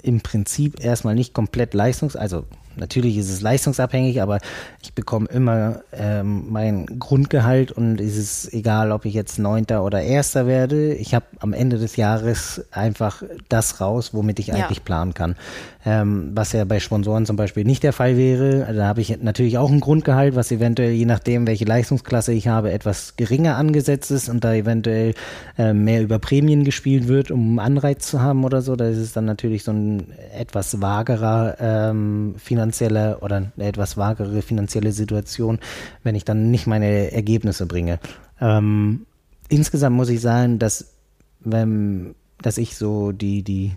im 0.01 0.21
Prinzip 0.21 0.83
erstmal 0.83 1.13
nicht 1.13 1.35
komplett 1.35 1.75
leistungs-, 1.75 2.15
also 2.15 2.45
natürlich 2.76 3.18
ist 3.18 3.30
es 3.30 3.41
leistungsabhängig, 3.41 4.22
aber 4.22 4.39
ich 4.81 4.93
bekomme 4.93 5.27
immer 5.27 5.81
ähm, 5.91 6.45
mein 6.49 6.85
Grundgehalt 6.99 7.72
und 7.72 7.99
es 7.99 8.18
ist 8.18 8.53
egal, 8.53 8.91
ob 8.91 9.06
ich 9.06 9.14
jetzt 9.14 9.39
Neunter 9.39 9.84
oder 9.84 10.02
Erster 10.02 10.48
werde. 10.48 10.93
Ich 10.95 11.14
habe 11.14 11.26
am 11.39 11.53
Ende 11.53 11.77
des 11.77 11.95
Jahres 11.95 12.65
einfach 12.72 13.23
das 13.49 13.81
raus, 13.81 14.14
womit 14.14 14.39
ich 14.39 14.53
eigentlich 14.53 14.80
ja. 14.80 14.84
planen 14.84 15.14
kann. 15.14 15.35
Ähm, 15.84 16.31
was 16.35 16.52
ja 16.52 16.64
bei 16.64 16.80
Sponsoren 16.80 17.26
zum 17.26 17.35
Beispiel 17.35 17.64
nicht 17.64 17.81
der 17.81 17.93
Fall 17.93 18.15
wäre. 18.15 18.72
Da 18.73 18.85
habe 18.85 19.02
ich 19.02 19.19
natürlich 19.22 19.57
auch 19.57 19.72
ein 19.72 19.80
Grundgehalt, 19.80 20.35
was 20.35 20.52
eventuell 20.52 20.91
je 20.91 21.06
nachdem, 21.06 21.48
welche 21.48 21.65
Leistungsklasse 21.65 22.34
ich 22.34 22.48
habe, 22.48 22.72
etwas 22.72 23.15
geringer 23.15 23.57
angesetzt 23.57 24.11
ist 24.11 24.30
und 24.30 24.43
da 24.43 24.53
eventuell 24.53 25.15
äh, 25.57 25.73
mehr 25.73 26.03
über 26.03 26.19
Prämien 26.19 26.64
gespielt 26.64 27.07
wird, 27.07 27.31
um 27.31 27.57
Anreiz 27.57 28.07
zu 28.07 28.22
haben 28.22 28.43
oder 28.43 28.61
so. 28.61 28.76
Da 28.76 28.88
ist 28.88 28.98
es 28.98 29.14
dann 29.14 29.26
natürlich 29.26 29.64
so 29.64 29.72
ein 29.72 30.14
etwas 30.38 30.81
vagerer 30.81 31.57
ähm, 31.60 32.35
finanzieller 32.61 33.23
oder 33.23 33.38
eine 33.38 33.65
etwas 33.65 33.97
vagere 33.97 34.41
finanzielle 34.41 34.91
Situation, 34.91 35.59
wenn 36.03 36.15
ich 36.15 36.25
dann 36.25 36.51
nicht 36.51 36.67
meine 36.67 37.11
Ergebnisse 37.11 37.65
bringe. 37.65 37.99
Ähm, 38.39 39.05
insgesamt 39.49 39.95
muss 39.95 40.09
ich 40.09 40.21
sagen, 40.21 40.59
dass 40.59 40.93
wenn, 41.39 42.13
dass 42.41 42.57
ich 42.57 42.75
so 42.75 43.11
die, 43.11 43.43
die 43.43 43.71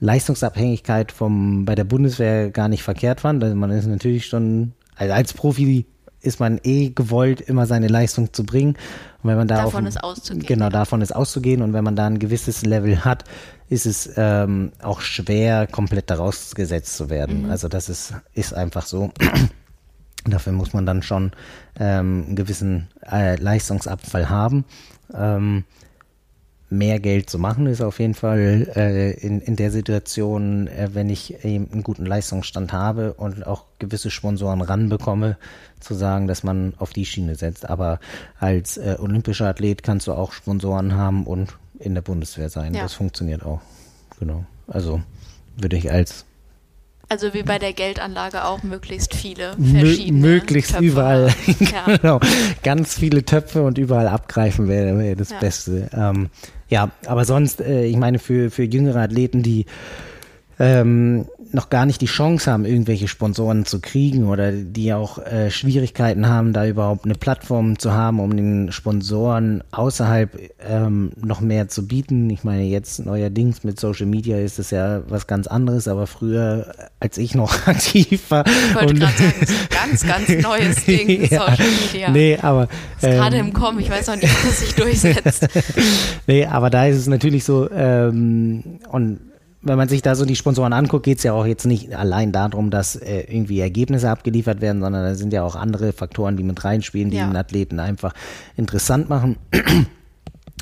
Leistungsabhängigkeit 0.00 1.12
vom, 1.12 1.66
bei 1.66 1.74
der 1.74 1.84
Bundeswehr 1.84 2.50
gar 2.50 2.68
nicht 2.68 2.82
verkehrt 2.82 3.20
fand. 3.20 3.44
Also 3.44 3.54
man 3.54 3.70
ist 3.70 3.86
natürlich 3.86 4.26
schon, 4.26 4.72
also 4.96 5.12
als 5.12 5.34
Profi 5.34 5.84
ist 6.24 6.40
man 6.40 6.60
eh 6.62 6.90
gewollt, 6.90 7.40
immer 7.40 7.66
seine 7.66 7.88
Leistung 7.88 8.32
zu 8.32 8.44
bringen. 8.44 8.76
Und 9.22 9.30
wenn 9.30 9.36
man 9.36 9.48
da 9.48 9.62
davon 9.64 9.84
auf, 9.84 9.88
ist 9.88 10.02
auszugehen. 10.02 10.46
Genau, 10.46 10.68
davon 10.68 11.00
ist 11.02 11.14
auszugehen. 11.14 11.62
Und 11.62 11.72
wenn 11.72 11.84
man 11.84 11.96
da 11.96 12.06
ein 12.06 12.18
gewisses 12.18 12.64
Level 12.64 13.04
hat, 13.04 13.24
ist 13.68 13.86
es 13.86 14.10
ähm, 14.16 14.72
auch 14.82 15.00
schwer, 15.00 15.66
komplett 15.66 16.10
daraus 16.10 16.54
gesetzt 16.54 16.96
zu 16.96 17.10
werden. 17.10 17.44
Mhm. 17.44 17.50
Also 17.50 17.68
das 17.68 17.88
ist, 17.88 18.14
ist 18.32 18.54
einfach 18.54 18.86
so. 18.86 19.10
Dafür 20.24 20.52
muss 20.52 20.72
man 20.72 20.86
dann 20.86 21.02
schon 21.02 21.32
ähm, 21.78 22.24
einen 22.26 22.36
gewissen 22.36 22.88
äh, 23.10 23.36
Leistungsabfall 23.36 24.30
haben. 24.30 24.64
Ähm, 25.12 25.64
mehr 26.70 27.00
Geld 27.00 27.30
zu 27.30 27.38
machen, 27.38 27.66
ist 27.66 27.80
auf 27.80 27.98
jeden 27.98 28.14
Fall 28.14 28.68
äh, 28.74 29.12
in, 29.12 29.40
in 29.40 29.56
der 29.56 29.70
Situation, 29.70 30.66
äh, 30.66 30.90
wenn 30.92 31.08
ich 31.08 31.44
eben 31.44 31.70
einen 31.70 31.82
guten 31.82 32.06
Leistungsstand 32.06 32.72
habe 32.72 33.14
und 33.14 33.46
auch 33.46 33.66
gewisse 33.78 34.10
Sponsoren 34.10 34.60
ranbekomme, 34.60 35.36
zu 35.84 35.94
sagen, 35.94 36.26
dass 36.26 36.42
man 36.42 36.74
auf 36.78 36.92
die 36.92 37.06
Schiene 37.06 37.34
setzt. 37.36 37.68
Aber 37.68 38.00
als 38.38 38.76
äh, 38.76 38.96
olympischer 38.98 39.48
Athlet 39.48 39.82
kannst 39.82 40.06
du 40.06 40.12
auch 40.12 40.32
Sponsoren 40.32 40.94
haben 40.94 41.26
und 41.26 41.56
in 41.78 41.94
der 41.94 42.02
Bundeswehr 42.02 42.48
sein. 42.48 42.74
Ja. 42.74 42.82
Das 42.82 42.94
funktioniert 42.94 43.44
auch. 43.44 43.60
Genau. 44.18 44.44
Also 44.66 45.02
würde 45.56 45.76
ich 45.76 45.90
als 45.90 46.24
also 47.08 47.34
wie 47.34 47.42
bei 47.42 47.58
der 47.58 47.74
Geldanlage 47.74 48.44
auch 48.44 48.62
möglichst 48.62 49.14
viele 49.14 49.54
verschiedene. 49.56 50.18
möglichst 50.18 50.70
Töpfe. 50.72 50.84
überall. 50.84 51.34
Ja. 51.60 51.96
genau. 51.96 52.20
Ganz 52.62 52.94
viele 52.94 53.24
Töpfe 53.24 53.62
und 53.62 53.78
überall 53.78 54.08
abgreifen 54.08 54.68
wäre 54.68 54.98
wär 54.98 55.14
das 55.14 55.30
ja. 55.30 55.38
Beste. 55.38 55.90
Ähm, 55.92 56.30
ja, 56.68 56.90
aber 57.06 57.24
sonst, 57.24 57.60
äh, 57.60 57.84
ich 57.84 57.96
meine, 57.96 58.18
für, 58.18 58.50
für 58.50 58.64
jüngere 58.64 59.02
Athleten, 59.02 59.42
die 59.42 59.66
ähm, 60.58 61.26
noch 61.54 61.70
gar 61.70 61.86
nicht 61.86 62.00
die 62.00 62.06
Chance 62.06 62.50
haben, 62.50 62.64
irgendwelche 62.64 63.06
Sponsoren 63.06 63.64
zu 63.64 63.80
kriegen 63.80 64.26
oder 64.26 64.50
die 64.50 64.92
auch 64.92 65.18
äh, 65.18 65.50
Schwierigkeiten 65.50 66.28
haben, 66.28 66.52
da 66.52 66.66
überhaupt 66.66 67.04
eine 67.04 67.14
Plattform 67.14 67.78
zu 67.78 67.92
haben, 67.92 68.18
um 68.18 68.36
den 68.36 68.72
Sponsoren 68.72 69.62
außerhalb 69.70 70.36
ähm, 70.68 71.12
noch 71.16 71.40
mehr 71.40 71.68
zu 71.68 71.86
bieten. 71.86 72.28
Ich 72.30 72.42
meine, 72.42 72.64
jetzt 72.64 73.04
neuerdings 73.04 73.62
mit 73.62 73.78
Social 73.78 74.06
Media 74.06 74.38
ist 74.38 74.58
es 74.58 74.70
ja 74.70 75.02
was 75.08 75.26
ganz 75.28 75.46
anderes, 75.46 75.86
aber 75.86 76.08
früher, 76.08 76.74
als 76.98 77.18
ich 77.18 77.34
noch 77.34 77.66
aktiv 77.66 78.30
war. 78.30 78.44
Ich 78.46 78.74
wollte 78.74 78.94
gerade 78.94 79.16
sagen, 79.16 79.34
das 79.40 79.50
ist 79.50 79.60
ein 79.60 79.90
ganz, 79.90 80.06
ganz 80.06 80.28
neues 80.42 80.84
Ding, 80.84 81.22
ja, 81.30 81.50
Social 81.50 81.66
Media. 81.92 82.10
Nee, 82.10 82.38
aber. 82.42 82.68
Ähm, 83.00 83.12
gerade 83.12 83.36
im 83.38 83.52
Kommen, 83.52 83.78
ich 83.78 83.90
weiß 83.90 84.08
auch 84.08 84.16
nicht, 84.16 84.24
es 84.24 84.60
sich 84.60 84.74
durchsetzt. 84.74 85.46
nee, 86.26 86.46
aber 86.46 86.70
da 86.70 86.86
ist 86.86 86.96
es 86.96 87.06
natürlich 87.06 87.44
so, 87.44 87.70
ähm, 87.70 88.80
und 88.90 89.20
wenn 89.64 89.78
man 89.78 89.88
sich 89.88 90.02
da 90.02 90.14
so 90.14 90.24
die 90.24 90.36
Sponsoren 90.36 90.72
anguckt, 90.72 91.04
geht 91.04 91.18
es 91.18 91.24
ja 91.24 91.32
auch 91.32 91.46
jetzt 91.46 91.64
nicht 91.64 91.94
allein 91.94 92.32
darum, 92.32 92.70
dass 92.70 92.96
äh, 92.96 93.20
irgendwie 93.20 93.60
Ergebnisse 93.60 94.10
abgeliefert 94.10 94.60
werden, 94.60 94.82
sondern 94.82 95.04
da 95.04 95.14
sind 95.14 95.32
ja 95.32 95.42
auch 95.42 95.56
andere 95.56 95.92
Faktoren, 95.92 96.36
die 96.36 96.42
mit 96.42 96.64
reinspielen, 96.64 97.10
die 97.10 97.16
ja. 97.16 97.26
den 97.26 97.36
Athleten 97.36 97.80
einfach 97.80 98.12
interessant 98.56 99.08
machen. 99.08 99.36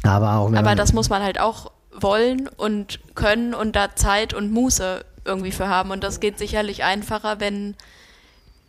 Aber 0.05 0.37
auch 0.37 0.53
Aber 0.53 0.75
das 0.75 0.93
muss 0.93 1.11
man 1.11 1.23
halt 1.23 1.41
auch 1.41 1.71
wollen 2.01 2.49
und 2.57 3.01
können 3.15 3.55
und 3.55 3.77
da 3.77 3.95
Zeit 3.95 4.35
und 4.35 4.53
Muße 4.53 5.05
irgendwie 5.25 5.53
für 5.53 5.69
haben. 5.69 5.91
Und 5.91 6.03
das 6.03 6.21
geht 6.21 6.39
sicherlich 6.39 6.85
einfacher, 6.85 7.39
wenn 7.41 7.75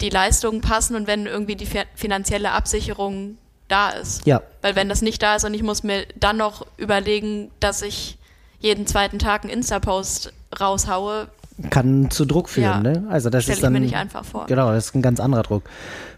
die 0.02 0.10
Leistungen 0.10 0.62
passen 0.62 0.96
und 0.96 1.08
wenn 1.08 1.26
irgendwie 1.26 1.56
die 1.56 1.68
finanzielle 1.96 2.52
Absicherung 2.52 3.38
da 3.68 3.90
ist. 3.92 4.26
Ja. 4.26 4.42
Weil 4.62 4.76
wenn 4.76 4.90
das 4.90 5.02
nicht 5.02 5.22
da 5.24 5.36
ist 5.36 5.46
und 5.46 5.54
ich 5.54 5.64
muss 5.64 5.84
mir 5.84 6.06
dann 6.16 6.38
noch 6.38 6.66
überlegen, 6.78 7.52
dass 7.60 7.82
ich 7.82 8.18
jeden 8.64 8.88
zweiten 8.88 9.20
Tag 9.20 9.44
einen 9.44 9.54
Insta-Post 9.54 10.34
raushaue, 10.60 11.28
kann 11.70 12.10
zu 12.10 12.26
Druck 12.26 12.50
führen, 12.50 12.84
ja, 12.84 12.94
ne? 12.94 13.04
Also 13.10 13.30
das 13.30 13.48
ist 13.48 13.62
dann 13.62 13.74
mir 13.74 13.80
nicht 13.80 13.96
einfach 13.96 14.26
vor. 14.26 14.48
Genau, 14.48 14.72
das 14.72 14.88
ist 14.88 14.96
ein 14.96 15.04
ganz 15.04 15.20
anderer 15.20 15.44
Druck. 15.44 15.64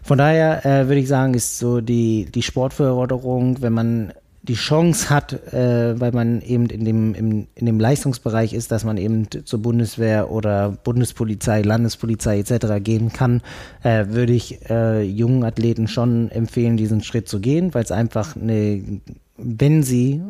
Von 0.02 0.16
daher 0.16 0.64
äh, 0.64 0.88
würde 0.88 1.00
ich 1.00 1.08
sagen, 1.08 1.34
ist 1.34 1.58
so 1.58 1.82
die 1.82 2.26
die 2.32 2.42
Sportförderung, 2.42 3.60
wenn 3.60 3.74
man 3.74 4.12
die 4.42 4.54
Chance 4.54 5.10
hat, 5.10 5.52
äh, 5.52 5.98
weil 6.00 6.12
man 6.12 6.40
eben 6.40 6.66
in 6.66 6.84
dem, 6.84 7.14
im, 7.14 7.46
in 7.54 7.66
dem 7.66 7.80
Leistungsbereich 7.80 8.52
ist, 8.52 8.70
dass 8.70 8.84
man 8.84 8.96
eben 8.96 9.28
zur 9.44 9.60
Bundeswehr 9.60 10.30
oder 10.30 10.70
Bundespolizei, 10.70 11.62
Landespolizei 11.62 12.38
etc. 12.38 12.82
gehen 12.82 13.12
kann, 13.12 13.42
äh, 13.82 14.06
würde 14.08 14.32
ich 14.32 14.70
äh, 14.70 15.02
jungen 15.02 15.44
Athleten 15.44 15.88
schon 15.88 16.30
empfehlen, 16.30 16.76
diesen 16.76 17.02
Schritt 17.02 17.28
zu 17.28 17.40
gehen, 17.40 17.74
weil 17.74 17.82
es 17.82 17.90
einfach 17.90 18.36
eine, 18.36 19.00
wenn 19.36 19.82
sie 19.82 20.22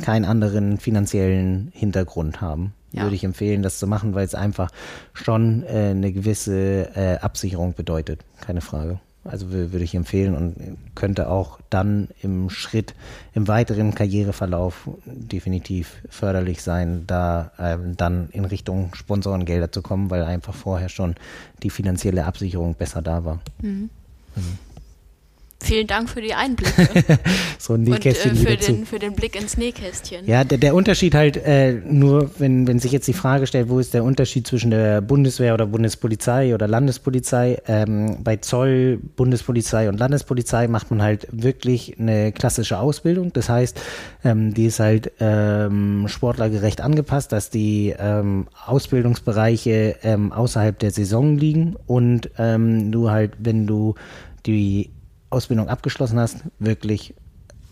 keinen 0.00 0.24
anderen 0.24 0.78
finanziellen 0.78 1.70
Hintergrund 1.74 2.40
haben. 2.40 2.72
Ja. 2.92 3.04
Würde 3.04 3.16
ich 3.16 3.24
empfehlen, 3.24 3.62
das 3.62 3.78
zu 3.78 3.86
machen, 3.86 4.14
weil 4.14 4.24
es 4.24 4.34
einfach 4.34 4.70
schon 5.14 5.62
äh, 5.64 5.90
eine 5.90 6.12
gewisse 6.12 6.94
äh, 6.94 7.18
Absicherung 7.18 7.74
bedeutet. 7.74 8.24
Keine 8.40 8.60
Frage. 8.60 9.00
Also 9.24 9.52
würde 9.52 9.84
ich 9.84 9.94
empfehlen 9.94 10.34
und 10.34 10.78
könnte 10.96 11.28
auch 11.28 11.60
dann 11.70 12.08
im 12.22 12.50
Schritt, 12.50 12.94
im 13.34 13.46
weiteren 13.46 13.94
Karriereverlauf 13.94 14.90
definitiv 15.06 16.02
förderlich 16.08 16.60
sein, 16.60 17.04
da 17.06 17.52
ähm, 17.56 17.96
dann 17.96 18.30
in 18.30 18.44
Richtung 18.44 18.92
Sponsorengelder 18.94 19.70
zu 19.70 19.80
kommen, 19.80 20.10
weil 20.10 20.24
einfach 20.24 20.54
vorher 20.54 20.88
schon 20.88 21.14
die 21.62 21.70
finanzielle 21.70 22.24
Absicherung 22.24 22.74
besser 22.74 23.00
da 23.00 23.24
war. 23.24 23.40
Mhm. 23.60 23.90
Mhm. 24.34 24.58
Vielen 25.62 25.86
Dank 25.86 26.10
für 26.10 26.20
die 26.20 26.34
Einblicke. 26.34 27.18
so 27.58 27.74
ein 27.74 27.82
Nähkästchen 27.82 28.32
Und 28.32 28.46
äh, 28.46 28.50
für, 28.50 28.56
den, 28.56 28.86
für 28.86 28.98
den 28.98 29.14
Blick 29.14 29.40
ins 29.40 29.56
Nähkästchen. 29.56 30.26
Ja, 30.26 30.42
der, 30.42 30.58
der 30.58 30.74
Unterschied 30.74 31.14
halt 31.14 31.36
äh, 31.36 31.72
nur, 31.72 32.30
wenn, 32.38 32.66
wenn 32.66 32.80
sich 32.80 32.90
jetzt 32.90 33.06
die 33.06 33.12
Frage 33.12 33.46
stellt, 33.46 33.68
wo 33.68 33.78
ist 33.78 33.94
der 33.94 34.02
Unterschied 34.02 34.46
zwischen 34.46 34.72
der 34.72 35.00
Bundeswehr 35.00 35.54
oder 35.54 35.66
Bundespolizei 35.66 36.52
oder 36.54 36.66
Landespolizei? 36.66 37.62
Ähm, 37.68 38.18
bei 38.24 38.36
Zoll, 38.36 38.98
Bundespolizei 39.16 39.88
und 39.88 39.98
Landespolizei 39.98 40.66
macht 40.66 40.90
man 40.90 41.00
halt 41.00 41.28
wirklich 41.30 41.96
eine 41.98 42.32
klassische 42.32 42.78
Ausbildung. 42.78 43.32
Das 43.32 43.48
heißt, 43.48 43.80
ähm, 44.24 44.54
die 44.54 44.66
ist 44.66 44.80
halt 44.80 45.12
ähm, 45.20 46.06
sportlergerecht 46.08 46.80
angepasst, 46.80 47.30
dass 47.30 47.50
die 47.50 47.94
ähm, 47.96 48.48
Ausbildungsbereiche 48.66 49.96
ähm, 50.02 50.32
außerhalb 50.32 50.76
der 50.78 50.90
Saison 50.90 51.36
liegen 51.36 51.76
und 51.86 52.30
ähm, 52.38 52.90
du 52.90 53.10
halt, 53.10 53.32
wenn 53.38 53.66
du 53.66 53.94
die 54.46 54.90
Ausbildung 55.32 55.68
abgeschlossen 55.68 56.18
hast, 56.18 56.38
wirklich 56.58 57.14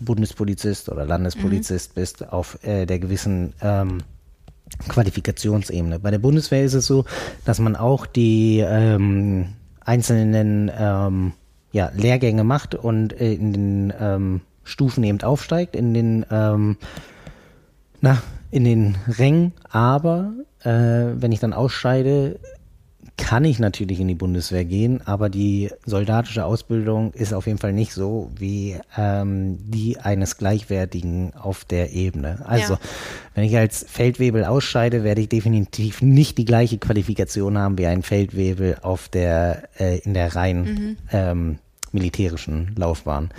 Bundespolizist 0.01 0.89
oder 0.89 1.05
Landespolizist 1.05 1.91
mhm. 1.91 2.01
bist 2.01 2.33
auf 2.33 2.63
äh, 2.65 2.87
der 2.87 2.99
gewissen 2.99 3.53
ähm, 3.61 3.99
Qualifikationsebene. 4.89 5.99
Bei 5.99 6.11
der 6.11 6.19
Bundeswehr 6.19 6.65
ist 6.65 6.75
es 6.75 6.87
so, 6.87 7.05
dass 7.45 7.59
man 7.59 7.77
auch 7.77 8.07
die 8.07 8.65
ähm, 8.67 9.55
einzelnen 9.81 10.71
ähm, 10.77 11.33
ja, 11.73 11.91
Lehrgänge 11.95 12.45
macht 12.45 12.75
und 12.75 13.13
in 13.13 13.53
den 13.53 13.93
ähm, 13.99 14.41
Stufen 14.65 15.05
eben 15.05 15.21
aufsteigt, 15.23 15.77
in 15.77 15.95
den, 15.95 16.27
ähm, 16.31 16.77
na, 18.01 18.23
in 18.51 18.65
den 18.65 18.97
Rängen. 19.07 19.53
Aber 19.69 20.33
äh, 20.63 20.71
wenn 20.71 21.33
ich 21.33 21.41
dann 21.41 21.53
ausscheide, 21.53 22.39
kann 23.21 23.45
ich 23.45 23.59
natürlich 23.59 24.01
in 24.01 24.09
die 24.09 24.15
Bundeswehr 24.15 24.65
gehen, 24.65 25.07
aber 25.07 25.29
die 25.29 25.71
soldatische 25.87 26.45
Ausbildung 26.45 27.13
ist 27.13 27.33
auf 27.33 27.47
jeden 27.47 27.59
Fall 27.59 27.73
nicht 27.73 27.93
so 27.93 28.31
wie 28.37 28.77
ähm, 28.97 29.59
die 29.61 29.99
eines 29.99 30.37
Gleichwertigen 30.37 31.33
auf 31.35 31.65
der 31.65 31.93
Ebene. 31.93 32.43
Also, 32.47 32.75
ja. 32.75 32.81
wenn 33.35 33.45
ich 33.45 33.57
als 33.57 33.87
Feldwebel 33.89 34.45
ausscheide, 34.45 35.05
werde 35.05 35.21
ich 35.21 35.29
definitiv 35.29 36.03
nicht 36.03 36.39
die 36.39 36.45
gleiche 36.45 36.79
Qualifikation 36.79 37.57
haben 37.59 37.79
wie 37.79 37.87
ein 37.87 38.03
Feldwebel 38.03 38.79
auf 38.83 39.09
der 39.09 39.69
äh, 39.79 39.99
in 39.99 40.15
der 40.15 40.35
rein 40.35 40.63
mhm. 40.63 40.97
ähm, 41.13 41.59
militärischen 41.93 42.75
Laufbahn. 42.77 43.31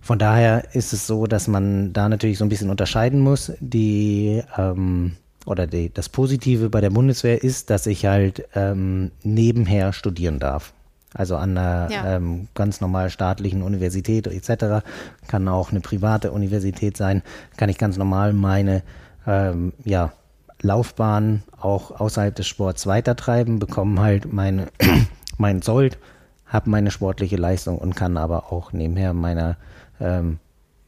Von 0.00 0.18
daher 0.18 0.74
ist 0.74 0.92
es 0.92 1.06
so, 1.06 1.26
dass 1.26 1.48
man 1.48 1.92
da 1.92 2.08
natürlich 2.08 2.38
so 2.38 2.44
ein 2.44 2.48
bisschen 2.48 2.70
unterscheiden 2.70 3.20
muss. 3.20 3.52
Die 3.60 4.42
ähm, 4.56 5.16
oder 5.48 5.66
die, 5.66 5.92
das 5.92 6.08
Positive 6.08 6.68
bei 6.68 6.80
der 6.80 6.90
Bundeswehr 6.90 7.42
ist, 7.42 7.70
dass 7.70 7.86
ich 7.86 8.04
halt 8.04 8.46
ähm, 8.54 9.10
nebenher 9.22 9.92
studieren 9.92 10.38
darf. 10.38 10.74
Also 11.14 11.36
an 11.36 11.56
einer 11.56 11.90
ja. 11.90 12.16
ähm, 12.16 12.48
ganz 12.54 12.82
normal 12.82 13.08
staatlichen 13.08 13.62
Universität 13.62 14.26
etc. 14.26 14.84
Kann 15.26 15.48
auch 15.48 15.70
eine 15.70 15.80
private 15.80 16.32
Universität 16.32 16.98
sein, 16.98 17.22
kann 17.56 17.70
ich 17.70 17.78
ganz 17.78 17.96
normal 17.96 18.34
meine 18.34 18.82
ähm, 19.26 19.72
ja, 19.84 20.12
Laufbahn 20.60 21.42
auch 21.58 21.98
außerhalb 21.98 22.34
des 22.34 22.46
Sports 22.46 22.86
weitertreiben, 22.86 23.58
bekomme 23.58 24.02
halt 24.02 24.30
meine, 24.30 24.68
mein 25.38 25.62
Sold, 25.62 25.98
habe 26.44 26.68
meine 26.68 26.90
sportliche 26.90 27.36
Leistung 27.36 27.78
und 27.78 27.96
kann 27.96 28.18
aber 28.18 28.52
auch 28.52 28.72
nebenher 28.74 29.14
meiner 29.14 29.56
ähm, 30.00 30.38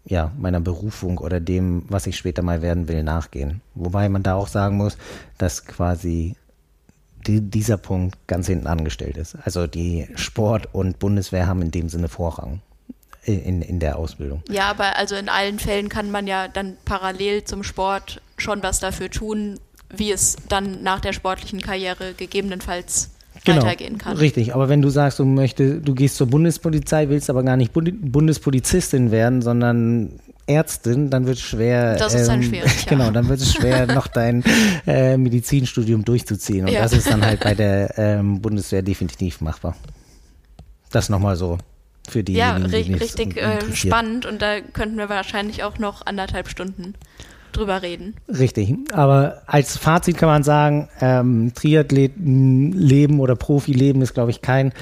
ja, 0.04 0.32
meiner 0.38 0.60
Berufung 0.60 1.18
oder 1.18 1.40
dem, 1.40 1.84
was 1.88 2.06
ich 2.06 2.16
später 2.16 2.42
mal 2.42 2.62
werden 2.62 2.88
will, 2.88 3.02
nachgehen. 3.02 3.60
Wobei 3.74 4.08
man 4.08 4.22
da 4.22 4.34
auch 4.34 4.48
sagen 4.48 4.76
muss, 4.76 4.96
dass 5.38 5.64
quasi 5.66 6.36
die, 7.26 7.40
dieser 7.40 7.76
Punkt 7.76 8.16
ganz 8.26 8.46
hinten 8.46 8.66
angestellt 8.66 9.16
ist. 9.16 9.36
Also 9.44 9.66
die 9.66 10.08
Sport 10.14 10.68
und 10.72 10.98
Bundeswehr 10.98 11.46
haben 11.46 11.62
in 11.62 11.70
dem 11.70 11.88
Sinne 11.88 12.08
Vorrang 12.08 12.62
in, 13.24 13.62
in 13.62 13.80
der 13.80 13.96
Ausbildung. 13.96 14.42
Ja, 14.48 14.70
aber 14.70 14.96
also 14.96 15.14
in 15.14 15.28
allen 15.28 15.58
Fällen 15.58 15.88
kann 15.88 16.10
man 16.10 16.26
ja 16.26 16.48
dann 16.48 16.76
parallel 16.84 17.44
zum 17.44 17.62
Sport 17.62 18.22
schon 18.38 18.62
was 18.62 18.80
dafür 18.80 19.10
tun, 19.10 19.60
wie 19.90 20.12
es 20.12 20.36
dann 20.48 20.82
nach 20.82 21.00
der 21.00 21.12
sportlichen 21.12 21.60
Karriere 21.60 22.14
gegebenenfalls 22.14 23.10
genau, 23.44 23.62
weitergehen 23.62 23.98
kann. 23.98 24.16
Richtig, 24.16 24.54
aber 24.54 24.68
wenn 24.68 24.82
du 24.82 24.90
sagst, 24.90 25.18
du 25.18 25.24
möchtest, 25.24 25.86
du 25.86 25.94
gehst 25.94 26.16
zur 26.16 26.26
Bundespolizei, 26.26 27.08
willst 27.08 27.30
aber 27.30 27.42
gar 27.42 27.56
nicht 27.56 27.72
Bundespolizistin 27.72 29.10
werden, 29.10 29.42
sondern 29.42 30.20
Ärztin, 30.46 31.10
dann 31.10 31.26
wird 31.26 31.38
es 31.38 31.42
schwer. 31.42 31.96
Das 31.96 32.14
ist 32.14 32.28
dann 32.28 32.42
ähm, 32.42 32.48
schwierig. 32.48 32.86
Genau, 32.88 33.04
ja. 33.04 33.10
dann 33.10 33.28
wird 33.28 33.40
es 33.40 33.52
schwer, 33.54 33.86
noch 33.86 34.08
dein 34.08 34.42
äh, 34.86 35.16
Medizinstudium 35.16 36.04
durchzuziehen. 36.04 36.66
Und 36.66 36.72
ja. 36.72 36.82
das 36.82 36.92
ist 36.92 37.08
dann 37.08 37.24
halt 37.24 37.40
bei 37.40 37.54
der 37.54 37.96
ähm, 37.98 38.40
Bundeswehr 38.40 38.82
definitiv 38.82 39.40
machbar. 39.40 39.76
Das 40.90 41.08
nochmal 41.08 41.36
so 41.36 41.58
für 42.08 42.24
die. 42.24 42.34
Ja, 42.34 42.58
die 42.58 42.94
richtig 42.94 43.36
äh, 43.36 43.60
spannend 43.74 44.26
und 44.26 44.42
da 44.42 44.60
könnten 44.60 44.96
wir 44.96 45.08
wahrscheinlich 45.08 45.62
auch 45.62 45.78
noch 45.78 46.04
anderthalb 46.04 46.48
Stunden 46.48 46.94
drüber 47.52 47.82
reden. 47.82 48.14
Richtig. 48.28 48.74
Aber 48.92 49.42
als 49.46 49.76
Fazit 49.76 50.16
kann 50.16 50.28
man 50.28 50.42
sagen, 50.42 50.88
ähm, 51.00 51.52
Triathletenleben 51.54 53.20
oder 53.20 53.36
Profileben 53.36 54.02
ist, 54.02 54.14
glaube 54.14 54.30
ich, 54.30 54.42
kein 54.42 54.72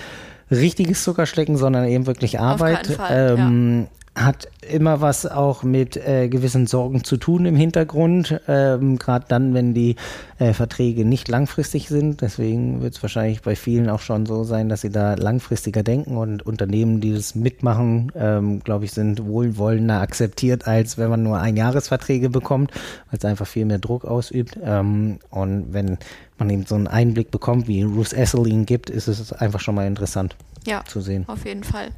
richtiges 0.50 1.04
Zuckerschlecken, 1.04 1.56
sondern 1.56 1.86
eben 1.86 2.06
wirklich 2.06 2.40
Arbeit. 2.40 2.88
Auf 2.88 2.96
Fall, 2.96 3.36
ähm, 3.38 3.80
ja 3.82 3.98
hat 4.24 4.48
immer 4.68 5.00
was 5.00 5.26
auch 5.26 5.62
mit 5.62 5.96
äh, 5.96 6.28
gewissen 6.28 6.66
Sorgen 6.66 7.04
zu 7.04 7.16
tun 7.16 7.46
im 7.46 7.56
Hintergrund, 7.56 8.40
ähm, 8.48 8.98
gerade 8.98 9.24
dann, 9.28 9.54
wenn 9.54 9.74
die 9.74 9.96
äh, 10.38 10.52
Verträge 10.52 11.04
nicht 11.04 11.28
langfristig 11.28 11.88
sind. 11.88 12.20
Deswegen 12.20 12.82
wird 12.82 12.94
es 12.94 13.02
wahrscheinlich 13.02 13.42
bei 13.42 13.56
vielen 13.56 13.88
auch 13.88 14.00
schon 14.00 14.26
so 14.26 14.44
sein, 14.44 14.68
dass 14.68 14.82
sie 14.82 14.90
da 14.90 15.14
langfristiger 15.14 15.82
denken 15.82 16.16
und 16.16 16.44
Unternehmen, 16.44 17.00
die 17.00 17.14
das 17.14 17.34
mitmachen, 17.34 18.12
ähm, 18.16 18.60
glaube 18.60 18.84
ich, 18.84 18.92
sind 18.92 19.24
wohlwollender 19.24 20.00
akzeptiert, 20.00 20.66
als 20.66 20.98
wenn 20.98 21.10
man 21.10 21.22
nur 21.22 21.38
Einjahresverträge 21.38 22.30
bekommt, 22.30 22.72
weil 23.10 23.18
es 23.18 23.24
einfach 23.24 23.46
viel 23.46 23.64
mehr 23.64 23.78
Druck 23.78 24.04
ausübt. 24.04 24.58
Ähm, 24.62 25.18
und 25.30 25.72
wenn 25.72 25.98
man 26.38 26.50
eben 26.50 26.66
so 26.66 26.74
einen 26.74 26.86
Einblick 26.86 27.30
bekommt, 27.30 27.68
wie 27.68 27.82
Ruth 27.82 28.12
Esselin 28.12 28.66
gibt, 28.66 28.90
ist 28.90 29.08
es 29.08 29.32
einfach 29.32 29.60
schon 29.60 29.74
mal 29.74 29.86
interessant 29.86 30.36
ja, 30.66 30.84
zu 30.84 31.00
sehen. 31.00 31.24
Auf 31.28 31.44
jeden 31.44 31.64
Fall. 31.64 31.88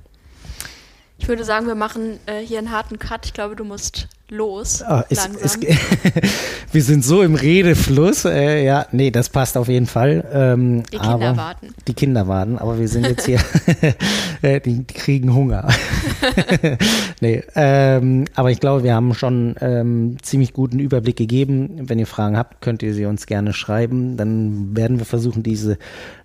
Ich 1.20 1.28
würde 1.28 1.44
sagen, 1.44 1.66
wir 1.66 1.74
machen 1.74 2.18
äh, 2.24 2.40
hier 2.40 2.58
einen 2.58 2.70
harten 2.70 2.98
Cut. 2.98 3.26
Ich 3.26 3.34
glaube, 3.34 3.54
du 3.54 3.62
musst 3.62 4.08
los. 4.30 4.82
Oh, 4.88 5.00
ist, 5.08 5.28
ist, 5.42 5.58
wir 6.72 6.82
sind 6.82 7.04
so 7.04 7.22
im 7.22 7.34
Redefluss. 7.34 8.24
Äh, 8.24 8.64
ja, 8.64 8.86
nee, 8.92 9.10
das 9.10 9.28
passt 9.28 9.56
auf 9.56 9.68
jeden 9.68 9.86
Fall. 9.86 10.24
Ähm, 10.32 10.82
die 10.92 10.98
Kinder 10.98 11.36
warten. 11.36 11.74
Die 11.86 11.94
Kinder 11.94 12.28
warten, 12.28 12.58
aber 12.58 12.78
wir 12.78 12.88
sind 12.88 13.06
jetzt 13.06 13.26
hier, 13.26 13.40
äh, 14.42 14.60
die, 14.60 14.84
die, 14.84 14.94
kriegen 14.94 15.34
Hunger. 15.34 15.68
nee, 17.20 17.42
ähm, 17.54 18.26
aber 18.34 18.50
ich 18.50 18.60
glaube, 18.60 18.84
wir 18.84 18.94
haben 18.94 19.14
schon 19.14 19.56
ähm, 19.60 20.16
ziemlich 20.22 20.52
guten 20.52 20.78
Überblick 20.78 21.16
gegeben. 21.16 21.88
Wenn 21.88 21.98
ihr 21.98 22.06
Fragen 22.06 22.36
habt, 22.36 22.60
könnt 22.60 22.82
ihr 22.82 22.94
sie 22.94 23.06
uns 23.06 23.26
gerne 23.26 23.52
schreiben. 23.52 24.16
Dann 24.16 24.76
werden 24.76 24.98
wir 24.98 25.06
versuchen, 25.06 25.42
diese 25.42 25.78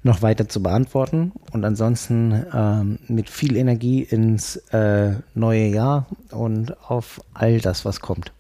noch 0.04 0.22
weiter 0.22 0.48
zu 0.48 0.62
beantworten. 0.62 1.32
Und 1.52 1.66
ansonsten 1.66 2.46
ähm, 2.54 3.00
mit 3.08 3.30
viel 3.30 3.56
Energie 3.56 4.02
ins 4.04 4.58
äh, 4.72 5.14
neue 5.34 5.68
Jahr 5.68 6.06
und 6.32 6.76
auf 6.90 7.22
all 7.34 7.60
das, 7.60 7.86
was 7.86 7.95
was 7.96 8.02
kommt. 8.02 8.32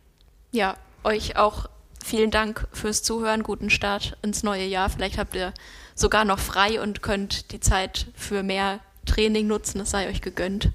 Ja, 0.52 0.76
euch 1.03 1.38
auch 1.38 1.68
vielen 2.03 2.32
Dank 2.32 2.68
fürs 2.72 3.03
Zuhören. 3.03 3.44
Guten 3.44 3.69
Start 3.69 4.18
ins 4.22 4.44
neue 4.44 4.65
Jahr. 4.65 4.90
Vielleicht 4.90 5.18
habt 5.18 5.36
ihr 5.36 5.53
sogar 5.95 6.26
noch 6.26 6.40
frei 6.40 6.82
und 6.82 7.02
könnt 7.02 7.52
die 7.52 7.60
Zeit 7.60 8.07
für 8.15 8.44
mehr 8.44 8.80
Training 9.06 9.48
nutzen. 9.48 9.80
Es 9.82 9.91
sei 9.91 10.10
euch 10.10 10.22
gegönnt. 10.22 10.72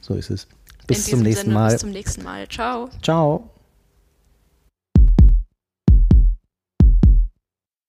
So 0.00 0.14
ist 0.14 0.30
es. 0.30 0.46
Bis 0.86 1.06
zum 1.06 1.20
nächsten 1.20 1.46
Sinne, 1.46 1.54
Mal. 1.54 1.70
Bis 1.72 1.80
zum 1.80 1.90
nächsten 1.90 2.22
Mal. 2.22 2.48
Ciao. 2.48 2.88
Ciao. 3.02 3.53